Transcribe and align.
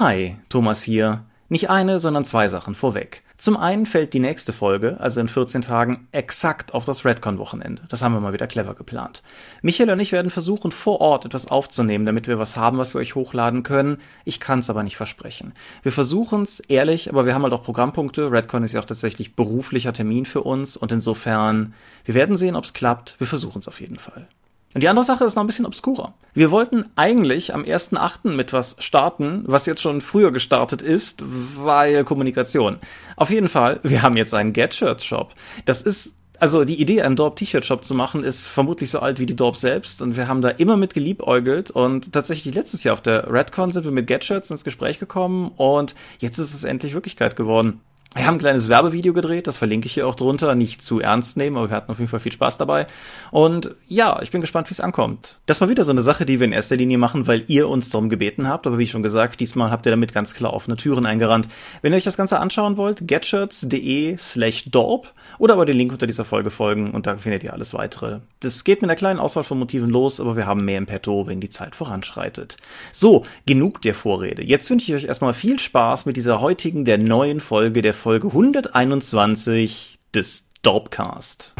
Hi, 0.00 0.36
Thomas 0.48 0.84
hier. 0.84 1.24
Nicht 1.48 1.70
eine, 1.70 1.98
sondern 1.98 2.24
zwei 2.24 2.46
Sachen 2.46 2.76
vorweg. 2.76 3.24
Zum 3.36 3.56
einen 3.56 3.84
fällt 3.84 4.14
die 4.14 4.20
nächste 4.20 4.52
Folge, 4.52 4.96
also 5.00 5.20
in 5.20 5.26
14 5.26 5.62
Tagen, 5.62 6.06
exakt 6.12 6.72
auf 6.72 6.84
das 6.84 7.04
Redcon-Wochenende. 7.04 7.82
Das 7.88 8.00
haben 8.00 8.12
wir 8.12 8.20
mal 8.20 8.32
wieder 8.32 8.46
clever 8.46 8.74
geplant. 8.74 9.24
Michael 9.60 9.90
und 9.90 9.98
ich 9.98 10.12
werden 10.12 10.30
versuchen, 10.30 10.70
vor 10.70 11.00
Ort 11.00 11.24
etwas 11.24 11.48
aufzunehmen, 11.48 12.06
damit 12.06 12.28
wir 12.28 12.38
was 12.38 12.56
haben, 12.56 12.78
was 12.78 12.94
wir 12.94 13.00
euch 13.00 13.16
hochladen 13.16 13.64
können. 13.64 13.98
Ich 14.24 14.38
kann 14.38 14.60
es 14.60 14.70
aber 14.70 14.84
nicht 14.84 14.96
versprechen. 14.96 15.52
Wir 15.82 15.90
versuchen 15.90 16.42
es 16.42 16.60
ehrlich, 16.60 17.10
aber 17.10 17.26
wir 17.26 17.34
haben 17.34 17.42
halt 17.42 17.52
auch 17.52 17.64
Programmpunkte. 17.64 18.30
Redcon 18.30 18.62
ist 18.62 18.74
ja 18.74 18.80
auch 18.80 18.84
tatsächlich 18.84 19.34
beruflicher 19.34 19.92
Termin 19.92 20.26
für 20.26 20.42
uns 20.42 20.76
und 20.76 20.92
insofern, 20.92 21.74
wir 22.04 22.14
werden 22.14 22.36
sehen, 22.36 22.54
ob 22.54 22.62
es 22.62 22.72
klappt. 22.72 23.16
Wir 23.18 23.26
versuchen 23.26 23.58
es 23.58 23.66
auf 23.66 23.80
jeden 23.80 23.98
Fall. 23.98 24.28
Und 24.74 24.82
die 24.82 24.88
andere 24.88 25.04
Sache 25.04 25.24
ist 25.24 25.34
noch 25.34 25.42
ein 25.42 25.46
bisschen 25.46 25.66
obskurer. 25.66 26.14
Wir 26.34 26.50
wollten 26.50 26.84
eigentlich 26.94 27.54
am 27.54 27.62
1.8. 27.62 28.30
mit 28.30 28.52
was 28.52 28.76
starten, 28.78 29.44
was 29.46 29.66
jetzt 29.66 29.80
schon 29.80 30.00
früher 30.00 30.30
gestartet 30.30 30.82
ist, 30.82 31.22
weil 31.24 32.04
Kommunikation. 32.04 32.76
Auf 33.16 33.30
jeden 33.30 33.48
Fall, 33.48 33.80
wir 33.82 34.02
haben 34.02 34.16
jetzt 34.16 34.34
einen 34.34 34.52
Get-Shirts-Shop. 34.52 35.34
Das 35.64 35.82
ist 35.82 36.18
also 36.40 36.64
die 36.64 36.80
Idee, 36.80 37.02
einen 37.02 37.16
Dorp-T-Shirt-Shop 37.16 37.84
zu 37.84 37.94
machen, 37.94 38.22
ist 38.22 38.46
vermutlich 38.46 38.90
so 38.90 39.00
alt 39.00 39.18
wie 39.18 39.26
die 39.26 39.36
Dorp 39.36 39.56
selbst 39.56 40.02
und 40.02 40.16
wir 40.16 40.28
haben 40.28 40.40
da 40.40 40.50
immer 40.50 40.76
mit 40.76 40.94
geliebäugelt 40.94 41.70
und 41.70 42.12
tatsächlich 42.12 42.54
letztes 42.54 42.84
Jahr 42.84 42.92
auf 42.92 43.00
der 43.00 43.32
Redcon 43.32 43.72
sind 43.72 43.84
wir 43.84 43.90
mit 43.90 44.06
Get-Shirts 44.06 44.50
ins 44.50 44.64
Gespräch 44.64 44.98
gekommen 44.98 45.50
und 45.56 45.94
jetzt 46.20 46.38
ist 46.38 46.54
es 46.54 46.64
endlich 46.64 46.94
Wirklichkeit 46.94 47.34
geworden. 47.34 47.80
Wir 48.14 48.26
haben 48.26 48.36
ein 48.36 48.40
kleines 48.40 48.70
Werbevideo 48.70 49.12
gedreht, 49.12 49.46
das 49.46 49.58
verlinke 49.58 49.84
ich 49.84 49.92
hier 49.92 50.06
auch 50.06 50.14
drunter. 50.14 50.54
Nicht 50.54 50.82
zu 50.82 50.98
ernst 50.98 51.36
nehmen, 51.36 51.58
aber 51.58 51.68
wir 51.68 51.76
hatten 51.76 51.92
auf 51.92 51.98
jeden 51.98 52.08
Fall 52.10 52.20
viel 52.20 52.32
Spaß 52.32 52.56
dabei. 52.56 52.86
Und 53.30 53.74
ja, 53.86 54.22
ich 54.22 54.30
bin 54.30 54.40
gespannt, 54.40 54.70
wie 54.70 54.72
es 54.72 54.80
ankommt. 54.80 55.38
Das 55.44 55.60
war 55.60 55.68
wieder 55.68 55.84
so 55.84 55.90
eine 55.90 56.00
Sache, 56.00 56.24
die 56.24 56.40
wir 56.40 56.46
in 56.46 56.54
erster 56.54 56.76
Linie 56.76 56.96
machen, 56.96 57.26
weil 57.26 57.44
ihr 57.48 57.68
uns 57.68 57.90
darum 57.90 58.08
gebeten 58.08 58.48
habt. 58.48 58.66
Aber 58.66 58.78
wie 58.78 58.86
schon 58.86 59.02
gesagt, 59.02 59.40
diesmal 59.40 59.70
habt 59.70 59.84
ihr 59.84 59.90
damit 59.90 60.14
ganz 60.14 60.32
klar 60.32 60.54
offene 60.54 60.78
Türen 60.78 61.04
eingerannt. 61.04 61.48
Wenn 61.82 61.92
ihr 61.92 61.96
euch 61.96 62.04
das 62.04 62.16
Ganze 62.16 62.40
anschauen 62.40 62.78
wollt, 62.78 63.06
getshirts.de 63.06 64.16
slash 64.16 64.64
dorp 64.70 65.12
oder 65.38 65.52
aber 65.52 65.66
den 65.66 65.76
Link 65.76 65.92
unter 65.92 66.06
dieser 66.06 66.24
Folge 66.24 66.50
folgen 66.50 66.92
und 66.92 67.06
da 67.06 67.18
findet 67.18 67.44
ihr 67.44 67.52
alles 67.52 67.74
weitere. 67.74 68.20
Das 68.40 68.64
geht 68.64 68.80
mit 68.80 68.90
einer 68.90 68.96
kleinen 68.96 69.20
Auswahl 69.20 69.44
von 69.44 69.58
Motiven 69.58 69.90
los, 69.90 70.18
aber 70.18 70.34
wir 70.34 70.46
haben 70.46 70.64
mehr 70.64 70.78
im 70.78 70.86
Petto, 70.86 71.26
wenn 71.26 71.40
die 71.40 71.50
Zeit 71.50 71.76
voranschreitet. 71.76 72.56
So, 72.90 73.26
genug 73.44 73.82
der 73.82 73.94
Vorrede. 73.94 74.42
Jetzt 74.42 74.70
wünsche 74.70 74.90
ich 74.90 74.96
euch 74.96 75.08
erstmal 75.08 75.34
viel 75.34 75.58
Spaß 75.58 76.06
mit 76.06 76.16
dieser 76.16 76.40
heutigen, 76.40 76.86
der 76.86 76.96
neuen 76.96 77.40
Folge 77.40 77.82
der 77.82 77.94
Folge 77.98 78.28
121 78.28 79.98
des 80.14 80.48
Dorpcast. 80.62 81.52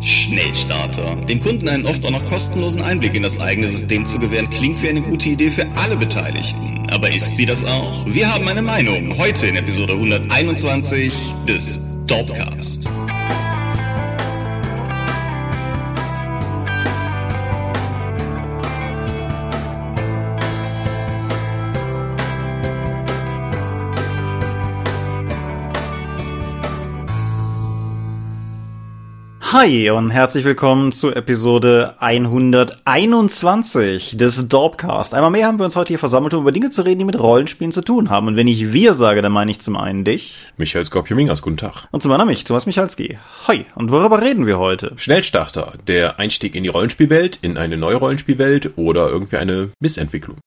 Schnellstarter. 0.00 1.16
Dem 1.26 1.40
Kunden 1.40 1.68
einen 1.68 1.86
oft 1.86 2.04
auch 2.04 2.10
noch 2.10 2.24
kostenlosen 2.24 2.82
Einblick 2.82 3.14
in 3.14 3.22
das 3.22 3.38
eigene 3.38 3.68
System 3.68 4.06
zu 4.06 4.18
gewähren, 4.18 4.48
klingt 4.50 4.82
wie 4.82 4.88
eine 4.88 5.02
gute 5.02 5.28
Idee 5.28 5.50
für 5.50 5.66
alle 5.76 5.96
Beteiligten. 5.96 6.88
Aber 6.90 7.12
ist 7.12 7.36
sie 7.36 7.46
das 7.46 7.64
auch? 7.64 8.06
Wir 8.06 8.32
haben 8.32 8.48
eine 8.48 8.62
Meinung. 8.62 9.16
Heute 9.18 9.46
in 9.46 9.56
Episode 9.56 9.92
121 9.92 11.14
des 11.46 11.80
Dorpcast. 12.06 12.84
Hi 29.54 29.88
und 29.90 30.10
herzlich 30.10 30.44
willkommen 30.44 30.90
zu 30.90 31.14
Episode 31.14 31.94
121 32.00 34.16
des 34.16 34.48
Dorpcast. 34.48 35.14
Einmal 35.14 35.30
mehr 35.30 35.46
haben 35.46 35.60
wir 35.60 35.64
uns 35.64 35.76
heute 35.76 35.90
hier 35.90 36.00
versammelt, 36.00 36.34
um 36.34 36.40
über 36.40 36.50
Dinge 36.50 36.70
zu 36.70 36.82
reden, 36.82 36.98
die 36.98 37.04
mit 37.04 37.20
Rollenspielen 37.20 37.70
zu 37.70 37.82
tun 37.82 38.10
haben. 38.10 38.26
Und 38.26 38.34
wenn 38.34 38.48
ich 38.48 38.72
wir 38.72 38.94
sage, 38.94 39.22
dann 39.22 39.30
meine 39.30 39.52
ich 39.52 39.60
zum 39.60 39.76
einen 39.76 40.02
dich. 40.02 40.34
Michael 40.56 40.84
Skopje-Mingas, 40.84 41.40
guten 41.40 41.56
Tag. 41.56 41.86
Und 41.92 42.02
zum 42.02 42.10
anderen 42.10 42.30
mich, 42.30 42.42
Thomas 42.42 42.66
Michalski. 42.66 43.16
Hi. 43.46 43.64
Und 43.76 43.92
worüber 43.92 44.20
reden 44.20 44.48
wir 44.48 44.58
heute? 44.58 44.94
Schnellstarter, 44.96 45.74
der 45.86 46.18
Einstieg 46.18 46.56
in 46.56 46.64
die 46.64 46.68
Rollenspielwelt, 46.68 47.38
in 47.40 47.56
eine 47.56 47.76
neue 47.76 47.94
Rollenspielwelt 47.94 48.72
oder 48.74 49.08
irgendwie 49.08 49.36
eine 49.36 49.70
Missentwicklung. 49.78 50.38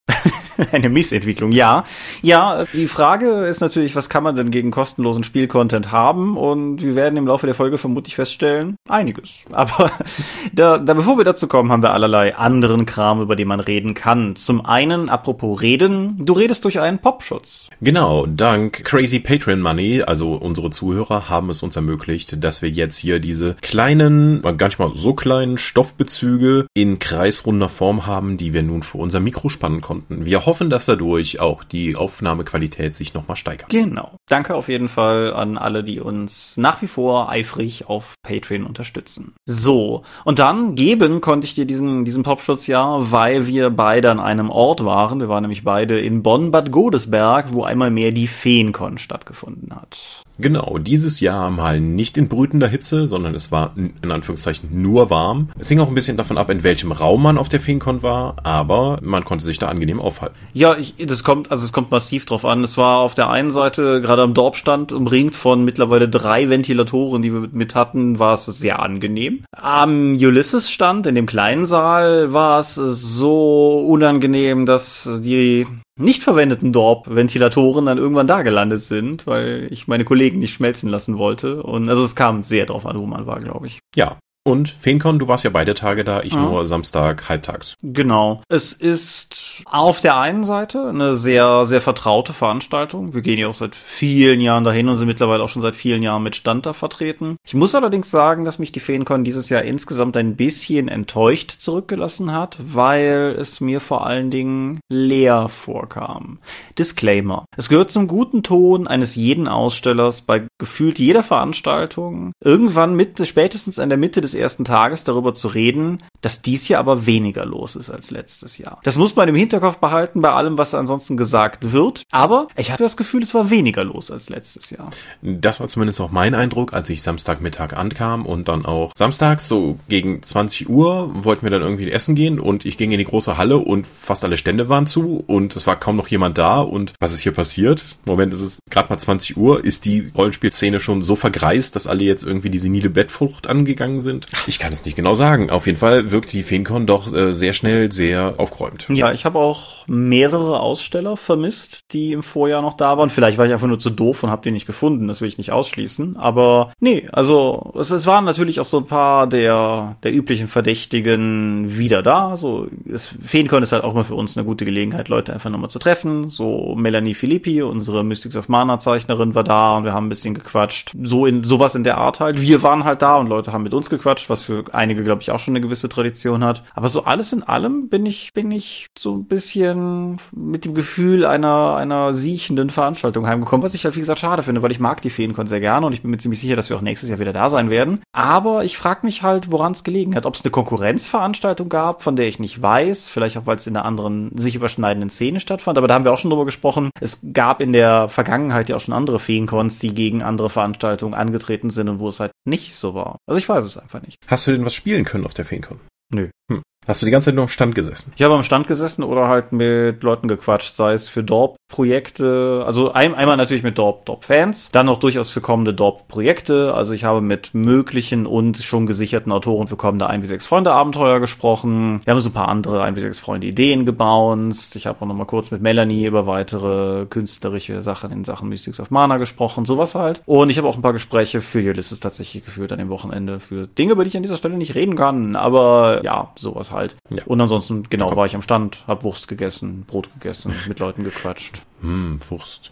eine 0.72 0.90
Missentwicklung, 0.90 1.51
ja. 1.51 1.84
Ja, 2.22 2.63
die 2.73 2.88
Frage 2.88 3.46
ist 3.46 3.62
natürlich, 3.62 3.96
was 3.96 4.09
kann 4.09 4.23
man 4.23 4.35
denn 4.35 4.51
gegen 4.51 4.72
kostenlosen 4.72 5.23
Spielcontent 5.23 5.91
haben? 5.91 6.38
Und 6.38 6.84
wir 6.84 6.96
werden 6.96 7.17
im 7.17 7.28
Laufe 7.28 7.46
der 7.46 7.56
Folge 7.56 7.78
vermutlich 7.78 8.16
feststellen, 8.16 8.75
einiges. 8.97 9.31
Aber 9.52 9.91
da, 10.53 10.78
da, 10.78 10.94
bevor 10.94 11.18
wir 11.18 11.25
dazu 11.25 11.47
kommen, 11.47 11.72
haben 11.72 11.84
wir 11.84 11.94
allerlei 11.94 12.35
anderen 12.35 12.85
Kram, 12.85 13.22
über 13.22 13.35
den 13.35 13.47
man 13.47 13.59
reden 13.59 13.94
kann. 13.94 14.35
Zum 14.35 14.66
einen, 14.66 15.09
apropos 15.09 15.62
reden, 15.62 16.18
du 16.19 16.34
redest 16.34 16.66
durch 16.66 16.80
einen 16.80 17.00
Popschutz. 17.00 17.69
Genau, 17.81 18.25
dank 18.25 18.84
Crazy 18.84 19.19
Patreon 19.19 19.62
Money, 19.62 20.03
also 20.03 20.34
unsere 20.34 20.69
Zuhörer 20.69 21.30
haben 21.30 21.50
es 21.50 21.63
uns 21.63 21.75
ermöglicht, 21.75 22.44
dass 22.44 22.62
wir 22.62 22.69
jetzt 22.69 22.97
hier 22.97 23.19
diese 23.19 23.56
kleinen, 23.62 24.41
gar 24.41 24.68
nicht 24.68 24.80
mal 24.80 24.91
so 24.96 25.14
kleinen 25.14 25.58
Stoffbezüge 25.58 26.68
in 26.74 27.00
kreisrunder 27.00 27.69
Form 27.69 28.06
haben, 28.06 28.38
die 28.38 28.53
wir 28.53 28.64
nun 28.64 28.84
für 28.84 28.97
unser 28.97 29.19
Mikro 29.19 29.50
spannen 29.50 29.81
konnten. 29.81 30.25
Wir 30.25 30.46
hoffen, 30.46 30.69
dass 30.69 30.85
dadurch 30.85 31.40
auch 31.40 31.64
die 31.64 31.96
Aufnahmequalität 31.96 32.96
sich 32.96 33.14
nochmal 33.14 33.38
steigert. 33.38 33.69
Genau. 33.69 34.16
Danke 34.30 34.56
auf 34.56 34.68
jeden 34.68 34.90
Fall 34.90 35.34
an 35.34 35.58
alle, 35.58 35.86
die 35.86 36.02
uns 36.02 36.58
nach 36.58 36.82
wie 36.82 36.88
vor 36.88 37.30
eifrig 37.30 37.88
auf 37.88 38.16
Patreon 38.24 38.66
unterstützen. 38.66 39.34
So. 39.46 40.04
Und 40.26 40.40
dann 40.40 40.76
geben 40.76 41.22
konnte 41.22 41.48
ich 41.48 41.56
dir 41.56 41.66
diesen, 41.66 42.04
diesen 42.04 42.24
Popschutz 42.24 42.68
ja, 42.68 43.12
weil 43.12 43.48
wir 43.48 43.70
beide 43.70 44.12
an 44.12 44.20
einem 44.20 44.50
Ort 44.50 44.84
waren. 44.84 45.22
Wir 45.22 45.30
waren 45.30 45.44
nämlich 45.44 45.64
beide 45.64 45.98
in 46.00 46.24
Bonn-Bad 46.24 46.72
Godesberg, 46.72 47.54
wo 47.54 47.64
einmal 47.64 47.90
mehr 47.90 48.12
die 48.12 48.28
Feencon 48.28 48.98
stattgefunden 48.98 49.74
hat. 49.74 50.26
Genau, 50.40 50.78
dieses 50.78 51.20
Jahr 51.20 51.50
mal 51.50 51.80
nicht 51.80 52.18
in 52.18 52.28
brütender 52.28 52.68
Hitze, 52.68 53.08
sondern 53.08 53.34
es 53.34 53.52
war 53.52 53.74
in 53.75 54.12
Anführungszeichen 54.12 54.81
nur 54.81 55.09
warm. 55.09 55.50
Es 55.58 55.70
hing 55.70 55.80
auch 55.80 55.88
ein 55.88 55.96
bisschen 55.96 56.18
davon 56.18 56.38
ab, 56.38 56.50
in 56.50 56.64
welchem 56.64 56.92
Raum 56.92 57.24
man 57.24 57.38
auf 57.38 57.50
der 57.50 57.59
FeenCon 57.59 58.03
war, 58.03 58.36
aber 58.44 59.00
man 59.02 59.26
konnte 59.26 59.46
sich 59.46 59.58
da 59.58 59.68
angenehm 59.68 60.00
aufhalten. 60.00 60.36
Ja, 60.53 60.78
ich, 60.78 60.96
das 60.97 61.24
kommt, 61.24 61.52
also 61.52 61.66
es 61.66 61.74
kommt 61.74 61.90
massiv 61.90 62.26
drauf 62.26 62.46
an. 62.46 62.64
Es 62.64 62.78
war 62.78 63.00
auf 63.00 63.16
der 63.16 63.30
einen 63.30 63.52
Seite 63.52 64.02
gerade 64.02 64.22
am 64.22 64.34
Dorfstand 64.34 64.92
umringt 64.92 65.36
von 65.36 65.66
mittlerweile 65.66 66.08
drei 66.08 66.50
Ventilatoren, 66.50 67.22
die 67.22 67.34
wir 67.34 67.50
mit 67.53 67.74
hatten, 67.74 68.20
war 68.20 68.36
es 68.36 68.46
sehr 68.46 68.81
angenehm. 68.81 69.44
Am 69.52 70.14
Ulysses 70.14 70.70
Stand 70.70 71.08
in 71.08 71.16
dem 71.16 71.26
kleinen 71.26 71.66
Saal 71.66 72.31
war 72.31 72.59
es 72.59 72.76
so 72.76 73.80
unangenehm, 73.80 74.66
dass 74.66 75.09
die 75.20 75.66
nicht 75.97 76.24
verwendeten 76.24 76.72
Dorp-Ventilatoren 76.72 77.85
dann 77.85 77.97
irgendwann 77.97 78.28
da 78.28 78.41
gelandet 78.44 78.84
sind, 78.84 79.28
weil 79.28 79.68
ich 79.72 79.88
meine 79.88 80.06
Kollegen 80.06 80.40
nicht 80.40 80.53
schmelzen 80.53 80.90
lassen 80.90 81.18
wollte. 81.18 81.63
Und 81.63 81.90
also 81.90 82.03
es 82.03 82.16
kam 82.16 82.44
sehr 82.44 82.66
drauf 82.66 82.85
an, 82.85 82.97
wo 82.97 83.06
man 83.06 83.25
war, 83.25 83.40
glaube 83.40 83.68
ich. 83.68 83.80
Ja, 83.96 84.18
und 84.47 84.69
Feencon, 84.80 85.19
du 85.19 85.28
warst 85.28 85.44
ja 85.44 85.50
beide 85.50 85.74
Tage 85.74 86.06
da, 86.06 86.22
ich 86.22 86.31
ja. 86.31 86.40
nur 86.40 86.66
Samstag 86.66 87.28
halbtags. 87.28 87.75
Genau. 87.84 88.41
Es 88.47 88.72
ist 88.72 89.62
auf 89.66 90.00
der 90.00 90.18
einen 90.22 90.46
Seite 90.46 90.88
eine 90.88 91.18
sehr, 91.18 91.66
sehr 91.66 91.81
vertraute 91.81 92.31
Veranstaltung. 92.31 93.13
Wir 93.13 93.22
gehen 93.22 93.38
ja 93.38 93.50
auch 93.50 93.53
seit 93.53 93.75
vielen 93.75 94.40
Jahren 94.40 94.63
dahin 94.63 94.88
und 94.88 94.96
sind 94.96 95.08
mittlerweile 95.08 95.44
auch 95.44 95.50
schon 95.50 95.62
seit 95.62 95.75
vielen 95.75 96.02
Jahren 96.02 96.24
mit 96.24 96.38
Stand 96.38 96.66
da 96.66 96.72
vertreten. 96.72 97.35
Ich 97.46 97.56
muss 97.56 97.75
allerdings 97.75 98.09
sagen, 98.09 98.46
dass 98.46 98.58
mich 98.58 98.72
die 98.72 98.80
Feencon 98.80 99.25
dieses 99.25 99.50
Jahr 99.50 99.63
insgesamt 99.63 100.16
ein 100.16 100.38
bisschen 100.38 100.88
enttäuscht 100.88 101.56
zurückgelassen 101.59 102.31
hat, 102.31 102.58
weil 102.66 103.35
es 103.38 103.59
mir 103.59 103.81
vor 103.81 104.08
allen 104.08 104.31
Dingen 104.31 104.79
leer 104.88 105.50
vorkam. 105.50 106.40
Disclaimer. 106.79 107.44
Es 107.58 107.68
gehört 107.68 107.91
zum 107.91 108.08
guten 108.08 108.44
Ton 108.44 108.88
eines 108.88 109.16
jeden 109.16 109.50
Ausstellers 109.50 110.22
bei 110.22 110.47
gefühlt 110.58 111.00
jeder 111.00 111.24
Veranstaltung 111.24 112.31
irgendwann 112.41 112.96
mit, 112.96 113.28
spätestens 113.28 113.78
an 113.78 113.90
der 113.90 113.97
Mitte 113.97 114.22
des 114.22 114.37
ersten 114.38 114.66
Tages 114.66 115.03
darüber 115.03 115.34
zu 115.34 115.48
reden, 115.48 116.03
dass 116.22 116.42
dies 116.42 116.66
hier 116.66 116.80
aber 116.80 117.06
weniger 117.06 117.46
los 117.46 117.75
ist 117.75 117.90
als 117.90 118.12
letztes 118.12 118.58
Jahr. 118.58 118.80
Das 118.84 118.98
muss 118.98 119.16
man 119.16 119.30
im 119.30 119.36
Hinterkopf 119.36 119.78
behalten 119.78 120.22
bei 120.22 120.31
allem, 120.31 120.58
was 120.58 120.74
ansonsten 120.74 121.18
gesagt 121.18 121.72
wird. 121.72 122.03
Aber 122.12 122.47
ich 122.56 122.72
hatte 122.72 122.84
das 122.84 122.97
Gefühl, 122.97 123.23
es 123.23 123.34
war 123.34 123.50
weniger 123.50 123.84
los 123.84 124.11
als 124.11 124.29
letztes 124.29 124.70
Jahr. 124.70 124.90
Das 125.22 125.59
war 125.59 125.67
zumindest 125.67 126.02
auch 126.02 126.11
mein 126.11 126.35
Eindruck, 126.35 126.73
als 126.73 126.90
ich 126.90 127.02
Samstagmittag 127.02 127.73
ankam 127.73 128.26
und 128.26 128.47
dann 128.47 128.66
auch 128.66 128.91
samstags 128.97 129.47
so 129.47 129.78
gegen 129.88 130.23
20 130.23 130.70
Uhr 130.70 131.23
wollten 131.23 131.44
wir 131.44 131.50
dann 131.50 131.61
irgendwie 131.61 131.91
essen 131.91 132.16
gehen 132.16 132.40
und 132.40 132.66
ich 132.66 132.78
ging 132.78 132.91
in 132.91 133.00
die 133.00 133.06
große 133.06 133.38
Halle 133.38 133.58
und 133.58 133.88
fast 134.00 134.23
alle 134.23 134.38
Stände 134.38 134.70
waren 134.70 134.88
zu 134.88 135.23
und 135.28 135.56
es 135.56 135.67
war 135.67 135.79
kaum 135.79 135.96
noch 135.96 136.08
jemand 136.08 136.38
da 136.38 136.61
und 136.61 136.94
was 137.00 137.14
ist 137.14 137.22
hier 137.22 137.32
passiert? 137.32 138.00
Moment, 138.06 138.34
es 138.34 138.41
ist 138.41 138.61
gerade 138.70 138.90
mal 138.90 138.97
20 138.97 139.38
Uhr, 139.38 139.64
ist 139.64 139.85
die 139.85 140.11
Rollenspielszene 140.16 140.79
schon 140.79 141.02
so 141.02 141.16
vergreist, 141.16 141.76
dass 141.76 141.88
alle 141.88 142.03
jetzt 142.03 142.23
irgendwie 142.23 142.50
die 142.50 142.58
senile 142.58 142.90
Bettfrucht 142.90 143.47
angegangen 143.47 144.02
sind? 144.02 144.27
Ich 144.46 144.59
kann 144.59 144.74
es 144.74 144.85
nicht 144.85 144.96
genau 144.96 145.14
sagen. 145.14 145.50
Auf 145.50 145.68
jeden 145.68 145.78
Fall 145.78 146.12
wirkt 146.12 146.34
die 146.34 146.44
FeenCon 146.44 146.85
doch 146.85 147.14
äh, 147.14 147.34
sehr 147.34 147.53
schnell 147.53 147.91
sehr 147.91 148.35
aufgeräumt. 148.38 148.88
Ja, 148.90 149.12
ich 149.12 149.26
habe 149.26 149.40
auch 149.40 149.88
mehrere 149.88 150.59
Aussteller 150.59 151.18
vermisst, 151.18 151.94
die 151.94 152.12
im 152.12 152.24
Vorjahr 152.24 152.62
noch 152.62 152.76
da 152.76 152.97
waren. 152.97 153.09
Vielleicht 153.09 153.38
war 153.38 153.46
ich 153.46 153.53
einfach 153.53 153.68
nur 153.68 153.79
zu 153.79 153.90
doof 153.90 154.24
und 154.24 154.29
habe 154.29 154.41
die 154.41 154.52
nicht 154.52 154.66
gefunden. 154.66 155.08
Das 155.08 155.22
will 155.22 155.28
ich 155.28 155.38
nicht 155.38 155.52
ausschließen. 155.52 156.18
Aber 156.18 156.72
nee, 156.79 157.08
also 157.12 157.74
es, 157.78 157.91
es 157.91 158.06
waren 158.06 158.26
natürlich 158.26 158.59
auch 158.59 158.66
so 158.66 158.78
ein 158.79 158.85
paar 158.85 159.28
der, 159.28 159.97
der 160.03 160.14
üblichen 160.14 160.47
Verdächtigen 160.47 161.78
wieder 161.78 162.03
da. 162.03 162.35
So, 162.35 162.68
es, 162.91 163.16
FeenCon 163.23 163.64
ist 163.64 163.72
halt 163.72 163.84
auch 163.84 163.94
mal 163.94 164.03
für 164.03 164.16
uns 164.16 164.38
eine 164.38 164.46
gute 164.46 164.66
Gelegenheit, 164.66 165.08
Leute 165.09 165.34
einfach 165.34 165.50
nochmal 165.50 165.70
zu 165.70 165.80
treffen. 165.80 166.30
So 166.30 166.76
Melanie 166.76 167.14
Filippi, 167.14 167.62
unsere 167.62 168.03
Mystics 168.03 168.35
of 168.35 168.50
Mana 168.50 168.80
Zeichnerin, 168.80 169.35
war 169.35 169.44
da 169.44 169.78
und 169.78 169.84
wir 169.84 169.94
haben 169.94 170.08
ein 170.08 170.09
bisschen 170.09 170.34
gequatscht. 170.34 170.94
So 171.02 171.26
in 171.26 171.44
sowas 171.44 171.76
in 171.76 171.84
der 171.84 171.97
Art 171.97 172.20
halt. 172.20 172.41
Wir 172.41 172.64
waren 172.64 172.84
halt 172.84 173.02
da 173.02 173.18
und 173.18 173.28
Leute 173.28 173.53
haben 173.53 173.64
mit 173.64 173.73
uns 173.73 173.90
gequatscht, 173.90 174.16
was 174.29 174.43
für 174.43 174.64
einige, 174.73 175.03
glaube 175.03 175.22
ich, 175.22 175.31
auch 175.31 175.40
schon 175.40 175.53
eine 175.53 175.61
gewisse 175.61 175.90
Tradition 175.90 176.43
hat. 176.43 176.64
Aber 176.73 176.90
so 176.90 177.03
alles 177.05 177.34
in 177.34 177.43
allem 177.43 177.90
bin 177.90 178.05
ich, 178.05 178.34
bin 178.34 178.52
ich 178.52 178.87
so 178.97 179.16
ein 179.16 179.25
bisschen 179.25 180.19
mit 180.31 180.66
dem 180.66 180.73
Gefühl 180.73 181.25
einer, 181.25 181.75
einer 181.75 182.14
siechenden 182.14 182.69
Veranstaltung 182.69 183.28
heimgekommen, 183.28 183.64
was 183.64 183.73
ich 183.73 183.85
halt, 183.85 183.96
wie 183.96 184.02
gesagt, 184.02 184.19
schade 184.19 184.43
finde, 184.43 184.61
weil 184.61 184.72
ich 184.72 184.79
mag 184.79 185.02
die 185.02 185.09
Feenkon 185.09 185.47
sehr 185.47 185.59
gerne 185.59 185.85
und 185.85 185.93
ich 185.93 186.02
bin 186.02 186.11
mir 186.11 186.17
ziemlich 186.17 186.41
sicher, 186.41 186.55
dass 186.55 186.69
wir 186.69 186.78
auch 186.78 186.81
nächstes 186.81 187.09
Jahr 187.09 187.19
wieder 187.19 187.34
da 187.34 187.49
sein 187.49 187.69
werden. 187.69 188.02
Aber 188.11 188.64
ich 188.64 188.78
frage 188.78 189.05
mich 189.05 189.23
halt, 189.23 189.52
woran 189.52 189.72
es 189.72 189.84
gelegen 189.84 190.16
hat. 190.16 190.25
Ob 190.25 190.35
es 190.35 190.43
eine 190.43 190.52
Konkurrenzveranstaltung 190.52 191.70
gab, 191.70 192.02
von 192.02 192.16
der 192.16 192.28
ich 192.28 192.40
nicht 192.40 192.61
weiß, 192.61 193.09
vielleicht 193.09 193.37
auch, 193.37 193.46
weil 193.46 193.58
es 193.58 193.67
in 193.67 193.75
einer 193.75 193.85
anderen, 193.85 194.31
sich 194.37 194.55
überschneidenden 194.55 195.09
Szene 195.09 195.40
stattfand. 195.40 195.78
Aber 195.78 195.87
da 195.87 195.96
haben 195.96 196.05
wir 196.05 196.13
auch 196.13 196.17
schon 196.17 196.31
drüber 196.31 196.46
gesprochen. 196.46 196.90
Es 196.99 197.22
gab 197.34 197.61
in 197.61 197.73
der 197.73 198.09
Vergangenheit 198.09 198.70
ja 198.70 198.75
auch 198.75 198.81
schon 198.81 198.93
andere 198.93 199.20
Feenkons, 199.20 199.79
die 199.79 199.93
gegen 199.93 200.23
andere 200.23 200.49
Veranstaltungen 200.49 201.13
angetreten 201.13 201.70
sind 201.70 201.90
und 201.90 201.99
wo 201.99 202.09
es 202.09 202.20
halt 202.20 202.31
nicht 202.46 202.75
so 202.75 202.93
war. 202.93 203.17
Also 203.28 203.37
ich 203.37 203.47
weiß 203.47 203.66
es 203.66 203.78
einfach 203.78 204.02
nicht. 204.02 204.07
Hast 204.28 204.48
du 204.48 204.52
denn 204.52 204.66
was 204.66 204.74
spielen 204.74 205.06
können 205.06 205.26
auf 205.26 205.34
der 205.34 205.46
FeenCon? 205.46 205.80
Nö. 206.14 206.30
Hm. 206.52 206.62
Hast 206.87 207.01
du 207.01 207.05
die 207.05 207.11
ganze 207.11 207.25
Zeit 207.25 207.35
nur 207.35 207.43
am 207.43 207.49
Stand 207.49 207.75
gesessen? 207.75 208.13
Ich 208.16 208.23
habe 208.23 208.34
am 208.34 208.43
Stand 208.43 208.66
gesessen 208.67 209.03
oder 209.03 209.28
halt 209.28 209.51
mit 209.51 210.03
Leuten 210.03 210.29
gequatscht, 210.29 210.78
sei 210.78 210.93
es 210.93 211.09
für 211.09 211.22
Dorp-Projekte, 211.22 212.63
also 212.66 212.93
ein, 212.93 213.13
einmal 213.13 213.35
natürlich 213.35 213.63
mit 213.63 213.78
Dorp-Dorp-Fans, 213.78 214.72
dann 214.72 214.87
auch 214.87 214.97
durchaus 214.97 215.29
für 215.29 215.41
kommende 215.41 215.73
Dorp-Projekte. 215.73 216.73
Also 216.73 216.93
ich 216.93 217.03
habe 217.03 217.19
mit 217.19 217.53
möglichen 217.53 218.25
und 218.25 218.59
schon 218.59 218.85
gesicherten 218.85 219.34
Autoren 219.34 219.67
für 219.67 219.75
kommende 219.75 220.07
1 220.07 220.22
bis 220.22 220.29
6 220.29 220.47
Freunde 220.47 220.72
Abenteuer 220.72 221.19
gesprochen. 221.19 221.99
Wir 222.05 222.13
haben 222.13 222.22
so 222.22 222.29
ein 222.29 222.34
paar 222.34 222.47
andere 222.47 222.81
1 222.81 222.95
bis 222.95 223.03
6 223.03 223.19
Freunde 223.19 223.47
Ideen 223.47 223.85
gebounced. 223.85 224.78
Ich 224.78 224.87
habe 224.87 225.01
auch 225.01 225.07
noch 225.07 225.16
mal 225.16 225.25
kurz 225.25 225.51
mit 225.51 225.61
Melanie 225.61 226.05
über 226.05 226.25
weitere 226.25 227.05
künstlerische 227.05 227.81
Sachen 227.81 228.11
in 228.11 228.23
Sachen 228.23 228.47
Mystics 228.47 228.79
of 228.79 228.91
Mana 228.91 229.17
gesprochen, 229.17 229.66
sowas 229.66 229.93
halt. 229.93 230.22
Und 230.25 230.49
ich 230.49 230.57
habe 230.57 230.69
auch 230.69 230.78
ein 230.78 230.81
paar 230.81 230.93
Gespräche 230.93 231.41
für 231.41 231.59
Ulysses 231.59 231.99
tatsächlich 231.99 232.45
geführt 232.45 232.72
an 232.72 232.79
dem 232.79 232.87
Wochenende 232.87 233.41
für 233.41 233.67
Dinge, 233.67 233.91
über 233.91 234.05
die 234.05 234.09
ich 234.09 234.16
an 234.16 234.23
dieser 234.23 234.37
Stelle 234.37 234.55
nicht 234.55 234.75
reden 234.75 234.95
kann, 234.95 235.35
aber 235.35 235.99
ja, 236.05 236.31
sowas 236.37 236.72
halt. 236.72 236.77
Ja. 237.09 237.24
Und 237.26 237.41
ansonsten, 237.41 237.84
genau, 237.90 238.16
war 238.16 238.26
ich 238.26 238.35
am 238.35 238.41
Stand, 238.41 238.84
hab 238.88 239.03
Wurst 239.03 239.28
gegessen, 239.28 239.84
Brot 239.85 240.09
gegessen, 240.14 240.53
mit 240.68 240.79
Leuten 240.79 241.03
gequatscht. 241.03 241.62
Hm, 241.82 242.18
Wurst. 242.29 242.72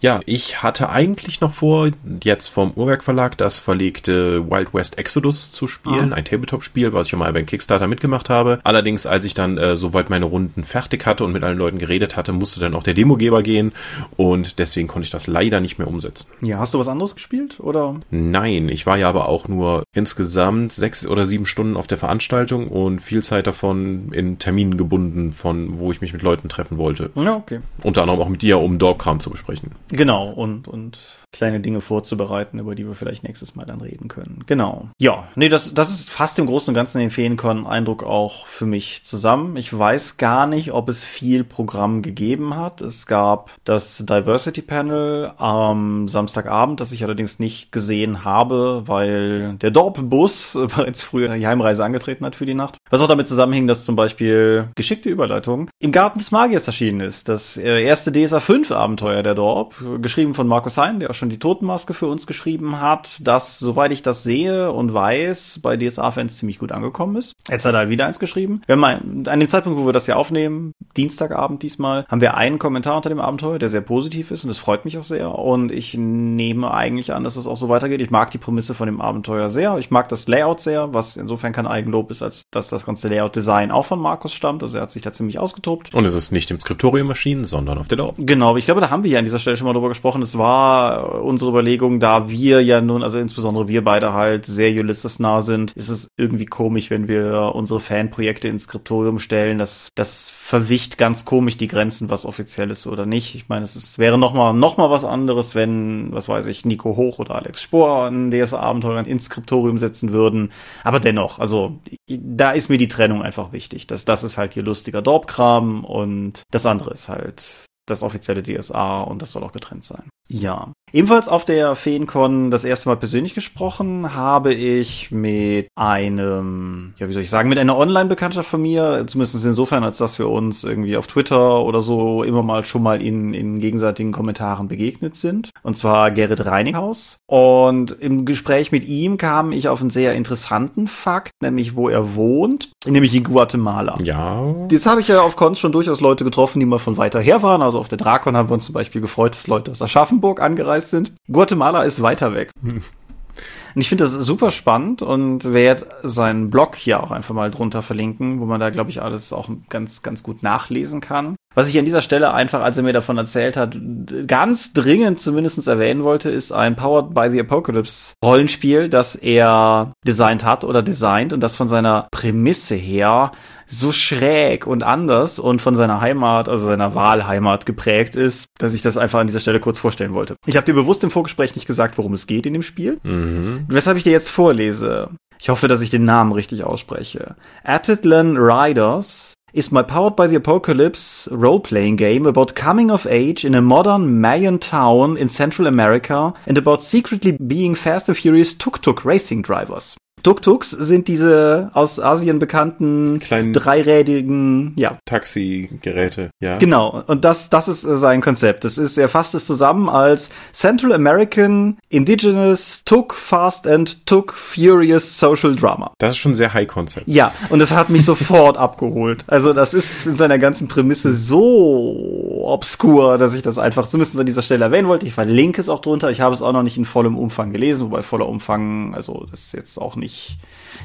Ja, 0.00 0.20
ich 0.26 0.62
hatte 0.62 0.90
eigentlich 0.90 1.40
noch 1.40 1.54
vor, 1.54 1.88
jetzt 2.22 2.48
vom 2.48 2.72
Uhrwerk 2.72 3.02
Verlag 3.02 3.38
das 3.38 3.58
verlegte 3.58 4.48
Wild 4.50 4.74
West 4.74 4.98
Exodus 4.98 5.50
zu 5.52 5.66
spielen, 5.66 6.12
Ah. 6.12 6.16
ein 6.16 6.24
Tabletop-Spiel, 6.24 6.92
was 6.92 7.06
ich 7.06 7.10
schon 7.10 7.18
mal 7.18 7.32
beim 7.32 7.46
Kickstarter 7.46 7.86
mitgemacht 7.86 8.28
habe. 8.28 8.60
Allerdings, 8.62 9.06
als 9.06 9.24
ich 9.24 9.32
dann 9.32 9.56
äh, 9.56 9.76
soweit 9.76 10.10
meine 10.10 10.26
Runden 10.26 10.64
fertig 10.64 11.06
hatte 11.06 11.24
und 11.24 11.32
mit 11.32 11.42
allen 11.42 11.56
Leuten 11.56 11.78
geredet 11.78 12.14
hatte, 12.14 12.32
musste 12.32 12.60
dann 12.60 12.74
auch 12.74 12.82
der 12.82 12.92
Demogeber 12.94 13.42
gehen 13.42 13.72
und 14.16 14.58
deswegen 14.58 14.86
konnte 14.86 15.04
ich 15.04 15.10
das 15.10 15.26
leider 15.28 15.60
nicht 15.60 15.78
mehr 15.78 15.88
umsetzen. 15.88 16.26
Ja, 16.42 16.58
hast 16.58 16.74
du 16.74 16.78
was 16.78 16.88
anderes 16.88 17.14
gespielt, 17.14 17.58
oder? 17.60 17.98
Nein, 18.10 18.68
ich 18.68 18.84
war 18.86 18.98
ja 18.98 19.08
aber 19.08 19.28
auch 19.28 19.48
nur 19.48 19.84
insgesamt 19.94 20.72
sechs 20.72 21.06
oder 21.06 21.24
sieben 21.24 21.46
Stunden 21.46 21.76
auf 21.76 21.86
der 21.86 21.98
Veranstaltung 21.98 22.68
und 22.68 23.00
viel 23.00 23.22
Zeit 23.22 23.46
davon 23.46 24.12
in 24.12 24.38
Terminen 24.38 24.76
gebunden, 24.76 25.32
von 25.32 25.78
wo 25.78 25.90
ich 25.90 26.00
mich 26.02 26.12
mit 26.12 26.22
Leuten 26.22 26.48
treffen 26.50 26.76
wollte. 26.76 27.10
Ja, 27.14 27.34
okay. 27.36 27.60
Unter 27.82 28.02
anderem 28.02 28.20
auch 28.20 28.28
mit 28.28 28.42
dir, 28.42 28.58
um 28.60 28.78
Dorpkram 28.78 29.20
zu 29.20 29.30
besprechen. 29.30 29.70
Genau, 29.88 30.30
und, 30.30 30.68
und 30.68 30.98
kleine 31.36 31.60
Dinge 31.60 31.80
vorzubereiten, 31.80 32.58
über 32.58 32.74
die 32.74 32.86
wir 32.86 32.94
vielleicht 32.94 33.22
nächstes 33.22 33.54
Mal 33.54 33.66
dann 33.66 33.80
reden 33.80 34.08
können. 34.08 34.44
Genau. 34.46 34.88
Ja, 34.98 35.28
nee, 35.34 35.48
das, 35.48 35.74
das 35.74 35.90
ist 35.90 36.10
fast 36.10 36.38
im 36.38 36.46
Großen 36.46 36.72
und 36.72 36.74
Ganzen 36.74 36.98
den 36.98 37.10
Feencon-Eindruck 37.10 38.04
auch 38.04 38.46
für 38.46 38.66
mich 38.66 39.04
zusammen. 39.04 39.56
Ich 39.56 39.76
weiß 39.76 40.16
gar 40.16 40.46
nicht, 40.46 40.72
ob 40.72 40.88
es 40.88 41.04
viel 41.04 41.44
Programm 41.44 42.02
gegeben 42.02 42.56
hat. 42.56 42.80
Es 42.80 43.06
gab 43.06 43.50
das 43.64 44.04
Diversity 44.06 44.62
Panel 44.62 45.32
am 45.36 46.08
Samstagabend, 46.08 46.80
das 46.80 46.92
ich 46.92 47.04
allerdings 47.04 47.38
nicht 47.38 47.72
gesehen 47.72 48.24
habe, 48.24 48.82
weil 48.86 49.54
der 49.54 49.70
Dorp-Bus 49.70 50.58
bereits 50.76 51.02
früher 51.02 51.34
die 51.34 51.46
Heimreise 51.46 51.84
angetreten 51.84 52.24
hat 52.24 52.36
für 52.36 52.46
die 52.46 52.54
Nacht. 52.54 52.76
Was 52.90 53.00
auch 53.00 53.08
damit 53.08 53.28
zusammenhing, 53.28 53.66
dass 53.66 53.84
zum 53.84 53.96
Beispiel 53.96 54.68
geschickte 54.74 55.08
Überleitung 55.08 55.70
im 55.78 55.92
Garten 55.92 56.18
des 56.18 56.30
Magiers 56.30 56.66
erschienen 56.66 57.00
ist. 57.00 57.28
Das 57.28 57.56
äh, 57.56 57.82
erste 57.82 58.12
DSA 58.12 58.40
5 58.40 58.70
Abenteuer 58.70 59.22
der 59.22 59.34
Dorp, 59.34 59.74
geschrieben 60.00 60.34
von 60.34 60.46
Markus 60.46 60.78
Hein, 60.78 61.00
der 61.00 61.10
auch 61.10 61.14
schon 61.14 61.25
die 61.28 61.38
Totenmaske 61.38 61.94
für 61.94 62.06
uns 62.06 62.26
geschrieben 62.26 62.80
hat, 62.80 63.18
das, 63.20 63.58
soweit 63.58 63.92
ich 63.92 64.02
das 64.02 64.22
sehe 64.22 64.72
und 64.72 64.92
weiß, 64.92 65.60
bei 65.62 65.76
DSA-Fans 65.76 66.36
ziemlich 66.36 66.58
gut 66.58 66.72
angekommen 66.72 67.16
ist. 67.16 67.34
Jetzt 67.48 67.64
hat 67.64 67.74
er 67.74 67.78
halt 67.80 67.88
wieder 67.90 68.06
eins 68.06 68.18
geschrieben. 68.18 68.62
Wir 68.66 68.74
haben 68.74 68.84
ein, 68.84 69.28
an 69.28 69.40
dem 69.40 69.48
Zeitpunkt, 69.48 69.78
wo 69.78 69.86
wir 69.86 69.92
das 69.92 70.06
hier 70.06 70.16
aufnehmen, 70.16 70.72
Dienstagabend 70.96 71.62
diesmal, 71.62 72.04
haben 72.08 72.20
wir 72.20 72.36
einen 72.36 72.58
Kommentar 72.58 72.96
unter 72.96 73.08
dem 73.08 73.20
Abenteuer, 73.20 73.58
der 73.58 73.68
sehr 73.68 73.80
positiv 73.80 74.30
ist 74.30 74.44
und 74.44 74.48
das 74.48 74.58
freut 74.58 74.84
mich 74.84 74.98
auch 74.98 75.04
sehr. 75.04 75.36
Und 75.38 75.72
ich 75.72 75.94
nehme 75.94 76.72
eigentlich 76.72 77.12
an, 77.12 77.24
dass 77.24 77.36
es 77.36 77.46
auch 77.46 77.56
so 77.56 77.68
weitergeht. 77.68 78.00
Ich 78.00 78.10
mag 78.10 78.30
die 78.30 78.38
Prämisse 78.38 78.74
von 78.74 78.86
dem 78.86 79.00
Abenteuer 79.00 79.50
sehr. 79.50 79.78
Ich 79.78 79.90
mag 79.90 80.08
das 80.08 80.28
Layout 80.28 80.60
sehr, 80.60 80.94
was 80.94 81.16
insofern 81.16 81.52
kein 81.52 81.66
Eigenlob 81.66 82.10
ist, 82.10 82.22
als 82.22 82.44
dass 82.50 82.68
das 82.68 82.86
ganze 82.86 83.08
Layout-Design 83.08 83.70
auch 83.70 83.84
von 83.84 84.00
Markus 84.00 84.32
stammt. 84.32 84.62
Also 84.62 84.78
er 84.78 84.82
hat 84.82 84.90
sich 84.90 85.02
da 85.02 85.12
ziemlich 85.12 85.38
ausgetobt. 85.38 85.94
Und 85.94 86.04
es 86.04 86.14
ist 86.14 86.32
nicht 86.32 86.50
im 86.50 86.60
Skriptorium 86.60 87.08
erschienen, 87.10 87.44
sondern 87.44 87.78
auf 87.78 87.88
der 87.88 87.98
Dorp. 87.98 88.16
Genau, 88.18 88.56
ich 88.56 88.64
glaube, 88.64 88.80
da 88.80 88.90
haben 88.90 89.04
wir 89.04 89.10
ja 89.10 89.18
an 89.18 89.24
dieser 89.24 89.38
Stelle 89.38 89.56
schon 89.56 89.66
mal 89.66 89.72
drüber 89.72 89.88
gesprochen. 89.88 90.22
Es 90.22 90.38
war 90.38 91.05
unsere 91.06 91.50
Überlegung, 91.50 92.00
da 92.00 92.28
wir 92.28 92.62
ja 92.62 92.80
nun, 92.80 93.02
also 93.02 93.18
insbesondere 93.18 93.68
wir 93.68 93.84
beide 93.84 94.12
halt 94.12 94.46
sehr 94.46 94.72
Ulysses-nah 94.72 95.40
sind, 95.40 95.72
ist 95.72 95.88
es 95.88 96.08
irgendwie 96.16 96.46
komisch, 96.46 96.90
wenn 96.90 97.08
wir 97.08 97.52
unsere 97.54 97.80
Fanprojekte 97.80 98.48
ins 98.48 98.64
Skriptorium 98.64 99.18
stellen. 99.18 99.58
Das, 99.58 99.88
das 99.94 100.30
verwicht 100.30 100.98
ganz 100.98 101.24
komisch 101.24 101.56
die 101.56 101.68
Grenzen, 101.68 102.10
was 102.10 102.26
offiziell 102.26 102.70
ist 102.70 102.86
oder 102.86 103.06
nicht. 103.06 103.34
Ich 103.34 103.48
meine, 103.48 103.64
es 103.64 103.76
ist, 103.76 103.98
wäre 103.98 104.18
noch 104.18 104.34
mal, 104.34 104.52
noch 104.52 104.76
mal 104.76 104.90
was 104.90 105.04
anderes, 105.04 105.54
wenn, 105.54 106.12
was 106.12 106.28
weiß 106.28 106.46
ich, 106.46 106.64
Nico 106.64 106.96
Hoch 106.96 107.18
oder 107.18 107.34
Alex 107.34 107.62
Spohr 107.62 108.06
ein 108.06 108.30
DSA-Abenteuer 108.30 109.06
ins 109.06 109.26
Skriptorium 109.26 109.78
setzen 109.78 110.12
würden. 110.12 110.52
Aber 110.84 111.00
dennoch, 111.00 111.38
also 111.38 111.78
da 112.08 112.52
ist 112.52 112.68
mir 112.68 112.78
die 112.78 112.88
Trennung 112.88 113.22
einfach 113.22 113.52
wichtig. 113.52 113.86
Das, 113.86 114.04
das 114.04 114.24
ist 114.24 114.38
halt 114.38 114.54
hier 114.54 114.62
lustiger 114.62 115.02
Dorpkram 115.02 115.84
und 115.84 116.42
das 116.50 116.66
andere 116.66 116.90
ist 116.92 117.08
halt 117.08 117.66
das 117.86 118.02
offizielle 118.02 118.42
DSA 118.42 119.02
und 119.02 119.22
das 119.22 119.32
soll 119.32 119.44
auch 119.44 119.52
getrennt 119.52 119.84
sein. 119.84 120.04
Ja. 120.28 120.72
Ebenfalls 120.92 121.28
auf 121.28 121.44
der 121.44 121.74
FeenCon 121.74 122.50
das 122.50 122.64
erste 122.64 122.88
Mal 122.88 122.96
persönlich 122.96 123.34
gesprochen 123.34 124.14
habe 124.14 124.54
ich 124.54 125.10
mit 125.10 125.68
einem, 125.76 126.94
ja, 126.96 127.08
wie 127.08 127.12
soll 127.12 127.22
ich 127.22 127.30
sagen, 127.30 127.48
mit 127.48 127.58
einer 127.58 127.76
Online-Bekanntschaft 127.76 128.48
von 128.48 128.62
mir, 128.62 129.04
zumindest 129.06 129.44
insofern, 129.44 129.82
als 129.84 129.98
dass 129.98 130.18
wir 130.18 130.28
uns 130.28 130.64
irgendwie 130.64 130.96
auf 130.96 131.06
Twitter 131.06 131.62
oder 131.62 131.80
so 131.80 132.22
immer 132.22 132.42
mal 132.42 132.64
schon 132.64 132.82
mal 132.82 133.02
in, 133.02 133.34
in 133.34 133.58
gegenseitigen 133.58 134.12
Kommentaren 134.12 134.68
begegnet 134.68 135.16
sind. 135.16 135.50
Und 135.62 135.76
zwar 135.76 136.12
Gerrit 136.12 136.46
Reininghaus. 136.46 137.18
Und 137.26 137.90
im 137.90 138.24
Gespräch 138.24 138.72
mit 138.72 138.84
ihm 138.84 139.18
kam 139.18 139.52
ich 139.52 139.68
auf 139.68 139.80
einen 139.80 139.90
sehr 139.90 140.14
interessanten 140.14 140.86
Fakt, 140.86 141.32
nämlich 141.42 141.76
wo 141.76 141.88
er 141.88 142.14
wohnt, 142.14 142.70
nämlich 142.86 143.14
in 143.14 143.24
Guatemala. 143.24 143.98
Ja. 144.02 144.54
Jetzt 144.70 144.86
habe 144.86 145.00
ich 145.00 145.08
ja 145.08 145.20
auf 145.20 145.36
Cons 145.36 145.58
schon 145.58 145.72
durchaus 145.72 146.00
Leute 146.00 146.24
getroffen, 146.24 146.60
die 146.60 146.66
mal 146.66 146.78
von 146.78 146.96
weiter 146.96 147.20
her 147.20 147.42
waren. 147.42 147.60
Also 147.60 147.75
auf 147.78 147.88
der 147.88 147.98
Drakon 147.98 148.36
haben 148.36 148.48
wir 148.48 148.54
uns 148.54 148.66
zum 148.66 148.74
Beispiel 148.74 149.00
gefreut, 149.00 149.34
dass 149.34 149.46
Leute 149.46 149.70
aus 149.70 149.82
Aschaffenburg 149.82 150.40
angereist 150.40 150.90
sind. 150.90 151.12
Guatemala 151.30 151.82
ist 151.82 152.02
weiter 152.02 152.34
weg. 152.34 152.50
Und 152.62 153.82
ich 153.82 153.88
finde 153.90 154.04
das 154.04 154.12
super 154.12 154.50
spannend 154.50 155.02
und 155.02 155.52
werde 155.52 155.86
seinen 156.02 156.48
Blog 156.48 156.76
hier 156.76 157.02
auch 157.02 157.10
einfach 157.10 157.34
mal 157.34 157.50
drunter 157.50 157.82
verlinken, 157.82 158.40
wo 158.40 158.46
man 158.46 158.58
da, 158.58 158.70
glaube 158.70 158.88
ich, 158.88 159.02
alles 159.02 159.34
auch 159.34 159.50
ganz, 159.68 160.02
ganz 160.02 160.22
gut 160.22 160.42
nachlesen 160.42 161.02
kann. 161.02 161.36
Was 161.56 161.70
ich 161.70 161.78
an 161.78 161.86
dieser 161.86 162.02
Stelle 162.02 162.34
einfach, 162.34 162.60
als 162.60 162.76
er 162.76 162.82
mir 162.82 162.92
davon 162.92 163.16
erzählt 163.16 163.56
hat, 163.56 163.78
ganz 164.26 164.74
dringend 164.74 165.22
zumindest 165.22 165.66
erwähnen 165.66 166.04
wollte, 166.04 166.28
ist 166.28 166.52
ein 166.52 166.76
Powered 166.76 167.14
by 167.14 167.30
the 167.32 167.40
Apocalypse 167.40 168.12
Rollenspiel, 168.22 168.90
das 168.90 169.14
er 169.14 169.94
designt 170.06 170.44
hat 170.44 170.64
oder 170.64 170.82
designt 170.82 171.32
und 171.32 171.40
das 171.40 171.56
von 171.56 171.66
seiner 171.66 172.08
Prämisse 172.10 172.74
her 172.74 173.32
so 173.64 173.90
schräg 173.90 174.66
und 174.66 174.82
anders 174.82 175.38
und 175.38 175.62
von 175.62 175.74
seiner 175.74 176.02
Heimat, 176.02 176.50
also 176.50 176.66
seiner 176.66 176.94
Wahlheimat 176.94 177.64
geprägt 177.64 178.16
ist, 178.16 178.48
dass 178.58 178.74
ich 178.74 178.82
das 178.82 178.98
einfach 178.98 179.20
an 179.20 179.26
dieser 179.26 179.40
Stelle 179.40 179.58
kurz 179.58 179.78
vorstellen 179.78 180.12
wollte. 180.12 180.36
Ich 180.44 180.56
habe 180.56 180.66
dir 180.66 180.74
bewusst 180.74 181.02
im 181.04 181.10
Vorgespräch 181.10 181.54
nicht 181.54 181.66
gesagt, 181.66 181.96
worum 181.96 182.12
es 182.12 182.26
geht 182.26 182.44
in 182.44 182.52
dem 182.52 182.62
Spiel. 182.62 182.98
Mhm. 183.02 183.64
Weshalb 183.68 183.96
ich 183.96 184.02
dir 184.02 184.12
jetzt 184.12 184.30
vorlese. 184.30 185.08
Ich 185.40 185.48
hoffe, 185.48 185.68
dass 185.68 185.80
ich 185.80 185.90
den 185.90 186.04
Namen 186.04 186.32
richtig 186.32 186.64
ausspreche. 186.64 187.34
Atitlan 187.64 188.36
Riders 188.36 189.35
is 189.56 189.72
my 189.72 189.82
Powered 189.82 190.14
by 190.14 190.26
the 190.26 190.36
Apocalypse 190.36 191.26
role-playing 191.30 191.96
game 191.96 192.26
about 192.26 192.54
coming 192.54 192.90
of 192.90 193.06
age 193.06 193.42
in 193.42 193.54
a 193.54 193.62
modern 193.62 194.20
Mayan 194.20 194.58
town 194.58 195.16
in 195.16 195.30
Central 195.30 195.66
America 195.66 196.34
and 196.46 196.58
about 196.58 196.84
secretly 196.84 197.32
being 197.32 197.74
fast 197.74 198.06
and 198.06 198.18
furious 198.18 198.52
tuk-tuk 198.52 199.02
racing 199.06 199.40
drivers. 199.40 199.96
Tuk-Tuks 200.26 200.70
sind 200.70 201.06
diese 201.06 201.70
aus 201.72 202.00
Asien 202.00 202.40
bekannten 202.40 203.20
Kleinen 203.20 203.52
dreirädigen, 203.52 204.72
ja, 204.74 204.98
Taxigeräte, 205.04 206.30
ja. 206.40 206.58
Genau, 206.58 207.00
und 207.06 207.24
das, 207.24 207.48
das 207.48 207.68
ist 207.68 207.84
äh, 207.84 207.96
sein 207.96 208.20
Konzept. 208.22 208.64
Das 208.64 208.76
ist, 208.76 208.98
er 208.98 209.08
fasst 209.08 209.36
es 209.36 209.46
zusammen 209.46 209.88
als 209.88 210.30
Central 210.52 210.92
American 210.92 211.78
Indigenous 211.90 212.82
Tuk 212.84 213.14
Fast 213.14 213.68
and 213.68 214.04
Tuk 214.04 214.32
Furious 214.32 215.16
Social 215.16 215.54
Drama. 215.54 215.92
Das 215.98 216.14
ist 216.14 216.18
schon 216.18 216.34
sehr 216.34 216.52
High 216.52 216.66
Concept. 216.66 217.06
Ja, 217.06 217.32
und 217.50 217.60
das 217.60 217.70
hat 217.70 217.88
mich 217.88 218.04
sofort 218.04 218.58
abgeholt. 218.58 219.22
Also 219.28 219.52
das 219.52 219.74
ist 219.74 220.08
in 220.08 220.16
seiner 220.16 220.40
ganzen 220.40 220.66
Prämisse 220.66 221.12
so 221.12 222.42
obskur, 222.42 223.16
dass 223.16 223.32
ich 223.34 223.42
das 223.42 223.58
einfach 223.58 223.86
zumindest 223.86 224.18
an 224.18 224.26
dieser 224.26 224.42
Stelle 224.42 224.64
erwähnen 224.64 224.88
wollte. 224.88 225.06
Ich 225.06 225.14
verlinke 225.14 225.60
es 225.60 225.68
auch 225.68 225.80
drunter. 225.80 226.10
Ich 226.10 226.20
habe 226.20 226.34
es 226.34 226.42
auch 226.42 226.52
noch 226.52 226.64
nicht 226.64 226.78
in 226.78 226.84
vollem 226.84 227.16
Umfang 227.16 227.52
gelesen, 227.52 227.86
wobei 227.86 228.02
voller 228.02 228.28
Umfang, 228.28 228.92
also 228.92 229.28
das 229.30 229.42
ist 229.42 229.52
jetzt 229.52 229.78
auch 229.78 229.94
nicht 229.94 230.15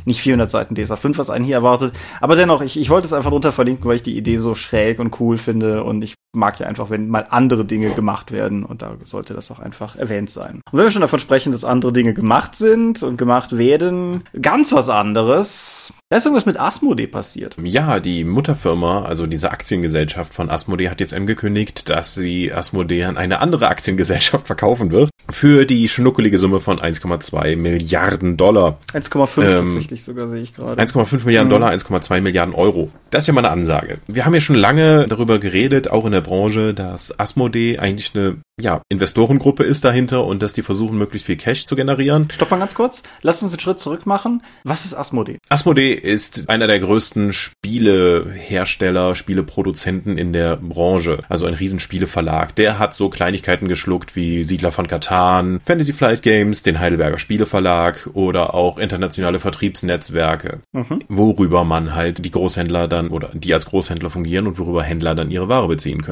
nicht 0.06 0.22
400 0.22 0.50
Seiten 0.50 0.76
DSA 0.76 0.96
5, 0.96 1.18
was 1.18 1.30
einen 1.30 1.46
hier 1.46 1.56
erwartet. 1.56 1.94
Aber 2.20 2.36
dennoch, 2.36 2.62
ich, 2.62 2.80
ich 2.80 2.90
wollte 2.90 3.06
es 3.06 3.14
einfach 3.14 3.30
drunter 3.30 3.52
verlinken, 3.52 3.86
weil 3.86 3.98
ich 3.98 4.04
die 4.04 4.18
Idee 4.18 4.38
so 4.38 4.56
schräg 4.56 5.00
und 5.00 5.20
cool 5.20 5.38
finde 5.38 5.84
und 5.84 6.04
ich 6.04 6.16
mag 6.34 6.60
ja 6.60 6.68
einfach, 6.68 6.90
wenn 6.90 7.10
mal 7.10 7.28
andere 7.30 7.66
Dinge 7.66 7.90
gemacht 7.92 8.32
werden 8.32 8.64
und 8.64 8.82
da 8.82 8.96
sollte 9.04 9.34
das 9.34 9.52
auch 9.52 9.60
einfach 9.60 9.98
erwähnt 9.98 10.30
sein. 10.30 10.62
Und 10.72 10.78
wenn 10.78 10.86
wir 10.86 10.92
schon 10.92 11.02
davon 11.02 11.20
sprechen, 11.20 11.52
dass 11.52 11.66
andere 11.66 11.92
Dinge 11.92 12.14
gemacht 12.14 12.56
sind 12.56 13.04
und 13.04 13.18
gemacht 13.18 13.58
werden, 13.58 14.24
ganz 14.42 14.72
was 14.72 14.88
anderes. 14.88 15.94
Da 16.10 16.18
ist 16.18 16.26
irgendwas 16.26 16.46
mit 16.46 16.60
Asmodee 16.60 17.08
passiert. 17.08 17.56
Ja, 17.62 18.00
die 18.00 18.24
Mutterfirma, 18.24 19.04
also 19.04 19.28
diese 19.28 19.52
Aktiengesellschaft 19.52 20.34
von 20.34 20.50
Asmodee 20.50 20.90
hat 20.90 21.00
jetzt 21.00 21.14
angekündigt, 21.14 21.90
dass 21.90 22.16
sie 22.16 22.52
Asmodee 22.52 23.06
an 23.06 23.18
eine 23.18 23.40
andere 23.40 23.68
Aktiengesellschaft 23.68 24.48
verkaufen 24.48 24.92
wird. 24.92 25.10
Für 25.30 25.66
die 25.66 25.88
schnuckelige 25.88 26.38
Summe 26.38 26.60
von 26.60 26.80
1,2 26.80 27.56
Milliarden 27.56 28.36
Dollar. 28.36 28.80
1,5 28.94 29.42
ähm, 29.42 29.58
tatsächlich 29.58 30.04
sogar, 30.04 30.28
sehe 30.28 30.42
ich 30.42 30.54
gerade. 30.54 30.82
1,5 30.82 31.26
Milliarden 31.26 31.48
mhm. 31.48 31.52
Dollar, 31.54 31.72
1,2 31.72 32.22
Milliarden 32.22 32.56
Euro. 32.56 32.90
Das 33.10 33.24
ist 33.24 33.28
ja 33.28 33.34
mal 33.34 33.42
eine 33.46 33.52
Ansage. 33.52 34.00
Wir 34.08 34.26
haben 34.26 34.34
ja 34.34 34.42
schon 34.42 34.56
lange 34.56 35.06
darüber 35.08 35.40
geredet, 35.40 35.90
auch 35.90 36.06
in 36.06 36.12
der 36.12 36.21
Branche, 36.22 36.74
dass 36.74 37.18
Asmodee 37.20 37.78
eigentlich 37.80 38.16
eine 38.16 38.38
ja, 38.60 38.82
Investorengruppe 38.90 39.63
ist 39.63 39.84
dahinter 39.84 40.25
und 40.25 40.42
dass 40.42 40.54
die 40.54 40.62
versuchen, 40.62 40.98
möglichst 40.98 41.25
viel 41.25 41.38
Cash 41.38 41.66
zu 41.66 41.75
generieren. 41.75 42.30
Stopp 42.32 42.51
mal 42.51 42.60
ganz 42.60 42.75
kurz. 42.75 43.04
Lass 43.22 43.42
uns 43.42 43.54
einen 43.54 43.60
Schritt 43.60 43.80
zurück 43.80 44.06
machen. 44.06 44.44
Was 44.63 44.86
ist 44.86 44.94
Asmodee? 44.94 45.38
Asmodee 45.50 45.94
ist 45.94 46.50
einer 46.50 46.68
der 46.68 46.80
größten 46.80 47.34
Spielehersteller, 47.34 49.16
Spieleproduzenten 49.16 50.18
in 50.18 50.34
der 50.34 50.58
Branche. 50.58 51.20
Also 51.28 51.46
ein 51.46 51.54
Riesenspieleverlag. 51.54 52.56
Der 52.56 52.80
hat 52.80 52.94
so 52.94 53.10
Kleinigkeiten 53.10 53.68
geschluckt 53.68 54.16
wie 54.16 54.44
Siedler 54.44 54.72
von 54.72 54.88
Katan, 54.88 55.62
Fantasy 55.66 55.94
Flight 55.94 56.22
Games, 56.22 56.63
den 56.63 56.80
Heidelberger 56.80 57.18
Spieleverlag 57.18 58.10
oder 58.13 58.54
auch 58.54 58.78
internationale 58.78 59.40
Vertriebsnetzwerke, 59.40 60.60
mhm. 60.74 61.00
worüber 61.08 61.63
man 61.63 61.96
halt 61.96 62.24
die 62.24 62.32
Großhändler 62.32 62.88
dann 62.88 63.10
oder 63.10 63.32
die 63.34 63.54
als 63.54 63.66
Großhändler 63.66 64.10
fungieren 64.10 64.48
und 64.48 64.60
worüber 64.60 64.84
Händler 64.84 65.16
dann 65.16 65.32
ihre 65.32 65.50
Ware 65.50 65.68
beziehen 65.68 66.01
können. 66.01 66.11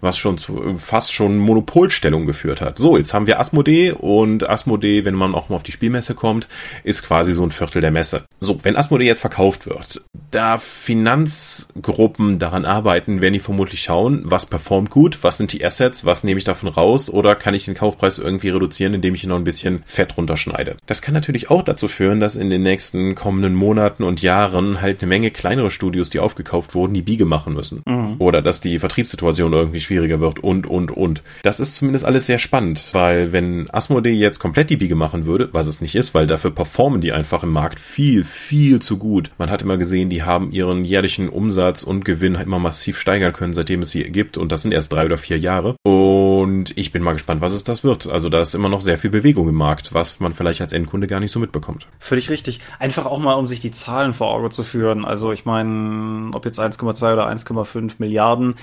Was 0.00 0.18
schon 0.18 0.38
zu, 0.38 0.76
fast 0.78 1.12
schon 1.12 1.38
Monopolstellung 1.38 2.26
geführt 2.26 2.60
hat. 2.60 2.78
So, 2.78 2.96
jetzt 2.96 3.14
haben 3.14 3.26
wir 3.26 3.40
Asmodee 3.40 3.92
und 3.92 4.48
Asmodee, 4.48 5.04
wenn 5.04 5.14
man 5.14 5.34
auch 5.34 5.48
mal 5.48 5.56
auf 5.56 5.62
die 5.62 5.72
Spielmesse 5.72 6.14
kommt, 6.14 6.48
ist 6.84 7.02
quasi 7.02 7.32
so 7.32 7.42
ein 7.44 7.50
Viertel 7.50 7.80
der 7.80 7.90
Messe. 7.90 8.24
So, 8.40 8.58
wenn 8.62 8.76
Asmodee 8.76 9.06
jetzt 9.06 9.20
verkauft 9.20 9.66
wird, 9.66 10.02
da 10.30 10.58
Finanzgruppen 10.58 12.38
daran 12.38 12.64
arbeiten, 12.64 13.20
werden 13.20 13.34
die 13.34 13.40
vermutlich 13.40 13.82
schauen, 13.82 14.22
was 14.24 14.46
performt 14.46 14.90
gut, 14.90 15.18
was 15.22 15.38
sind 15.38 15.52
die 15.52 15.64
Assets, 15.64 16.04
was 16.04 16.24
nehme 16.24 16.38
ich 16.38 16.44
davon 16.44 16.68
raus 16.68 17.10
oder 17.10 17.34
kann 17.34 17.54
ich 17.54 17.64
den 17.64 17.74
Kaufpreis 17.74 18.18
irgendwie 18.18 18.50
reduzieren, 18.50 18.94
indem 18.94 19.14
ich 19.14 19.24
ihn 19.24 19.30
noch 19.30 19.36
ein 19.36 19.44
bisschen 19.44 19.82
Fett 19.86 20.16
runterschneide. 20.16 20.76
Das 20.86 21.02
kann 21.02 21.14
natürlich 21.14 21.50
auch 21.50 21.62
dazu 21.62 21.88
führen, 21.88 22.20
dass 22.20 22.36
in 22.36 22.50
den 22.50 22.62
nächsten 22.62 23.14
kommenden 23.14 23.54
Monaten 23.54 24.04
und 24.04 24.22
Jahren 24.22 24.80
halt 24.80 25.02
eine 25.02 25.08
Menge 25.08 25.30
kleinere 25.30 25.70
Studios, 25.70 26.10
die 26.10 26.20
aufgekauft 26.20 26.74
wurden, 26.74 26.94
die 26.94 27.02
Biege 27.02 27.24
machen 27.24 27.54
müssen. 27.54 27.82
Mhm. 27.86 28.16
Oder 28.18 28.42
dass 28.42 28.60
die 28.60 28.78
Vertriebssituation 28.78 29.29
irgendwie 29.38 29.80
schwieriger 29.80 30.20
wird 30.20 30.40
und, 30.40 30.66
und, 30.66 30.90
und. 30.90 31.22
Das 31.42 31.60
ist 31.60 31.76
zumindest 31.76 32.04
alles 32.04 32.26
sehr 32.26 32.38
spannend, 32.38 32.88
weil 32.92 33.32
wenn 33.32 33.68
Asmodee 33.70 34.12
jetzt 34.12 34.38
komplett 34.38 34.70
die 34.70 34.76
Biege 34.76 34.96
machen 34.96 35.26
würde, 35.26 35.48
was 35.52 35.66
es 35.66 35.80
nicht 35.80 35.94
ist, 35.94 36.14
weil 36.14 36.26
dafür 36.26 36.50
performen 36.50 37.00
die 37.00 37.12
einfach 37.12 37.42
im 37.42 37.50
Markt 37.50 37.80
viel, 37.80 38.24
viel 38.24 38.80
zu 38.80 38.98
gut. 38.98 39.30
Man 39.38 39.50
hat 39.50 39.62
immer 39.62 39.76
gesehen, 39.76 40.10
die 40.10 40.22
haben 40.22 40.50
ihren 40.52 40.84
jährlichen 40.84 41.28
Umsatz 41.28 41.82
und 41.82 42.04
Gewinn 42.04 42.34
immer 42.34 42.58
massiv 42.58 42.98
steigern 42.98 43.32
können, 43.32 43.52
seitdem 43.52 43.82
es 43.82 43.90
sie 43.90 44.02
gibt. 44.04 44.36
Und 44.36 44.52
das 44.52 44.62
sind 44.62 44.72
erst 44.72 44.92
drei 44.92 45.04
oder 45.04 45.18
vier 45.18 45.38
Jahre. 45.38 45.76
Und 45.82 46.76
ich 46.76 46.92
bin 46.92 47.02
mal 47.02 47.12
gespannt, 47.12 47.40
was 47.40 47.52
es 47.52 47.64
das 47.64 47.84
wird. 47.84 48.08
Also 48.08 48.28
da 48.28 48.40
ist 48.40 48.54
immer 48.54 48.68
noch 48.68 48.80
sehr 48.80 48.98
viel 48.98 49.10
Bewegung 49.10 49.48
im 49.48 49.54
Markt, 49.54 49.94
was 49.94 50.20
man 50.20 50.34
vielleicht 50.34 50.60
als 50.60 50.72
Endkunde 50.72 51.06
gar 51.06 51.20
nicht 51.20 51.32
so 51.32 51.38
mitbekommt. 51.38 51.86
Völlig 51.98 52.30
richtig. 52.30 52.60
Einfach 52.78 53.06
auch 53.06 53.18
mal, 53.18 53.34
um 53.34 53.46
sich 53.46 53.60
die 53.60 53.70
Zahlen 53.70 54.14
vor 54.14 54.32
Auge 54.32 54.50
zu 54.50 54.62
führen. 54.62 55.04
Also 55.04 55.32
ich 55.32 55.44
meine, 55.44 56.30
ob 56.34 56.44
jetzt 56.44 56.60
1,2 56.60 57.12
oder 57.12 57.28
1,5 57.28 57.94
Milliarden, 57.98 58.54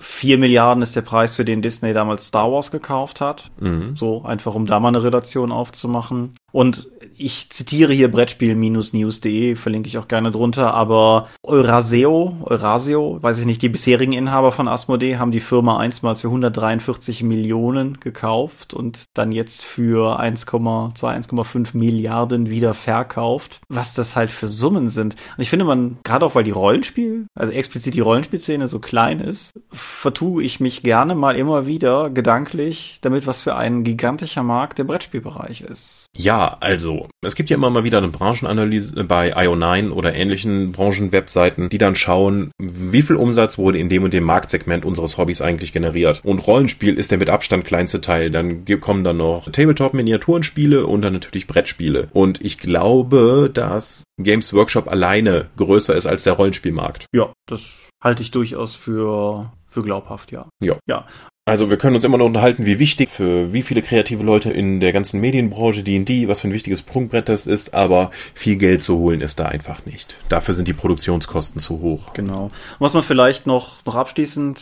4 0.00 0.38
Milliarden 0.38 0.82
ist 0.82 0.96
der 0.96 1.02
Preis, 1.02 1.36
für 1.36 1.44
den 1.44 1.60
Disney 1.60 1.92
damals 1.92 2.26
Star 2.26 2.50
Wars 2.50 2.70
gekauft 2.70 3.20
hat. 3.20 3.50
Mhm. 3.60 3.94
So, 3.96 4.24
einfach 4.24 4.54
um 4.54 4.66
da 4.66 4.80
mal 4.80 4.88
eine 4.88 5.02
Relation 5.02 5.52
aufzumachen. 5.52 6.36
Und 6.52 6.88
ich 7.16 7.50
zitiere 7.50 7.92
hier 7.92 8.10
Brettspiel-news.de, 8.10 9.54
verlinke 9.56 9.88
ich 9.88 9.98
auch 9.98 10.08
gerne 10.08 10.30
drunter, 10.30 10.72
aber 10.72 11.28
Euraseo, 11.42 12.36
Eurasio, 12.42 13.18
weiß 13.20 13.38
ich 13.38 13.46
nicht, 13.46 13.60
die 13.62 13.68
bisherigen 13.68 14.12
Inhaber 14.12 14.52
von 14.52 14.68
Asmodee 14.68 15.18
haben 15.18 15.30
die 15.30 15.40
Firma 15.40 15.78
einstmals 15.78 16.22
für 16.22 16.28
143 16.28 17.22
Millionen 17.22 17.98
gekauft 18.00 18.72
und 18.72 19.04
dann 19.14 19.32
jetzt 19.32 19.64
für 19.64 20.18
1,2, 20.18 20.94
1,5 20.96 21.76
Milliarden 21.76 22.48
wieder 22.48 22.74
verkauft. 22.74 23.60
Was 23.68 23.94
das 23.94 24.16
halt 24.16 24.32
für 24.32 24.48
Summen 24.48 24.88
sind. 24.88 25.14
Und 25.36 25.42
ich 25.42 25.50
finde 25.50 25.66
man, 25.66 25.98
gerade 26.04 26.24
auch 26.24 26.34
weil 26.34 26.44
die 26.44 26.50
Rollenspiel, 26.50 27.26
also 27.34 27.52
explizit 27.52 27.94
die 27.94 28.00
Rollenspielszene 28.00 28.66
so 28.66 28.78
klein 28.78 29.20
ist, 29.20 29.52
vertue 29.70 30.42
ich 30.42 30.60
mich 30.60 30.82
gerne 30.82 31.14
mal 31.14 31.36
immer 31.36 31.66
wieder 31.66 32.08
gedanklich 32.10 32.98
damit, 33.02 33.26
was 33.26 33.42
für 33.42 33.56
ein 33.56 33.84
gigantischer 33.84 34.42
Markt 34.42 34.78
der 34.78 34.84
Brettspielbereich 34.84 35.60
ist. 35.60 36.06
Ja, 36.16 36.56
also 36.60 37.08
es 37.22 37.34
gibt 37.34 37.50
ja 37.50 37.56
immer 37.56 37.70
mal 37.70 37.84
wieder 37.84 37.98
eine 37.98 38.08
Branchenanalyse 38.08 39.04
bei 39.04 39.36
IO9 39.36 39.90
oder 39.90 40.14
ähnlichen 40.14 40.72
Branchenwebseiten, 40.72 41.68
die 41.68 41.78
dann 41.78 41.94
schauen, 41.96 42.50
wie 42.58 43.02
viel 43.02 43.16
Umsatz 43.16 43.58
wurde 43.58 43.78
in 43.78 43.88
dem 43.88 44.02
und 44.02 44.12
dem 44.12 44.24
Marktsegment 44.24 44.84
unseres 44.84 45.18
Hobbys 45.18 45.40
eigentlich 45.40 45.72
generiert. 45.72 46.20
Und 46.24 46.46
Rollenspiel 46.46 46.98
ist 46.98 47.10
der 47.10 47.18
mit 47.18 47.30
Abstand 47.30 47.64
kleinste 47.64 48.00
Teil. 48.00 48.30
Dann 48.30 48.64
kommen 48.80 49.04
dann 49.04 49.18
noch 49.18 49.50
Tabletop-Miniaturenspiele 49.50 50.86
und 50.86 51.02
dann 51.02 51.12
natürlich 51.12 51.46
Brettspiele. 51.46 52.08
Und 52.12 52.40
ich 52.40 52.58
glaube, 52.58 53.50
dass 53.52 54.04
Games 54.20 54.52
Workshop 54.52 54.88
alleine 54.88 55.48
größer 55.56 55.94
ist 55.94 56.06
als 56.06 56.24
der 56.24 56.34
Rollenspielmarkt. 56.34 57.06
Ja, 57.14 57.32
das 57.46 57.88
halte 58.02 58.22
ich 58.22 58.30
durchaus 58.30 58.74
für 58.74 59.52
für 59.70 59.82
glaubhaft, 59.82 60.32
ja. 60.32 60.48
Ja. 60.60 60.76
Ja. 60.86 61.06
Also 61.46 61.70
wir 61.70 61.78
können 61.78 61.96
uns 61.96 62.04
immer 62.04 62.18
noch 62.18 62.26
unterhalten, 62.26 62.66
wie 62.66 62.78
wichtig 62.78 63.08
für 63.08 63.52
wie 63.52 63.62
viele 63.62 63.82
kreative 63.82 64.22
Leute 64.22 64.50
in 64.50 64.78
der 64.78 64.92
ganzen 64.92 65.20
Medienbranche 65.20 65.82
D&D, 65.82 66.28
was 66.28 66.40
für 66.40 66.48
ein 66.48 66.52
wichtiges 66.52 66.80
Sprungbrett 66.80 67.28
das 67.28 67.46
ist, 67.46 67.74
aber 67.74 68.10
viel 68.34 68.56
Geld 68.56 68.82
zu 68.82 68.98
holen 68.98 69.20
ist 69.20 69.40
da 69.40 69.46
einfach 69.46 69.84
nicht. 69.86 70.14
Dafür 70.28 70.54
sind 70.54 70.68
die 70.68 70.74
Produktionskosten 70.74 71.60
zu 71.60 71.80
hoch. 71.80 72.12
Genau. 72.12 72.50
Was 72.78 72.94
man 72.94 73.02
vielleicht 73.02 73.46
noch, 73.46 73.84
noch 73.84 73.96
abschließend 73.96 74.60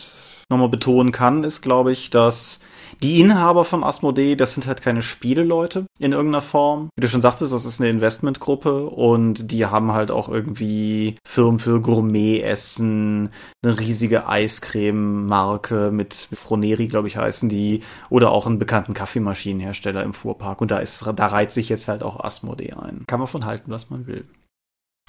nochmal 0.48 0.68
betonen 0.68 1.12
kann, 1.12 1.44
ist, 1.44 1.60
glaube 1.60 1.92
ich, 1.92 2.10
dass 2.10 2.60
die 3.02 3.20
Inhaber 3.20 3.64
von 3.64 3.84
Asmodee, 3.84 4.36
das 4.36 4.54
sind 4.54 4.66
halt 4.66 4.82
keine 4.82 5.02
Spieleleute 5.02 5.86
in 5.98 6.12
irgendeiner 6.12 6.42
Form. 6.42 6.90
Wie 6.96 7.00
du 7.00 7.08
schon 7.08 7.22
sagtest, 7.22 7.52
das 7.52 7.64
ist 7.64 7.80
eine 7.80 7.90
Investmentgruppe 7.90 8.86
und 8.86 9.50
die 9.50 9.66
haben 9.66 9.92
halt 9.92 10.10
auch 10.10 10.28
irgendwie 10.28 11.16
Firmen 11.26 11.58
für 11.58 11.80
Gourmet-Essen, 11.80 13.30
eine 13.64 13.80
riesige 13.80 14.28
Eiscreme-Marke 14.28 15.90
mit 15.90 16.28
Froneri, 16.32 16.88
glaube 16.88 17.08
ich, 17.08 17.16
heißen 17.16 17.48
die, 17.48 17.82
oder 18.10 18.30
auch 18.30 18.46
einen 18.46 18.58
bekannten 18.58 18.94
Kaffeemaschinenhersteller 18.94 20.02
im 20.02 20.14
Fuhrpark. 20.14 20.60
Und 20.60 20.70
da 20.70 20.78
ist, 20.78 21.04
da 21.16 21.26
reiht 21.26 21.52
sich 21.52 21.68
jetzt 21.68 21.88
halt 21.88 22.02
auch 22.02 22.22
Asmodee 22.22 22.72
ein. 22.72 23.04
Kann 23.06 23.20
man 23.20 23.26
von 23.28 23.44
halten, 23.44 23.70
was 23.70 23.90
man 23.90 24.06
will. 24.06 24.24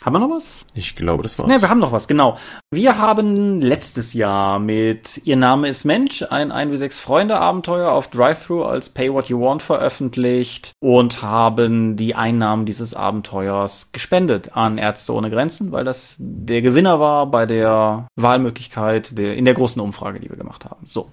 Haben 0.02 0.14
wir 0.14 0.20
noch 0.20 0.30
was? 0.30 0.66
Ich 0.74 0.96
glaube, 0.96 1.24
das 1.24 1.38
war's. 1.38 1.50
Ne, 1.50 1.62
wir 1.62 1.70
haben 1.70 1.80
noch 1.80 1.92
was, 1.92 2.08
genau. 2.08 2.38
Wir 2.72 2.98
haben 2.98 3.60
letztes 3.60 4.14
Jahr 4.14 4.58
mit 4.58 5.22
Ihr 5.26 5.36
Name 5.36 5.68
ist 5.68 5.84
Mensch 5.84 6.24
ein 6.30 6.54
1 6.54 6.72
wie 6.72 6.78
6 6.78 7.00
Freunde 7.00 7.38
Abenteuer 7.38 7.92
auf 7.92 8.08
Drive-Thru 8.08 8.64
als 8.64 8.90
Pay 8.90 9.12
What 9.12 9.28
You 9.28 9.42
Want 9.42 9.62
veröffentlicht 9.62 10.72
und 10.80 11.22
haben 11.22 11.98
die 11.98 12.16
Einnahmen 12.16 12.66
dieses 12.66 12.94
Abenteuers 12.94 13.92
gespendet 13.92 14.56
an 14.56 14.78
Ärzte 14.78 15.14
ohne 15.14 15.30
Grenzen, 15.30 15.74
weil 15.74 15.84
das 15.84 16.16
der 16.18 16.62
Gewinner 16.62 17.02
war 17.02 17.26
bei 17.26 17.46
der 17.46 18.08
Wahlmöglichkeit 18.16 19.18
der, 19.18 19.36
in 19.36 19.44
der 19.44 19.54
großen 19.54 19.82
Umfrage, 19.82 20.22
die 20.22 20.30
wir 20.30 20.38
gemacht 20.38 20.64
haben. 20.64 20.86
So. 20.86 21.10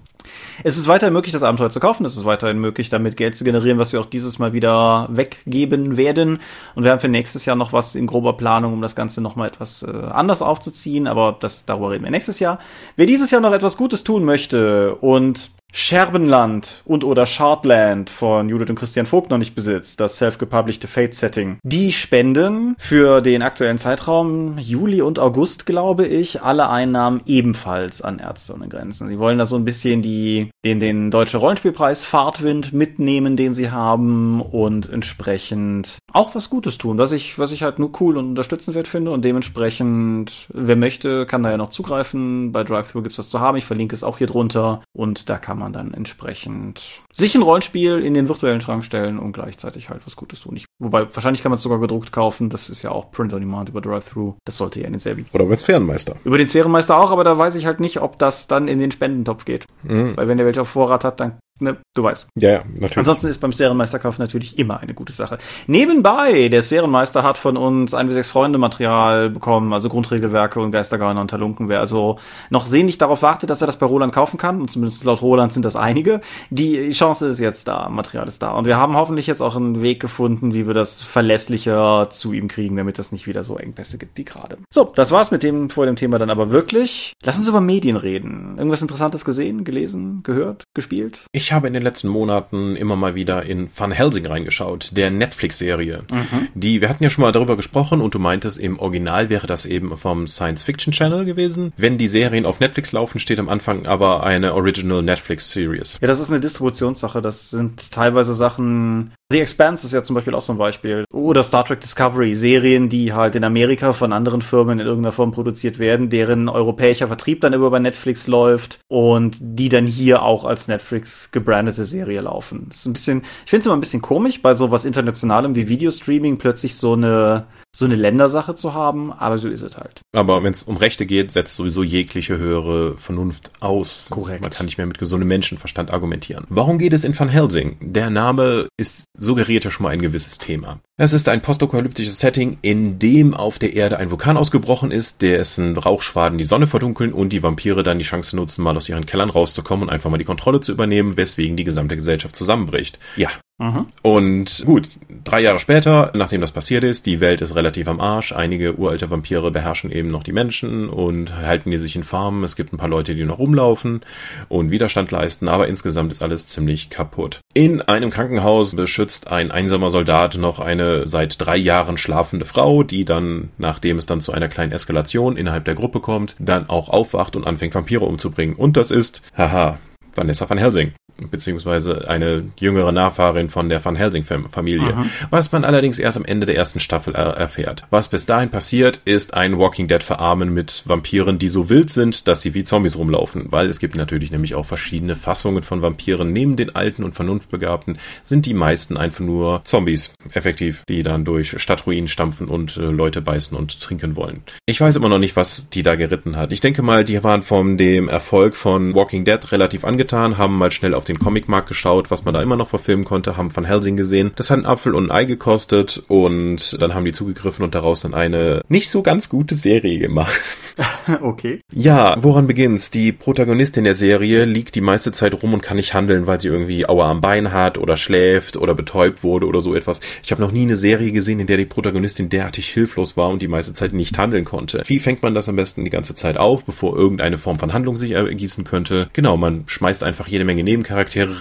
Es 0.63 0.77
ist 0.77 0.87
weiterhin 0.87 1.13
möglich, 1.13 1.33
das 1.33 1.43
Abenteuer 1.43 1.69
zu 1.69 1.79
kaufen. 1.79 2.05
Es 2.05 2.17
ist 2.17 2.25
weiterhin 2.25 2.59
möglich, 2.59 2.89
damit 2.89 3.17
Geld 3.17 3.37
zu 3.37 3.43
generieren, 3.43 3.79
was 3.79 3.93
wir 3.93 4.01
auch 4.01 4.05
dieses 4.05 4.39
Mal 4.39 4.53
wieder 4.53 5.07
weggeben 5.11 5.97
werden. 5.97 6.39
Und 6.75 6.83
wir 6.83 6.91
haben 6.91 6.99
für 6.99 7.07
nächstes 7.07 7.45
Jahr 7.45 7.55
noch 7.55 7.73
was 7.73 7.95
in 7.95 8.07
grober 8.07 8.33
Planung, 8.33 8.76
um 8.77 8.81
das 8.81 8.95
Ganze 8.95 9.21
nochmal 9.21 9.49
etwas 9.49 9.83
äh, 9.83 9.89
anders 9.89 10.41
aufzuziehen. 10.41 11.07
Aber 11.07 11.35
das, 11.39 11.65
darüber 11.65 11.91
reden 11.91 12.03
wir 12.03 12.11
nächstes 12.11 12.39
Jahr. 12.39 12.59
Wer 12.95 13.05
dieses 13.05 13.31
Jahr 13.31 13.41
noch 13.41 13.53
etwas 13.53 13.77
Gutes 13.77 14.03
tun 14.03 14.23
möchte 14.23 14.95
und 14.95 15.51
Scherbenland 15.73 16.81
und 16.85 17.03
oder 17.03 17.25
Shardland 17.25 18.09
von 18.09 18.49
Judith 18.49 18.69
und 18.69 18.79
Christian 18.79 19.05
Vogt 19.05 19.29
noch 19.29 19.37
nicht 19.37 19.53
besitzt, 19.53 19.99
das 19.99 20.17
self-gepublished 20.17 20.85
Fate-Setting. 20.85 21.57
Die 21.63 21.91
spenden 21.91 22.75
für 22.79 23.21
den 23.21 23.41
aktuellen 23.43 23.77
Zeitraum 23.77 24.57
Juli 24.57 25.01
und 25.01 25.19
August, 25.19 25.65
glaube 25.65 26.07
ich, 26.07 26.41
alle 26.41 26.69
Einnahmen 26.69 27.21
ebenfalls 27.25 28.01
an 28.01 28.19
Ärzte 28.19 28.53
ohne 28.53 28.69
Grenzen. 28.69 29.07
Sie 29.09 29.19
wollen 29.19 29.37
da 29.37 29.45
so 29.45 29.57
ein 29.57 29.65
bisschen 29.65 30.01
die, 30.01 30.49
den, 30.63 30.79
den 30.79 31.11
Deutsche 31.11 31.37
Rollenspielpreis 31.37 32.05
Fahrtwind 32.05 32.71
mitnehmen, 32.73 33.35
den 33.35 33.53
sie 33.53 33.69
haben 33.69 34.41
und 34.41 34.89
entsprechend 34.89 35.97
auch 36.13 36.33
was 36.33 36.49
Gutes 36.49 36.77
tun, 36.77 36.97
was 36.97 37.11
ich, 37.11 37.37
was 37.37 37.51
ich 37.51 37.63
halt 37.63 37.77
nur 37.77 37.91
cool 37.99 38.17
und 38.17 38.29
unterstützenswert 38.29 38.87
finde 38.87 39.11
und 39.11 39.23
dementsprechend, 39.23 40.47
wer 40.53 40.75
möchte, 40.75 41.25
kann 41.25 41.43
da 41.43 41.51
ja 41.51 41.57
noch 41.57 41.69
zugreifen. 41.69 42.51
Bei 42.51 42.63
DriveThru 42.63 43.01
gibt's 43.01 43.17
das 43.17 43.29
zu 43.29 43.39
haben. 43.39 43.57
Ich 43.57 43.65
verlinke 43.65 43.93
es 43.93 44.03
auch 44.03 44.17
hier 44.17 44.27
drunter 44.27 44.81
und 44.93 45.29
da 45.29 45.37
kann 45.37 45.56
man 45.57 45.73
dann 45.73 45.93
entsprechend 45.93 46.83
sich 47.13 47.35
ein 47.35 47.41
Rollenspiel 47.41 47.99
in 47.99 48.13
den 48.13 48.27
virtuellen 48.27 48.61
Schrank 48.61 48.83
stellen 48.83 49.19
und 49.19 49.33
gleichzeitig 49.33 49.89
halt 49.89 50.01
was 50.05 50.15
Gutes 50.15 50.41
tun. 50.41 50.55
Ich, 50.55 50.65
wobei, 50.79 51.13
wahrscheinlich 51.13 51.41
kann 51.41 51.49
man 51.49 51.57
es 51.57 51.63
sogar 51.63 51.79
gedruckt 51.79 52.11
kaufen. 52.11 52.49
Das 52.49 52.69
ist 52.69 52.81
ja 52.81 52.91
auch 52.91 53.11
Print 53.11 53.33
on 53.33 53.39
Demand 53.39 53.69
über 53.69 53.81
DriveThru. 53.81 54.35
Das 54.45 54.57
sollte 54.57 54.79
ja 54.79 54.87
in 54.87 54.93
den 54.93 54.97
denselben. 54.97 55.25
Oder 55.33 55.45
über 55.45 55.55
den 55.55 55.59
Sphärenmeister. 55.59 56.15
Über 56.23 56.37
den 56.37 56.47
Sphärenmeister 56.47 56.97
auch, 56.97 57.11
aber 57.11 57.23
da 57.23 57.37
weiß 57.37 57.55
ich 57.55 57.65
halt 57.65 57.79
nicht, 57.79 58.01
ob 58.01 58.17
das 58.19 58.47
dann 58.47 58.67
in 58.67 58.79
den 58.79 58.91
Spendentopf 58.91 59.45
geht. 59.45 59.65
Mhm. 59.83 60.17
Weil 60.17 60.27
wenn 60.27 60.37
der 60.37 60.45
welche 60.45 60.61
auf 60.61 60.69
Vorrat 60.69 61.03
hat, 61.03 61.19
dann 61.19 61.39
Ne, 61.59 61.77
du 61.95 62.03
weißt. 62.03 62.27
Ja, 62.39 62.49
ja, 62.51 62.63
natürlich. 62.73 62.97
Ansonsten 62.97 63.27
ist 63.27 63.39
beim 63.39 63.51
Sphärenmeisterkauf 63.51 64.19
natürlich 64.19 64.59
immer 64.59 64.79
eine 64.79 64.93
gute 64.93 65.11
Sache. 65.11 65.39
Nebenbei, 65.65 66.49
der 66.49 66.61
Sphärenmeister 66.61 67.23
hat 67.23 67.37
von 67.37 67.57
uns 67.57 67.93
ein 67.93 68.07
bis 68.07 68.15
sechs 68.15 68.29
Freunde 68.29 68.59
Material 68.59 69.29
bekommen, 69.29 69.73
also 69.73 69.89
Grundregelwerke 69.89 70.59
und 70.59 70.71
Geistergauner 70.71 71.21
und 71.21 71.29
Talunken. 71.29 71.69
Wer 71.69 71.79
also 71.79 72.19
noch 72.49 72.67
sehnlich 72.67 72.97
darauf 72.97 73.21
wartet, 73.21 73.49
dass 73.49 73.61
er 73.61 73.67
das 73.67 73.77
bei 73.77 73.85
Roland 73.85 74.13
kaufen 74.13 74.37
kann, 74.37 74.61
und 74.61 74.69
zumindest 74.69 75.03
laut 75.03 75.21
Roland 75.21 75.53
sind 75.53 75.65
das 75.65 75.75
einige, 75.75 76.21
die 76.49 76.91
Chance 76.91 77.27
ist 77.27 77.39
jetzt 77.39 77.67
da, 77.67 77.89
Material 77.89 78.27
ist 78.27 78.41
da. 78.41 78.51
Und 78.51 78.65
wir 78.65 78.77
haben 78.77 78.95
hoffentlich 78.95 79.27
jetzt 79.27 79.41
auch 79.41 79.55
einen 79.55 79.81
Weg 79.81 79.99
gefunden, 79.99 80.53
wie 80.53 80.67
wir 80.67 80.73
das 80.73 81.01
verlässlicher 81.01 82.09
zu 82.11 82.33
ihm 82.33 82.47
kriegen, 82.47 82.75
damit 82.75 82.99
das 82.99 83.11
nicht 83.11 83.27
wieder 83.27 83.43
so 83.43 83.57
Engpässe 83.57 83.97
gibt 83.97 84.17
wie 84.17 84.25
gerade. 84.25 84.57
So, 84.71 84.91
das 84.95 85.11
war's 85.11 85.31
mit 85.31 85.43
dem 85.43 85.69
vor 85.69 85.85
dem 85.85 85.95
Thema 85.95 86.19
dann 86.19 86.29
aber 86.29 86.51
wirklich. 86.51 87.13
Lass 87.23 87.37
uns 87.37 87.47
über 87.47 87.61
Medien 87.61 87.97
reden. 87.97 88.55
Irgendwas 88.57 88.81
Interessantes 88.81 89.25
gesehen, 89.25 89.63
gelesen, 89.63 90.21
gehört, 90.23 90.65
gespielt? 90.75 91.19
Ich 91.31 91.46
ich 91.47 91.53
habe 91.53 91.67
in 91.67 91.73
den 91.73 91.81
letzten 91.81 92.09
Monaten 92.09 92.75
immer 92.75 92.97
mal 92.97 93.15
wieder 93.15 93.43
in 93.43 93.69
Van 93.73 93.93
Helsing 93.93 94.25
reingeschaut, 94.25 94.89
der 94.97 95.11
Netflix-Serie. 95.11 96.03
Mhm. 96.11 96.49
Die, 96.55 96.81
wir 96.81 96.89
hatten 96.89 97.05
ja 97.05 97.09
schon 97.09 97.21
mal 97.21 97.31
darüber 97.31 97.55
gesprochen 97.55 98.01
und 98.01 98.13
du 98.13 98.19
meintest, 98.19 98.57
im 98.59 98.79
Original 98.79 99.29
wäre 99.29 99.47
das 99.47 99.65
eben 99.65 99.97
vom 99.97 100.27
Science 100.27 100.63
Fiction 100.63 100.91
Channel 100.91 101.23
gewesen. 101.23 101.71
Wenn 101.77 101.97
die 101.97 102.09
Serien 102.09 102.45
auf 102.45 102.59
Netflix 102.59 102.91
laufen, 102.91 103.19
steht 103.19 103.39
am 103.39 103.47
Anfang 103.47 103.85
aber 103.85 104.25
eine 104.25 104.55
Original 104.55 105.01
Netflix 105.01 105.49
Series. 105.49 105.97
Ja, 106.01 106.07
das 106.09 106.19
ist 106.19 106.29
eine 106.29 106.41
Distributionssache. 106.41 107.21
Das 107.21 107.49
sind 107.49 107.93
teilweise 107.93 108.33
Sachen, 108.33 109.13
The 109.29 109.41
Expanse 109.41 109.85
ist 109.85 109.91
ja 109.91 110.03
zum 110.03 110.13
Beispiel 110.13 110.33
auch 110.33 110.41
so 110.41 110.53
ein 110.53 110.57
Beispiel. 110.57 111.03
Oder 111.11 111.43
Star 111.43 111.65
Trek 111.65 111.81
Discovery, 111.81 112.33
Serien, 112.33 112.87
die 112.87 113.11
halt 113.11 113.35
in 113.35 113.43
Amerika 113.43 113.91
von 113.91 114.13
anderen 114.13 114.41
Firmen 114.41 114.79
in 114.79 114.85
irgendeiner 114.85 115.11
Form 115.11 115.33
produziert 115.33 115.79
werden, 115.79 116.09
deren 116.09 116.47
europäischer 116.47 117.09
Vertrieb 117.09 117.41
dann 117.41 117.51
immer 117.51 117.69
bei 117.69 117.79
Netflix 117.79 118.27
läuft 118.27 118.79
und 118.87 119.35
die 119.41 119.67
dann 119.67 119.85
hier 119.85 120.21
auch 120.21 120.45
als 120.45 120.69
Netflix 120.69 121.31
gebrandete 121.31 121.83
Serie 121.83 122.21
laufen. 122.21 122.67
Das 122.69 122.77
ist 122.77 122.85
ein 122.85 122.93
bisschen, 122.93 123.23
ich 123.43 123.49
finde 123.49 123.59
es 123.59 123.65
immer 123.65 123.75
ein 123.75 123.81
bisschen 123.81 124.01
komisch, 124.01 124.41
bei 124.41 124.53
so 124.53 124.71
was 124.71 124.85
Internationalem 124.85 125.55
wie 125.55 125.67
Videostreaming 125.67 126.37
plötzlich 126.37 126.77
so 126.77 126.93
eine 126.93 127.47
so 127.77 127.85
eine 127.85 127.95
Ländersache 127.95 128.55
zu 128.55 128.73
haben, 128.73 129.13
aber 129.13 129.37
so 129.37 129.47
ist 129.49 129.61
es 129.61 129.77
halt. 129.77 130.01
Aber 130.15 130.41
wenn 130.41 130.51
es 130.51 130.63
um 130.63 130.77
Rechte 130.77 131.05
geht, 131.05 131.31
setzt 131.31 131.55
sowieso 131.55 131.83
jegliche 131.83 132.37
höhere 132.37 132.97
Vernunft 132.97 133.51
aus. 133.59 134.07
Korrekt. 134.09 134.41
Man 134.41 134.49
kann 134.49 134.65
nicht 134.65 134.79
mehr 134.79 134.87
mit 134.87 134.97
gesundem 134.97 135.27
Menschenverstand 135.27 135.93
argumentieren. 135.93 136.45
Warum 136.49 136.79
geht 136.79 136.93
es 136.93 137.03
in 137.03 137.17
Van 137.17 137.29
Helsing? 137.29 137.77
Der 137.81 138.09
Name 138.09 138.67
ist 138.77 139.03
suggeriert 139.17 139.65
ja 139.65 139.71
schon 139.71 139.83
mal 139.83 139.89
ein 139.89 140.01
gewisses 140.01 140.37
Thema. 140.37 140.79
Es 140.99 141.13
ist 141.13 141.29
ein 141.29 141.43
postapokalyptisches 141.43 142.19
Setting, 142.19 142.57
in 142.63 142.97
dem 142.97 143.35
auf 143.35 143.59
der 143.59 143.75
Erde 143.75 143.99
ein 143.99 144.09
Vulkan 144.09 144.35
ausgebrochen 144.35 144.89
ist, 144.89 145.21
dessen 145.21 145.77
Rauchschwaden 145.77 146.39
die 146.39 146.43
Sonne 146.43 146.65
verdunkeln 146.65 147.13
und 147.13 147.29
die 147.29 147.43
Vampire 147.43 147.83
dann 147.83 147.99
die 147.99 148.03
Chance 148.03 148.35
nutzen, 148.35 148.63
mal 148.63 148.75
aus 148.75 148.89
ihren 148.89 149.05
Kellern 149.05 149.29
rauszukommen 149.29 149.83
und 149.83 149.93
einfach 149.93 150.09
mal 150.09 150.17
die 150.17 150.23
Kontrolle 150.23 150.59
zu 150.59 150.71
übernehmen, 150.71 151.15
weswegen 151.15 151.55
die 151.55 151.65
gesamte 151.65 151.95
Gesellschaft 151.95 152.35
zusammenbricht. 152.35 152.97
Ja, 153.15 153.29
Mhm. 153.59 153.87
Und 154.03 154.63
gut, 154.67 154.87
drei 155.23 155.39
Jahre 155.39 155.57
später, 155.57 156.11
nachdem 156.13 156.41
das 156.41 156.51
passiert 156.51 156.83
ist, 156.83 157.07
die 157.07 157.19
Welt 157.19 157.41
ist 157.41 157.55
relativ 157.55 157.87
am 157.87 157.99
Arsch. 157.99 158.31
Einige 158.31 158.77
uralte 158.77 159.09
Vampire 159.09 159.49
beherrschen 159.49 159.91
eben 159.91 160.09
noch 160.09 160.21
die 160.21 160.31
Menschen 160.31 160.89
und 160.89 161.35
halten 161.35 161.71
die 161.71 161.79
sich 161.79 161.95
in 161.95 162.03
Farmen. 162.03 162.43
Es 162.43 162.55
gibt 162.55 162.71
ein 162.71 162.77
paar 162.77 162.87
Leute, 162.87 163.15
die 163.15 163.25
noch 163.25 163.39
rumlaufen 163.39 164.01
und 164.47 164.69
Widerstand 164.69 165.09
leisten, 165.09 165.47
aber 165.47 165.67
insgesamt 165.67 166.11
ist 166.11 166.21
alles 166.21 166.47
ziemlich 166.47 166.91
kaputt. 166.91 167.39
In 167.55 167.81
einem 167.81 168.11
Krankenhaus 168.11 168.75
beschützt 168.75 169.31
ein 169.31 169.49
einsamer 169.49 169.89
Soldat 169.89 170.37
noch 170.37 170.59
eine 170.59 170.86
seit 171.05 171.39
drei 171.39 171.57
Jahren 171.57 171.97
schlafende 171.97 172.45
Frau, 172.45 172.83
die 172.83 173.05
dann, 173.05 173.49
nachdem 173.57 173.97
es 173.97 174.05
dann 174.05 174.21
zu 174.21 174.31
einer 174.31 174.47
kleinen 174.47 174.71
Eskalation 174.71 175.37
innerhalb 175.37 175.65
der 175.65 175.75
Gruppe 175.75 175.99
kommt, 175.99 176.35
dann 176.39 176.69
auch 176.69 176.89
aufwacht 176.89 177.35
und 177.35 177.45
anfängt 177.45 177.75
Vampire 177.75 178.05
umzubringen. 178.05 178.55
Und 178.55 178.77
das 178.77 178.91
ist, 178.91 179.21
haha, 179.35 179.79
Vanessa 180.15 180.49
van 180.49 180.57
Helsing 180.57 180.93
beziehungsweise 181.29 182.07
eine 182.09 182.45
jüngere 182.59 182.91
Nachfahrin 182.91 183.49
von 183.49 183.69
der 183.69 183.83
Van 183.83 183.95
Helsing-Familie, 183.95 184.93
was 185.29 185.51
man 185.51 185.65
allerdings 185.65 185.99
erst 185.99 186.17
am 186.17 186.25
Ende 186.25 186.45
der 186.45 186.55
ersten 186.55 186.79
Staffel 186.79 187.15
er 187.15 187.37
erfährt. 187.37 187.85
Was 187.89 188.09
bis 188.09 188.25
dahin 188.25 188.49
passiert, 188.49 189.01
ist 189.05 189.33
ein 189.33 189.57
Walking 189.57 189.87
Dead 189.87 190.03
Verarmen 190.03 190.53
mit 190.53 190.83
Vampiren, 190.85 191.39
die 191.39 191.47
so 191.47 191.69
wild 191.69 191.89
sind, 191.89 192.27
dass 192.27 192.41
sie 192.41 192.53
wie 192.53 192.63
Zombies 192.63 192.97
rumlaufen, 192.97 193.45
weil 193.49 193.67
es 193.67 193.79
gibt 193.79 193.95
natürlich 193.95 194.31
nämlich 194.31 194.55
auch 194.55 194.65
verschiedene 194.65 195.15
Fassungen 195.15 195.63
von 195.63 195.81
Vampiren. 195.81 196.31
Neben 196.33 196.55
den 196.55 196.75
alten 196.75 197.03
und 197.03 197.15
vernunftbegabten 197.15 197.97
sind 198.23 198.45
die 198.45 198.53
meisten 198.53 198.97
einfach 198.97 199.23
nur 199.23 199.61
Zombies, 199.63 200.13
effektiv, 200.33 200.83
die 200.87 201.03
dann 201.03 201.25
durch 201.25 201.61
Stadtruinen 201.61 202.07
stampfen 202.07 202.47
und 202.47 202.77
äh, 202.77 202.81
Leute 202.81 203.21
beißen 203.21 203.57
und 203.57 203.79
trinken 203.79 204.15
wollen. 204.15 204.43
Ich 204.65 204.79
weiß 204.79 204.95
immer 204.95 205.09
noch 205.09 205.19
nicht, 205.19 205.35
was 205.35 205.69
die 205.69 205.83
da 205.83 205.95
geritten 205.95 206.35
hat. 206.35 206.51
Ich 206.51 206.61
denke 206.61 206.81
mal, 206.81 207.03
die 207.03 207.23
waren 207.23 207.43
von 207.43 207.77
dem 207.77 208.09
Erfolg 208.09 208.55
von 208.55 208.93
Walking 208.93 209.25
Dead 209.25 209.51
relativ 209.51 209.85
angetan, 209.85 210.37
haben 210.37 210.57
mal 210.57 210.71
schnell 210.71 210.93
auf 210.93 211.05
den 211.07 211.19
Comicmarkt 211.19 211.67
geschaut, 211.67 212.11
was 212.11 212.25
man 212.25 212.33
da 212.33 212.41
immer 212.41 212.57
noch 212.57 212.69
verfilmen 212.69 213.05
konnte, 213.05 213.37
haben 213.37 213.55
Van 213.55 213.65
Helsing 213.65 213.97
gesehen. 213.97 214.31
Das 214.35 214.49
hat 214.49 214.57
einen 214.57 214.65
Apfel 214.65 214.95
und 214.95 215.05
ein 215.05 215.11
Ei 215.11 215.25
gekostet 215.25 216.03
und 216.07 216.81
dann 216.81 216.93
haben 216.93 217.05
die 217.05 217.11
zugegriffen 217.11 217.63
und 217.63 217.75
daraus 217.75 218.01
dann 218.01 218.13
eine 218.13 218.61
nicht 218.69 218.89
so 218.89 219.01
ganz 219.01 219.29
gute 219.29 219.55
Serie 219.55 219.99
gemacht. 219.99 220.39
okay. 221.21 221.61
Ja, 221.73 222.15
woran 222.21 222.47
beginnt's? 222.47 222.91
Die 222.91 223.11
Protagonistin 223.11 223.83
der 223.83 223.95
Serie 223.95 224.45
liegt 224.45 224.75
die 224.75 224.81
meiste 224.81 225.11
Zeit 225.11 225.33
rum 225.41 225.53
und 225.53 225.61
kann 225.61 225.77
nicht 225.77 225.93
handeln, 225.93 226.27
weil 226.27 226.39
sie 226.41 226.47
irgendwie 226.47 226.87
Aua 226.87 227.09
am 227.09 227.21
Bein 227.21 227.51
hat 227.51 227.77
oder 227.77 227.97
schläft 227.97 228.57
oder 228.57 228.75
betäubt 228.75 229.23
wurde 229.23 229.47
oder 229.47 229.61
so 229.61 229.73
etwas. 229.75 229.99
Ich 230.23 230.31
habe 230.31 230.41
noch 230.41 230.51
nie 230.51 230.63
eine 230.63 230.75
Serie 230.75 231.11
gesehen, 231.11 231.39
in 231.39 231.47
der 231.47 231.57
die 231.57 231.65
Protagonistin 231.65 232.29
derartig 232.29 232.67
hilflos 232.67 233.17
war 233.17 233.29
und 233.29 233.41
die 233.41 233.47
meiste 233.47 233.73
Zeit 233.73 233.93
nicht 233.93 234.17
handeln 234.17 234.45
konnte. 234.45 234.83
Wie 234.85 234.99
fängt 234.99 235.23
man 235.23 235.33
das 235.33 235.49
am 235.49 235.55
besten 235.55 235.83
die 235.83 235.89
ganze 235.89 236.15
Zeit 236.15 236.37
auf, 236.37 236.63
bevor 236.63 236.95
irgendeine 236.95 237.37
Form 237.37 237.59
von 237.59 237.73
Handlung 237.73 237.97
sich 237.97 238.11
ergießen 238.11 238.63
könnte? 238.63 239.09
Genau, 239.13 239.37
man 239.37 239.63
schmeißt 239.67 240.03
einfach 240.03 240.27
jede 240.27 240.45
Menge 240.45 240.63
Nebencharaktere 240.63 240.96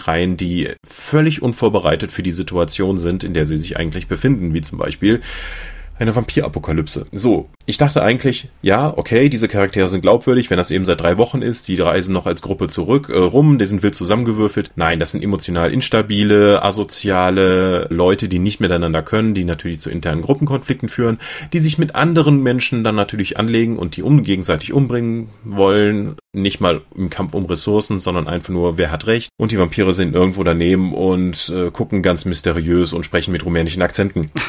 rein, 0.06 0.36
die 0.36 0.70
völlig 0.86 1.42
unvorbereitet 1.42 2.12
für 2.12 2.22
die 2.22 2.32
Situation 2.32 2.98
sind, 2.98 3.24
in 3.24 3.34
der 3.34 3.46
sie 3.46 3.56
sich 3.56 3.76
eigentlich 3.76 4.08
befinden, 4.08 4.54
wie 4.54 4.62
zum 4.62 4.78
Beispiel 4.78 5.20
eine 5.98 6.14
Vampirapokalypse. 6.14 7.06
So, 7.12 7.48
ich 7.64 7.78
dachte 7.78 8.02
eigentlich, 8.02 8.48
ja, 8.62 8.92
okay, 8.96 9.28
diese 9.28 9.48
Charaktere 9.48 9.88
sind 9.88 10.02
glaubwürdig, 10.02 10.50
wenn 10.50 10.58
das 10.58 10.70
eben 10.70 10.84
seit 10.84 11.00
drei 11.00 11.16
Wochen 11.16 11.42
ist, 11.42 11.68
die 11.68 11.80
reisen 11.80 12.12
noch 12.12 12.26
als 12.26 12.42
Gruppe 12.42 12.68
zurück 12.68 13.08
äh, 13.08 13.16
rum, 13.16 13.58
die 13.58 13.64
sind 13.64 13.82
wild 13.82 13.94
zusammengewürfelt. 13.94 14.72
Nein, 14.76 15.00
das 15.00 15.12
sind 15.12 15.24
emotional 15.24 15.72
instabile, 15.72 16.62
asoziale 16.62 17.86
Leute, 17.90 18.28
die 18.28 18.38
nicht 18.38 18.60
miteinander 18.60 19.02
können, 19.02 19.34
die 19.34 19.44
natürlich 19.44 19.80
zu 19.80 19.90
internen 19.90 20.22
Gruppenkonflikten 20.22 20.88
führen, 20.88 21.18
die 21.52 21.60
sich 21.60 21.78
mit 21.78 21.94
anderen 21.94 22.42
Menschen 22.42 22.84
dann 22.84 22.94
natürlich 22.94 23.38
anlegen 23.38 23.78
und 23.78 23.96
die 23.96 24.02
um 24.02 24.22
gegenseitig 24.22 24.72
umbringen 24.72 25.30
wollen, 25.44 26.16
nicht 26.36 26.60
mal 26.60 26.82
im 26.94 27.10
Kampf 27.10 27.34
um 27.34 27.46
Ressourcen, 27.46 27.98
sondern 27.98 28.28
einfach 28.28 28.50
nur, 28.50 28.78
wer 28.78 28.90
hat 28.90 29.06
recht. 29.06 29.30
Und 29.38 29.52
die 29.52 29.58
Vampire 29.58 29.92
sind 29.92 30.14
irgendwo 30.14 30.44
daneben 30.44 30.94
und 30.94 31.52
äh, 31.54 31.70
gucken 31.70 32.02
ganz 32.02 32.24
mysteriös 32.24 32.92
und 32.92 33.04
sprechen 33.04 33.32
mit 33.32 33.44
rumänischen 33.44 33.82
Akzenten. 33.82 34.30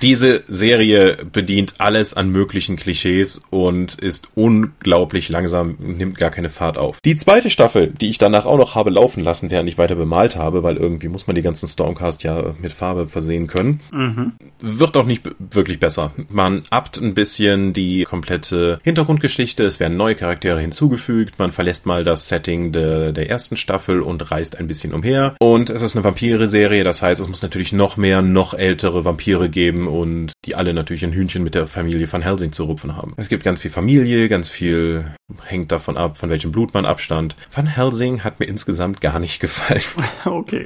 Diese 0.00 0.44
Serie 0.46 1.16
bedient 1.32 1.74
alles 1.78 2.14
an 2.14 2.30
möglichen 2.30 2.76
Klischees 2.76 3.42
und 3.50 3.96
ist 3.96 4.28
unglaublich 4.36 5.28
langsam, 5.28 5.76
nimmt 5.78 6.18
gar 6.18 6.30
keine 6.30 6.50
Fahrt 6.50 6.78
auf. 6.78 7.00
Die 7.04 7.16
zweite 7.16 7.50
Staffel, 7.50 7.92
die 8.00 8.08
ich 8.08 8.18
danach 8.18 8.46
auch 8.46 8.58
noch 8.58 8.76
habe 8.76 8.90
laufen 8.90 9.24
lassen, 9.24 9.50
während 9.50 9.68
ich 9.68 9.76
weiter 9.76 9.96
bemalt 9.96 10.36
habe, 10.36 10.62
weil 10.62 10.76
irgendwie 10.76 11.08
muss 11.08 11.26
man 11.26 11.34
die 11.34 11.42
ganzen 11.42 11.68
Stormcast 11.68 12.22
ja 12.22 12.54
mit 12.60 12.72
Farbe 12.72 13.08
versehen 13.08 13.48
können, 13.48 13.80
mhm. 13.90 14.32
wird 14.60 14.96
auch 14.96 15.06
nicht 15.06 15.28
wirklich 15.38 15.80
besser. 15.80 16.12
Man 16.28 16.62
abt 16.70 16.98
ein 16.98 17.14
bisschen 17.14 17.72
die 17.72 18.04
komplette 18.04 18.78
Hintergrundgeschichte, 18.84 19.64
es 19.64 19.80
werden 19.80 19.96
neue 19.96 20.14
Charaktere 20.14 20.60
hinzugefügt, 20.60 21.38
man 21.38 21.50
verlässt 21.50 21.86
mal 21.86 22.04
das 22.04 22.28
Setting 22.28 22.70
de, 22.70 23.12
der 23.12 23.28
ersten 23.28 23.56
Staffel 23.56 24.00
und 24.00 24.30
reist 24.30 24.58
ein 24.58 24.68
bisschen 24.68 24.94
umher. 24.94 25.34
Und 25.40 25.70
es 25.70 25.82
ist 25.82 25.96
eine 25.96 26.04
Vampire-Serie, 26.04 26.84
das 26.84 27.02
heißt, 27.02 27.20
es 27.20 27.28
muss 27.28 27.42
natürlich 27.42 27.72
noch 27.72 27.96
mehr, 27.96 28.22
noch 28.22 28.54
ältere 28.54 29.04
Vampire 29.04 29.48
geben 29.48 29.87
und 29.88 30.32
die 30.44 30.54
alle 30.54 30.74
natürlich 30.74 31.04
ein 31.04 31.12
Hühnchen 31.12 31.42
mit 31.42 31.54
der 31.54 31.66
Familie 31.66 32.10
Van 32.10 32.22
Helsing 32.22 32.52
zu 32.52 32.64
rupfen 32.64 32.96
haben. 32.96 33.14
Es 33.16 33.28
gibt 33.28 33.44
ganz 33.44 33.60
viel 33.60 33.70
Familie, 33.70 34.28
ganz 34.28 34.48
viel 34.48 35.06
hängt 35.44 35.72
davon 35.72 35.96
ab, 35.96 36.16
von 36.16 36.30
welchem 36.30 36.52
Blut 36.52 36.72
man 36.72 36.86
abstand. 36.86 37.36
Van 37.54 37.66
Helsing 37.66 38.24
hat 38.24 38.40
mir 38.40 38.46
insgesamt 38.46 39.00
gar 39.00 39.18
nicht 39.18 39.40
gefallen. 39.40 39.82
Okay. 40.24 40.64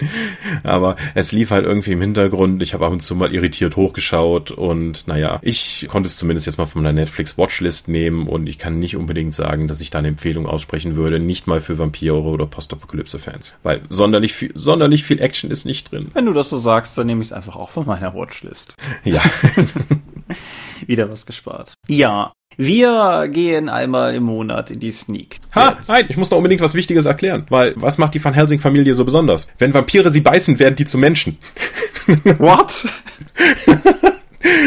Aber 0.62 0.96
es 1.14 1.32
lief 1.32 1.50
halt 1.50 1.64
irgendwie 1.64 1.92
im 1.92 2.00
Hintergrund. 2.00 2.62
Ich 2.62 2.74
habe 2.74 2.86
ab 2.86 2.92
und 2.92 3.00
zu 3.00 3.14
mal 3.14 3.34
irritiert 3.34 3.76
hochgeschaut 3.76 4.50
und 4.50 5.06
naja, 5.08 5.38
ich 5.42 5.86
konnte 5.88 6.08
es 6.08 6.16
zumindest 6.16 6.46
jetzt 6.46 6.58
mal 6.58 6.66
von 6.66 6.82
meiner 6.82 6.92
Netflix 6.92 7.36
Watchlist 7.38 7.88
nehmen 7.88 8.28
und 8.28 8.48
ich 8.48 8.58
kann 8.58 8.78
nicht 8.78 8.96
unbedingt 8.96 9.34
sagen, 9.34 9.68
dass 9.68 9.80
ich 9.80 9.90
da 9.90 9.98
eine 9.98 10.08
Empfehlung 10.08 10.46
aussprechen 10.46 10.96
würde, 10.96 11.18
nicht 11.18 11.46
mal 11.46 11.60
für 11.60 11.78
Vampire 11.78 12.22
oder 12.22 12.46
Postapokalypse-Fans. 12.46 13.54
Weil 13.62 13.82
sonderlich 13.88 14.32
viel, 14.32 14.52
sonderlich 14.54 15.04
viel 15.04 15.20
Action 15.20 15.50
ist 15.50 15.64
nicht 15.64 15.90
drin. 15.90 16.10
Wenn 16.12 16.26
du 16.26 16.32
das 16.32 16.50
so 16.50 16.58
sagst, 16.58 16.96
dann 16.98 17.06
nehme 17.06 17.22
ich 17.22 17.28
es 17.28 17.32
einfach 17.32 17.56
auch 17.56 17.70
von 17.70 17.86
meiner 17.86 18.14
Watchlist. 18.14 18.74
Ja. 19.12 19.22
Wieder 20.86 21.10
was 21.10 21.26
gespart. 21.26 21.74
Ja, 21.86 22.32
wir 22.56 23.28
gehen 23.28 23.68
einmal 23.68 24.14
im 24.14 24.24
Monat 24.24 24.70
in 24.70 24.80
die 24.80 24.90
Sneak. 24.90 25.38
Ha, 25.54 25.78
nein, 25.86 26.06
ich 26.08 26.16
muss 26.16 26.30
noch 26.30 26.38
unbedingt 26.38 26.60
was 26.60 26.74
Wichtiges 26.74 27.04
erklären, 27.04 27.46
weil 27.48 27.74
was 27.76 27.98
macht 27.98 28.14
die 28.14 28.24
Van 28.24 28.34
Helsing 28.34 28.58
Familie 28.58 28.94
so 28.94 29.04
besonders? 29.04 29.46
Wenn 29.58 29.74
Vampire 29.74 30.10
sie 30.10 30.20
beißen, 30.20 30.58
werden 30.58 30.76
die 30.76 30.86
zu 30.86 30.98
Menschen. 30.98 31.38
What? 32.38 32.84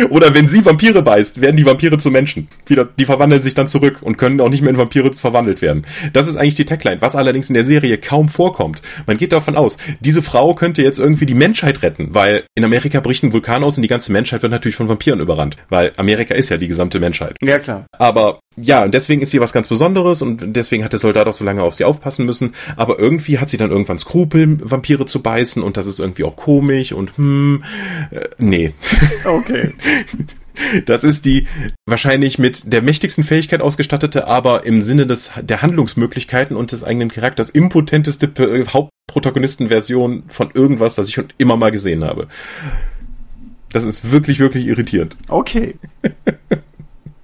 Oder 0.10 0.34
wenn 0.34 0.48
sie 0.48 0.66
Vampire 0.66 1.02
beißt, 1.02 1.42
werden 1.42 1.56
die 1.56 1.66
Vampire 1.66 1.98
zu 1.98 2.12
Menschen. 2.12 2.48
Wieder, 2.66 2.86
die 2.86 3.06
verwandeln 3.06 3.42
sich 3.42 3.54
dann 3.54 3.68
zurück 3.68 4.02
und 4.02 4.18
können 4.18 4.42
auch 4.42 4.50
nicht 4.50 4.62
mehr 4.62 4.72
in 4.72 4.78
Vampire 4.78 5.12
verwandelt 5.14 5.62
werden. 5.62 5.86
Das 6.14 6.28
ist 6.28 6.36
eigentlich 6.36 6.56
die 6.56 6.66
Tagline, 6.66 7.02
was 7.02 7.16
allerdings 7.16 7.50
in 7.50 7.54
der 7.54 7.66
Serie 7.66 7.98
kaum 7.98 8.30
vorkommt. 8.30 8.82
Man 9.06 9.18
geht 9.18 9.32
davon 9.32 9.56
aus, 9.56 9.78
diese 10.00 10.24
Frau 10.24 10.56
könnte 10.56 10.82
jetzt 10.82 11.00
irgendwie 11.00 11.26
die 11.26 11.36
Menschheit 11.36 11.82
retten, 11.82 12.14
weil 12.14 12.46
in 12.56 12.64
Amerika 12.64 13.00
bricht 13.00 13.24
ein 13.24 13.34
Vulkan 13.34 13.64
aus 13.64 13.78
und 13.78 13.82
die 13.82 13.88
ganze 13.88 14.12
Menschheit 14.12 14.42
wird 14.42 14.52
natürlich 14.52 14.76
von 14.76 14.90
Vampiren 14.90 15.20
überrannt, 15.20 15.58
weil 15.70 15.94
Amerika 15.98 16.34
ist 16.36 16.50
ja 16.50 16.58
die 16.58 16.68
gesamte 16.68 17.00
Menschheit. 17.00 17.36
Ja, 17.42 17.60
klar. 17.60 17.86
Aber 17.98 18.40
ja, 18.58 18.84
und 18.84 18.94
deswegen 18.94 19.22
ist 19.22 19.32
sie 19.32 19.42
was 19.42 19.52
ganz 19.54 19.68
Besonderes 19.68 20.22
und 20.22 20.56
deswegen 20.56 20.84
hat 20.84 20.94
der 20.94 21.00
Soldat 21.00 21.28
auch 21.28 21.34
so 21.34 21.44
lange 21.44 21.64
auf 21.64 21.74
sie 21.76 21.84
aufpassen 21.84 22.26
müssen. 22.26 22.54
Aber 22.78 23.00
irgendwie 23.00 23.40
hat 23.40 23.50
sie 23.50 23.58
dann 23.58 23.72
irgendwann 23.72 24.00
Skrupel, 24.00 24.58
Vampire 24.62 25.06
zu 25.06 25.22
beißen 25.22 25.62
und 25.62 25.78
das 25.78 25.88
ist 25.88 26.00
irgendwie 26.00 26.24
auch 26.24 26.36
komisch 26.36 26.94
und 26.94 27.18
hm, 27.18 27.64
äh, 28.12 28.22
nee. 28.38 28.74
Okay. 29.26 29.74
Das 30.86 31.04
ist 31.04 31.26
die 31.26 31.48
wahrscheinlich 31.86 32.40
mit 32.40 32.72
der 32.72 32.82
mächtigsten 32.82 33.26
Fähigkeit 33.26 33.60
ausgestattete, 33.60 34.28
aber 34.28 34.66
im 34.66 34.82
Sinne 34.82 35.06
des 35.06 35.32
der 35.42 35.62
Handlungsmöglichkeiten 35.62 36.56
und 36.56 36.72
des 36.72 36.84
eigenen 36.84 37.10
Charakters 37.10 37.50
impotenteste 37.50 38.30
P- 38.30 38.66
Hauptprotagonistenversion 38.66 40.24
von 40.30 40.52
irgendwas, 40.54 40.96
das 40.96 41.10
ich 41.10 41.14
schon 41.16 41.28
immer 41.38 41.58
mal 41.58 41.72
gesehen 41.72 42.06
habe. 42.06 42.28
Das 43.74 43.84
ist 43.84 44.10
wirklich, 44.10 44.40
wirklich 44.40 44.66
irritierend. 44.68 45.18
Okay. 45.28 45.76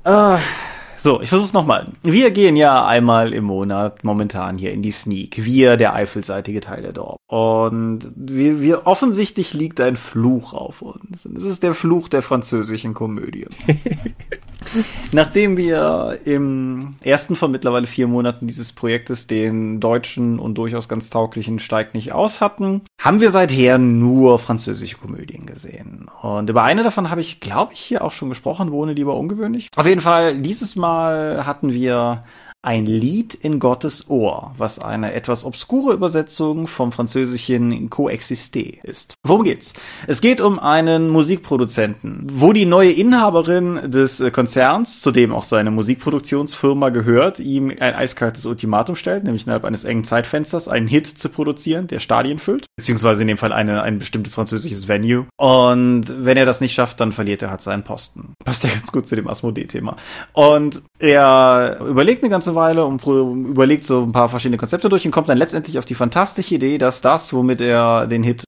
äh, 0.03 0.37
so, 1.01 1.19
ich 1.19 1.29
versuch's 1.29 1.51
nochmal. 1.51 1.87
Wir 2.03 2.29
gehen 2.29 2.55
ja 2.55 2.85
einmal 2.85 3.33
im 3.33 3.45
Monat 3.45 4.03
momentan 4.03 4.59
hier 4.59 4.71
in 4.71 4.83
die 4.83 4.91
Sneak. 4.91 5.43
Wir, 5.43 5.75
der 5.75 5.95
eifelseitige 5.95 6.61
Teil 6.61 6.83
der 6.83 6.93
Dorf. 6.93 7.17
Und 7.25 8.11
wir, 8.15 8.61
wir 8.61 8.85
offensichtlich 8.85 9.55
liegt 9.55 9.81
ein 9.81 9.95
Fluch 9.95 10.53
auf 10.53 10.83
uns. 10.83 11.25
Und 11.25 11.35
es 11.39 11.43
ist 11.43 11.63
der 11.63 11.73
Fluch 11.73 12.07
der 12.07 12.21
französischen 12.21 12.93
Komödie. 12.93 13.47
Nachdem 15.11 15.57
wir 15.57 16.19
im 16.25 16.95
ersten 17.03 17.35
von 17.35 17.51
mittlerweile 17.51 17.87
vier 17.87 18.07
Monaten 18.07 18.47
dieses 18.47 18.73
Projektes 18.73 19.27
den 19.27 19.79
deutschen 19.79 20.39
und 20.39 20.57
durchaus 20.57 20.87
ganz 20.87 21.09
tauglichen 21.09 21.59
Steig 21.59 21.93
nicht 21.93 22.13
aus 22.13 22.41
hatten, 22.41 22.81
haben 22.99 23.21
wir 23.21 23.29
seither 23.29 23.77
nur 23.77 24.39
französische 24.39 24.97
Komödien 24.97 25.45
gesehen. 25.45 26.09
Und 26.21 26.49
über 26.49 26.63
eine 26.63 26.83
davon 26.83 27.09
habe 27.09 27.21
ich, 27.21 27.39
glaube 27.39 27.73
ich, 27.73 27.79
hier 27.79 28.03
auch 28.03 28.11
schon 28.11 28.29
gesprochen, 28.29 28.71
wohne 28.71 28.93
lieber 28.93 29.15
ungewöhnlich. 29.15 29.69
Auf 29.75 29.85
jeden 29.85 30.01
Fall, 30.01 30.35
dieses 30.35 30.75
Mal 30.75 31.45
hatten 31.45 31.73
wir 31.73 32.23
ein 32.63 32.85
Lied 32.85 33.33
in 33.33 33.59
Gottes 33.59 34.09
Ohr, 34.09 34.53
was 34.57 34.77
eine 34.77 35.13
etwas 35.13 35.45
obskure 35.45 35.93
Übersetzung 35.93 36.67
vom 36.67 36.91
französischen 36.91 37.89
Coexisté 37.89 38.83
ist. 38.83 39.15
Worum 39.23 39.43
geht's? 39.43 39.73
Es 40.05 40.21
geht 40.21 40.41
um 40.41 40.59
einen 40.59 41.09
Musikproduzenten, 41.09 42.27
wo 42.31 42.53
die 42.53 42.65
neue 42.65 42.91
Inhaberin 42.91 43.89
des 43.89 44.19
äh, 44.19 44.29
Konzerns, 44.29 45.01
zu 45.01 45.11
dem 45.11 45.33
auch 45.33 45.43
seine 45.43 45.71
Musikproduktionsfirma 45.71 46.89
gehört, 46.89 47.39
ihm 47.39 47.69
ein 47.69 47.95
eiskaltes 47.95 48.45
Ultimatum 48.45 48.95
stellt, 48.95 49.23
nämlich 49.23 49.43
innerhalb 49.45 49.65
eines 49.65 49.83
engen 49.83 50.03
Zeitfensters 50.03 50.67
einen 50.67 50.87
Hit 50.87 51.07
zu 51.07 51.29
produzieren, 51.29 51.87
der 51.87 51.99
Stadien 51.99 52.37
füllt, 52.37 52.67
beziehungsweise 52.75 53.23
in 53.23 53.27
dem 53.27 53.37
Fall 53.37 53.53
eine, 53.53 53.81
ein 53.81 53.97
bestimmtes 53.97 54.35
französisches 54.35 54.87
Venue. 54.87 55.25
Und 55.37 56.05
wenn 56.25 56.37
er 56.37 56.45
das 56.45 56.61
nicht 56.61 56.73
schafft, 56.73 56.99
dann 56.99 57.11
verliert 57.11 57.41
er 57.41 57.49
halt 57.49 57.61
seinen 57.61 57.83
Posten. 57.83 58.33
Passt 58.45 58.63
ja 58.63 58.69
ganz 58.69 58.91
gut 58.91 59.07
zu 59.07 59.15
dem 59.15 59.27
Asmodee-Thema. 59.27 59.95
Und 60.33 60.83
er 60.99 61.79
überlegt 61.79 62.21
eine 62.21 62.29
ganze 62.29 62.50
Weile 62.55 62.85
und 62.85 63.05
überlegt 63.05 63.85
so 63.85 64.03
ein 64.03 64.11
paar 64.11 64.29
verschiedene 64.29 64.57
Konzepte 64.57 64.89
durch 64.89 65.05
und 65.05 65.11
kommt 65.11 65.29
dann 65.29 65.37
letztendlich 65.37 65.77
auf 65.79 65.85
die 65.85 65.95
fantastische 65.95 66.55
Idee, 66.55 66.77
dass 66.77 67.01
das, 67.01 67.33
womit 67.33 67.61
er 67.61 68.07
den 68.07 68.23
Hit 68.23 68.43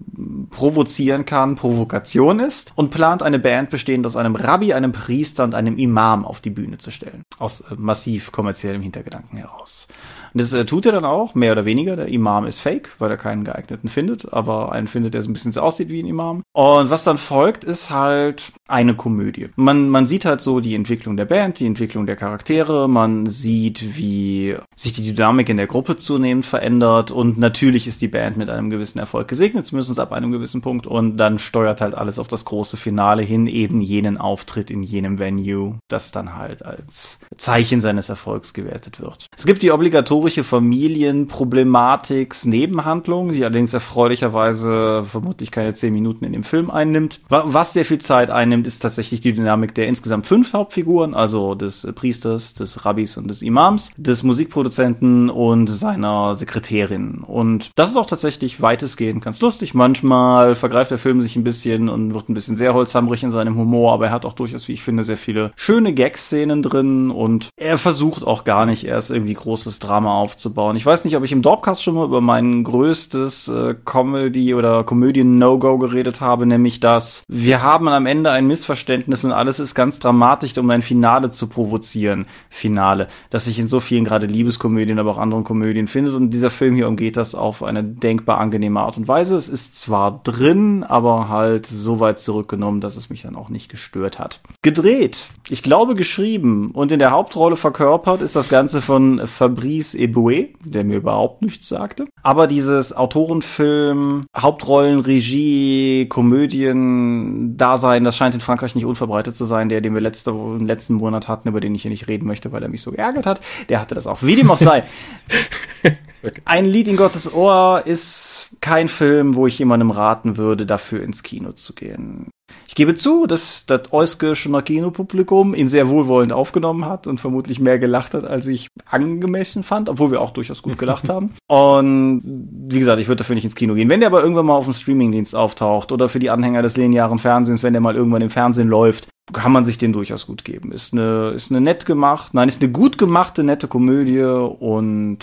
provozieren 0.50 1.26
kann, 1.26 1.56
Provokation 1.56 2.39
ist 2.39 2.72
und 2.76 2.92
plant 2.92 3.24
eine 3.24 3.39
Band 3.39 3.70
bestehend 3.70 4.06
aus 4.06 4.16
einem 4.16 4.36
Rabbi, 4.36 4.74
einem 4.74 4.92
Priester 4.92 5.44
und 5.44 5.56
einem 5.56 5.78
Imam 5.78 6.26
auf 6.26 6.42
die 6.42 6.52
Bühne 6.52 6.78
zu 6.78 6.92
stellen. 6.92 7.24
Aus 7.39 7.62
äh, 7.62 7.76
massiv 7.78 8.32
kommerziellem 8.32 8.82
Hintergedanken 8.82 9.38
heraus. 9.38 9.88
Und 10.34 10.42
das 10.42 10.54
äh, 10.54 10.66
tut 10.66 10.86
er 10.86 10.92
dann 10.92 11.06
auch, 11.06 11.36
mehr 11.36 11.52
oder 11.52 11.66
weniger. 11.66 11.96
Der 11.96 12.08
Imam 12.08 12.46
ist 12.46 12.60
fake, 12.60 12.92
weil 13.00 13.12
er 13.12 13.18
keinen 13.18 13.44
geeigneten 13.44 13.89
findet, 13.89 14.32
aber 14.32 14.72
einen 14.72 14.88
findet, 14.88 15.13
der 15.13 15.22
so 15.22 15.30
ein 15.30 15.34
bisschen 15.34 15.52
so 15.52 15.62
aussieht 15.62 15.89
wie 15.89 16.02
ein 16.02 16.08
Imam. 16.08 16.44
Und 16.54 16.89
was 16.89 17.04
dann 17.04 17.18
folgt, 17.18 17.63
ist 17.63 17.89
halt 17.89 18.52
eine 18.67 18.95
Komödie. 18.95 19.49
Man, 19.56 19.89
man 19.89 20.08
sieht 20.08 20.26
halt 20.26 20.41
so 20.41 20.60
die 20.62 20.76
Entwicklung 20.76 21.17
der 21.17 21.26
Band, 21.26 21.60
die 21.60 21.65
Entwicklung 21.65 22.06
der 22.06 22.15
Charaktere, 22.15 22.88
man 22.88 23.26
sieht, 23.26 23.97
wie 23.97 24.56
sich 24.76 24.93
die 24.93 25.13
Dynamik 25.13 25.49
in 25.49 25.58
der 25.58 25.67
Gruppe 25.67 25.97
zunehmend 25.97 26.45
verändert 26.45 27.12
und 27.12 27.38
natürlich 27.38 27.88
ist 27.88 28.02
die 28.02 28.08
Band 28.08 28.38
mit 28.38 28.49
einem 28.49 28.69
gewissen 28.69 28.99
Erfolg 28.99 29.28
gesegnet, 29.28 29.65
zumindest 29.67 29.99
ab 29.99 30.12
einem 30.13 30.32
gewissen 30.32 30.62
Punkt 30.62 30.88
und 30.88 31.17
dann 31.17 31.39
steuert 31.39 31.82
halt 31.82 31.93
alles 31.93 32.19
auf 32.19 32.28
das 32.30 32.45
große 32.45 32.78
Finale 32.78 33.21
hin, 33.21 33.47
eben 33.47 33.82
jenen 33.82 34.17
Auftritt 34.17 34.71
in 34.71 34.82
jenem 34.82 35.19
Venue, 35.19 35.78
das 35.89 36.12
dann 36.12 36.36
halt 36.36 36.63
als 36.65 37.19
Zeichen 37.38 37.82
seines 37.82 38.10
Erfolgs 38.10 38.54
gewertet 38.54 38.99
wird. 39.02 39.28
Es 39.36 39.45
gibt 39.45 39.62
die 39.62 39.71
obligatorische 39.71 40.43
Familienproblematik 40.43 42.34
Nebenhandlung, 42.45 43.32
die 43.34 43.43
allerdings 43.43 43.73
erfreulicherweise 43.73 45.04
vermutlich 45.04 45.52
keine 45.52 45.73
zehn 45.73 45.93
Minuten 45.93 46.26
in 46.26 46.34
dem 46.34 46.43
Film 46.43 46.69
einnimmt. 46.71 47.19
Wa- 47.30 47.43
Was 47.47 47.73
sehr 47.73 47.86
viel 47.86 47.99
Zeit 47.99 48.30
einnimmt, 48.30 48.53
ist 48.62 48.80
tatsächlich 48.80 49.22
die 49.22 49.34
Dynamik 49.34 49.76
der 49.76 49.88
insgesamt 49.88 50.28
fünf 50.28 50.54
Hauptfiguren, 50.54 51.13
also 51.13 51.56
des 51.56 51.84
äh, 51.84 51.94
Priesters, 51.94 52.54
des 52.54 52.86
Rabbis 52.86 53.18
und 53.18 53.28
des 53.28 53.42
Imams, 53.42 53.92
des 53.98 54.24
Musikproduzenten 54.24 55.30
und 55.30 55.68
seiner 55.68 56.36
Sekretärin. 56.36 57.24
Und 57.26 57.72
das 57.76 57.89
ist 57.89 57.98
auch 57.98 58.06
tatsächlich 58.06 58.62
weitestgehend 58.62 59.24
ganz 59.24 59.42
lustig. 59.42 59.74
Manchmal 59.74 60.56
vergreift 60.56 60.92
der 60.92 60.98
Film 60.98 61.22
sich 61.22 61.36
ein 61.36 61.44
bisschen 61.44 61.89
und 61.89 62.13
wird 62.13 62.30
ein 62.30 62.34
bisschen 62.34 62.58
sehr 62.58 62.74
holzhammerig 62.74 63.24
in 63.24 63.32
seinem 63.32 63.58
Humor, 63.58 63.94
aber 63.94 64.08
er 64.08 64.12
hat 64.12 64.26
auch 64.26 64.34
durchaus, 64.34 64.68
wie 64.68 64.74
ich 64.74 64.84
finde, 64.84 65.04
sehr 65.04 65.18
viele 65.18 65.52
schöne 65.56 65.94
Gag-Szenen 65.94 66.62
drin 66.62 67.12
und 67.12 67.50
er 67.58 67.78
versucht 67.78 68.24
auch 68.24 68.44
gar 68.44 68.66
nicht 68.66 68.86
erst 68.86 69.12
irgendwie 69.12 69.34
großes 69.34 69.80
Drama 69.80 70.13
aufzubauen. 70.16 70.76
Ich 70.76 70.86
weiß 70.86 71.06
nicht, 71.06 71.16
ob 71.18 71.24
ich 71.24 71.32
im 71.32 71.42
Dorpcast 71.42 71.84
schon 71.84 71.96
mal 71.96 72.06
über 72.06 72.22
mein 72.22 72.63
größtes 72.63 73.48
äh, 73.48 73.76
Comedy- 73.86 74.54
oder 74.54 74.84
Komödien-No-Go 74.84 75.78
geredet 75.78 76.22
habe, 76.22 76.46
nämlich 76.46 76.80
dass 76.80 77.24
wir 77.28 77.62
haben 77.62 77.88
am 77.88 78.06
Ende 78.06 78.32
ein 78.32 78.42
Missverständnis 78.47 79.23
und 79.25 79.32
alles 79.32 79.60
ist 79.60 79.75
ganz 79.75 79.99
dramatisch, 79.99 80.58
um 80.58 80.69
ein 80.69 80.82
Finale 80.82 81.32
zu 81.32 81.47
provozieren. 81.47 82.25
Finale, 82.49 83.08
das 83.29 83.45
sich 83.45 83.60
in 83.60 83.67
so 83.67 83.79
vielen 83.79 84.06
gerade 84.06 84.27
Liebeskomödien, 84.27 84.99
aber 84.99 85.12
auch 85.12 85.17
anderen 85.17 85.43
Komödien 85.43 85.88
findet 85.88 86.13
und 86.13 86.29
dieser 86.29 86.49
Film 86.49 86.75
hier 86.75 86.88
umgeht 86.88 87.17
das 87.17 87.36
auf 87.36 87.63
eine 87.63 87.84
denkbar 87.84 88.39
angenehme 88.39 88.79
Art 88.79 88.97
und 88.97 89.08
Weise. 89.08 89.36
Es 89.36 89.49
ist 89.49 89.75
zwar 89.75 90.21
drin, 90.23 90.84
aber 90.84 91.29
halt 91.29 91.65
so 91.65 91.99
weit 91.99 92.19
zurückgenommen, 92.19 92.82
dass 92.82 92.95
es 92.95 93.10
mich 93.10 93.21
dann 93.21 93.36
auch 93.36 93.49
nicht 93.49 93.69
gestört 93.69 94.19
hat. 94.19 94.41
Gedreht, 94.62 95.29
ich 95.49 95.63
glaube 95.63 95.95
geschrieben 95.95 96.71
und 96.71 96.91
in 96.91 96.99
der 96.99 97.12
Hauptrolle 97.12 97.56
verkörpert 97.56 98.21
ist 98.21 98.36
das 98.36 98.49
Ganze 98.49 98.82
von 98.82 99.27
Fabrice 99.27 99.97
Eboué, 99.97 100.53
der 100.63 100.84
mir 100.84 100.97
überhaupt 100.97 101.41
nichts 101.41 101.67
sagte. 101.67 102.06
Aber 102.21 102.47
dieses 102.47 102.95
Autorenfilm, 102.95 104.25
Hauptrollen, 104.36 104.99
Regie, 104.99 106.08
Komödien, 106.08 107.58
Dasein, 107.58 108.03
das 108.03 108.15
scheint 108.15 108.36
in 108.36 108.41
Frankreich 108.41 108.75
nicht 108.75 108.86
unverbreitet 108.86 109.36
zu 109.36 109.45
sein. 109.45 109.69
Der, 109.69 109.82
den 109.82 109.93
wir 109.93 110.01
letzte, 110.01 110.32
im 110.32 110.65
letzten 110.65 110.95
Monat 110.95 111.27
hatten, 111.27 111.49
über 111.49 111.60
den 111.60 111.75
ich 111.75 111.82
hier 111.82 111.91
nicht 111.91 112.08
reden 112.08 112.27
möchte, 112.27 112.51
weil 112.51 112.63
er 112.63 112.69
mich 112.69 112.82
so 112.82 112.91
geärgert 112.91 113.25
hat, 113.25 113.41
der 113.69 113.82
hatte 113.82 113.95
das 113.95 114.08
auch. 114.08 114.23
Wie 114.23 114.36
dem 114.36 114.49
auch 114.49 114.58
sei. 114.58 114.84
Ein 116.45 116.65
Lied 116.65 116.88
in 116.88 116.95
Gottes 116.95 117.34
Ohr 117.34 117.84
ist 117.86 118.49
kein 118.62 118.88
Film, 118.88 119.36
wo 119.36 119.45
ich 119.45 119.60
jemandem 119.60 119.91
raten 119.91 120.38
würde, 120.38 120.65
dafür 120.65 121.03
ins 121.03 121.21
Kino 121.21 121.51
zu 121.51 121.73
gehen. 121.73 122.29
Ich 122.68 122.76
gebe 122.76 122.96
zu, 122.96 123.28
dass 123.28 123.66
das 123.66 123.92
Euskirchener 123.92 124.62
Kinopublikum 124.62 125.54
ihn 125.54 125.68
sehr 125.68 125.89
wohlwollend 125.89 126.34
aufgenommen 126.34 126.86
hat 126.86 127.06
und 127.08 127.22
vermutlich 127.22 127.60
mehr 127.60 127.78
gelacht 127.78 128.13
hat, 128.13 128.26
als 128.26 128.48
ich 128.48 128.68
angemessen 128.86 129.63
fand, 129.63 129.89
obwohl 129.89 130.12
wir 130.12 130.22
auch 130.22 130.32
durchaus 130.32 130.62
gut 130.62 130.78
gelacht 130.78 131.10
haben. 131.10 131.36
Und 131.48 132.24
wie 132.70 132.80
gesagt, 132.80 133.00
ich 133.00 133.08
würde 133.08 133.18
dafür 133.18 133.36
nicht 133.36 133.46
ins 133.46 133.56
Kino 133.56 133.76
gehen. 133.76 133.89
Wenn 133.89 134.00
der 134.00 134.10
aber 134.10 134.24
irgendwann 134.24 134.48
mal 134.48 134.56
auf 134.56 134.66
dem 134.66 134.74
Streamingdienst 134.74 135.36
auftaucht 135.36 135.92
oder 135.92 136.10
für 136.10 136.20
die 136.20 136.30
Anhänger 136.30 136.62
des 136.62 136.78
linearen 136.78 137.20
Fernsehens, 137.20 137.63
wenn 137.63 137.74
der 137.74 137.82
mal 137.82 137.96
irgendwann 137.96 138.22
im 138.22 138.30
Fernsehen 138.30 138.70
läuft, 138.70 139.08
kann 139.31 139.53
man 139.53 139.63
sich 139.63 139.77
den 139.77 139.93
durchaus 139.93 140.27
gut 140.27 140.43
geben. 140.43 140.73
Ist 140.73 140.91
eine, 140.91 141.29
ist 141.29 141.49
eine 141.49 141.62
nett 141.62 141.86
gemacht, 141.86 142.33
nein, 142.33 142.49
ist 142.49 142.62
eine 142.62 142.71
gut 142.71 142.97
gemachte, 142.97 143.43
nette 143.43 143.69
Komödie 143.69 144.21
und 144.21 145.19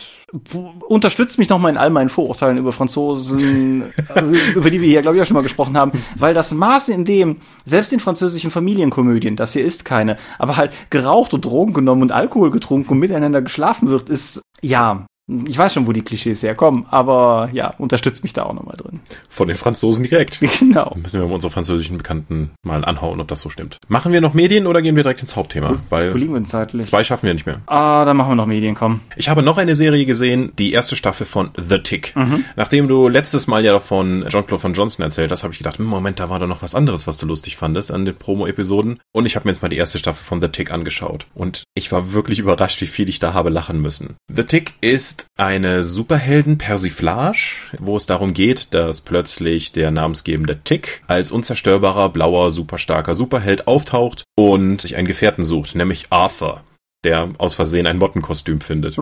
unterstützt 0.89 1.39
mich 1.39 1.51
nochmal 1.51 1.73
in 1.73 1.77
all 1.77 1.91
meinen 1.91 2.09
Vorurteilen 2.09 2.57
über 2.57 2.73
Franzosen, 2.73 3.85
über 4.55 4.71
die 4.71 4.81
wir 4.81 4.89
hier, 4.89 5.03
glaube 5.03 5.17
ich, 5.17 5.23
auch 5.23 5.27
schon 5.27 5.35
mal 5.35 5.43
gesprochen 5.43 5.77
haben, 5.77 5.93
weil 6.17 6.33
das 6.33 6.53
Maß, 6.53 6.89
in 6.89 7.05
dem 7.05 7.41
selbst 7.67 7.93
in 7.93 8.01
französischen 8.01 8.51
Familienkomödien, 8.51 9.37
das 9.37 9.53
hier 9.53 9.65
ist 9.65 9.85
keine, 9.85 10.17
aber 10.39 10.57
halt 10.57 10.73
geraucht 10.89 11.35
und 11.35 11.45
Drogen 11.45 11.75
genommen 11.75 12.03
und 12.03 12.13
Alkohol 12.13 12.51
getrunken 12.51 12.93
und 12.93 12.99
miteinander 12.99 13.43
geschlafen 13.43 13.91
wird, 13.91 14.09
ist, 14.09 14.41
ja, 14.63 15.05
ich 15.47 15.57
weiß 15.57 15.75
schon, 15.75 15.87
wo 15.87 15.93
die 15.93 16.03
Klischees 16.03 16.43
herkommen, 16.43 16.87
aber 16.91 17.51
ja, 17.53 17.75
unterstützt 17.79 18.23
mich 18.23 18.33
da 18.33 18.45
auch 18.45 18.53
nochmal 18.53 18.77
drin. 18.77 19.01
Von 19.41 19.49
den 19.49 19.57
Franzosen 19.57 20.05
direkt. 20.05 20.39
Genau. 20.61 20.91
Dann 20.91 21.03
müssen 21.03 21.21
wir 21.23 21.31
unsere 21.31 21.51
französischen 21.51 21.97
Bekannten 21.97 22.51
mal 22.63 22.85
anhauen, 22.85 23.21
ob 23.21 23.29
das 23.29 23.41
so 23.41 23.49
stimmt. 23.49 23.79
Machen 23.89 24.13
wir 24.13 24.21
noch 24.21 24.35
Medien 24.35 24.67
oder 24.67 24.83
gehen 24.83 24.95
wir 24.95 25.03
direkt 25.03 25.23
ins 25.23 25.35
Hauptthema? 25.35 25.77
Weil 25.89 26.13
wo 26.13 26.19
liegen 26.19 26.35
wir 26.35 26.45
zeitlich? 26.45 26.87
Zwei 26.89 27.03
schaffen 27.03 27.27
wir 27.27 27.33
nicht 27.33 27.47
mehr. 27.47 27.63
Ah, 27.67 28.05
dann 28.05 28.19
machen 28.19 28.33
wir 28.33 28.35
noch 28.35 28.47
Medien, 28.47 28.75
komm. 28.75 29.01
Ich 29.17 29.31
habe 29.31 29.43
noch 29.43 29.57
eine 29.57 29.75
Serie 29.75 30.05
gesehen, 30.05 30.53
die 30.59 30.73
erste 30.73 30.97
Staffel 30.97 31.27
von 31.27 31.51
The 31.57 31.79
Tick. 31.79 32.15
Mhm. 32.15 32.45
Nachdem 32.57 32.89
du 32.89 33.09
letztes 33.09 33.47
Mal 33.47 33.65
ja 33.65 33.73
davon 33.73 34.27
Jean-Claude 34.29 34.63
Van 34.63 34.75
Johnson 34.75 35.03
erzählt 35.03 35.33
hast, 35.33 35.43
habe 35.43 35.55
ich 35.55 35.59
gedacht, 35.59 35.79
hm, 35.79 35.87
Moment, 35.87 36.21
da 36.21 36.29
war 36.29 36.39
doch 36.39 36.47
noch 36.47 36.63
was 36.63 36.75
anderes, 36.75 37.07
was 37.07 37.17
du 37.17 37.27
lustig 37.27 37.57
fandest 37.57 37.91
an 37.91 38.05
den 38.05 38.17
Promo-Episoden. 38.17 39.01
Und 39.13 39.25
ich 39.25 39.37
habe 39.37 39.49
mir 39.49 39.53
jetzt 39.53 39.63
mal 39.63 39.69
die 39.69 39.79
erste 39.79 39.99
Staffel 39.99 40.23
von 40.23 40.43
The 40.43 40.49
Tick 40.49 40.71
angeschaut. 40.71 41.27
Und 41.35 41.65
ich 41.75 41.91
war 41.91 42.13
wirklich 42.13 42.39
überrascht, 42.39 42.83
wie 42.83 42.87
viel 42.87 43.09
ich 43.09 43.19
da 43.19 43.33
habe 43.33 43.49
lachen 43.49 43.81
müssen. 43.81 44.17
The 44.29 44.45
Tick 44.45 44.75
ist 44.83 45.27
eine 45.39 45.85
Superhelden-Persiflage, 45.85 47.39
wo 47.79 47.97
es 47.97 48.07
darum 48.07 48.35
geht, 48.35 48.75
dass 48.75 49.01
plötzlich 49.01 49.30
der 49.39 49.91
namensgebende 49.91 50.61
Tick 50.65 51.03
als 51.07 51.31
unzerstörbarer, 51.31 52.09
blauer, 52.09 52.51
superstarker 52.51 53.15
Superheld 53.15 53.67
auftaucht 53.69 54.25
und 54.37 54.81
sich 54.81 54.97
einen 54.97 55.07
Gefährten 55.07 55.45
sucht, 55.45 55.75
nämlich 55.75 56.07
Arthur 56.11 56.63
der 57.05 57.31
aus 57.39 57.55
Versehen 57.55 57.87
ein 57.87 57.99
Mottenkostüm 57.99 58.61
findet. 58.61 58.97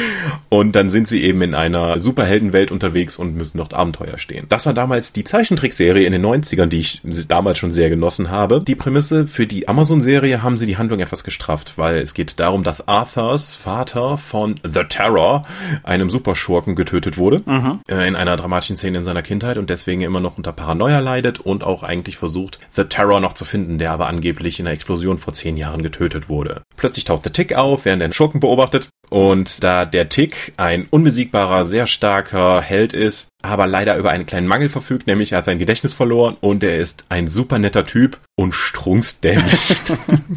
Und 0.48 0.72
dann 0.76 0.90
sind 0.90 1.08
sie 1.08 1.22
eben 1.22 1.42
in 1.42 1.54
einer 1.54 1.98
Superheldenwelt 1.98 2.70
unterwegs 2.70 3.16
und 3.16 3.34
müssen 3.34 3.58
dort 3.58 3.74
Abenteuer 3.74 4.18
stehen. 4.18 4.46
Das 4.48 4.66
war 4.66 4.72
damals 4.72 5.12
die 5.12 5.24
Zeichentrickserie 5.24 6.06
in 6.06 6.12
den 6.12 6.24
90ern, 6.24 6.66
die 6.66 6.78
ich 6.78 7.00
damals 7.28 7.58
schon 7.58 7.72
sehr 7.72 7.90
genossen 7.90 8.30
habe. 8.30 8.60
Die 8.60 8.76
Prämisse 8.76 9.26
für 9.26 9.46
die 9.46 9.66
Amazon-Serie 9.66 10.42
haben 10.42 10.56
sie 10.56 10.66
die 10.66 10.76
Handlung 10.76 11.00
etwas 11.00 11.24
gestrafft, 11.24 11.76
weil 11.76 11.98
es 11.98 12.14
geht 12.14 12.38
darum, 12.38 12.62
dass 12.62 12.86
Arthurs 12.86 13.56
Vater 13.56 14.16
von 14.16 14.54
The 14.62 14.84
Terror, 14.88 15.44
einem 15.82 16.08
Superschurken, 16.08 16.76
getötet 16.76 17.18
wurde. 17.18 17.42
Mhm. 17.44 17.80
In 17.88 18.14
einer 18.14 18.36
dramatischen 18.36 18.76
Szene 18.76 18.98
in 18.98 19.04
seiner 19.04 19.22
Kindheit 19.22 19.58
und 19.58 19.70
deswegen 19.70 20.02
immer 20.02 20.20
noch 20.20 20.36
unter 20.36 20.52
Paranoia 20.52 21.00
leidet 21.00 21.40
und 21.40 21.64
auch 21.64 21.82
eigentlich 21.82 22.16
versucht, 22.16 22.60
The 22.72 22.84
Terror 22.84 23.20
noch 23.20 23.34
zu 23.34 23.44
finden, 23.44 23.78
der 23.78 23.90
aber 23.92 24.06
angeblich 24.06 24.60
in 24.60 24.66
einer 24.66 24.74
Explosion 24.74 25.18
vor 25.18 25.34
zehn 25.34 25.56
Jahren 25.56 25.82
getötet 25.82 26.28
wurde. 26.28 26.62
Plötzlich 26.76 27.04
taucht 27.04 27.24
The 27.24 27.30
Tick 27.30 27.43
Tick 27.46 27.56
auf, 27.56 27.84
während 27.84 28.00
er 28.00 28.06
einen 28.06 28.12
Schurken 28.14 28.40
beobachtet. 28.40 28.88
Und 29.10 29.62
da 29.62 29.84
der 29.84 30.08
Tick 30.08 30.54
ein 30.56 30.86
unbesiegbarer, 30.88 31.64
sehr 31.64 31.86
starker 31.86 32.62
Held 32.62 32.94
ist, 32.94 33.28
aber 33.42 33.66
leider 33.66 33.96
über 33.98 34.10
einen 34.10 34.24
kleinen 34.24 34.46
Mangel 34.46 34.70
verfügt, 34.70 35.06
nämlich 35.06 35.32
er 35.32 35.38
hat 35.38 35.44
sein 35.44 35.58
Gedächtnis 35.58 35.92
verloren 35.92 36.36
und 36.40 36.64
er 36.64 36.78
ist 36.78 37.04
ein 37.10 37.28
super 37.28 37.58
netter 37.58 37.84
Typ 37.84 38.18
und 38.34 38.54
strunksdämlich. 38.54 39.76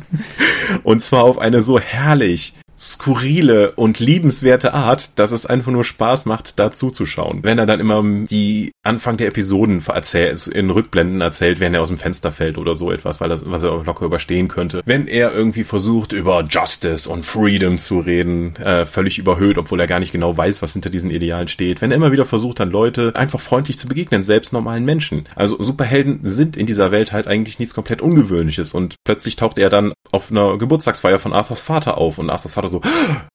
und 0.84 1.02
zwar 1.02 1.24
auf 1.24 1.38
eine 1.38 1.62
so 1.62 1.80
herrlich 1.80 2.56
skurrile 2.80 3.72
und 3.76 4.00
liebenswerte 4.00 4.74
Art, 4.74 5.18
dass 5.18 5.32
es 5.32 5.46
einfach 5.46 5.72
nur 5.72 5.84
Spaß 5.84 6.26
macht, 6.26 6.60
da 6.60 6.72
zuzuschauen. 6.72 7.40
Wenn 7.44 7.58
er 7.58 7.66
dann 7.66 7.80
immer 7.80 8.04
die 8.04 8.72
Anfang 8.84 9.18
der 9.18 9.28
Episoden 9.28 9.84
erzählt, 9.88 10.48
in 10.48 10.70
Rückblenden 10.70 11.22
erzählt, 11.22 11.60
wenn 11.60 11.74
er 11.74 11.82
aus 11.82 11.88
dem 11.88 11.98
Fenster 11.98 12.32
fällt 12.32 12.58
oder 12.58 12.76
so 12.76 12.92
etwas, 12.92 13.20
weil 13.20 13.30
das, 13.30 13.50
was 13.50 13.64
er 13.64 13.84
locker 13.84 14.06
überstehen 14.06 14.48
könnte. 14.48 14.82
Wenn 14.86 15.08
er 15.08 15.34
irgendwie 15.34 15.64
versucht, 15.64 16.14
über 16.14 16.44
Justice 16.48 17.10
und 17.10 17.26
Freedom 17.26 17.78
zu 17.78 18.00
reden, 18.00 18.56
äh, 18.58 18.86
völlig 18.86 19.18
überhöht, 19.18 19.58
obwohl 19.58 19.80
er 19.80 19.88
gar 19.88 20.00
nicht 20.00 20.12
genau 20.12 20.38
weiß, 20.38 20.62
was 20.62 20.74
hinter 20.74 20.90
diesen 20.90 21.12
Idealen 21.12 21.48
steht. 21.48 21.82
Wenn 21.82 21.92
er 21.92 21.98
immer 21.98 22.12
wieder 22.12 22.26
versucht, 22.26 22.60
dann 22.60 22.70
Leute 22.70 23.14
einfach 23.16 23.42
freundlich 23.42 23.80
zu 23.80 23.88
begegnen, 23.88 24.24
selbst 24.24 24.54
normalen 24.54 24.86
Menschen. 24.86 25.28
Also 25.36 25.62
Superhelden 25.62 26.20
sind 26.24 26.56
in 26.56 26.68
dieser 26.68 26.92
Welt 26.92 27.12
halt 27.12 27.28
eigentlich 27.28 27.60
nichts 27.60 27.74
komplett 27.74 28.02
Ungewöhnliches 28.02 28.74
und 28.74 28.96
plötzlich 29.04 29.36
taucht 29.36 29.58
er 29.58 29.70
dann 29.70 29.94
auf 30.12 30.32
einer 30.32 30.58
Geburtstagsfeier 30.58 31.20
von 31.20 31.34
Arthurs 31.34 31.62
Vater 31.62 31.98
auf 31.98 32.18
und 32.18 32.30
Arthurs 32.30 32.54
Vater 32.54 32.67
Vater 32.68 32.70
so, 32.70 32.82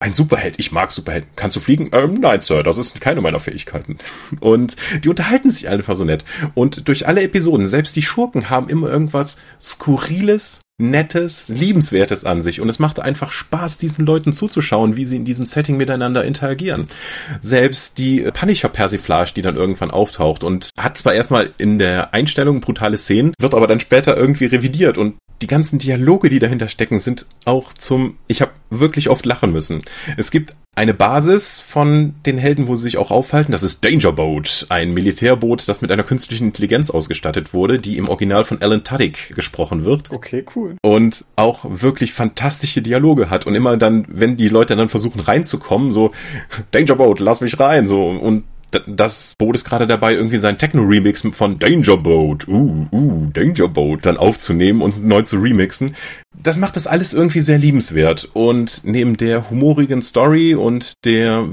ein 0.01 0.13
Superheld, 0.13 0.59
ich 0.59 0.73
mag 0.73 0.93
Superhelden. 0.93 1.31
Kannst 1.37 1.57
du 1.57 1.61
fliegen? 1.61 1.91
Ähm, 1.93 2.15
nein, 2.15 2.41
Sir, 2.41 2.63
das 2.63 2.79
ist 2.79 3.01
keine 3.01 3.21
meiner 3.21 3.41
Fähigkeiten. 3.41 3.99
Und 4.41 4.77
die 5.03 5.09
unterhalten 5.09 5.51
sich 5.51 5.69
einfach 5.69 5.97
so 5.97 6.05
nett. 6.05 6.25
Und 6.55 6.89
durch 6.89 7.07
alle 7.07 7.23
Episoden, 7.23 7.67
selbst 7.67 7.97
die 7.97 8.03
Schurken 8.03 8.51
haben 8.51 8.69
immer 8.69 8.89
irgendwas 8.89 9.39
Skurriles, 9.61 10.61
Nettes, 10.79 11.49
Liebenswertes 11.49 12.25
an 12.25 12.43
sich. 12.43 12.61
Und 12.61 12.69
es 12.69 12.81
macht 12.81 12.99
einfach 12.99 13.31
Spaß, 13.31 13.79
diesen 13.79 14.05
Leuten 14.05 14.33
zuzuschauen, 14.33 14.97
wie 14.97 15.05
sie 15.05 15.17
in 15.17 15.25
diesem 15.25 15.47
Setting 15.47 15.77
miteinander 15.77 16.25
interagieren. 16.25 16.89
Selbst 17.41 17.99
die 17.99 18.23
Punisher-Persiflage, 18.23 19.33
die 19.37 19.43
dann 19.43 19.55
irgendwann 19.55 19.93
auftaucht 19.93 20.43
und 20.43 20.71
hat 20.77 20.99
zwar 20.99 21.15
erstmal 21.15 21.51
in 21.59 21.79
der 21.79 22.15
Einstellung 22.15 22.61
brutale 22.61 22.99
Szenen, 22.99 23.35
wird 23.39 23.55
aber 23.55 23.69
dann 23.69 23.81
später 23.81 24.17
irgendwie 24.17 24.47
revidiert 24.47 24.99
und 24.99 25.15
die 25.43 25.47
ganzen 25.49 25.79
Dialoge, 25.79 26.29
die 26.29 26.39
dahinter 26.39 26.69
stecken, 26.69 27.01
sind 27.01 27.27
auch 27.45 27.73
zum, 27.73 28.17
ich 28.29 28.41
habe 28.41 28.53
wirklich 28.71 29.11
oft 29.11 29.27
lachen 29.27 29.53
müssen. 29.53 29.83
Es 30.17 30.31
gibt 30.31 30.55
eine 30.75 30.95
Basis 30.95 31.61
von 31.61 32.15
den 32.25 32.39
Helden, 32.39 32.67
wo 32.67 32.77
sie 32.77 32.85
sich 32.85 32.97
auch 32.97 33.11
aufhalten. 33.11 33.53
Das 33.53 33.63
ist 33.63 33.85
Danger 33.85 34.13
Boat, 34.13 34.67
ein 34.71 34.95
Militärboot, 34.95 35.69
das 35.69 35.83
mit 35.83 35.93
einer 35.93 36.03
künstlichen 36.03 36.47
Intelligenz 36.47 36.89
ausgestattet 36.89 37.53
wurde, 37.53 37.79
die 37.79 37.99
im 37.99 38.09
Original 38.09 38.45
von 38.45 38.63
Alan 38.63 38.83
Tudyk 38.83 39.35
gesprochen 39.35 39.85
wird. 39.85 40.11
Okay, 40.11 40.47
cool. 40.57 40.77
Und 40.81 41.27
auch 41.37 41.67
wirklich 41.69 42.15
fantastische 42.15 42.81
Dialoge 42.81 43.29
hat. 43.29 43.47
Und 43.47 43.55
immer 43.55 43.77
dann, 43.77 44.07
wenn 44.09 44.39
die 44.39 44.49
Leute 44.49 44.75
dann 44.75 44.89
versuchen 44.89 45.21
reinzukommen, 45.21 45.93
so 45.93 46.13
Danger 46.71 46.97
Boat, 46.97 47.21
lass 47.21 47.43
mich 47.43 47.61
rein, 47.61 47.87
so 47.87 48.09
und 48.09 48.45
das 48.87 49.35
Boot 49.39 49.55
ist 49.55 49.65
gerade 49.65 49.87
dabei, 49.87 50.15
irgendwie 50.15 50.39
sein 50.39 50.59
Techno-Remix 50.59 51.29
von 51.33 51.59
Danger 51.59 51.97
Boat, 51.97 52.49
uh, 52.49 52.87
uh, 52.91 53.27
Danger 53.33 53.69
Boat 53.69 54.07
dann 54.07 54.17
aufzunehmen 54.17 54.83
und 54.83 55.05
neu 55.05 55.23
zu 55.23 55.39
remixen. 55.39 55.95
Das 56.35 56.57
macht 56.57 56.77
das 56.77 56.87
alles 56.87 57.13
irgendwie 57.13 57.41
sehr 57.41 57.59
liebenswert. 57.59 58.29
Und 58.33 58.81
neben 58.85 59.17
der 59.17 59.51
humorigen 59.51 60.03
Story 60.03 60.55
und 60.55 61.05
der, 61.05 61.49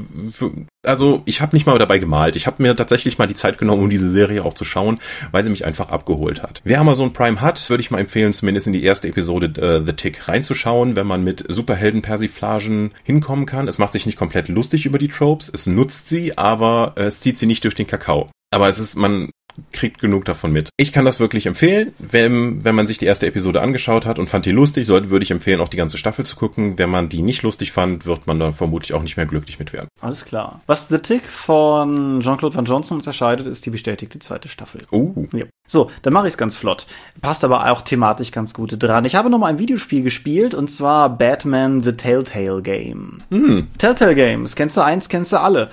also 0.84 1.22
ich 1.26 1.42
habe 1.42 1.56
nicht 1.56 1.66
mal 1.66 1.78
dabei 1.78 2.00
gemalt. 2.00 2.36
Ich 2.36 2.48
habe 2.48 2.64
mir 2.64 2.76
tatsächlich 2.76 3.18
mal 3.18 3.28
die 3.28 3.36
Zeit 3.36 3.58
genommen, 3.58 3.84
um 3.84 3.90
diese 3.90 4.10
Serie 4.10 4.44
auch 4.44 4.54
zu 4.54 4.66
schauen, 4.66 5.00
weil 5.32 5.44
sie 5.44 5.50
mich 5.50 5.66
einfach 5.66 5.90
abgeholt 5.90 6.42
hat. 6.42 6.62
Wer 6.64 6.80
Amazon 6.80 7.14
Prime 7.14 7.42
hat, 7.42 7.70
würde 7.70 7.82
ich 7.82 7.92
mal 7.92 8.00
empfehlen, 8.00 8.34
zumindest 8.34 8.68
in 8.68 8.74
die 8.74 8.84
erste 8.84 9.10
Episode 9.10 9.62
äh, 9.62 9.86
The 9.86 9.94
Tick 9.94 10.28
reinzuschauen, 10.28 10.96
wenn 10.96 11.08
man 11.08 11.24
mit 11.24 11.46
Superhelden-Persiflagen 11.48 12.92
hinkommen 13.04 13.46
kann. 13.46 13.68
Es 13.68 13.78
macht 13.78 13.94
sich 13.94 14.06
nicht 14.06 14.18
komplett 14.18 14.48
lustig 14.48 14.86
über 14.86 14.98
die 14.98 15.10
Tropes, 15.10 15.52
es 15.54 15.68
nutzt 15.68 16.10
sie, 16.10 16.38
aber 16.38 16.94
äh, 16.96 17.04
es 17.04 17.20
zieht 17.20 17.38
sie 17.38 17.46
nicht 17.46 17.64
durch 17.64 17.76
den 17.76 17.88
Kakao. 17.88 18.30
Aber 18.52 18.68
es 18.68 18.80
ist, 18.80 18.96
man 18.96 19.30
kriegt 19.72 20.00
genug 20.00 20.26
davon 20.26 20.52
mit. 20.52 20.70
Ich 20.78 20.94
kann 20.94 21.06
das 21.06 21.20
wirklich 21.20 21.46
empfehlen, 21.46 21.94
wenn, 21.98 22.64
wenn 22.64 22.76
man 22.76 22.88
sich 22.88 22.98
die 22.98 23.06
erste 23.06 23.28
Episode 23.28 23.62
angeschaut 23.62 24.06
hat 24.06 24.20
und 24.20 24.30
fand 24.30 24.46
die 24.46 24.52
lustig, 24.52 24.88
sollte, 24.88 25.10
würde 25.10 25.24
ich 25.24 25.32
empfehlen, 25.32 25.62
auch 25.62 25.68
die 25.68 25.78
ganze 25.78 25.98
Staffel 25.98 26.26
zu 26.26 26.36
gucken. 26.36 26.78
Wenn 26.78 26.90
man 26.90 27.10
die 27.10 27.22
nicht 27.22 27.44
lustig 27.44 27.72
fand, 27.72 28.06
wird 28.06 28.28
man 28.28 28.40
da 28.40 28.52
vermutlich 28.52 28.94
auch 28.94 29.04
nicht 29.04 29.18
mehr 29.18 29.26
glücklich 29.26 29.60
mit 29.60 29.74
werden. 29.74 29.88
Alles 30.02 30.26
klar. 30.26 30.62
Was 30.68 30.88
The 30.88 31.00
Tick 31.00 31.26
von 31.26 32.22
Jean-Claude 32.22 32.56
Van 32.56 32.66
Johnson 32.66 32.98
unterscheidet, 32.98 33.48
ist 33.48 33.66
die 33.66 33.70
bestätigte 33.70 34.20
zweite 34.20 34.48
Staffel. 34.48 34.82
Oh. 34.92 35.14
Ja. 35.34 35.46
So, 35.70 35.92
dann 36.02 36.14
mache 36.14 36.26
ich 36.26 36.34
es 36.34 36.38
ganz 36.38 36.56
flott. 36.56 36.88
Passt 37.22 37.44
aber 37.44 37.70
auch 37.70 37.84
thematisch 37.84 38.32
ganz 38.32 38.56
gut 38.56 38.76
dran. 38.80 39.06
Ich 39.06 39.14
habe 39.14 39.30
noch 39.30 39.38
mal 39.38 39.48
ein 39.48 39.60
Videospiel 39.60 40.02
gespielt 40.02 40.56
und 40.56 40.72
zwar 40.72 41.16
Batman 41.16 41.84
The 41.84 41.92
Telltale 41.92 42.64
Game. 42.64 43.22
Hm. 43.30 43.68
Telltale 43.78 44.16
Games, 44.16 44.56
kennst 44.56 44.78
du 44.78 44.82
eins, 44.82 45.10
kennst 45.10 45.32
du 45.32 45.40
alle. 45.40 45.70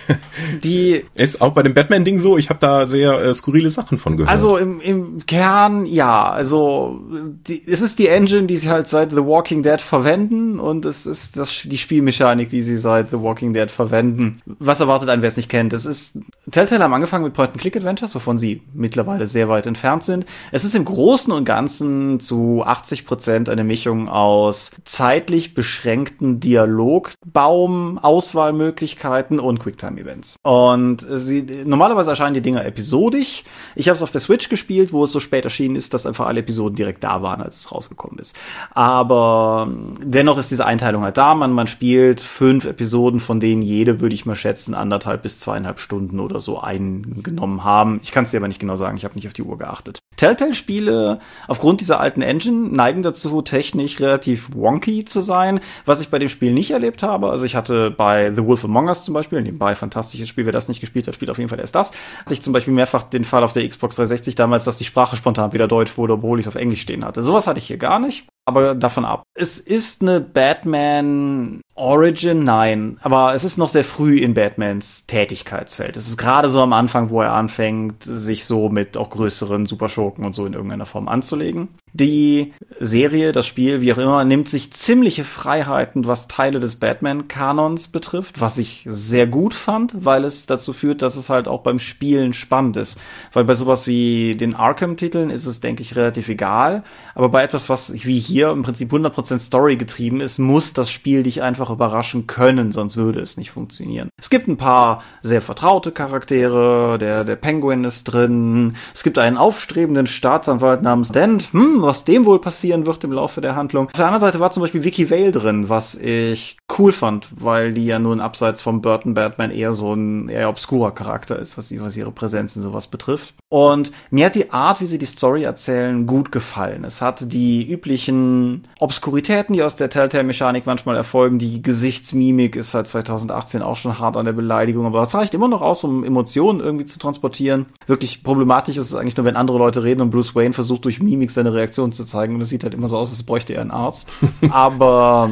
die 0.64 1.04
ist 1.14 1.42
auch 1.42 1.52
bei 1.52 1.62
dem 1.62 1.74
Batman-Ding 1.74 2.20
so. 2.20 2.38
Ich 2.38 2.48
habe 2.48 2.58
da 2.58 2.86
sehr 2.86 3.20
äh, 3.20 3.34
skurrile 3.34 3.68
Sachen 3.68 3.98
von 3.98 4.16
gehört. 4.16 4.30
Also 4.30 4.56
im, 4.56 4.80
im 4.80 5.26
Kern 5.26 5.84
ja. 5.84 6.30
Also 6.30 7.02
die, 7.46 7.62
es 7.66 7.82
ist 7.82 7.98
die 7.98 8.08
Engine, 8.08 8.46
die 8.46 8.56
sie 8.56 8.70
halt 8.70 8.88
seit 8.88 9.10
The 9.10 9.26
Walking 9.26 9.62
Dead 9.62 9.80
verwenden 9.80 10.58
und 10.58 10.86
es 10.86 11.04
ist 11.04 11.36
das, 11.36 11.64
die 11.64 11.76
Spielmechanik, 11.76 12.48
die 12.48 12.62
sie 12.62 12.78
seit 12.78 13.10
The 13.10 13.20
Walking 13.20 13.52
Dead 13.52 13.70
verwenden. 13.70 14.40
Was 14.46 14.80
erwartet 14.80 15.10
einen, 15.10 15.20
wer 15.20 15.28
es 15.28 15.36
nicht 15.36 15.50
kennt? 15.50 15.74
Es 15.74 15.84
ist 15.84 16.18
Telltale 16.50 16.84
haben 16.84 16.92
angefangen 16.92 17.24
mit 17.24 17.32
Point-and-Click-Adventures, 17.32 18.14
wovon 18.14 18.38
sie 18.38 18.62
mittlerweile 18.74 19.26
sehr 19.26 19.48
weit 19.48 19.66
entfernt 19.66 20.04
sind. 20.04 20.26
Es 20.52 20.64
ist 20.64 20.74
im 20.74 20.84
Großen 20.84 21.32
und 21.32 21.44
Ganzen 21.44 22.20
zu 22.20 22.62
80 22.64 23.06
Prozent 23.06 23.48
eine 23.48 23.64
Mischung 23.64 24.08
aus 24.08 24.70
zeitlich 24.84 25.54
beschränkten 25.54 26.40
Dialogbaum, 26.40 27.98
Auswahlmöglichkeiten 27.98 29.40
und 29.40 29.58
Quicktime-Events. 29.58 30.36
Und 30.42 31.06
sie, 31.08 31.46
normalerweise 31.64 32.10
erscheinen 32.10 32.34
die 32.34 32.42
Dinger 32.42 32.64
episodisch. 32.64 33.44
Ich 33.74 33.88
habe 33.88 33.96
es 33.96 34.02
auf 34.02 34.10
der 34.10 34.20
Switch 34.20 34.50
gespielt, 34.50 34.92
wo 34.92 35.04
es 35.04 35.12
so 35.12 35.20
spät 35.20 35.44
erschienen 35.44 35.76
ist, 35.76 35.94
dass 35.94 36.06
einfach 36.06 36.26
alle 36.26 36.40
Episoden 36.40 36.76
direkt 36.76 37.02
da 37.04 37.22
waren, 37.22 37.40
als 37.40 37.60
es 37.60 37.72
rausgekommen 37.72 38.18
ist. 38.18 38.36
Aber 38.72 39.68
dennoch 40.02 40.36
ist 40.36 40.50
diese 40.50 40.66
Einteilung 40.66 41.04
halt 41.04 41.16
da. 41.16 41.34
Man, 41.34 41.52
man 41.52 41.68
spielt 41.68 42.20
fünf 42.20 42.66
Episoden, 42.66 43.18
von 43.18 43.40
denen 43.40 43.62
jede, 43.62 44.00
würde 44.00 44.14
ich 44.14 44.26
mal 44.26 44.36
schätzen, 44.36 44.74
anderthalb 44.74 45.22
bis 45.22 45.38
zweieinhalb 45.38 45.80
Stunden 45.80 46.20
oder 46.20 46.33
so 46.40 46.60
eingenommen 46.60 47.64
haben. 47.64 48.00
Ich 48.02 48.12
kann 48.12 48.24
es 48.24 48.30
dir 48.30 48.38
aber 48.38 48.48
nicht 48.48 48.60
genau 48.60 48.76
sagen, 48.76 48.96
ich 48.96 49.04
habe 49.04 49.14
nicht 49.14 49.26
auf 49.26 49.32
die 49.32 49.42
Uhr 49.42 49.58
geachtet. 49.58 49.98
Telltale-Spiele 50.16 51.18
aufgrund 51.48 51.80
dieser 51.80 52.00
alten 52.00 52.22
Engine 52.22 52.68
neigen 52.68 53.02
dazu, 53.02 53.42
technisch 53.42 54.00
relativ 54.00 54.54
wonky 54.54 55.04
zu 55.04 55.20
sein, 55.20 55.60
was 55.86 56.00
ich 56.00 56.08
bei 56.08 56.18
dem 56.18 56.28
Spiel 56.28 56.52
nicht 56.52 56.70
erlebt 56.70 57.02
habe. 57.02 57.30
Also 57.30 57.44
ich 57.44 57.56
hatte 57.56 57.90
bei 57.90 58.32
The 58.34 58.44
Wolf 58.44 58.64
Among 58.64 58.88
Us 58.88 59.04
zum 59.04 59.14
Beispiel, 59.14 59.42
nebenbei 59.42 59.74
fantastisches 59.74 60.28
Spiel, 60.28 60.46
wer 60.46 60.52
das 60.52 60.68
nicht 60.68 60.80
gespielt 60.80 61.06
hat, 61.08 61.14
spielt 61.14 61.30
auf 61.30 61.38
jeden 61.38 61.50
Fall 61.50 61.60
erst 61.60 61.74
das. 61.74 61.90
Hatte 62.20 62.34
ich 62.34 62.42
zum 62.42 62.52
Beispiel 62.52 62.74
mehrfach 62.74 63.02
den 63.02 63.24
Fall 63.24 63.42
auf 63.42 63.52
der 63.52 63.68
Xbox 63.68 63.96
360 63.96 64.34
damals, 64.34 64.64
dass 64.64 64.78
die 64.78 64.84
Sprache 64.84 65.16
spontan 65.16 65.52
wieder 65.52 65.68
deutsch 65.68 65.96
wurde, 65.98 66.14
obwohl 66.14 66.38
ich 66.38 66.46
es 66.46 66.48
auf 66.48 66.60
Englisch 66.60 66.82
stehen 66.82 67.04
hatte. 67.04 67.22
Sowas 67.22 67.46
hatte 67.46 67.58
ich 67.58 67.66
hier 67.66 67.78
gar 67.78 67.98
nicht 67.98 68.26
aber 68.46 68.74
davon 68.74 69.04
ab. 69.04 69.22
Es 69.34 69.58
ist 69.58 70.02
eine 70.02 70.20
Batman 70.20 71.60
Origin, 71.76 72.44
nein, 72.44 72.98
aber 73.02 73.34
es 73.34 73.42
ist 73.42 73.58
noch 73.58 73.68
sehr 73.68 73.82
früh 73.82 74.20
in 74.20 74.34
Batmans 74.34 75.06
Tätigkeitsfeld. 75.06 75.96
Es 75.96 76.06
ist 76.06 76.16
gerade 76.16 76.48
so 76.48 76.60
am 76.60 76.72
Anfang, 76.72 77.10
wo 77.10 77.20
er 77.20 77.32
anfängt, 77.32 78.04
sich 78.04 78.44
so 78.44 78.68
mit 78.68 78.96
auch 78.96 79.10
größeren 79.10 79.66
Superschurken 79.66 80.24
und 80.24 80.34
so 80.34 80.46
in 80.46 80.52
irgendeiner 80.52 80.86
Form 80.86 81.08
anzulegen. 81.08 81.68
Die 81.92 82.52
Serie, 82.78 83.32
das 83.32 83.46
Spiel, 83.46 83.80
wie 83.80 83.92
auch 83.92 83.98
immer, 83.98 84.24
nimmt 84.24 84.48
sich 84.48 84.72
ziemliche 84.72 85.24
Freiheiten, 85.24 86.06
was 86.06 86.28
Teile 86.28 86.60
des 86.60 86.76
Batman-Kanons 86.76 87.88
betrifft, 87.88 88.40
was 88.40 88.58
ich 88.58 88.84
sehr 88.88 89.26
gut 89.26 89.54
fand, 89.54 90.04
weil 90.04 90.24
es 90.24 90.46
dazu 90.46 90.72
führt, 90.72 91.02
dass 91.02 91.16
es 91.16 91.30
halt 91.30 91.48
auch 91.48 91.62
beim 91.62 91.78
Spielen 91.78 92.32
spannend 92.32 92.76
ist. 92.76 92.98
Weil 93.32 93.44
bei 93.44 93.54
sowas 93.54 93.86
wie 93.86 94.36
den 94.36 94.54
Arkham-Titeln 94.54 95.30
ist 95.30 95.46
es, 95.46 95.60
denke 95.60 95.82
ich, 95.82 95.96
relativ 95.96 96.28
egal. 96.28 96.84
Aber 97.14 97.28
bei 97.28 97.42
etwas, 97.42 97.68
was 97.68 97.92
wie 98.04 98.18
hier 98.18 98.50
im 98.50 98.62
Prinzip 98.62 98.92
100% 98.92 99.38
Story 99.40 99.76
getrieben 99.76 100.20
ist, 100.20 100.38
muss 100.38 100.72
das 100.72 100.90
Spiel 100.90 101.22
dich 101.22 101.42
einfach 101.42 101.70
überraschen 101.70 102.26
können, 102.26 102.72
sonst 102.72 102.96
würde 102.96 103.20
es 103.20 103.36
nicht 103.36 103.50
funktionieren. 103.50 104.08
Es 104.16 104.30
gibt 104.30 104.48
ein 104.48 104.56
paar 104.56 105.02
sehr 105.22 105.42
vertraute 105.42 105.92
Charaktere, 105.92 106.98
der, 106.98 107.24
der 107.24 107.36
Penguin 107.36 107.84
ist 107.84 108.04
drin, 108.04 108.76
es 108.92 109.02
gibt 109.02 109.18
einen 109.18 109.36
aufstrebenden 109.36 110.06
Staatsanwalt 110.06 110.82
namens 110.82 111.12
Dent, 111.12 111.52
hm, 111.52 111.82
was 111.82 112.04
dem 112.04 112.24
wohl 112.24 112.40
passieren 112.40 112.86
wird 112.86 113.04
im 113.04 113.12
Laufe 113.12 113.40
der 113.40 113.56
Handlung. 113.56 113.86
Auf 113.86 113.92
der 113.92 114.06
anderen 114.06 114.22
Seite 114.22 114.40
war 114.40 114.50
zum 114.50 114.62
Beispiel 114.62 114.84
Vicky 114.84 115.10
Vale 115.10 115.32
drin, 115.32 115.68
was 115.68 115.94
ich 115.94 116.56
cool 116.78 116.92
fand, 116.92 117.28
weil 117.30 117.72
die 117.72 117.86
ja 117.86 117.98
nun 117.98 118.20
abseits 118.20 118.62
vom 118.62 118.82
Burton 118.82 119.14
Batman 119.14 119.50
eher 119.50 119.72
so 119.72 119.94
ein 119.94 120.28
eher 120.28 120.48
obskurer 120.48 120.92
Charakter 120.92 121.38
ist, 121.38 121.56
was, 121.58 121.72
was 121.78 121.96
ihre 121.96 122.10
Präsenz 122.10 122.56
in 122.56 122.62
sowas 122.62 122.86
betrifft. 122.86 123.34
Und 123.48 123.92
mir 124.10 124.26
hat 124.26 124.34
die 124.34 124.50
Art, 124.50 124.80
wie 124.80 124.86
sie 124.86 124.98
die 124.98 125.06
Story 125.06 125.44
erzählen, 125.44 126.06
gut 126.06 126.32
gefallen. 126.32 126.84
Es 126.84 127.00
hat 127.04 127.32
die 127.32 127.70
üblichen 127.70 128.64
Obskuritäten, 128.80 129.52
die 129.52 129.62
aus 129.62 129.76
der 129.76 129.90
Telltale-Mechanik 129.90 130.66
manchmal 130.66 130.96
erfolgen. 130.96 131.38
Die 131.38 131.62
Gesichtsmimik 131.62 132.56
ist 132.56 132.74
halt 132.74 132.88
2018 132.88 133.62
auch 133.62 133.76
schon 133.76 133.98
hart 133.98 134.16
an 134.16 134.26
der 134.26 134.32
Beleidigung, 134.32 134.86
aber 134.86 135.02
es 135.02 135.14
reicht 135.14 135.34
immer 135.34 135.48
noch 135.48 135.62
aus, 135.62 135.84
um 135.84 136.02
Emotionen 136.02 136.60
irgendwie 136.60 136.86
zu 136.86 136.98
transportieren. 136.98 137.66
Wirklich 137.86 138.24
problematisch 138.24 138.76
ist 138.76 138.86
es 138.86 138.94
eigentlich 138.94 139.16
nur, 139.16 139.26
wenn 139.26 139.36
andere 139.36 139.58
Leute 139.58 139.84
reden 139.84 140.00
und 140.00 140.10
Bruce 140.10 140.34
Wayne 140.34 140.54
versucht 140.54 140.84
durch 140.84 141.00
Mimik 141.00 141.30
seine 141.30 141.52
Reaktion 141.52 141.92
zu 141.92 142.04
zeigen 142.04 142.34
und 142.34 142.40
es 142.40 142.48
sieht 142.48 142.64
halt 142.64 142.74
immer 142.74 142.88
so 142.88 142.98
aus, 142.98 143.10
als 143.10 143.22
bräuchte 143.22 143.54
er 143.54 143.60
einen 143.60 143.70
Arzt. 143.70 144.10
aber 144.50 145.30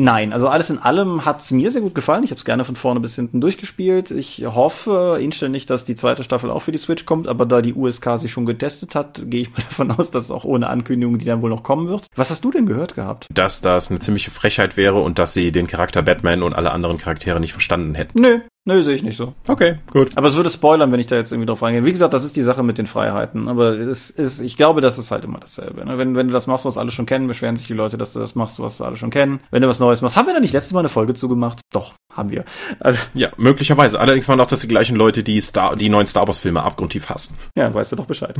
Nein, 0.00 0.32
also 0.32 0.46
alles 0.46 0.70
in 0.70 0.78
allem 0.78 1.24
hat's 1.24 1.50
mir 1.50 1.72
sehr 1.72 1.82
gut 1.82 1.92
gefallen. 1.92 2.22
Ich 2.22 2.30
habe 2.30 2.38
es 2.38 2.44
gerne 2.44 2.64
von 2.64 2.76
vorne 2.76 3.00
bis 3.00 3.16
hinten 3.16 3.40
durchgespielt. 3.40 4.12
Ich 4.12 4.46
hoffe 4.46 5.18
inständig, 5.20 5.66
dass 5.66 5.84
die 5.84 5.96
zweite 5.96 6.22
Staffel 6.22 6.52
auch 6.52 6.60
für 6.60 6.70
die 6.70 6.78
Switch 6.78 7.04
kommt, 7.04 7.26
aber 7.26 7.46
da 7.46 7.62
die 7.62 7.74
USK 7.74 8.10
sie 8.16 8.28
schon 8.28 8.46
getestet 8.46 8.94
hat, 8.94 9.22
gehe 9.24 9.40
ich 9.40 9.50
mal 9.50 9.58
davon 9.68 9.90
aus, 9.90 10.12
dass 10.12 10.22
es 10.22 10.30
auch 10.30 10.44
ohne 10.44 10.68
Ankündigung, 10.68 11.18
die 11.18 11.24
dann 11.24 11.42
wohl 11.42 11.50
noch 11.50 11.64
kommen 11.64 11.88
wird. 11.88 12.06
Was 12.14 12.30
hast 12.30 12.44
du 12.44 12.52
denn 12.52 12.64
gehört 12.64 12.94
gehabt? 12.94 13.26
Dass 13.34 13.60
das 13.60 13.90
eine 13.90 13.98
ziemliche 13.98 14.30
Frechheit 14.30 14.76
wäre 14.76 15.00
und 15.00 15.18
dass 15.18 15.32
sie 15.32 15.50
den 15.50 15.66
Charakter 15.66 16.02
Batman 16.02 16.44
und 16.44 16.54
alle 16.54 16.70
anderen 16.70 16.98
Charaktere 16.98 17.40
nicht 17.40 17.52
verstanden 17.52 17.96
hätten. 17.96 18.20
Nö, 18.20 18.38
Nö, 18.68 18.82
sehe 18.82 18.94
ich 18.94 19.02
nicht 19.02 19.16
so. 19.16 19.32
Okay, 19.46 19.78
gut. 19.90 20.14
Aber 20.18 20.28
es 20.28 20.36
würde 20.36 20.50
spoilern, 20.50 20.92
wenn 20.92 21.00
ich 21.00 21.06
da 21.06 21.16
jetzt 21.16 21.32
irgendwie 21.32 21.46
drauf 21.46 21.62
eingehe. 21.62 21.86
Wie 21.86 21.90
gesagt, 21.90 22.12
das 22.12 22.22
ist 22.22 22.36
die 22.36 22.42
Sache 22.42 22.62
mit 22.62 22.76
den 22.76 22.86
Freiheiten. 22.86 23.48
Aber 23.48 23.70
es 23.70 24.10
ist, 24.10 24.42
ich 24.42 24.58
glaube, 24.58 24.82
das 24.82 24.98
ist 24.98 25.10
halt 25.10 25.24
immer 25.24 25.38
dasselbe. 25.38 25.86
Ne? 25.86 25.96
Wenn, 25.96 26.14
wenn 26.14 26.26
du 26.26 26.34
das 26.34 26.46
machst, 26.46 26.66
was 26.66 26.76
alle 26.76 26.90
schon 26.90 27.06
kennen, 27.06 27.28
beschweren 27.28 27.56
sich 27.56 27.66
die 27.66 27.72
Leute, 27.72 27.96
dass 27.96 28.12
du 28.12 28.20
das 28.20 28.34
machst, 28.34 28.60
was 28.60 28.82
alle 28.82 28.98
schon 28.98 29.08
kennen. 29.08 29.40
Wenn 29.50 29.62
du 29.62 29.68
was 29.68 29.80
Neues 29.80 30.02
machst, 30.02 30.18
haben 30.18 30.26
wir 30.26 30.34
da 30.34 30.40
nicht 30.40 30.52
letztes 30.52 30.74
Mal 30.74 30.80
eine 30.80 30.90
Folge 30.90 31.14
zugemacht? 31.14 31.60
Doch, 31.72 31.94
haben 32.12 32.28
wir. 32.28 32.44
Also, 32.78 33.06
ja, 33.14 33.30
möglicherweise. 33.38 33.98
Allerdings 33.98 34.28
waren 34.28 34.38
auch 34.38 34.46
das 34.46 34.60
die 34.60 34.68
gleichen 34.68 34.96
Leute, 34.96 35.22
die 35.22 35.40
Star, 35.40 35.74
die 35.74 35.88
neuen 35.88 36.06
Star 36.06 36.26
Wars 36.26 36.38
Filme 36.38 36.62
abgrundtief 36.62 37.08
hassen. 37.08 37.38
Ja, 37.56 37.72
weißt 37.72 37.92
du 37.92 37.96
doch 37.96 38.04
Bescheid. 38.04 38.34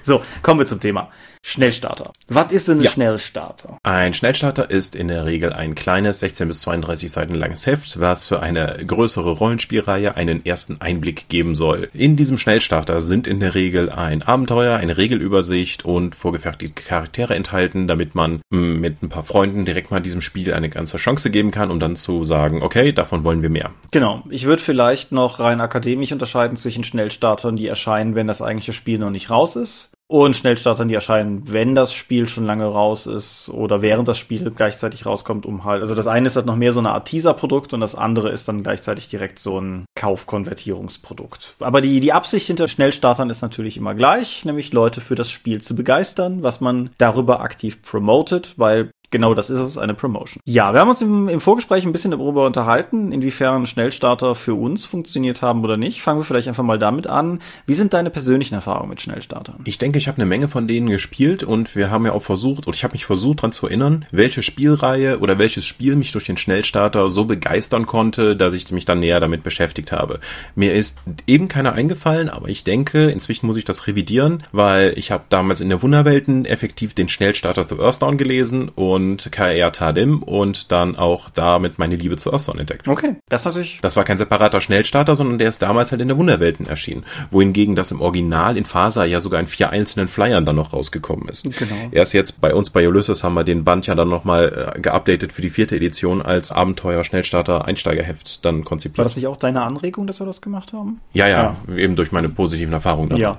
so, 0.03 0.21
kommen 0.43 0.60
wir 0.60 0.67
zum 0.67 0.79
Thema. 0.79 1.10
Schnellstarter. 1.45 2.13
Was 2.29 2.53
ist 2.53 2.69
denn 2.69 2.79
ein 2.79 2.84
ja. 2.84 2.91
Schnellstarter? 2.91 3.77
Ein 3.84 4.13
Schnellstarter 4.13 4.69
ist 4.69 4.95
in 4.95 5.10
der 5.10 5.25
Regel 5.25 5.51
ein 5.51 5.75
kleines, 5.75 6.19
16 6.19 6.47
bis 6.47 6.62
32 6.62 7.12
Seiten 7.12 7.36
langes 7.36 7.67
Heft, 7.67 7.99
was 7.99 8.25
für 8.25 8.41
eine 8.41 8.77
größere 8.88 9.29
Rollenspielreihe 9.29 10.15
einen 10.15 10.45
ersten 10.45 10.79
Einblick 10.79 11.27
geben 11.27 11.56
soll. 11.56 11.89
In 11.93 12.15
diesem 12.15 12.38
Schnellstarter 12.38 13.01
sind 13.01 13.27
in 13.27 13.41
der 13.41 13.56
Regel 13.56 13.89
ein 13.89 14.23
Abenteuer, 14.23 14.77
eine 14.77 14.95
Regelübersicht 14.95 15.84
und 15.84 16.15
vorgefertigte 16.15 16.82
Charaktere 16.82 17.36
enthalten, 17.36 17.89
damit 17.89 18.15
man 18.15 18.41
hm, 18.49 18.79
mit 18.79 19.03
ein 19.03 19.10
paar 19.10 19.23
Freunden 19.23 19.65
direkt 19.65 19.91
mal 19.91 19.99
diesem 19.99 20.21
Spiel 20.21 20.53
eine 20.53 20.69
ganze 20.69 20.95
Chance 20.95 21.29
geben 21.29 21.51
kann, 21.51 21.71
um 21.71 21.79
dann 21.79 21.97
zu 21.97 22.23
sagen, 22.23 22.63
okay, 22.63 22.93
davon 22.93 23.25
wollen 23.25 23.41
wir 23.41 23.49
mehr. 23.49 23.71
Genau. 23.91 24.23
Ich 24.29 24.45
würde 24.45 24.63
vielleicht 24.63 25.12
noch 25.12 25.41
rein 25.41 25.60
akademisch 25.60 26.13
unterscheiden 26.13 26.56
zwischen 26.56 26.86
Schnellstartern, 26.86 27.58
die 27.58 27.67
erscheinen, 27.67 28.15
wenn 28.15 28.27
das 28.27 28.41
eigentliche 28.41 28.71
Spiel 28.71 28.97
noch 28.97 29.10
nicht 29.10 29.29
raus 29.29 29.58
ist 29.58 29.92
und 30.07 30.35
Schnellstartern, 30.35 30.87
die 30.87 30.93
erscheinen, 30.93 31.51
wenn 31.51 31.75
das 31.75 31.93
Spiel 31.93 32.27
schon 32.27 32.45
lange 32.45 32.65
raus 32.65 33.07
ist 33.07 33.49
oder 33.49 33.81
während 33.81 34.07
das 34.07 34.17
Spiel 34.17 34.51
gleichzeitig 34.51 35.05
rauskommt, 35.05 35.45
um 35.45 35.63
halt, 35.63 35.81
also 35.81 35.95
das 35.95 36.07
eine 36.07 36.27
ist 36.27 36.35
halt 36.35 36.45
noch 36.45 36.55
mehr 36.55 36.73
so 36.73 36.79
eine 36.79 36.91
Art 36.91 37.07
Teaser-Produkt 37.07 37.73
und 37.73 37.81
das 37.81 37.95
andere 37.95 38.29
ist 38.29 38.47
dann 38.47 38.63
gleichzeitig 38.63 39.07
direkt 39.07 39.39
so 39.39 39.59
ein 39.59 39.85
Kaufkonvertierungsprodukt. 39.95 41.55
Aber 41.59 41.81
die, 41.81 41.99
die 41.99 42.13
Absicht 42.13 42.47
hinter 42.47 42.67
Schnellstartern 42.67 43.29
ist 43.29 43.41
natürlich 43.41 43.77
immer 43.77 43.95
gleich, 43.95 44.45
nämlich 44.45 44.73
Leute 44.73 45.01
für 45.01 45.15
das 45.15 45.31
Spiel 45.31 45.61
zu 45.61 45.75
begeistern, 45.75 46.43
was 46.43 46.61
man 46.61 46.89
darüber 46.97 47.39
aktiv 47.39 47.81
promotet, 47.81 48.53
weil 48.57 48.91
Genau 49.13 49.36
das 49.36 49.52
ist 49.52 49.60
es, 49.60 49.78
eine 49.78 49.93
Promotion. 49.93 50.41
Ja, 50.47 50.73
wir 50.73 50.80
haben 50.80 50.89
uns 50.89 51.04
im, 51.04 51.30
im, 51.30 51.39
Vorgespräch 51.39 51.86
ein 51.86 51.91
bisschen 51.91 52.10
darüber 52.10 52.47
unterhalten, 52.47 53.12
inwiefern 53.12 53.67
Schnellstarter 53.67 54.34
für 54.34 54.56
uns 54.56 54.88
funktioniert 54.88 55.43
haben 55.43 55.63
oder 55.63 55.78
nicht. 55.78 56.02
Fangen 56.02 56.19
wir 56.19 56.23
vielleicht 56.23 56.47
einfach 56.47 56.63
mal 56.63 56.80
damit 56.80 57.06
an. 57.06 57.38
Wie 57.67 57.76
sind 57.76 57.93
deine 57.93 58.10
persönlichen 58.10 58.56
Erfahrungen 58.56 58.89
mit 58.89 59.04
Schnellstartern? 59.04 59.60
Ich 59.65 59.78
denke, 59.78 59.99
ich 59.99 60.08
habe 60.08 60.17
eine 60.17 60.26
Menge 60.26 60.47
von 60.47 60.67
denen 60.67 60.89
gespielt 60.89 61.43
und 61.43 61.76
wir 61.76 61.91
haben 61.91 62.08
ja 62.08 62.13
auch 62.13 62.23
versucht, 62.23 62.65
und 62.65 62.76
ich 62.76 62.84
habe 62.84 62.93
mich 62.93 63.06
versucht 63.06 63.38
daran 63.38 63.52
zu 63.52 63.67
erinnern, 63.67 64.08
welche 64.10 64.41
Spielreihe 64.41 65.19
oder 65.19 65.38
welches 65.38 65.67
Spiel 65.67 65.95
mich 65.95 66.12
durch 66.12 66.26
den 66.26 66.38
Schnellstarter 66.38 67.12
so 67.12 67.26
begeistern 67.26 67.86
konnte, 67.86 68.36
dass 68.36 68.56
ich 68.56 68.71
mich 68.71 68.86
dann 68.86 68.99
näher 68.99 69.19
damit 69.19 69.43
beschäftigt 69.43 69.91
habe. 69.91 70.21
Mir 70.56 70.73
ist 70.73 71.04
eben 71.28 71.49
keiner 71.49 71.73
eingefallen, 71.73 72.30
aber 72.30 72.49
ich 72.49 72.63
denke, 72.63 73.12
inzwischen 73.12 73.45
muss 73.45 73.58
ich 73.58 73.65
das 73.65 73.86
revidieren, 73.86 74.41
weil 74.52 74.97
ich 74.97 75.12
habe 75.12 75.26
damals 75.30 75.62
in 75.62 75.69
der 75.69 75.84
Wunderwelten 75.84 76.45
effektiv 76.45 76.95
den 76.95 77.10
Schnellstarter 77.10 77.63
The 77.63 77.76
Earthdown 77.76 78.17
gelesen 78.17 78.69
und 78.69 79.02
und 79.03 79.31
KR 79.31 79.71
Tadim 79.71 80.23
und 80.23 80.71
dann 80.71 80.95
auch 80.95 81.29
damit 81.29 81.77
meine 81.77 81.95
Liebe 81.95 82.17
zu 82.17 82.31
Osson 82.31 82.57
entdeckt. 82.57 82.87
Okay, 82.87 83.15
das 83.29 83.45
natürlich. 83.45 83.79
Das 83.81 83.95
war 83.95 84.03
kein 84.03 84.17
separater 84.17 84.61
Schnellstarter, 84.61 85.15
sondern 85.15 85.37
der 85.37 85.49
ist 85.49 85.61
damals 85.61 85.91
halt 85.91 86.01
in 86.01 86.07
der 86.07 86.17
Wunderwelten 86.17 86.65
erschienen. 86.65 87.03
Wohingegen 87.31 87.75
das 87.75 87.91
im 87.91 88.01
Original 88.01 88.57
in 88.57 88.65
Fasa 88.65 89.05
ja 89.05 89.19
sogar 89.19 89.39
in 89.39 89.47
vier 89.47 89.69
einzelnen 89.69 90.07
Flyern 90.07 90.45
dann 90.45 90.55
noch 90.55 90.73
rausgekommen 90.73 91.27
ist. 91.29 91.43
Genau. 91.43 91.75
Erst 91.91 92.13
jetzt 92.13 92.41
bei 92.41 92.53
uns 92.53 92.69
bei 92.69 92.87
Ulysses 92.87 93.23
haben 93.23 93.35
wir 93.35 93.43
den 93.43 93.63
Band 93.63 93.87
ja 93.87 93.95
dann 93.95 94.09
nochmal 94.09 94.73
äh, 94.75 94.79
geupdatet 94.79 95.31
für 95.33 95.41
die 95.41 95.49
vierte 95.49 95.75
Edition 95.75 96.21
als 96.21 96.51
Abenteuer 96.51 97.03
Schnellstarter 97.03 97.65
Einsteigerheft 97.65 98.43
dann 98.45 98.63
konzipiert. 98.63 98.99
War 98.99 99.05
das 99.05 99.15
nicht 99.15 99.27
auch 99.27 99.37
deine 99.37 99.61
Anregung, 99.61 100.07
dass 100.07 100.19
wir 100.19 100.25
das 100.25 100.41
gemacht 100.41 100.73
haben? 100.73 101.01
Ja, 101.13 101.27
ja, 101.27 101.57
ja. 101.67 101.75
eben 101.75 101.95
durch 101.95 102.11
meine 102.11 102.29
positiven 102.29 102.73
Erfahrungen. 102.73 103.09
Damit. 103.09 103.21
Ja. 103.21 103.37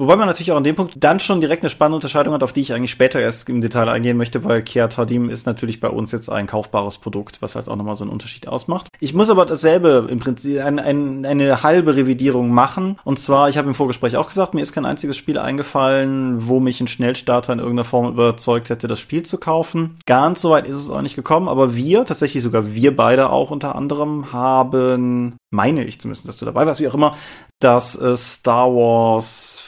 Wobei 0.00 0.14
man 0.14 0.28
natürlich 0.28 0.52
auch 0.52 0.56
an 0.56 0.62
dem 0.62 0.76
Punkt 0.76 0.94
dann 0.96 1.18
schon 1.18 1.40
direkt 1.40 1.64
eine 1.64 1.70
spannende 1.70 1.96
Unterscheidung 1.96 2.32
hat, 2.32 2.44
auf 2.44 2.52
die 2.52 2.60
ich 2.60 2.72
eigentlich 2.72 2.92
später 2.92 3.18
erst 3.18 3.48
im 3.48 3.60
Detail 3.60 3.88
eingehen 3.88 4.16
möchte, 4.16 4.44
weil 4.44 4.62
Kia 4.62 4.86
Tadim 4.86 5.28
ist 5.28 5.44
natürlich 5.44 5.80
bei 5.80 5.88
uns 5.88 6.12
jetzt 6.12 6.28
ein 6.28 6.46
kaufbares 6.46 6.98
Produkt, 6.98 7.42
was 7.42 7.56
halt 7.56 7.66
auch 7.66 7.74
nochmal 7.74 7.96
so 7.96 8.04
einen 8.04 8.12
Unterschied 8.12 8.46
ausmacht. 8.46 8.86
Ich 9.00 9.12
muss 9.12 9.28
aber 9.28 9.44
dasselbe 9.44 10.06
im 10.08 10.20
Prinzip, 10.20 10.60
ein, 10.62 10.78
ein, 10.78 11.26
eine 11.26 11.64
halbe 11.64 11.96
Revidierung 11.96 12.50
machen. 12.50 12.96
Und 13.02 13.18
zwar, 13.18 13.48
ich 13.48 13.58
habe 13.58 13.66
im 13.66 13.74
Vorgespräch 13.74 14.16
auch 14.16 14.28
gesagt, 14.28 14.54
mir 14.54 14.60
ist 14.60 14.72
kein 14.72 14.86
einziges 14.86 15.16
Spiel 15.16 15.36
eingefallen, 15.36 16.46
wo 16.46 16.60
mich 16.60 16.80
ein 16.80 16.86
Schnellstarter 16.86 17.52
in 17.52 17.58
irgendeiner 17.58 17.82
Form 17.82 18.06
überzeugt 18.06 18.70
hätte, 18.70 18.86
das 18.86 19.00
Spiel 19.00 19.24
zu 19.24 19.38
kaufen. 19.38 19.98
Ganz 20.06 20.42
so 20.42 20.50
weit 20.50 20.68
ist 20.68 20.76
es 20.76 20.90
auch 20.90 21.02
nicht 21.02 21.16
gekommen, 21.16 21.48
aber 21.48 21.74
wir, 21.74 22.04
tatsächlich 22.04 22.44
sogar 22.44 22.72
wir 22.72 22.94
beide 22.94 23.30
auch 23.30 23.50
unter 23.50 23.74
anderem, 23.74 24.32
haben, 24.32 25.34
meine 25.50 25.82
ich 25.82 26.00
zumindest, 26.00 26.28
dass 26.28 26.36
du 26.36 26.44
dabei 26.44 26.66
warst, 26.66 26.78
wie 26.78 26.86
auch 26.86 26.94
immer, 26.94 27.16
das 27.58 28.00
äh, 28.00 28.16
Star 28.16 28.68
Wars 28.68 29.64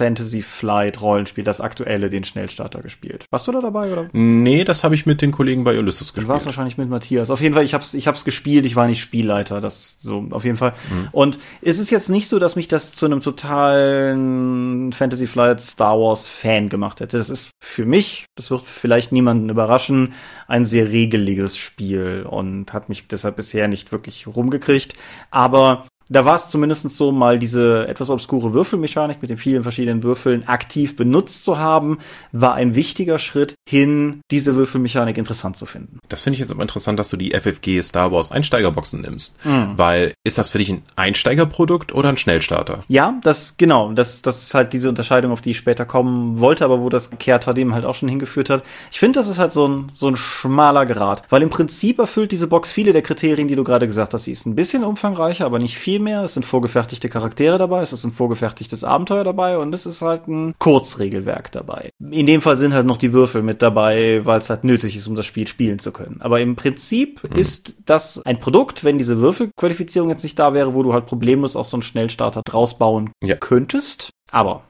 Fantasy 0.00 0.40
Flight 0.40 1.02
Rollenspiel, 1.02 1.44
das 1.44 1.60
aktuelle, 1.60 2.08
den 2.08 2.24
Schnellstarter 2.24 2.80
gespielt. 2.80 3.26
Warst 3.30 3.46
du 3.46 3.52
da 3.52 3.60
dabei 3.60 3.92
oder? 3.92 4.08
Nee, 4.14 4.64
das 4.64 4.82
habe 4.82 4.94
ich 4.94 5.04
mit 5.04 5.20
den 5.20 5.30
Kollegen 5.30 5.62
bei 5.62 5.78
Ulysses 5.78 6.14
gespielt. 6.14 6.24
Du 6.24 6.28
warst 6.28 6.46
wahrscheinlich 6.46 6.78
mit 6.78 6.88
Matthias. 6.88 7.28
Auf 7.28 7.42
jeden 7.42 7.52
Fall, 7.52 7.64
ich 7.64 7.74
hab's, 7.74 7.92
ich 7.92 8.08
hab's 8.08 8.24
gespielt, 8.24 8.64
ich 8.64 8.76
war 8.76 8.86
nicht 8.86 9.02
Spielleiter, 9.02 9.60
das 9.60 9.98
so 10.00 10.26
auf 10.30 10.44
jeden 10.44 10.56
Fall. 10.56 10.72
Mhm. 10.90 11.08
Und 11.12 11.38
es 11.60 11.78
ist 11.78 11.90
jetzt 11.90 12.08
nicht 12.08 12.28
so, 12.28 12.38
dass 12.38 12.56
mich 12.56 12.66
das 12.66 12.94
zu 12.94 13.04
einem 13.04 13.20
totalen 13.20 14.94
Fantasy 14.94 15.26
Flight 15.26 15.60
Star 15.60 16.00
Wars 16.00 16.28
Fan 16.28 16.70
gemacht 16.70 17.00
hätte. 17.00 17.18
Das 17.18 17.28
ist 17.28 17.50
für 17.62 17.84
mich, 17.84 18.24
das 18.36 18.50
wird 18.50 18.62
vielleicht 18.62 19.12
niemanden 19.12 19.50
überraschen, 19.50 20.14
ein 20.48 20.64
sehr 20.64 20.88
regeliges 20.88 21.58
Spiel 21.58 22.24
und 22.26 22.72
hat 22.72 22.88
mich 22.88 23.06
deshalb 23.06 23.36
bisher 23.36 23.68
nicht 23.68 23.92
wirklich 23.92 24.26
rumgekriegt. 24.26 24.94
Aber 25.30 25.84
da 26.10 26.24
war 26.24 26.34
es 26.34 26.48
zumindest 26.48 26.90
so, 26.90 27.12
mal 27.12 27.38
diese 27.38 27.86
etwas 27.88 28.10
obskure 28.10 28.52
Würfelmechanik 28.52 29.22
mit 29.22 29.30
den 29.30 29.38
vielen 29.38 29.62
verschiedenen 29.62 30.02
Würfeln 30.02 30.46
aktiv 30.48 30.96
benutzt 30.96 31.44
zu 31.44 31.58
haben, 31.58 31.98
war 32.32 32.54
ein 32.54 32.74
wichtiger 32.74 33.18
Schritt 33.18 33.54
hin, 33.68 34.20
diese 34.30 34.56
Würfelmechanik 34.56 35.16
interessant 35.16 35.56
zu 35.56 35.66
finden. 35.66 36.00
Das 36.08 36.22
finde 36.22 36.34
ich 36.34 36.40
jetzt 36.40 36.50
aber 36.50 36.62
interessant, 36.62 36.98
dass 36.98 37.08
du 37.08 37.16
die 37.16 37.30
FFG 37.30 37.82
Star 37.82 38.10
Wars 38.10 38.32
Einsteigerboxen 38.32 39.00
nimmst, 39.00 39.44
mhm. 39.44 39.72
weil 39.76 40.12
ist 40.24 40.36
das 40.36 40.50
für 40.50 40.58
dich 40.58 40.70
ein 40.70 40.82
Einsteigerprodukt 40.96 41.94
oder 41.94 42.08
ein 42.08 42.16
Schnellstarter? 42.16 42.80
Ja, 42.88 43.20
das 43.22 43.56
genau, 43.56 43.92
das 43.92 44.22
das 44.22 44.42
ist 44.42 44.54
halt 44.54 44.72
diese 44.72 44.88
Unterscheidung, 44.88 45.30
auf 45.30 45.40
die 45.40 45.52
ich 45.52 45.58
später 45.58 45.84
kommen 45.84 46.40
wollte, 46.40 46.64
aber 46.64 46.80
wo 46.80 46.88
das 46.88 47.10
Kehrtadem 47.10 47.72
halt 47.72 47.84
auch 47.84 47.94
schon 47.94 48.08
hingeführt 48.08 48.50
hat. 48.50 48.64
Ich 48.90 48.98
finde, 48.98 49.20
das 49.20 49.28
ist 49.28 49.38
halt 49.38 49.52
so 49.52 49.68
ein 49.68 49.92
so 49.94 50.08
ein 50.08 50.16
schmaler 50.16 50.86
Grad, 50.86 51.22
weil 51.30 51.42
im 51.42 51.50
Prinzip 51.50 52.00
erfüllt 52.00 52.32
diese 52.32 52.48
Box 52.48 52.72
viele 52.72 52.92
der 52.92 53.02
Kriterien, 53.02 53.46
die 53.46 53.56
du 53.56 53.62
gerade 53.62 53.86
gesagt 53.86 54.12
hast. 54.12 54.24
Sie 54.24 54.32
ist 54.32 54.46
ein 54.46 54.56
bisschen 54.56 54.82
umfangreicher, 54.82 55.46
aber 55.46 55.60
nicht 55.60 55.78
viel 55.78 55.99
mehr. 56.00 56.22
Es 56.24 56.34
sind 56.34 56.44
vorgefertigte 56.44 57.08
Charaktere 57.08 57.58
dabei, 57.58 57.82
es 57.82 57.92
ist 57.92 58.04
ein 58.04 58.12
vorgefertigtes 58.12 58.84
Abenteuer 58.84 59.24
dabei 59.24 59.58
und 59.58 59.74
es 59.74 59.86
ist 59.86 60.02
halt 60.02 60.26
ein 60.28 60.54
Kurzregelwerk 60.58 61.52
dabei. 61.52 61.90
In 61.98 62.26
dem 62.26 62.42
Fall 62.42 62.56
sind 62.56 62.74
halt 62.74 62.86
noch 62.86 62.96
die 62.96 63.12
Würfel 63.12 63.42
mit 63.42 63.62
dabei, 63.62 64.20
weil 64.24 64.38
es 64.38 64.50
halt 64.50 64.64
nötig 64.64 64.96
ist, 64.96 65.06
um 65.06 65.16
das 65.16 65.26
Spiel 65.26 65.46
spielen 65.46 65.78
zu 65.78 65.92
können. 65.92 66.20
Aber 66.20 66.40
im 66.40 66.56
Prinzip 66.56 67.22
mhm. 67.22 67.38
ist 67.38 67.74
das 67.86 68.24
ein 68.24 68.40
Produkt, 68.40 68.84
wenn 68.84 68.98
diese 68.98 69.18
Würfelqualifizierung 69.18 70.10
jetzt 70.10 70.22
nicht 70.22 70.38
da 70.38 70.54
wäre, 70.54 70.74
wo 70.74 70.82
du 70.82 70.92
halt 70.92 71.06
problemlos 71.06 71.56
auch 71.56 71.64
so 71.64 71.76
einen 71.76 71.82
Schnellstarter 71.82 72.42
draus 72.44 72.78
bauen 72.78 73.12
ja. 73.22 73.36
könntest. 73.36 74.10
Aber 74.30 74.62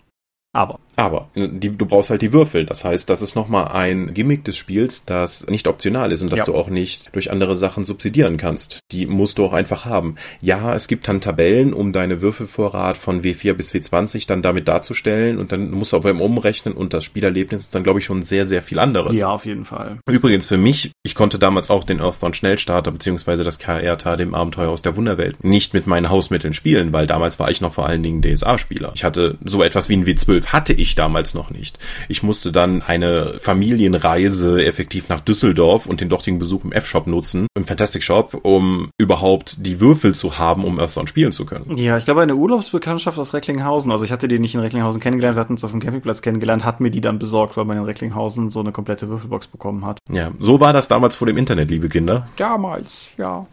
aber. 0.52 0.80
Aber 1.00 1.30
die, 1.34 1.74
du 1.74 1.86
brauchst 1.86 2.10
halt 2.10 2.20
die 2.20 2.34
Würfel. 2.34 2.66
Das 2.66 2.84
heißt, 2.84 3.08
das 3.08 3.22
ist 3.22 3.34
nochmal 3.34 3.68
ein 3.68 4.12
Gimmick 4.12 4.44
des 4.44 4.58
Spiels, 4.58 5.06
das 5.06 5.46
nicht 5.46 5.66
optional 5.66 6.12
ist 6.12 6.20
und 6.20 6.30
das 6.30 6.40
ja. 6.40 6.44
du 6.44 6.54
auch 6.54 6.68
nicht 6.68 7.14
durch 7.14 7.30
andere 7.30 7.56
Sachen 7.56 7.86
subsidieren 7.86 8.36
kannst. 8.36 8.80
Die 8.92 9.06
musst 9.06 9.38
du 9.38 9.46
auch 9.46 9.54
einfach 9.54 9.86
haben. 9.86 10.16
Ja, 10.42 10.74
es 10.74 10.88
gibt 10.88 11.08
dann 11.08 11.22
Tabellen, 11.22 11.72
um 11.72 11.94
deine 11.94 12.20
Würfelvorrat 12.20 12.98
von 12.98 13.22
W4 13.22 13.54
bis 13.54 13.72
W20 13.72 14.28
dann 14.28 14.42
damit 14.42 14.68
darzustellen 14.68 15.38
und 15.38 15.52
dann 15.52 15.70
musst 15.70 15.94
du 15.94 15.96
aber 15.96 16.10
im 16.10 16.20
Umrechnen 16.20 16.74
und 16.74 16.92
das 16.92 17.04
Spielerlebnis 17.04 17.62
ist 17.62 17.74
dann, 17.74 17.82
glaube 17.82 18.00
ich, 18.00 18.04
schon 18.04 18.22
sehr, 18.22 18.44
sehr 18.44 18.60
viel 18.60 18.78
anderes. 18.78 19.16
Ja, 19.16 19.30
auf 19.30 19.46
jeden 19.46 19.64
Fall. 19.64 20.00
Übrigens 20.06 20.46
für 20.46 20.58
mich, 20.58 20.90
ich 21.02 21.14
konnte 21.14 21.38
damals 21.38 21.70
auch 21.70 21.84
den 21.84 22.00
Earthbound 22.00 22.36
Schnellstarter 22.36 22.90
beziehungsweise 22.90 23.42
das 23.42 23.58
KRTA, 23.58 24.16
dem 24.16 24.34
Abenteuer 24.34 24.68
aus 24.68 24.82
der 24.82 24.96
Wunderwelt, 24.96 25.42
nicht 25.42 25.72
mit 25.72 25.86
meinen 25.86 26.10
Hausmitteln 26.10 26.52
spielen, 26.52 26.92
weil 26.92 27.06
damals 27.06 27.38
war 27.38 27.50
ich 27.50 27.62
noch 27.62 27.72
vor 27.72 27.86
allen 27.86 28.02
Dingen 28.02 28.20
DSA-Spieler. 28.20 28.92
Ich 28.94 29.04
hatte 29.04 29.38
so 29.42 29.62
etwas 29.62 29.88
wie 29.88 29.96
ein 29.96 30.04
W12 30.04 30.46
hatte 30.48 30.74
ich 30.74 30.89
damals 30.94 31.34
noch 31.34 31.50
nicht. 31.50 31.78
Ich 32.08 32.22
musste 32.22 32.52
dann 32.52 32.82
eine 32.82 33.38
Familienreise 33.38 34.64
effektiv 34.64 35.08
nach 35.08 35.20
Düsseldorf 35.20 35.86
und 35.86 36.00
den 36.00 36.08
dortigen 36.08 36.38
Besuch 36.38 36.64
im 36.64 36.72
F-Shop 36.72 37.06
nutzen, 37.06 37.46
im 37.54 37.66
Fantastic 37.66 38.02
Shop, 38.02 38.38
um 38.42 38.90
überhaupt 38.98 39.66
die 39.66 39.80
Würfel 39.80 40.14
zu 40.14 40.38
haben, 40.38 40.64
um 40.64 40.78
Earthbound 40.78 41.08
spielen 41.08 41.32
zu 41.32 41.46
können. 41.46 41.76
Ja, 41.76 41.96
ich 41.96 42.04
glaube 42.04 42.22
eine 42.22 42.34
Urlaubsbekanntschaft 42.34 43.18
aus 43.18 43.34
Recklinghausen, 43.34 43.92
also 43.92 44.04
ich 44.04 44.12
hatte 44.12 44.28
die 44.28 44.38
nicht 44.38 44.54
in 44.54 44.60
Recklinghausen 44.60 45.00
kennengelernt, 45.00 45.36
wir 45.36 45.40
hatten 45.40 45.54
uns 45.54 45.64
auf 45.64 45.70
dem 45.70 45.80
Campingplatz 45.80 46.22
kennengelernt, 46.22 46.64
hat 46.64 46.80
mir 46.80 46.90
die 46.90 47.00
dann 47.00 47.18
besorgt, 47.18 47.56
weil 47.56 47.64
man 47.64 47.76
in 47.76 47.84
Recklinghausen 47.84 48.50
so 48.50 48.60
eine 48.60 48.72
komplette 48.72 49.08
Würfelbox 49.08 49.48
bekommen 49.48 49.84
hat. 49.84 49.98
Ja, 50.10 50.30
so 50.38 50.60
war 50.60 50.72
das 50.72 50.88
damals 50.88 51.16
vor 51.16 51.26
dem 51.26 51.36
Internet, 51.36 51.70
liebe 51.70 51.88
Kinder. 51.88 52.28
Damals, 52.36 53.06
ja. 53.16 53.46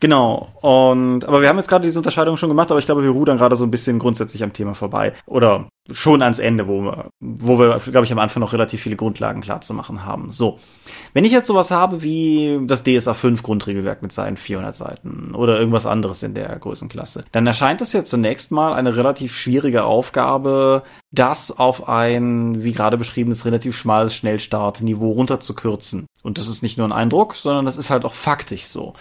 Genau. 0.00 0.48
Und 0.60 1.24
aber 1.24 1.40
wir 1.40 1.48
haben 1.48 1.56
jetzt 1.56 1.68
gerade 1.68 1.84
diese 1.84 1.98
Unterscheidung 1.98 2.36
schon 2.36 2.48
gemacht, 2.48 2.70
aber 2.70 2.78
ich 2.78 2.86
glaube, 2.86 3.02
wir 3.02 3.10
rudern 3.10 3.38
gerade 3.38 3.56
so 3.56 3.64
ein 3.64 3.70
bisschen 3.70 3.98
grundsätzlich 3.98 4.42
am 4.42 4.52
Thema 4.52 4.74
vorbei. 4.74 5.12
Oder 5.26 5.68
schon 5.92 6.22
ans 6.22 6.38
Ende, 6.38 6.66
wo 6.66 6.73
wir, 6.82 7.10
wo 7.20 7.58
wir, 7.58 7.78
glaube 7.78 8.04
ich, 8.04 8.12
am 8.12 8.18
Anfang 8.18 8.40
noch 8.40 8.52
relativ 8.52 8.80
viele 8.80 8.96
Grundlagen 8.96 9.40
klar 9.40 9.60
zu 9.60 9.74
machen 9.74 10.04
haben. 10.04 10.32
So. 10.32 10.58
Wenn 11.12 11.24
ich 11.24 11.32
jetzt 11.32 11.48
sowas 11.48 11.70
habe 11.70 12.02
wie 12.02 12.60
das 12.66 12.82
DSA 12.82 13.14
5 13.14 13.42
Grundregelwerk 13.42 14.02
mit 14.02 14.12
seinen 14.12 14.36
400 14.36 14.76
Seiten 14.76 15.34
oder 15.34 15.58
irgendwas 15.58 15.86
anderes 15.86 16.22
in 16.22 16.34
der 16.34 16.58
Größenklasse, 16.58 17.22
dann 17.32 17.46
erscheint 17.46 17.80
es 17.80 17.92
ja 17.92 18.04
zunächst 18.04 18.50
mal 18.50 18.72
eine 18.74 18.96
relativ 18.96 19.36
schwierige 19.36 19.84
Aufgabe, 19.84 20.82
das 21.14 21.56
auf 21.56 21.88
ein, 21.88 22.62
wie 22.62 22.72
gerade 22.72 22.98
beschriebenes, 22.98 23.44
relativ 23.44 23.76
schmales 23.76 24.14
Schnellstartniveau 24.14 25.12
runterzukürzen. 25.12 26.06
Und 26.22 26.38
das 26.38 26.48
ist 26.48 26.62
nicht 26.62 26.78
nur 26.78 26.88
ein 26.88 26.92
Eindruck, 26.92 27.34
sondern 27.34 27.66
das 27.66 27.76
ist 27.76 27.90
halt 27.90 28.04
auch 28.04 28.14
faktisch 28.14 28.64
so. 28.64 28.94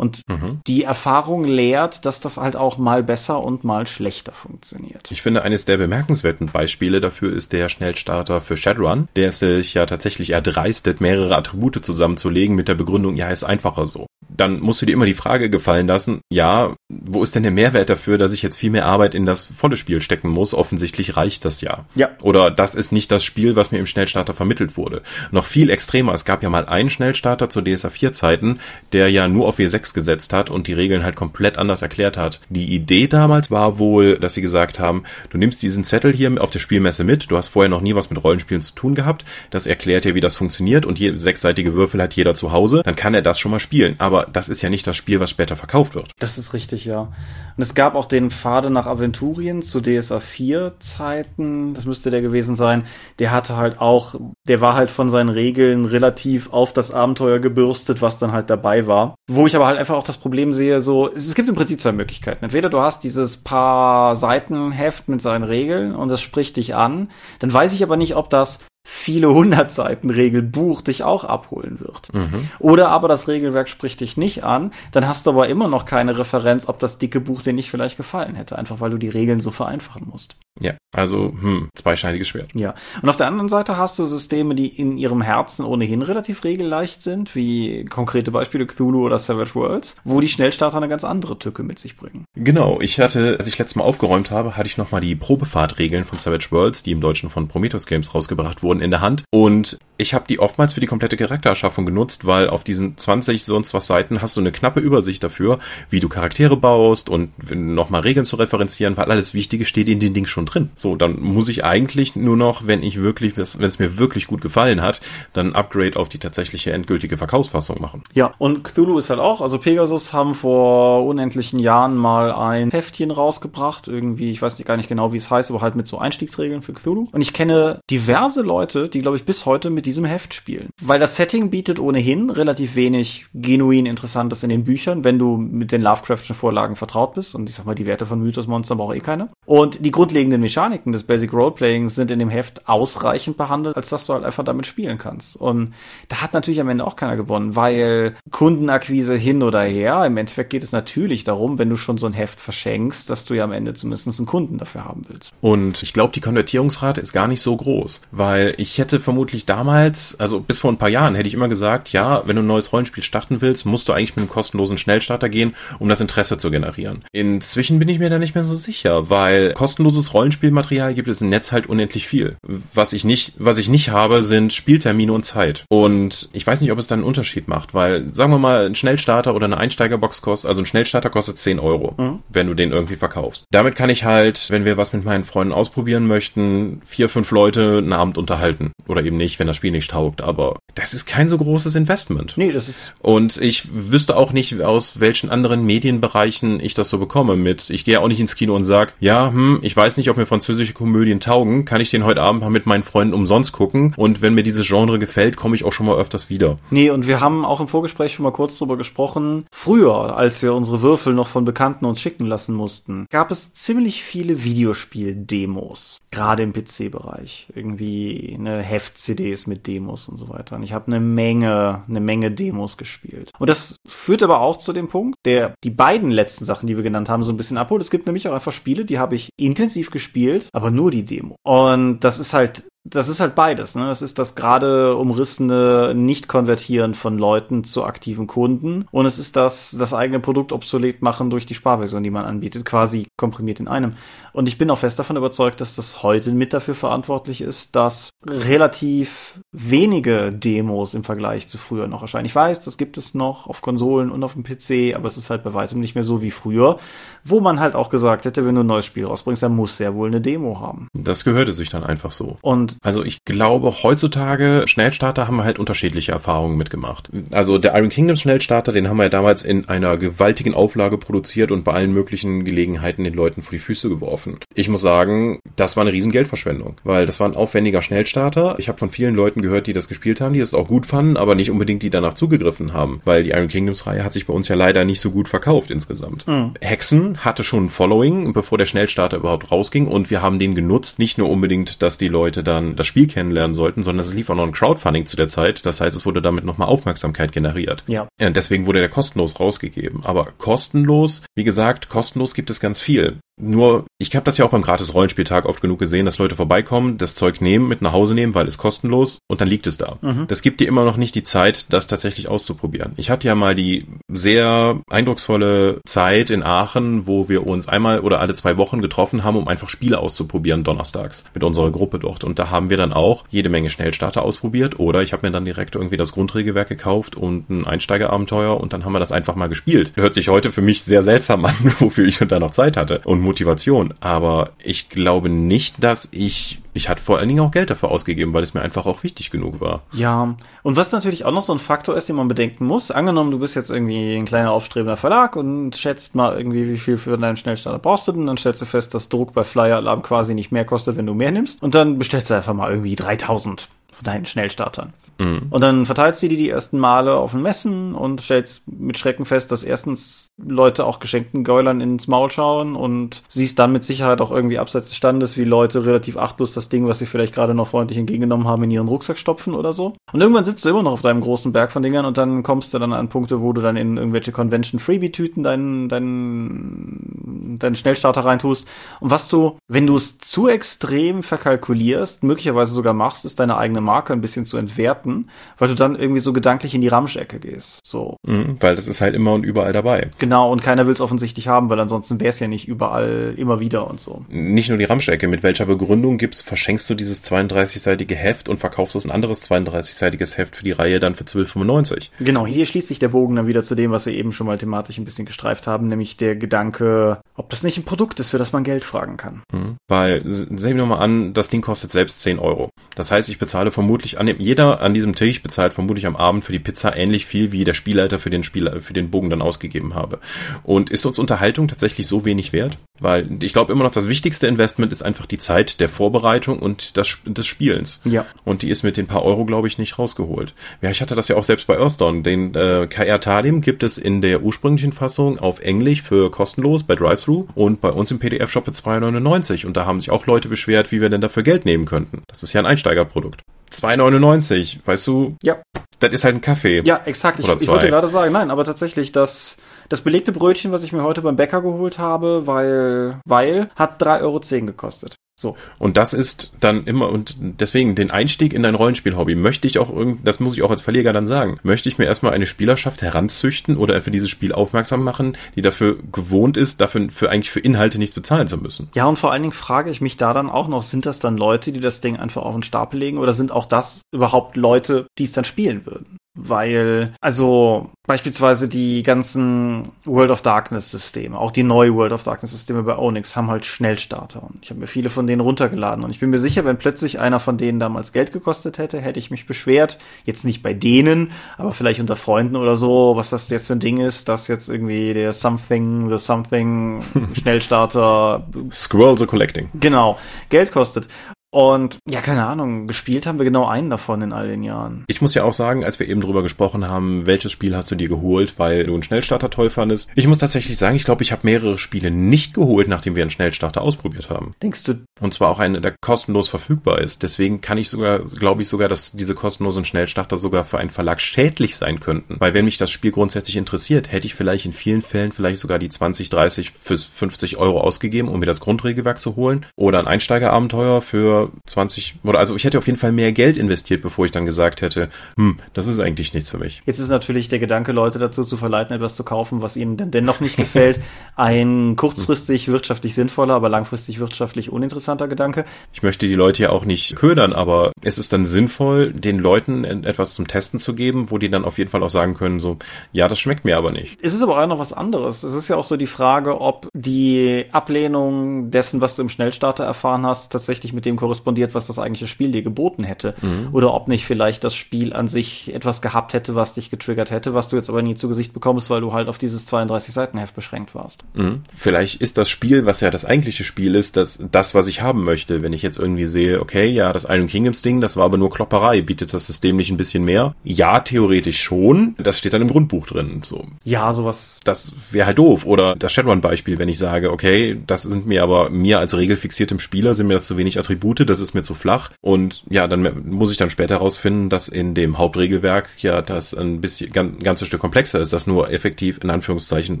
Und 0.00 0.26
mhm. 0.28 0.62
die 0.66 0.84
Erfahrung 0.84 1.44
lehrt, 1.44 2.06
dass 2.06 2.22
das 2.22 2.38
halt 2.38 2.56
auch 2.56 2.78
mal 2.78 3.02
besser 3.02 3.44
und 3.44 3.64
mal 3.64 3.86
schlechter 3.86 4.32
funktioniert. 4.32 5.10
Ich 5.10 5.20
finde, 5.20 5.42
eines 5.42 5.66
der 5.66 5.76
bemerkenswerten 5.76 6.46
Beispiele 6.46 7.02
dafür 7.02 7.36
ist 7.36 7.52
der 7.52 7.68
Schnellstarter 7.68 8.40
für 8.40 8.56
Shadowrun, 8.56 9.08
der 9.14 9.30
sich 9.30 9.74
ja 9.74 9.84
tatsächlich 9.84 10.30
erdreistet, 10.30 11.02
mehrere 11.02 11.36
Attribute 11.36 11.84
zusammenzulegen 11.84 12.56
mit 12.56 12.66
der 12.66 12.76
Begründung, 12.76 13.14
ja, 13.14 13.28
ist 13.28 13.44
einfacher 13.44 13.84
so. 13.84 14.06
Dann 14.30 14.60
musst 14.60 14.80
du 14.80 14.86
dir 14.86 14.94
immer 14.94 15.04
die 15.04 15.12
Frage 15.12 15.50
gefallen 15.50 15.88
lassen, 15.88 16.20
ja, 16.32 16.74
wo 16.88 17.22
ist 17.22 17.34
denn 17.34 17.42
der 17.42 17.52
Mehrwert 17.52 17.90
dafür, 17.90 18.16
dass 18.16 18.32
ich 18.32 18.40
jetzt 18.40 18.56
viel 18.56 18.70
mehr 18.70 18.86
Arbeit 18.86 19.14
in 19.14 19.26
das 19.26 19.42
volle 19.42 19.76
Spiel 19.76 20.00
stecken 20.00 20.30
muss? 20.30 20.54
Offensichtlich 20.54 21.18
reicht 21.18 21.44
das 21.44 21.59
ja. 21.60 21.84
Ja. 21.94 22.10
Oder 22.22 22.50
das 22.50 22.74
ist 22.74 22.92
nicht 22.92 23.10
das 23.10 23.24
Spiel, 23.24 23.56
was 23.56 23.70
mir 23.70 23.78
im 23.78 23.86
Schnellstarter 23.86 24.34
vermittelt 24.34 24.76
wurde. 24.76 25.02
Noch 25.30 25.46
viel 25.46 25.70
extremer, 25.70 26.14
es 26.14 26.24
gab 26.24 26.42
ja 26.42 26.50
mal 26.50 26.66
einen 26.66 26.90
Schnellstarter 26.90 27.48
zu 27.48 27.62
DSA 27.62 27.90
4 27.90 28.12
Zeiten, 28.12 28.60
der 28.92 29.10
ja 29.10 29.28
nur 29.28 29.46
auf 29.46 29.58
W6 29.58 29.94
gesetzt 29.94 30.32
hat 30.32 30.50
und 30.50 30.66
die 30.66 30.72
Regeln 30.72 31.04
halt 31.04 31.16
komplett 31.16 31.58
anders 31.58 31.82
erklärt 31.82 32.16
hat. 32.16 32.40
Die 32.48 32.74
Idee 32.74 33.06
damals 33.06 33.50
war 33.50 33.78
wohl, 33.78 34.18
dass 34.18 34.34
sie 34.34 34.42
gesagt 34.42 34.78
haben, 34.78 35.04
du 35.30 35.38
nimmst 35.38 35.62
diesen 35.62 35.84
Zettel 35.84 36.12
hier 36.12 36.30
auf 36.40 36.50
der 36.50 36.58
Spielmesse 36.58 37.04
mit, 37.04 37.30
du 37.30 37.36
hast 37.36 37.48
vorher 37.48 37.68
noch 37.68 37.80
nie 37.80 37.94
was 37.94 38.10
mit 38.10 38.22
Rollenspielen 38.22 38.62
zu 38.62 38.74
tun 38.74 38.94
gehabt, 38.94 39.24
das 39.50 39.66
erklärt 39.66 40.04
dir, 40.04 40.14
wie 40.14 40.20
das 40.20 40.36
funktioniert 40.36 40.86
und 40.86 40.98
je 40.98 41.16
sechsseitige 41.16 41.74
Würfel 41.74 42.02
hat 42.02 42.14
jeder 42.14 42.34
zu 42.34 42.52
Hause, 42.52 42.82
dann 42.84 42.96
kann 42.96 43.14
er 43.14 43.22
das 43.22 43.38
schon 43.38 43.50
mal 43.50 43.60
spielen. 43.60 43.96
Aber 43.98 44.26
das 44.32 44.48
ist 44.48 44.62
ja 44.62 44.70
nicht 44.70 44.86
das 44.86 44.96
Spiel, 44.96 45.20
was 45.20 45.30
später 45.30 45.56
verkauft 45.56 45.94
wird. 45.94 46.10
Das 46.18 46.38
ist 46.38 46.52
richtig, 46.54 46.84
ja. 46.84 47.08
Und 47.56 47.62
es 47.62 47.74
gab 47.74 47.94
auch 47.94 48.06
den 48.06 48.30
Pfade 48.30 48.70
nach 48.70 48.86
Aventurien 48.86 49.62
zu 49.62 49.80
DSA 49.80 50.20
4 50.20 50.74
Zeiten, 50.78 51.49
das 51.74 51.86
müsste 51.86 52.10
der 52.10 52.22
gewesen 52.22 52.54
sein. 52.54 52.84
Der 53.18 53.30
hatte 53.30 53.56
halt 53.56 53.80
auch, 53.80 54.14
der 54.46 54.60
war 54.60 54.74
halt 54.74 54.90
von 54.90 55.10
seinen 55.10 55.28
Regeln 55.28 55.84
relativ 55.84 56.52
auf 56.52 56.72
das 56.72 56.92
Abenteuer 56.92 57.38
gebürstet, 57.38 58.02
was 58.02 58.18
dann 58.18 58.32
halt 58.32 58.50
dabei 58.50 58.86
war. 58.86 59.14
Wo 59.30 59.46
ich 59.46 59.56
aber 59.56 59.66
halt 59.66 59.78
einfach 59.78 59.96
auch 59.96 60.04
das 60.04 60.18
Problem 60.18 60.52
sehe, 60.52 60.80
so, 60.80 61.12
es 61.12 61.34
gibt 61.34 61.48
im 61.48 61.54
Prinzip 61.54 61.80
zwei 61.80 61.92
Möglichkeiten. 61.92 62.44
Entweder 62.44 62.70
du 62.70 62.80
hast 62.80 63.04
dieses 63.04 63.38
paar 63.38 64.16
Seitenheft 64.16 65.08
mit 65.08 65.22
seinen 65.22 65.44
Regeln 65.44 65.94
und 65.94 66.08
das 66.08 66.20
spricht 66.20 66.56
dich 66.56 66.74
an, 66.74 67.10
dann 67.38 67.52
weiß 67.52 67.72
ich 67.72 67.82
aber 67.82 67.96
nicht, 67.96 68.16
ob 68.16 68.30
das 68.30 68.60
viele 68.86 69.32
hundert 69.32 69.72
Seiten 69.72 70.10
Regelbuch 70.10 70.82
dich 70.82 71.02
auch 71.02 71.24
abholen 71.24 71.80
wird. 71.80 72.12
Mhm. 72.12 72.48
Oder 72.58 72.88
aber 72.90 73.08
das 73.08 73.28
Regelwerk 73.28 73.68
spricht 73.68 74.00
dich 74.00 74.16
nicht 74.16 74.44
an, 74.44 74.72
dann 74.92 75.06
hast 75.06 75.26
du 75.26 75.30
aber 75.30 75.48
immer 75.48 75.68
noch 75.68 75.84
keine 75.84 76.18
Referenz, 76.18 76.68
ob 76.68 76.78
das 76.78 76.98
dicke 76.98 77.20
Buch 77.20 77.42
dir 77.42 77.52
nicht 77.52 77.70
vielleicht 77.70 77.96
gefallen 77.96 78.34
hätte, 78.34 78.58
einfach 78.58 78.80
weil 78.80 78.90
du 78.90 78.98
die 78.98 79.08
Regeln 79.08 79.40
so 79.40 79.50
vereinfachen 79.50 80.08
musst. 80.10 80.36
Ja, 80.60 80.74
also 80.94 81.32
hm, 81.40 81.68
zweischneidiges 81.74 82.28
Schwert. 82.28 82.50
Ja, 82.54 82.74
und 83.00 83.08
auf 83.08 83.16
der 83.16 83.28
anderen 83.28 83.48
Seite 83.48 83.76
hast 83.76 83.98
du 83.98 84.04
Systeme, 84.04 84.54
die 84.54 84.66
in 84.66 84.98
ihrem 84.98 85.22
Herzen 85.22 85.64
ohnehin 85.64 86.02
relativ 86.02 86.44
regelleicht 86.44 87.02
sind, 87.02 87.34
wie 87.34 87.84
konkrete 87.86 88.30
Beispiele 88.30 88.66
Cthulhu 88.66 89.06
oder 89.06 89.18
Savage 89.18 89.54
Worlds, 89.54 89.96
wo 90.04 90.20
die 90.20 90.28
Schnellstarter 90.28 90.76
eine 90.76 90.88
ganz 90.88 91.04
andere 91.04 91.38
Tücke 91.38 91.62
mit 91.62 91.78
sich 91.78 91.96
bringen. 91.96 92.24
Genau, 92.34 92.80
ich 92.80 93.00
hatte, 93.00 93.36
als 93.38 93.48
ich 93.48 93.58
letztes 93.58 93.76
Mal 93.76 93.84
aufgeräumt 93.84 94.30
habe, 94.30 94.56
hatte 94.56 94.66
ich 94.66 94.76
nochmal 94.76 95.00
die 95.00 95.16
Probefahrtregeln 95.16 96.04
von 96.04 96.18
Savage 96.18 96.48
Worlds, 96.50 96.82
die 96.82 96.92
im 96.92 97.00
Deutschen 97.00 97.30
von 97.30 97.48
Prometheus 97.48 97.86
Games 97.86 98.14
rausgebracht 98.14 98.62
wurden, 98.62 98.79
in 98.82 98.90
der 98.90 99.00
Hand 99.00 99.24
und 99.30 99.78
ich 100.00 100.14
habe 100.14 100.24
die 100.28 100.38
oftmals 100.38 100.72
für 100.72 100.80
die 100.80 100.86
komplette 100.86 101.16
Charaktererschaffung 101.16 101.84
genutzt, 101.84 102.26
weil 102.26 102.48
auf 102.48 102.64
diesen 102.64 102.96
20 102.96 103.44
sonst 103.44 103.74
was 103.74 103.86
Seiten 103.86 104.22
hast 104.22 104.36
du 104.36 104.40
eine 104.40 104.50
knappe 104.50 104.80
Übersicht 104.80 105.22
dafür, 105.22 105.58
wie 105.90 106.00
du 106.00 106.08
Charaktere 106.08 106.56
baust 106.56 107.08
und 107.10 107.30
nochmal 107.54 108.00
Regeln 108.00 108.24
zu 108.24 108.36
referenzieren, 108.36 108.96
weil 108.96 109.10
alles 109.10 109.34
Wichtige 109.34 109.66
steht 109.66 109.88
in 109.88 110.00
den 110.00 110.14
Ding 110.14 110.26
schon 110.26 110.46
drin. 110.46 110.70
So, 110.74 110.96
dann 110.96 111.20
muss 111.20 111.48
ich 111.48 111.64
eigentlich 111.64 112.16
nur 112.16 112.36
noch, 112.36 112.66
wenn 112.66 112.82
ich 112.82 113.00
wirklich, 113.00 113.36
wenn 113.36 113.44
es 113.44 113.78
mir 113.78 113.98
wirklich 113.98 114.26
gut 114.26 114.40
gefallen 114.40 114.80
hat, 114.80 115.00
dann 115.32 115.54
Upgrade 115.54 115.98
auf 115.98 116.08
die 116.08 116.18
tatsächliche 116.18 116.72
endgültige 116.72 117.18
Verkaufsfassung 117.18 117.80
machen. 117.80 118.02
Ja, 118.14 118.32
und 118.38 118.64
Cthulhu 118.64 118.96
ist 118.96 119.10
halt 119.10 119.20
auch, 119.20 119.42
also 119.42 119.58
Pegasus 119.58 120.12
haben 120.14 120.34
vor 120.34 121.04
unendlichen 121.04 121.58
Jahren 121.58 121.96
mal 121.96 122.32
ein 122.32 122.70
Heftchen 122.70 123.10
rausgebracht, 123.10 123.86
irgendwie, 123.86 124.30
ich 124.30 124.40
weiß 124.40 124.58
nicht 124.58 124.66
gar 124.66 124.78
nicht 124.78 124.88
genau, 124.88 125.12
wie 125.12 125.18
es 125.18 125.30
heißt, 125.30 125.50
aber 125.50 125.60
halt 125.60 125.76
mit 125.76 125.86
so 125.86 125.98
Einstiegsregeln 125.98 126.62
für 126.62 126.72
Cthulhu. 126.72 127.08
Und 127.12 127.20
ich 127.20 127.34
kenne 127.34 127.80
diverse 127.90 128.40
Leute, 128.40 128.59
die, 128.66 129.00
glaube 129.00 129.16
ich, 129.16 129.24
bis 129.24 129.46
heute 129.46 129.70
mit 129.70 129.86
diesem 129.86 130.04
Heft 130.04 130.34
spielen. 130.34 130.70
Weil 130.82 131.00
das 131.00 131.16
Setting 131.16 131.50
bietet 131.50 131.78
ohnehin 131.78 132.30
relativ 132.30 132.74
wenig 132.76 133.26
genuin 133.34 133.86
Interessantes 133.86 134.42
in 134.42 134.50
den 134.50 134.64
Büchern, 134.64 135.04
wenn 135.04 135.18
du 135.18 135.36
mit 135.36 135.72
den 135.72 135.82
Lovecraftschen 135.82 136.34
Vorlagen 136.34 136.76
vertraut 136.76 137.14
bist. 137.14 137.34
Und 137.34 137.48
ich 137.48 137.54
sag 137.54 137.66
mal, 137.66 137.74
die 137.74 137.86
Werte 137.86 138.06
von 138.06 138.20
Mythos 138.20 138.46
Monster 138.46 138.76
braucht 138.76 138.96
eh 138.96 139.00
keine. 139.00 139.30
Und 139.46 139.84
die 139.84 139.90
grundlegenden 139.90 140.40
Mechaniken 140.40 140.92
des 140.92 141.04
Basic 141.04 141.32
Roleplayings 141.32 141.94
sind 141.94 142.10
in 142.10 142.18
dem 142.18 142.30
Heft 142.30 142.68
ausreichend 142.68 143.36
behandelt, 143.36 143.76
als 143.76 143.88
dass 143.88 144.06
du 144.06 144.14
halt 144.14 144.24
einfach 144.24 144.44
damit 144.44 144.66
spielen 144.66 144.98
kannst. 144.98 145.36
Und 145.36 145.74
da 146.08 146.22
hat 146.22 146.32
natürlich 146.32 146.60
am 146.60 146.68
Ende 146.68 146.86
auch 146.86 146.96
keiner 146.96 147.16
gewonnen, 147.16 147.56
weil 147.56 148.14
Kundenakquise 148.30 149.16
hin 149.16 149.42
oder 149.42 149.62
her, 149.62 150.04
im 150.04 150.16
Endeffekt 150.16 150.50
geht 150.50 150.62
es 150.62 150.72
natürlich 150.72 151.24
darum, 151.24 151.58
wenn 151.58 151.68
du 151.68 151.76
schon 151.76 151.98
so 151.98 152.06
ein 152.06 152.12
Heft 152.12 152.40
verschenkst, 152.40 153.10
dass 153.10 153.24
du 153.24 153.34
ja 153.34 153.44
am 153.44 153.52
Ende 153.52 153.74
zumindest 153.74 154.18
einen 154.18 154.26
Kunden 154.26 154.58
dafür 154.58 154.84
haben 154.84 155.02
willst. 155.08 155.32
Und 155.40 155.82
ich 155.82 155.92
glaube, 155.92 156.12
die 156.12 156.20
Konvertierungsrate 156.20 157.00
ist 157.00 157.12
gar 157.12 157.28
nicht 157.28 157.40
so 157.40 157.56
groß, 157.56 158.02
weil 158.10 158.49
ich 158.56 158.78
hätte 158.78 159.00
vermutlich 159.00 159.46
damals, 159.46 160.18
also 160.18 160.40
bis 160.40 160.58
vor 160.58 160.70
ein 160.70 160.78
paar 160.78 160.88
Jahren, 160.88 161.14
hätte 161.14 161.28
ich 161.28 161.34
immer 161.34 161.48
gesagt, 161.48 161.92
ja, 161.92 162.22
wenn 162.26 162.36
du 162.36 162.42
ein 162.42 162.46
neues 162.46 162.72
Rollenspiel 162.72 163.02
starten 163.02 163.40
willst, 163.40 163.66
musst 163.66 163.88
du 163.88 163.92
eigentlich 163.92 164.16
mit 164.16 164.22
einem 164.22 164.28
kostenlosen 164.28 164.78
Schnellstarter 164.78 165.28
gehen, 165.28 165.54
um 165.78 165.88
das 165.88 166.00
Interesse 166.00 166.38
zu 166.38 166.50
generieren. 166.50 167.04
Inzwischen 167.12 167.78
bin 167.78 167.88
ich 167.88 167.98
mir 167.98 168.10
da 168.10 168.18
nicht 168.18 168.34
mehr 168.34 168.44
so 168.44 168.56
sicher, 168.56 169.10
weil 169.10 169.52
kostenloses 169.54 170.14
Rollenspielmaterial 170.14 170.94
gibt 170.94 171.08
es 171.08 171.20
im 171.20 171.28
Netz 171.28 171.52
halt 171.52 171.66
unendlich 171.66 172.06
viel. 172.06 172.36
Was 172.74 172.92
ich 172.92 173.04
nicht, 173.04 173.34
was 173.38 173.58
ich 173.58 173.68
nicht 173.68 173.90
habe, 173.90 174.22
sind 174.22 174.52
Spieltermine 174.52 175.12
und 175.12 175.24
Zeit. 175.24 175.64
Und 175.68 176.28
ich 176.32 176.46
weiß 176.46 176.60
nicht, 176.60 176.72
ob 176.72 176.78
es 176.78 176.86
da 176.86 176.94
einen 176.94 177.04
Unterschied 177.04 177.48
macht, 177.48 177.74
weil, 177.74 178.14
sagen 178.14 178.32
wir 178.32 178.38
mal, 178.38 178.66
ein 178.66 178.74
Schnellstarter 178.74 179.34
oder 179.34 179.46
eine 179.46 179.58
Einsteigerbox 179.58 180.22
kostet, 180.22 180.48
also 180.48 180.62
ein 180.62 180.66
Schnellstarter 180.66 181.10
kostet 181.10 181.38
10 181.38 181.58
Euro, 181.58 181.94
mhm. 181.96 182.20
wenn 182.28 182.46
du 182.46 182.54
den 182.54 182.72
irgendwie 182.72 182.96
verkaufst. 182.96 183.44
Damit 183.50 183.76
kann 183.76 183.90
ich 183.90 184.04
halt, 184.04 184.50
wenn 184.50 184.64
wir 184.64 184.76
was 184.76 184.92
mit 184.92 185.04
meinen 185.04 185.24
Freunden 185.24 185.52
ausprobieren 185.52 186.06
möchten, 186.06 186.80
vier, 186.84 187.08
fünf 187.08 187.30
Leute 187.30 187.78
einen 187.78 187.92
Abend 187.92 188.18
unterhalten. 188.18 188.39
Oder 188.88 189.04
eben 189.04 189.16
nicht, 189.16 189.38
wenn 189.38 189.46
das 189.46 189.56
Spiel 189.56 189.70
nicht 189.70 189.90
taugt. 189.90 190.20
Aber 190.20 190.58
das 190.74 190.94
ist 190.94 191.06
kein 191.06 191.28
so 191.28 191.38
großes 191.38 191.74
Investment. 191.74 192.34
Nee, 192.36 192.52
das 192.52 192.68
ist. 192.68 192.94
Und 193.00 193.36
ich 193.36 193.68
wüsste 193.72 194.16
auch 194.16 194.32
nicht, 194.32 194.60
aus 194.62 195.00
welchen 195.00 195.30
anderen 195.30 195.64
Medienbereichen 195.64 196.60
ich 196.60 196.74
das 196.74 196.90
so 196.90 196.98
bekomme 196.98 197.36
mit. 197.36 197.70
Ich 197.70 197.84
gehe 197.84 198.00
auch 198.00 198.08
nicht 198.08 198.20
ins 198.20 198.34
Kino 198.34 198.54
und 198.54 198.64
sag, 198.64 198.94
ja, 199.00 199.30
hm, 199.30 199.60
ich 199.62 199.76
weiß 199.76 199.96
nicht, 199.96 200.10
ob 200.10 200.16
mir 200.16 200.26
französische 200.26 200.72
Komödien 200.72 201.20
taugen. 201.20 201.64
Kann 201.64 201.80
ich 201.80 201.90
den 201.90 202.04
heute 202.04 202.22
Abend 202.22 202.42
mal 202.42 202.50
mit 202.50 202.66
meinen 202.66 202.82
Freunden 202.82 203.14
umsonst 203.14 203.52
gucken? 203.52 203.94
Und 203.96 204.22
wenn 204.22 204.34
mir 204.34 204.42
dieses 204.42 204.66
Genre 204.66 204.98
gefällt, 204.98 205.36
komme 205.36 205.54
ich 205.56 205.64
auch 205.64 205.72
schon 205.72 205.86
mal 205.86 205.96
öfters 205.96 206.30
wieder. 206.30 206.58
Nee, 206.70 206.90
und 206.90 207.06
wir 207.06 207.20
haben 207.20 207.44
auch 207.44 207.60
im 207.60 207.68
Vorgespräch 207.68 208.14
schon 208.14 208.24
mal 208.24 208.32
kurz 208.32 208.58
drüber 208.58 208.76
gesprochen. 208.76 209.46
Früher, 209.52 210.16
als 210.16 210.42
wir 210.42 210.54
unsere 210.54 210.82
Würfel 210.82 211.14
noch 211.14 211.28
von 211.28 211.44
Bekannten 211.44 211.84
uns 211.84 212.00
schicken 212.00 212.26
lassen 212.26 212.54
mussten, 212.54 213.06
gab 213.10 213.30
es 213.30 213.54
ziemlich 213.54 214.02
viele 214.02 214.44
Videospiel-Demos. 214.44 215.98
Gerade 216.10 216.42
im 216.42 216.52
PC-Bereich. 216.52 217.48
Irgendwie 217.54 218.29
eine 218.34 218.62
Heft-CDs 218.62 219.46
mit 219.46 219.66
Demos 219.66 220.08
und 220.08 220.16
so 220.16 220.28
weiter. 220.28 220.56
Und 220.56 220.62
ich 220.62 220.72
habe 220.72 220.86
eine 220.88 221.00
Menge, 221.00 221.84
eine 221.88 222.00
Menge 222.00 222.30
Demos 222.30 222.76
gespielt. 222.76 223.30
Und 223.38 223.50
das 223.50 223.76
führt 223.86 224.22
aber 224.22 224.40
auch 224.40 224.58
zu 224.58 224.72
dem 224.72 224.88
Punkt, 224.88 225.18
der 225.24 225.54
die 225.64 225.70
beiden 225.70 226.10
letzten 226.10 226.44
Sachen, 226.44 226.66
die 226.66 226.76
wir 226.76 226.82
genannt 226.82 227.08
haben, 227.08 227.22
so 227.22 227.32
ein 227.32 227.36
bisschen 227.36 227.58
abholt. 227.58 227.82
Es 227.82 227.90
gibt 227.90 228.06
nämlich 228.06 228.28
auch 228.28 228.34
einfach 228.34 228.52
Spiele, 228.52 228.84
die 228.84 228.98
habe 228.98 229.14
ich 229.14 229.30
intensiv 229.36 229.90
gespielt, 229.90 230.48
aber 230.52 230.70
nur 230.70 230.90
die 230.90 231.04
Demo. 231.04 231.36
Und 231.42 232.00
das 232.00 232.18
ist 232.18 232.34
halt 232.34 232.64
das 232.84 233.08
ist 233.08 233.20
halt 233.20 233.34
beides. 233.34 233.74
Ne? 233.74 233.86
Das 233.86 234.02
ist 234.02 234.18
das 234.18 234.34
gerade 234.34 234.96
umrissene 234.96 235.94
Nicht-Konvertieren 235.94 236.94
von 236.94 237.18
Leuten 237.18 237.64
zu 237.64 237.84
aktiven 237.84 238.26
Kunden 238.26 238.86
und 238.90 239.06
es 239.06 239.18
ist 239.18 239.36
das, 239.36 239.76
das 239.78 239.92
eigene 239.92 240.20
Produkt 240.20 240.52
obsolet 240.52 241.02
machen 241.02 241.30
durch 241.30 241.46
die 241.46 241.54
Sparversion, 241.54 242.02
die 242.02 242.10
man 242.10 242.24
anbietet, 242.24 242.64
quasi 242.64 243.06
komprimiert 243.16 243.60
in 243.60 243.68
einem. 243.68 243.92
Und 244.32 244.48
ich 244.48 244.58
bin 244.58 244.70
auch 244.70 244.78
fest 244.78 244.98
davon 244.98 245.16
überzeugt, 245.16 245.60
dass 245.60 245.76
das 245.76 246.02
heute 246.02 246.32
mit 246.32 246.52
dafür 246.52 246.74
verantwortlich 246.74 247.40
ist, 247.40 247.76
dass 247.76 248.10
relativ 248.26 249.40
wenige 249.52 250.32
Demos 250.32 250.94
im 250.94 251.04
Vergleich 251.04 251.48
zu 251.48 251.58
früher 251.58 251.86
noch 251.86 252.02
erscheinen. 252.02 252.26
Ich 252.26 252.34
weiß, 252.34 252.60
das 252.60 252.78
gibt 252.78 252.96
es 252.96 253.14
noch 253.14 253.46
auf 253.46 253.60
Konsolen 253.60 254.10
und 254.10 254.22
auf 254.24 254.34
dem 254.34 254.42
PC, 254.42 254.96
aber 254.96 255.08
es 255.08 255.16
ist 255.16 255.30
halt 255.30 255.42
bei 255.42 255.52
weitem 255.54 255.80
nicht 255.80 255.94
mehr 255.94 256.04
so 256.04 256.22
wie 256.22 256.30
früher, 256.30 256.78
wo 257.24 257.40
man 257.40 257.60
halt 257.60 257.74
auch 257.74 257.90
gesagt 257.90 258.24
hätte, 258.24 258.46
wenn 258.46 258.54
du 258.54 258.62
ein 258.62 258.66
neues 258.66 258.86
Spiel 258.86 259.06
rausbringst, 259.06 259.42
dann 259.42 259.56
muss 259.56 259.76
sehr 259.76 259.94
wohl 259.94 260.08
eine 260.08 260.20
Demo 260.20 260.60
haben. 260.60 260.88
Das 260.94 261.24
gehörte 261.24 261.52
sich 261.52 261.70
dann 261.70 261.82
einfach 261.82 262.12
so. 262.12 262.36
Und 262.42 262.79
also 262.82 263.04
ich 263.04 263.24
glaube, 263.24 263.82
heutzutage 263.82 264.64
Schnellstarter 264.66 265.26
haben 265.26 265.36
wir 265.36 265.44
halt 265.44 265.58
unterschiedliche 265.58 266.12
Erfahrungen 266.12 266.56
mitgemacht. 266.56 267.10
Also 267.30 267.58
der 267.58 267.76
Iron 267.76 267.90
Kingdom 267.90 268.16
Schnellstarter, 268.16 268.72
den 268.72 268.88
haben 268.88 268.96
wir 268.96 269.04
ja 269.04 269.08
damals 269.10 269.42
in 269.42 269.68
einer 269.68 269.98
gewaltigen 269.98 270.54
Auflage 270.54 270.96
produziert 270.96 271.52
und 271.52 271.64
bei 271.64 271.72
allen 271.72 271.92
möglichen 271.92 272.44
Gelegenheiten 272.44 273.04
den 273.04 273.14
Leuten 273.14 273.42
vor 273.42 273.52
die 273.52 273.58
Füße 273.58 273.88
geworfen. 273.88 274.38
Ich 274.54 274.68
muss 274.68 274.80
sagen, 274.80 275.40
das 275.56 275.76
war 275.76 275.82
eine 275.82 275.92
riesen 275.92 276.10
Geldverschwendung, 276.10 276.76
weil 276.82 277.04
das 277.04 277.20
war 277.20 277.28
ein 277.28 277.36
aufwendiger 277.36 277.82
Schnellstarter. 277.82 278.56
Ich 278.58 278.68
habe 278.68 278.78
von 278.78 278.90
vielen 278.90 279.14
Leuten 279.14 279.42
gehört, 279.42 279.66
die 279.66 279.74
das 279.74 279.88
gespielt 279.88 280.20
haben, 280.22 280.32
die 280.32 280.40
es 280.40 280.54
auch 280.54 280.66
gut 280.66 280.86
fanden, 280.86 281.18
aber 281.18 281.34
nicht 281.34 281.50
unbedingt 281.50 281.82
die 281.82 281.90
danach 281.90 282.14
zugegriffen 282.14 282.72
haben, 282.72 283.02
weil 283.04 283.24
die 283.24 283.30
Iron 283.30 283.48
Kingdoms 283.48 283.86
Reihe 283.86 284.04
hat 284.04 284.14
sich 284.14 284.26
bei 284.26 284.32
uns 284.32 284.48
ja 284.48 284.56
leider 284.56 284.86
nicht 284.86 285.00
so 285.00 285.10
gut 285.10 285.28
verkauft 285.28 285.70
insgesamt. 285.70 286.26
Mhm. 286.26 286.54
Hexen 286.60 287.24
hatte 287.24 287.44
schon 287.44 287.66
ein 287.66 287.70
Following, 287.70 288.32
bevor 288.32 288.56
der 288.56 288.66
Schnellstarter 288.66 289.18
überhaupt 289.18 289.50
rausging 289.50 289.86
und 289.86 290.10
wir 290.10 290.22
haben 290.22 290.38
den 290.38 290.54
genutzt, 290.54 290.98
nicht 290.98 291.18
nur 291.18 291.28
unbedingt, 291.28 291.82
dass 291.82 291.98
die 291.98 292.08
Leute 292.08 292.42
dann 292.60 292.76
das 292.76 292.86
Spiel 292.86 293.06
kennenlernen 293.06 293.54
sollten, 293.54 293.82
sondern 293.82 294.06
es 294.06 294.14
lief 294.14 294.30
auch 294.30 294.34
noch 294.34 294.46
ein 294.46 294.52
Crowdfunding 294.52 295.06
zu 295.06 295.16
der 295.16 295.28
Zeit. 295.28 295.66
Das 295.66 295.80
heißt, 295.80 295.96
es 295.96 296.06
wurde 296.06 296.22
damit 296.22 296.44
nochmal 296.44 296.68
Aufmerksamkeit 296.68 297.32
generiert. 297.32 297.84
Ja. 297.86 298.08
ja. 298.20 298.30
Deswegen 298.30 298.66
wurde 298.66 298.80
der 298.80 298.88
kostenlos 298.88 299.38
rausgegeben. 299.40 300.04
Aber 300.04 300.26
kostenlos, 300.38 301.22
wie 301.34 301.44
gesagt, 301.44 301.88
kostenlos 301.88 302.34
gibt 302.34 302.50
es 302.50 302.60
ganz 302.60 302.80
viel. 302.80 303.18
Nur, 303.40 303.86
ich 303.98 304.14
habe 304.14 304.24
das 304.24 304.38
ja 304.38 304.44
auch 304.44 304.50
beim 304.50 304.62
gratis 304.62 304.94
Rollenspieltag 304.94 305.46
oft 305.46 305.60
genug 305.60 305.78
gesehen, 305.78 306.04
dass 306.04 306.18
Leute 306.18 306.34
vorbeikommen, 306.34 306.98
das 306.98 307.14
Zeug 307.14 307.40
nehmen, 307.40 307.68
mit 307.68 307.82
nach 307.82 307.92
Hause 307.92 308.14
nehmen, 308.14 308.34
weil 308.34 308.46
es 308.46 308.58
kostenlos 308.58 309.18
und 309.28 309.40
dann 309.40 309.48
liegt 309.48 309.66
es 309.66 309.78
da. 309.78 309.98
Mhm. 310.00 310.26
Das 310.28 310.42
gibt 310.42 310.60
dir 310.60 310.68
immer 310.68 310.84
noch 310.84 310.96
nicht 310.96 311.14
die 311.14 311.22
Zeit, 311.22 311.72
das 311.72 311.86
tatsächlich 311.86 312.28
auszuprobieren. 312.28 312.92
Ich 312.96 313.10
hatte 313.10 313.28
ja 313.28 313.34
mal 313.34 313.54
die 313.54 313.86
sehr 314.08 314.80
eindrucksvolle 314.90 315.80
Zeit 315.86 316.30
in 316.30 316.42
Aachen, 316.42 317.06
wo 317.06 317.28
wir 317.28 317.46
uns 317.46 317.68
einmal 317.68 318.00
oder 318.00 318.20
alle 318.20 318.34
zwei 318.34 318.56
Wochen 318.56 318.80
getroffen 318.82 319.24
haben, 319.24 319.36
um 319.36 319.48
einfach 319.48 319.68
Spiele 319.68 319.98
auszuprobieren, 319.98 320.64
donnerstags, 320.64 321.24
mit 321.34 321.42
unserer 321.42 321.70
Gruppe 321.70 321.98
dort. 321.98 322.24
Und 322.24 322.38
da 322.38 322.50
haben 322.50 322.70
wir 322.70 322.76
dann 322.76 322.92
auch 322.92 323.24
jede 323.30 323.48
Menge 323.48 323.70
Schnellstarter 323.70 324.22
ausprobiert 324.22 324.78
oder 324.78 325.02
ich 325.02 325.12
habe 325.12 325.26
mir 325.26 325.32
dann 325.32 325.44
direkt 325.44 325.74
irgendwie 325.74 325.96
das 325.96 326.12
Grundregelwerk 326.12 326.68
gekauft 326.68 327.16
und 327.16 327.48
ein 327.50 327.66
Einsteigerabenteuer 327.66 328.60
und 328.60 328.72
dann 328.72 328.84
haben 328.84 328.92
wir 328.92 329.00
das 329.00 329.12
einfach 329.12 329.34
mal 329.34 329.48
gespielt. 329.48 329.92
Hört 329.96 330.14
sich 330.14 330.28
heute 330.28 330.52
für 330.52 330.62
mich 330.62 330.82
sehr 330.82 331.02
seltsam 331.02 331.44
an, 331.44 331.54
wofür 331.78 332.06
ich 332.06 332.18
da 332.18 332.38
noch 332.38 332.50
Zeit 332.50 332.76
hatte. 332.76 333.00
Und 333.04 333.20
Motivation. 333.30 333.94
Aber 334.00 334.50
ich 334.58 334.88
glaube 334.88 335.28
nicht, 335.28 335.82
dass 335.82 336.08
ich 336.10 336.60
ich 336.72 336.88
hatte 336.88 337.02
vor 337.02 337.18
allen 337.18 337.28
Dingen 337.28 337.40
auch 337.40 337.50
Geld 337.50 337.70
dafür 337.70 337.90
ausgegeben, 337.90 338.32
weil 338.32 338.42
es 338.42 338.54
mir 338.54 338.62
einfach 338.62 338.86
auch 338.86 339.02
wichtig 339.02 339.30
genug 339.30 339.60
war. 339.60 339.82
Ja, 339.92 340.36
und 340.62 340.76
was 340.76 340.92
natürlich 340.92 341.24
auch 341.24 341.32
noch 341.32 341.42
so 341.42 341.52
ein 341.52 341.58
Faktor 341.58 341.96
ist, 341.96 342.08
den 342.08 342.16
man 342.16 342.28
bedenken 342.28 342.64
muss, 342.66 342.90
angenommen, 342.90 343.30
du 343.30 343.38
bist 343.38 343.56
jetzt 343.56 343.70
irgendwie 343.70 344.14
ein 344.14 344.24
kleiner 344.24 344.52
aufstrebender 344.52 344.96
Verlag 344.96 345.36
und 345.36 345.76
schätzt 345.76 346.14
mal 346.14 346.36
irgendwie, 346.36 346.68
wie 346.68 346.78
viel 346.78 346.96
für 346.96 347.18
deinen 347.18 347.36
Schnellstarter 347.36 347.78
brauchst 347.78 348.06
du 348.08 348.12
denn, 348.12 348.26
dann 348.26 348.36
stellst 348.36 348.62
du 348.62 348.66
fest, 348.66 348.94
dass 348.94 349.08
Druck 349.08 349.32
bei 349.32 349.44
Flyer 349.44 349.76
Alarm 349.76 350.02
quasi 350.02 350.34
nicht 350.34 350.52
mehr 350.52 350.64
kostet, 350.64 350.96
wenn 350.96 351.06
du 351.06 351.14
mehr 351.14 351.32
nimmst 351.32 351.62
und 351.62 351.74
dann 351.74 351.98
bestellst 351.98 352.30
du 352.30 352.34
einfach 352.34 352.54
mal 352.54 352.70
irgendwie 352.70 352.94
3000 352.94 353.68
von 353.90 354.04
deinen 354.04 354.26
Schnellstartern. 354.26 354.92
Mhm. 355.20 355.42
Und 355.50 355.62
dann 355.62 355.86
verteilst 355.86 356.22
du 356.22 356.28
die 356.28 356.36
die 356.36 356.48
ersten 356.48 356.78
Male 356.78 357.14
auf 357.14 357.32
den 357.32 357.42
Messen 357.42 357.94
und 357.94 358.22
stellst 358.22 358.72
mit 358.72 358.96
Schrecken 358.96 359.26
fest, 359.26 359.52
dass 359.52 359.62
erstens 359.62 360.30
Leute 360.38 360.86
auch 360.86 360.98
geschenkten 360.98 361.44
Gäulern 361.44 361.82
ins 361.82 362.08
Maul 362.08 362.30
schauen 362.30 362.74
und 362.74 363.22
siehst 363.28 363.58
dann 363.58 363.72
mit 363.72 363.84
Sicherheit 363.84 364.22
auch 364.22 364.30
irgendwie 364.30 364.58
abseits 364.58 364.88
des 364.88 364.96
Standes, 364.96 365.36
wie 365.36 365.44
Leute 365.44 365.84
relativ 365.84 366.16
achtlos 366.16 366.54
das 366.54 366.70
Ding, 366.70 366.88
was 366.88 366.98
sie 366.98 367.06
vielleicht 367.06 367.34
gerade 367.34 367.54
noch 367.54 367.68
freundlich 367.68 367.98
entgegengenommen 367.98 368.48
haben, 368.48 368.62
in 368.62 368.70
ihren 368.70 368.88
Rucksack 368.88 369.18
stopfen 369.18 369.54
oder 369.54 369.74
so. 369.74 369.92
Und 370.12 370.20
irgendwann 370.20 370.44
sitzt 370.44 370.64
du 370.64 370.70
immer 370.70 370.82
noch 370.82 370.92
auf 370.92 371.02
deinem 371.02 371.20
großen 371.20 371.52
Berg 371.52 371.70
von 371.70 371.82
Dingern 371.82 372.06
und 372.06 372.16
dann 372.16 372.42
kommst 372.42 372.72
du 372.72 372.78
dann 372.78 372.94
an 372.94 373.10
Punkte, 373.10 373.42
wo 373.42 373.52
du 373.52 373.60
dann 373.60 373.76
in 373.76 373.98
irgendwelche 373.98 374.32
Convention-Freebie-Tüten 374.32 375.42
deinen, 375.42 375.90
deinen, 375.90 377.58
deinen 377.58 377.76
Schnellstarter 377.76 378.24
reintust. 378.24 378.66
Und 379.00 379.10
was 379.10 379.28
du, 379.28 379.58
wenn 379.68 379.86
du 379.86 379.96
es 379.96 380.18
zu 380.18 380.48
extrem 380.48 381.22
verkalkulierst, 381.22 382.22
möglicherweise 382.22 382.72
sogar 382.72 382.94
machst, 382.94 383.26
ist 383.26 383.38
deine 383.38 383.58
eigene 383.58 383.82
Marke 383.82 384.14
ein 384.14 384.22
bisschen 384.22 384.46
zu 384.46 384.56
entwerten, 384.56 385.09
weil 385.58 385.68
du 385.68 385.74
dann 385.74 385.96
irgendwie 385.96 386.20
so 386.20 386.32
gedanklich 386.32 386.74
in 386.74 386.80
die 386.80 386.88
Ramschecke 386.88 387.38
gehst. 387.38 387.80
So. 387.84 388.16
Mhm, 388.26 388.56
weil 388.60 388.76
das 388.76 388.86
ist 388.86 389.00
halt 389.00 389.14
immer 389.14 389.32
und 389.32 389.44
überall 389.44 389.72
dabei. 389.72 390.10
Genau, 390.18 390.50
und 390.50 390.62
keiner 390.62 390.86
will 390.86 390.94
es 390.94 391.00
offensichtlich 391.00 391.48
haben, 391.48 391.68
weil 391.68 391.80
ansonsten 391.80 392.20
wäre 392.20 392.30
es 392.30 392.40
ja 392.40 392.48
nicht 392.48 392.68
überall 392.68 393.34
immer 393.36 393.60
wieder 393.60 393.88
und 393.88 394.00
so. 394.00 394.24
Nicht 394.28 394.68
nur 394.68 394.78
die 394.78 394.84
Ramschecke, 394.84 395.28
mit 395.28 395.42
welcher 395.42 395.66
Begründung 395.66 396.18
gibst, 396.18 396.42
verschenkst 396.42 396.88
du 396.90 396.94
dieses 396.94 397.22
32-seitige 397.24 398.14
Heft 398.14 398.48
und 398.48 398.58
verkaufst 398.58 398.96
es 398.96 399.04
ein 399.04 399.10
anderes 399.10 399.50
32-seitiges 399.50 400.36
Heft 400.36 400.56
für 400.56 400.64
die 400.64 400.72
Reihe 400.72 401.00
dann 401.00 401.14
für 401.14 401.24
12,95. 401.24 402.10
Genau, 402.20 402.46
hier 402.46 402.66
schließt 402.66 402.88
sich 402.88 402.98
der 402.98 403.08
Bogen 403.08 403.36
dann 403.36 403.46
wieder 403.46 403.64
zu 403.64 403.74
dem, 403.74 403.90
was 403.90 404.06
wir 404.06 404.12
eben 404.12 404.32
schon 404.32 404.46
mal 404.46 404.58
thematisch 404.58 404.98
ein 404.98 405.04
bisschen 405.04 405.26
gestreift 405.26 405.66
haben, 405.66 405.88
nämlich 405.88 406.16
der 406.16 406.36
Gedanke, 406.36 407.18
ob 407.34 407.50
das 407.50 407.62
nicht 407.62 407.78
ein 407.78 407.84
Produkt 407.84 408.20
ist, 408.20 408.30
für 408.30 408.38
das 408.38 408.52
man 408.52 408.64
Geld 408.64 408.84
fragen 408.84 409.16
kann. 409.16 409.42
Hm. 409.52 409.76
Weil, 409.88 410.22
sehen 410.26 410.58
wir 410.60 410.74
nochmal 410.74 411.02
an, 411.02 411.32
das 411.34 411.48
Ding 411.48 411.62
kostet 411.62 411.92
selbst 411.92 412.20
10 412.20 412.38
Euro. 412.38 412.70
Das 412.94 413.10
heißt, 413.10 413.28
ich 413.28 413.38
bezahle 413.38 413.70
vermutlich, 413.70 414.18
an 414.18 414.26
dem, 414.26 414.38
jeder 414.38 414.80
an 414.80 414.89
diesem 414.94 415.14
Tisch 415.14 415.42
bezahlt 415.42 415.72
vermutlich 415.72 416.06
am 416.06 416.16
Abend 416.16 416.44
für 416.44 416.52
die 416.52 416.58
Pizza 416.58 416.96
ähnlich 416.96 417.26
viel, 417.26 417.52
wie 417.52 417.64
der 417.64 417.74
Spielleiter 417.74 418.18
für 418.18 418.30
den 418.30 418.42
Spieler, 418.42 418.80
für 418.80 418.92
den 418.92 419.10
Bogen 419.10 419.30
dann 419.30 419.42
ausgegeben 419.42 419.94
habe. 419.94 420.18
Und 420.62 420.90
ist 420.90 421.06
uns 421.06 421.18
Unterhaltung 421.18 421.68
tatsächlich 421.68 422.06
so 422.06 422.24
wenig 422.24 422.52
wert? 422.52 422.78
Weil 423.00 423.28
ich 423.42 423.52
glaube 423.52 423.72
immer 423.72 423.84
noch, 423.84 423.90
das 423.90 424.08
wichtigste 424.08 424.46
Investment 424.46 424.92
ist 424.92 425.02
einfach 425.02 425.26
die 425.26 425.38
Zeit 425.38 425.80
der 425.80 425.88
Vorbereitung 425.88 426.58
und 426.58 426.96
des, 426.96 427.18
des 427.24 427.46
Spielens. 427.46 428.00
Ja. 428.04 428.26
Und 428.44 428.62
die 428.62 428.68
ist 428.68 428.82
mit 428.82 428.96
den 428.96 429.06
paar 429.06 429.24
Euro, 429.24 429.46
glaube 429.46 429.68
ich, 429.68 429.78
nicht 429.78 429.98
rausgeholt. 429.98 430.54
Ja, 430.82 430.90
ich 430.90 431.00
hatte 431.00 431.14
das 431.14 431.28
ja 431.28 431.36
auch 431.36 431.44
selbst 431.44 431.66
bei 431.66 431.78
Earthdawn. 431.78 432.22
Den 432.22 432.54
äh, 432.54 432.86
KR 432.88 433.20
Talim 433.20 433.62
gibt 433.62 433.82
es 433.82 433.96
in 433.96 434.20
der 434.20 434.42
ursprünglichen 434.42 434.92
Fassung 434.92 435.38
auf 435.38 435.60
Englisch 435.60 436.02
für 436.02 436.30
kostenlos 436.30 436.82
bei 436.82 436.94
Drive-Thru 436.94 437.46
und 437.54 437.80
bei 437.80 437.90
uns 437.90 438.10
im 438.10 438.18
PDF-Shop 438.18 438.66
für 438.66 438.72
2,99. 438.72 439.64
Und 439.66 439.76
da 439.76 439.86
haben 439.86 440.00
sich 440.00 440.10
auch 440.10 440.26
Leute 440.26 440.48
beschwert, 440.48 440.92
wie 440.92 441.00
wir 441.00 441.08
denn 441.08 441.22
dafür 441.22 441.42
Geld 441.42 441.64
nehmen 441.64 441.86
könnten. 441.86 442.22
Das 442.28 442.42
ist 442.42 442.52
ja 442.52 442.60
ein 442.60 442.66
Einsteigerprodukt. 442.66 443.40
2,99, 443.72 444.78
weißt 444.84 445.06
du? 445.06 445.36
Ja. 445.42 445.56
Das 446.00 446.12
ist 446.12 446.24
halt 446.24 446.36
ein 446.36 446.40
Kaffee. 446.40 446.82
Ja, 446.84 447.02
exakt. 447.04 447.38
Ich, 447.38 447.44
Oder 447.44 447.60
ich 447.60 447.68
wollte 447.68 447.84
zwei. 447.84 447.90
gerade 447.90 448.08
sagen, 448.08 448.32
nein, 448.32 448.50
aber 448.50 448.64
tatsächlich, 448.64 449.12
das, 449.12 449.58
das 449.88 450.00
belegte 450.00 450.32
Brötchen, 450.32 450.72
was 450.72 450.82
ich 450.82 450.92
mir 450.92 451.02
heute 451.02 451.20
beim 451.22 451.36
Bäcker 451.36 451.60
geholt 451.60 451.98
habe, 451.98 452.46
weil, 452.46 453.20
weil, 453.26 453.68
hat 453.76 454.02
3,10 454.02 454.22
Euro 454.22 454.66
gekostet. 454.66 455.16
So. 455.40 455.56
Und 455.78 455.96
das 455.96 456.12
ist 456.12 456.52
dann 456.60 456.84
immer, 456.84 457.08
und 457.08 457.38
deswegen 457.40 457.94
den 457.94 458.10
Einstieg 458.10 458.52
in 458.52 458.62
dein 458.62 458.74
Rollenspiel-Hobby 458.74 459.36
möchte 459.36 459.66
ich 459.66 459.78
auch 459.78 459.88
irgend, 459.90 460.28
das 460.28 460.38
muss 460.38 460.52
ich 460.52 460.62
auch 460.62 460.70
als 460.70 460.82
Verleger 460.82 461.14
dann 461.14 461.26
sagen, 461.26 461.58
möchte 461.62 461.88
ich 461.88 461.96
mir 461.96 462.04
erstmal 462.04 462.34
eine 462.34 462.44
Spielerschaft 462.44 463.00
heranzüchten 463.00 463.78
oder 463.78 464.02
für 464.02 464.10
dieses 464.10 464.28
Spiel 464.28 464.52
aufmerksam 464.52 465.02
machen, 465.02 465.38
die 465.56 465.62
dafür 465.62 465.96
gewohnt 466.12 466.58
ist, 466.58 466.82
dafür 466.82 467.08
für 467.08 467.30
eigentlich 467.30 467.50
für 467.50 467.60
Inhalte 467.60 467.98
nichts 467.98 468.14
bezahlen 468.14 468.48
zu 468.48 468.58
müssen. 468.58 468.90
Ja, 468.94 469.06
und 469.06 469.18
vor 469.18 469.32
allen 469.32 469.40
Dingen 469.40 469.54
frage 469.54 469.90
ich 469.90 470.02
mich 470.02 470.18
da 470.18 470.34
dann 470.34 470.50
auch 470.50 470.68
noch, 470.68 470.82
sind 470.82 471.06
das 471.06 471.20
dann 471.20 471.38
Leute, 471.38 471.72
die 471.72 471.80
das 471.80 472.02
Ding 472.02 472.18
einfach 472.18 472.42
auf 472.42 472.52
den 472.52 472.62
Stapel 472.62 473.00
legen 473.00 473.16
oder 473.16 473.32
sind 473.32 473.50
auch 473.50 473.64
das 473.64 474.02
überhaupt 474.12 474.58
Leute, 474.58 475.06
die 475.16 475.24
es 475.24 475.32
dann 475.32 475.46
spielen 475.46 475.86
würden? 475.86 476.18
Weil, 476.34 477.12
also 477.20 477.90
beispielsweise 478.06 478.68
die 478.68 479.02
ganzen 479.02 479.90
World 480.04 480.30
of 480.30 480.42
Darkness 480.42 480.90
Systeme, 480.90 481.36
auch 481.36 481.50
die 481.50 481.64
neuen 481.64 481.94
World 481.96 482.12
of 482.12 482.22
Darkness 482.22 482.52
Systeme 482.52 482.84
bei 482.84 482.96
Onyx 482.96 483.36
haben 483.36 483.50
halt 483.50 483.64
Schnellstarter. 483.64 484.44
Und 484.44 484.60
ich 484.62 484.70
habe 484.70 484.78
mir 484.78 484.86
viele 484.86 485.10
von 485.10 485.26
denen 485.26 485.40
runtergeladen. 485.40 486.04
Und 486.04 486.10
ich 486.10 486.20
bin 486.20 486.30
mir 486.30 486.38
sicher, 486.38 486.64
wenn 486.64 486.78
plötzlich 486.78 487.18
einer 487.18 487.40
von 487.40 487.58
denen 487.58 487.80
damals 487.80 488.12
Geld 488.12 488.32
gekostet 488.32 488.78
hätte, 488.78 489.00
hätte 489.00 489.18
ich 489.18 489.32
mich 489.32 489.46
beschwert. 489.46 489.98
Jetzt 490.24 490.44
nicht 490.44 490.62
bei 490.62 490.72
denen, 490.72 491.32
aber 491.58 491.72
vielleicht 491.72 492.00
unter 492.00 492.16
Freunden 492.16 492.54
oder 492.54 492.76
so, 492.76 493.16
was 493.16 493.30
das 493.30 493.48
jetzt 493.50 493.66
für 493.66 493.74
ein 493.74 493.80
Ding 493.80 493.98
ist, 493.98 494.28
dass 494.28 494.46
jetzt 494.46 494.68
irgendwie 494.68 495.12
der 495.12 495.32
Something, 495.32 496.10
the 496.10 496.18
Something 496.18 497.02
Schnellstarter 497.34 498.46
Scroll 498.70 499.18
the 499.18 499.26
Collecting. 499.26 499.68
genau 499.74 500.16
Geld 500.48 500.70
kostet. 500.70 501.08
Und 501.50 501.98
ja, 502.08 502.20
keine 502.20 502.46
Ahnung, 502.46 502.86
gespielt 502.86 503.26
haben 503.26 503.38
wir 503.38 503.44
genau 503.44 503.66
einen 503.66 503.90
davon 503.90 504.22
in 504.22 504.32
all 504.32 504.46
den 504.46 504.62
Jahren. 504.62 505.04
Ich 505.08 505.20
muss 505.20 505.34
ja 505.34 505.44
auch 505.44 505.52
sagen, 505.52 505.84
als 505.84 505.98
wir 505.98 506.08
eben 506.08 506.20
drüber 506.20 506.42
gesprochen 506.42 506.88
haben, 506.88 507.26
welches 507.26 507.52
Spiel 507.52 507.76
hast 507.76 507.90
du 507.90 507.96
dir 507.96 508.08
geholt, 508.08 508.54
weil 508.58 508.84
du 508.84 508.94
einen 508.94 509.02
Schnellstarter 509.02 509.50
toll 509.50 509.70
fandest. 509.70 510.10
Ich 510.14 510.26
muss 510.26 510.38
tatsächlich 510.38 510.76
sagen, 510.76 510.96
ich 510.96 511.04
glaube, 511.04 511.22
ich 511.22 511.32
habe 511.32 511.42
mehrere 511.44 511.78
Spiele 511.78 512.10
nicht 512.10 512.54
geholt, 512.54 512.88
nachdem 512.88 513.16
wir 513.16 513.22
einen 513.22 513.30
Schnellstarter 513.30 513.82
ausprobiert 513.82 514.30
haben. 514.30 514.52
Denkst 514.62 514.84
du, 514.84 515.00
Und 515.20 515.34
zwar 515.34 515.50
auch 515.50 515.58
einen, 515.58 515.82
der 515.82 515.94
kostenlos 516.00 516.48
verfügbar 516.48 517.00
ist. 517.00 517.22
Deswegen 517.22 517.60
kann 517.60 517.78
ich 517.78 517.88
sogar, 517.88 518.20
glaube 518.20 518.62
ich 518.62 518.68
sogar, 518.68 518.88
dass 518.88 519.12
diese 519.12 519.34
kostenlosen 519.34 519.84
Schnellstarter 519.84 520.36
sogar 520.36 520.64
für 520.64 520.78
einen 520.78 520.90
Verlag 520.90 521.20
schädlich 521.20 521.76
sein 521.76 521.98
könnten. 521.98 522.36
Weil 522.38 522.54
wenn 522.54 522.64
mich 522.64 522.78
das 522.78 522.90
Spiel 522.90 523.10
grundsätzlich 523.10 523.56
interessiert, 523.56 524.12
hätte 524.12 524.26
ich 524.26 524.34
vielleicht 524.34 524.66
in 524.66 524.72
vielen 524.72 525.02
Fällen 525.02 525.32
vielleicht 525.32 525.60
sogar 525.60 525.78
die 525.78 525.88
20, 525.88 526.30
30 526.30 526.70
für 526.70 526.96
50 526.96 527.56
Euro 527.56 527.80
ausgegeben, 527.80 528.28
um 528.28 528.38
mir 528.38 528.46
das 528.46 528.60
Grundregelwerk 528.60 529.18
zu 529.18 529.36
holen. 529.36 529.66
Oder 529.76 529.98
ein 529.98 530.06
Einsteigerabenteuer 530.06 531.02
für 531.02 531.39
20, 531.66 532.16
oder 532.24 532.38
also 532.38 532.56
ich 532.56 532.64
hätte 532.64 532.78
auf 532.78 532.86
jeden 532.86 532.98
Fall 532.98 533.12
mehr 533.12 533.32
Geld 533.32 533.56
investiert, 533.56 534.02
bevor 534.02 534.24
ich 534.24 534.30
dann 534.30 534.44
gesagt 534.44 534.82
hätte, 534.82 535.10
hm, 535.36 535.58
das 535.74 535.86
ist 535.86 535.98
eigentlich 535.98 536.34
nichts 536.34 536.50
für 536.50 536.58
mich. 536.58 536.82
Jetzt 536.86 536.98
ist 536.98 537.08
natürlich 537.08 537.48
der 537.48 537.58
Gedanke, 537.58 537.92
Leute 537.92 538.18
dazu 538.18 538.44
zu 538.44 538.56
verleiten, 538.56 538.94
etwas 538.94 539.14
zu 539.14 539.24
kaufen, 539.24 539.62
was 539.62 539.76
ihnen 539.76 539.96
denn 539.96 540.10
dennoch 540.10 540.40
nicht 540.40 540.56
gefällt, 540.56 541.00
ein 541.36 541.96
kurzfristig 541.96 542.68
wirtschaftlich 542.68 543.14
sinnvoller, 543.14 543.54
aber 543.54 543.68
langfristig 543.68 544.20
wirtschaftlich 544.20 544.70
uninteressanter 544.70 545.28
Gedanke. 545.28 545.64
Ich 545.92 546.02
möchte 546.02 546.26
die 546.26 546.34
Leute 546.34 546.64
ja 546.64 546.70
auch 546.70 546.84
nicht 546.84 547.16
ködern, 547.16 547.52
aber 547.52 547.92
es 548.02 548.18
ist 548.18 548.32
dann 548.32 548.46
sinnvoll, 548.46 549.12
den 549.12 549.38
Leuten 549.38 549.84
etwas 549.84 550.34
zum 550.34 550.46
Testen 550.46 550.78
zu 550.78 550.94
geben, 550.94 551.30
wo 551.30 551.38
die 551.38 551.50
dann 551.50 551.64
auf 551.64 551.78
jeden 551.78 551.90
Fall 551.90 552.02
auch 552.02 552.10
sagen 552.10 552.34
können, 552.34 552.60
so, 552.60 552.78
ja, 553.12 553.28
das 553.28 553.38
schmeckt 553.38 553.64
mir 553.64 553.76
aber 553.76 553.92
nicht. 553.92 554.18
Es 554.22 554.34
ist 554.34 554.42
aber 554.42 554.60
auch 554.60 554.66
noch 554.66 554.78
was 554.78 554.92
anderes. 554.92 555.42
Es 555.42 555.54
ist 555.54 555.68
ja 555.68 555.76
auch 555.76 555.84
so 555.84 555.96
die 555.96 556.06
Frage, 556.06 556.60
ob 556.60 556.88
die 556.92 557.66
Ablehnung 557.72 558.70
dessen, 558.70 559.00
was 559.00 559.16
du 559.16 559.22
im 559.22 559.28
Schnellstarter 559.28 559.84
erfahren 559.84 560.26
hast, 560.26 560.52
tatsächlich 560.52 560.92
mit 560.92 561.04
dem 561.04 561.16
korrespondiert, 561.16 561.29
was 561.74 561.86
das 561.86 561.98
eigentliche 561.98 562.26
Spiel 562.26 562.50
dir 562.50 562.62
geboten 562.62 563.04
hätte. 563.04 563.34
Oder 563.72 563.94
ob 563.94 564.08
nicht 564.08 564.24
vielleicht 564.24 564.64
das 564.64 564.74
Spiel 564.74 565.12
an 565.12 565.28
sich 565.28 565.74
etwas 565.74 566.02
gehabt 566.02 566.34
hätte, 566.34 566.54
was 566.54 566.72
dich 566.72 566.90
getriggert 566.90 567.30
hätte, 567.30 567.54
was 567.54 567.68
du 567.68 567.76
jetzt 567.76 567.88
aber 567.88 568.02
nie 568.02 568.14
zu 568.14 568.28
Gesicht 568.28 568.52
bekommst, 568.52 568.90
weil 568.90 569.00
du 569.00 569.12
halt 569.12 569.28
auf 569.28 569.38
dieses 569.38 569.66
32 569.66 570.12
Seitenheft 570.12 570.54
beschränkt 570.54 570.94
warst. 570.94 571.24
Mhm. 571.34 571.62
Vielleicht 571.74 572.20
ist 572.20 572.38
das 572.38 572.48
Spiel, 572.48 572.86
was 572.86 573.00
ja 573.00 573.10
das 573.10 573.24
eigentliche 573.24 573.64
Spiel 573.64 573.94
ist, 573.94 574.16
das, 574.16 574.38
das, 574.50 574.74
was 574.74 574.86
ich 574.86 575.02
haben 575.02 575.24
möchte. 575.24 575.62
Wenn 575.62 575.72
ich 575.72 575.82
jetzt 575.82 575.98
irgendwie 575.98 576.26
sehe, 576.26 576.60
okay, 576.60 576.86
ja, 576.86 577.12
das 577.12 577.24
Iron 577.24 577.46
Kingdoms 577.46 577.82
Ding, 577.82 578.00
das 578.00 578.16
war 578.16 578.24
aber 578.24 578.38
nur 578.38 578.50
Klopperei, 578.50 579.02
bietet 579.02 579.32
das 579.32 579.46
System 579.46 579.76
nicht 579.76 579.90
ein 579.90 579.96
bisschen 579.96 580.24
mehr? 580.24 580.54
Ja, 580.64 581.00
theoretisch 581.00 581.62
schon. 581.62 582.14
Das 582.18 582.38
steht 582.38 582.52
dann 582.52 582.62
im 582.62 582.68
Grundbuch 582.68 583.06
drin, 583.06 583.42
so. 583.44 583.66
Ja, 583.84 584.12
sowas. 584.12 584.60
Das 584.64 584.92
wäre 585.10 585.26
halt 585.26 585.38
doof. 585.38 585.66
Oder 585.66 585.96
das 585.96 586.12
Shadowrun-Beispiel, 586.12 586.78
wenn 586.78 586.88
ich 586.88 586.98
sage, 586.98 587.30
okay, 587.30 587.80
das 587.86 588.02
sind 588.02 588.26
mir 588.26 588.42
aber 588.42 588.70
mir 588.70 588.98
als 588.98 589.16
regelfixiertem 589.16 589.78
Spieler 589.78 590.14
sind 590.14 590.26
mir 590.26 590.34
das 590.34 590.46
zu 590.46 590.56
wenig 590.56 590.78
Attribute, 590.78 591.19
das 591.26 591.40
ist 591.40 591.54
mir 591.54 591.62
zu 591.62 591.74
flach. 591.74 592.10
Und 592.20 592.64
ja, 592.70 592.86
dann 592.86 593.30
muss 593.30 593.50
ich 593.50 593.56
dann 593.56 593.70
später 593.70 593.96
herausfinden, 593.96 594.48
dass 594.48 594.68
in 594.68 594.94
dem 594.94 595.18
Hauptregelwerk 595.18 595.90
ja 595.98 596.22
das 596.22 596.54
ein 596.54 596.80
bisschen 596.80 597.12
ganz, 597.12 597.38
ein 597.38 597.42
ganzes 597.42 597.68
Stück 597.68 597.80
komplexer 597.80 598.20
ist, 598.20 598.32
das 598.32 598.46
nur 598.46 598.70
effektiv 598.70 599.20
in 599.22 599.30
Anführungszeichen 599.30 600.00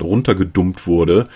runtergedumpt 0.00 0.86
wurde 0.86 1.28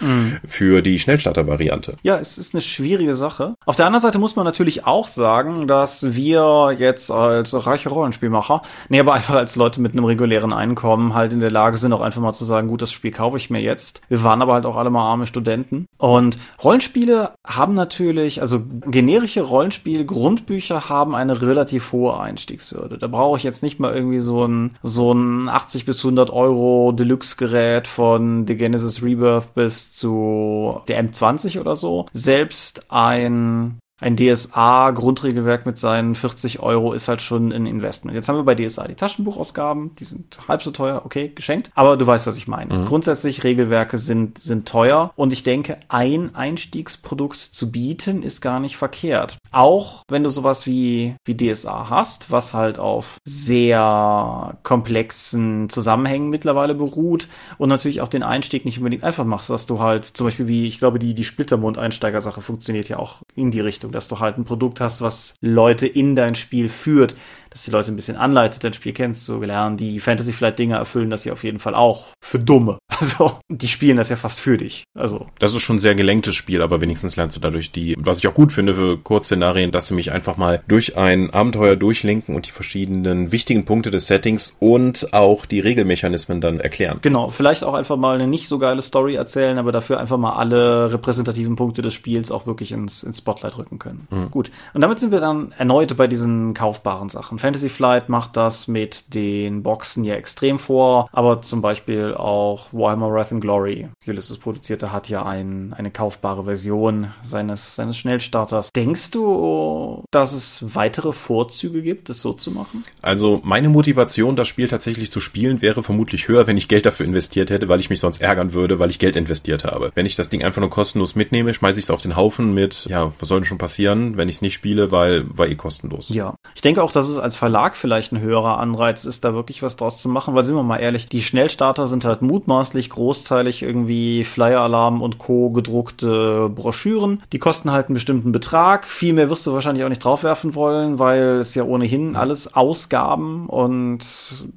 für 0.46 0.82
die 0.82 0.98
Schnellstarter-Variante. 0.98 1.96
Ja, 2.02 2.16
es 2.18 2.38
ist 2.38 2.54
eine 2.54 2.60
schwierige 2.60 3.14
Sache. 3.14 3.54
Auf 3.66 3.76
der 3.76 3.86
anderen 3.86 4.02
Seite 4.02 4.18
muss 4.18 4.36
man 4.36 4.44
natürlich 4.44 4.86
auch 4.86 5.06
sagen, 5.06 5.66
dass 5.66 6.14
wir 6.14 6.74
jetzt 6.78 7.10
als 7.10 7.54
reiche 7.66 7.88
Rollenspielmacher, 7.88 8.62
nee, 8.88 9.00
aber 9.00 9.14
einfach 9.14 9.34
als 9.34 9.56
Leute 9.56 9.80
mit 9.80 9.92
einem 9.92 10.04
regulären 10.04 10.52
Einkommen 10.52 11.14
halt 11.14 11.32
in 11.32 11.40
der 11.40 11.50
Lage 11.50 11.76
sind, 11.76 11.92
auch 11.92 12.00
einfach 12.00 12.20
mal 12.20 12.32
zu 12.32 12.44
sagen, 12.44 12.68
gut, 12.68 12.82
das 12.82 12.92
Spiel 12.92 13.10
kaufe 13.10 13.36
ich 13.36 13.50
mir 13.50 13.60
jetzt. 13.60 14.02
Wir 14.08 14.22
waren 14.22 14.42
aber 14.42 14.54
halt 14.54 14.66
auch 14.66 14.76
alle 14.76 14.90
mal 14.90 15.02
arme 15.02 15.26
Studenten. 15.26 15.86
Und 15.98 16.38
Rollenspiele 16.62 17.32
haben 17.46 17.74
natürlich, 17.74 18.40
also 18.40 18.62
generische 18.86 19.42
Rollenspiel-Grundbücher 19.74 20.88
haben 20.88 21.14
eine 21.14 21.40
relativ 21.42 21.92
hohe 21.92 22.18
Einstiegshürde. 22.18 22.98
Da 22.98 23.06
brauche 23.06 23.36
ich 23.36 23.42
jetzt 23.42 23.62
nicht 23.62 23.80
mal 23.80 23.94
irgendwie 23.94 24.20
so 24.20 24.46
ein, 24.46 24.76
so 24.82 25.12
ein 25.12 25.48
80 25.48 25.84
bis 25.84 26.04
100 26.04 26.30
Euro 26.30 26.92
Deluxe-Gerät 26.92 27.88
von 27.88 28.46
The 28.46 28.56
Genesis 28.56 29.02
Rebirth 29.02 29.54
bis 29.54 29.92
zu 29.92 30.80
der 30.88 31.02
M20 31.04 31.60
oder 31.60 31.76
so. 31.76 32.06
Selbst 32.12 32.90
ein 32.90 33.78
ein 34.00 34.16
DSA-Grundregelwerk 34.16 35.66
mit 35.66 35.78
seinen 35.78 36.14
40 36.14 36.60
Euro 36.60 36.92
ist 36.92 37.08
halt 37.08 37.22
schon 37.22 37.52
ein 37.52 37.66
Investment. 37.66 38.16
Jetzt 38.16 38.28
haben 38.28 38.36
wir 38.36 38.44
bei 38.44 38.54
DSA 38.54 38.88
die 38.88 38.96
Taschenbuchausgaben, 38.96 39.94
die 39.94 40.04
sind 40.04 40.38
halb 40.48 40.62
so 40.62 40.72
teuer, 40.72 41.02
okay, 41.04 41.30
geschenkt. 41.34 41.70
Aber 41.74 41.96
du 41.96 42.06
weißt, 42.06 42.26
was 42.26 42.36
ich 42.36 42.48
meine. 42.48 42.84
Grundsätzlich, 42.84 43.44
Regelwerke 43.44 43.98
sind, 43.98 44.38
sind 44.38 44.68
teuer 44.68 45.12
und 45.14 45.32
ich 45.32 45.44
denke, 45.44 45.78
ein 45.88 46.34
Einstiegsprodukt 46.34 47.38
zu 47.38 47.70
bieten 47.70 48.22
ist 48.22 48.40
gar 48.40 48.58
nicht 48.58 48.76
verkehrt. 48.76 49.38
Auch 49.52 50.02
wenn 50.08 50.24
du 50.24 50.30
sowas 50.30 50.66
wie, 50.66 51.14
wie 51.24 51.36
DSA 51.36 51.88
hast, 51.88 52.30
was 52.32 52.52
halt 52.52 52.78
auf 52.78 53.18
sehr 53.24 54.58
komplexen 54.64 55.70
Zusammenhängen 55.70 56.30
mittlerweile 56.30 56.74
beruht 56.74 57.28
und 57.58 57.68
natürlich 57.68 58.00
auch 58.00 58.08
den 58.08 58.22
Einstieg 58.22 58.64
nicht 58.64 58.78
unbedingt 58.78 59.04
einfach 59.04 59.24
machst, 59.24 59.50
dass 59.50 59.66
du 59.66 59.80
halt 59.80 60.10
zum 60.14 60.26
Beispiel 60.26 60.48
wie, 60.48 60.66
ich 60.66 60.78
glaube, 60.78 60.98
die, 60.98 61.14
die 61.14 61.24
Splittermond-Einsteigersache 61.24 62.40
funktioniert 62.40 62.88
ja 62.88 62.98
auch 62.98 63.22
in 63.36 63.50
die 63.50 63.60
Richtung, 63.60 63.83
dass 63.92 64.08
du 64.08 64.20
halt 64.20 64.38
ein 64.38 64.44
Produkt 64.44 64.80
hast, 64.80 65.02
was 65.02 65.34
Leute 65.40 65.86
in 65.86 66.16
dein 66.16 66.34
Spiel 66.34 66.68
führt, 66.68 67.14
dass 67.50 67.64
die 67.64 67.70
Leute 67.70 67.92
ein 67.92 67.96
bisschen 67.96 68.16
anleitet, 68.16 68.64
dein 68.64 68.72
Spiel 68.72 68.92
kennenzulernen, 68.92 69.76
die 69.76 70.00
Fantasy 70.00 70.32
Flight 70.32 70.58
Dinge 70.58 70.76
erfüllen 70.76 71.10
das 71.10 71.24
ja 71.24 71.32
auf 71.32 71.44
jeden 71.44 71.58
Fall 71.58 71.74
auch 71.74 72.08
für 72.22 72.38
Dumme. 72.38 72.78
Also, 73.00 73.38
die 73.48 73.68
spielen 73.68 73.96
das 73.96 74.08
ja 74.08 74.16
fast 74.16 74.40
für 74.40 74.56
dich. 74.56 74.84
Also, 74.94 75.26
Das 75.38 75.54
ist 75.54 75.62
schon 75.62 75.76
ein 75.76 75.80
sehr 75.80 75.94
gelenktes 75.94 76.34
Spiel, 76.34 76.62
aber 76.62 76.80
wenigstens 76.80 77.16
lernst 77.16 77.36
du 77.36 77.40
dadurch 77.40 77.72
die, 77.72 77.94
was 77.98 78.18
ich 78.18 78.28
auch 78.28 78.34
gut 78.34 78.52
finde 78.52 78.74
für 78.74 78.98
Kurzszenarien, 78.98 79.72
dass 79.72 79.88
sie 79.88 79.94
mich 79.94 80.12
einfach 80.12 80.36
mal 80.36 80.62
durch 80.68 80.96
ein 80.96 81.30
Abenteuer 81.30 81.76
durchlenken 81.76 82.34
und 82.34 82.46
die 82.46 82.50
verschiedenen 82.50 83.32
wichtigen 83.32 83.64
Punkte 83.64 83.90
des 83.90 84.06
Settings 84.06 84.54
und 84.58 85.12
auch 85.12 85.46
die 85.46 85.60
Regelmechanismen 85.60 86.40
dann 86.40 86.60
erklären. 86.60 86.98
Genau, 87.02 87.30
vielleicht 87.30 87.64
auch 87.64 87.74
einfach 87.74 87.96
mal 87.96 88.14
eine 88.14 88.26
nicht 88.26 88.48
so 88.48 88.58
geile 88.58 88.82
Story 88.82 89.14
erzählen, 89.16 89.58
aber 89.58 89.72
dafür 89.72 90.00
einfach 90.00 90.18
mal 90.18 90.34
alle 90.34 90.92
repräsentativen 90.92 91.56
Punkte 91.56 91.82
des 91.82 91.94
Spiels 91.94 92.30
auch 92.30 92.46
wirklich 92.46 92.72
ins, 92.72 93.02
ins 93.02 93.18
Spotlight 93.18 93.58
rücken 93.58 93.78
können. 93.78 94.06
Gut. 94.30 94.50
Und 94.72 94.80
damit 94.80 94.98
sind 94.98 95.12
wir 95.12 95.20
dann 95.20 95.52
erneut 95.58 95.96
bei 95.96 96.06
diesen 96.06 96.54
kaufbaren 96.54 97.08
Sachen. 97.08 97.38
Fantasy 97.38 97.68
Flight 97.68 98.08
macht 98.08 98.36
das 98.36 98.68
mit 98.68 99.14
den 99.14 99.62
Boxen 99.62 100.04
ja 100.04 100.14
extrem 100.14 100.58
vor, 100.58 101.08
aber 101.12 101.42
zum 101.42 101.62
Beispiel 101.62 102.14
auch 102.14 102.72
Warhammer 102.84 103.10
Wrath 103.10 103.32
and 103.32 103.40
Glory, 103.40 103.88
Ulysses 104.06 104.36
produzierte, 104.36 104.92
hat 104.92 105.08
ja 105.08 105.24
ein, 105.24 105.74
eine 105.76 105.90
kaufbare 105.90 106.44
Version 106.44 107.08
seines, 107.22 107.74
seines 107.74 107.96
Schnellstarters. 107.96 108.70
Denkst 108.76 109.10
du, 109.10 110.04
dass 110.10 110.34
es 110.34 110.74
weitere 110.74 111.12
Vorzüge 111.12 111.82
gibt, 111.82 112.10
es 112.10 112.20
so 112.20 112.34
zu 112.34 112.50
machen? 112.50 112.84
Also 113.00 113.40
meine 113.42 113.70
Motivation, 113.70 114.36
das 114.36 114.48
Spiel 114.48 114.68
tatsächlich 114.68 115.10
zu 115.10 115.20
spielen, 115.20 115.62
wäre 115.62 115.82
vermutlich 115.82 116.28
höher, 116.28 116.46
wenn 116.46 116.58
ich 116.58 116.68
Geld 116.68 116.84
dafür 116.84 117.06
investiert 117.06 117.50
hätte, 117.50 117.68
weil 117.68 117.80
ich 117.80 117.88
mich 117.88 118.00
sonst 118.00 118.20
ärgern 118.20 118.52
würde, 118.52 118.78
weil 118.78 118.90
ich 118.90 118.98
Geld 118.98 119.16
investiert 119.16 119.64
habe. 119.64 119.90
Wenn 119.94 120.04
ich 120.04 120.14
das 120.14 120.28
Ding 120.28 120.44
einfach 120.44 120.60
nur 120.60 120.70
kostenlos 120.70 121.14
mitnehme, 121.14 121.54
schmeiße 121.54 121.78
ich 121.78 121.86
es 121.86 121.90
auf 121.90 122.02
den 122.02 122.16
Haufen 122.16 122.52
mit, 122.52 122.86
ja, 122.90 123.12
was 123.18 123.28
soll 123.30 123.40
denn 123.40 123.46
schon 123.46 123.58
passieren, 123.58 124.18
wenn 124.18 124.28
ich 124.28 124.36
es 124.36 124.42
nicht 124.42 124.54
spiele, 124.54 124.90
weil 124.90 125.24
war 125.36 125.48
eh 125.48 125.54
kostenlos. 125.54 126.10
Ja. 126.10 126.34
Ich 126.54 126.60
denke 126.60 126.82
auch, 126.82 126.92
dass 126.92 127.08
es 127.08 127.18
als 127.18 127.38
Verlag 127.38 127.76
vielleicht 127.76 128.12
ein 128.12 128.20
höherer 128.20 128.58
Anreiz 128.58 129.06
ist, 129.06 129.24
da 129.24 129.32
wirklich 129.32 129.62
was 129.62 129.76
draus 129.76 130.00
zu 130.00 130.10
machen, 130.10 130.34
weil 130.34 130.44
sind 130.44 130.56
wir 130.56 130.62
mal 130.62 130.78
ehrlich, 130.78 131.08
die 131.08 131.22
Schnellstarter 131.22 131.86
sind 131.86 132.04
halt 132.04 132.20
mutmaßlich 132.22 132.73
großteilig 132.90 133.62
irgendwie 133.62 134.24
Flyer-Alarm 134.24 135.02
und 135.02 135.18
Co. 135.18 135.50
gedruckte 135.50 136.48
Broschüren. 136.48 137.22
Die 137.32 137.38
kosten 137.38 137.72
halt 137.72 137.86
einen 137.86 137.94
bestimmten 137.94 138.32
Betrag. 138.32 138.86
Viel 138.86 139.12
mehr 139.12 139.30
wirst 139.30 139.46
du 139.46 139.52
wahrscheinlich 139.52 139.84
auch 139.84 139.88
nicht 139.88 140.04
draufwerfen 140.04 140.54
wollen, 140.54 140.98
weil 140.98 141.38
es 141.38 141.54
ja 141.54 141.64
ohnehin 141.64 142.16
alles 142.16 142.54
Ausgaben 142.54 143.48
und 143.48 144.04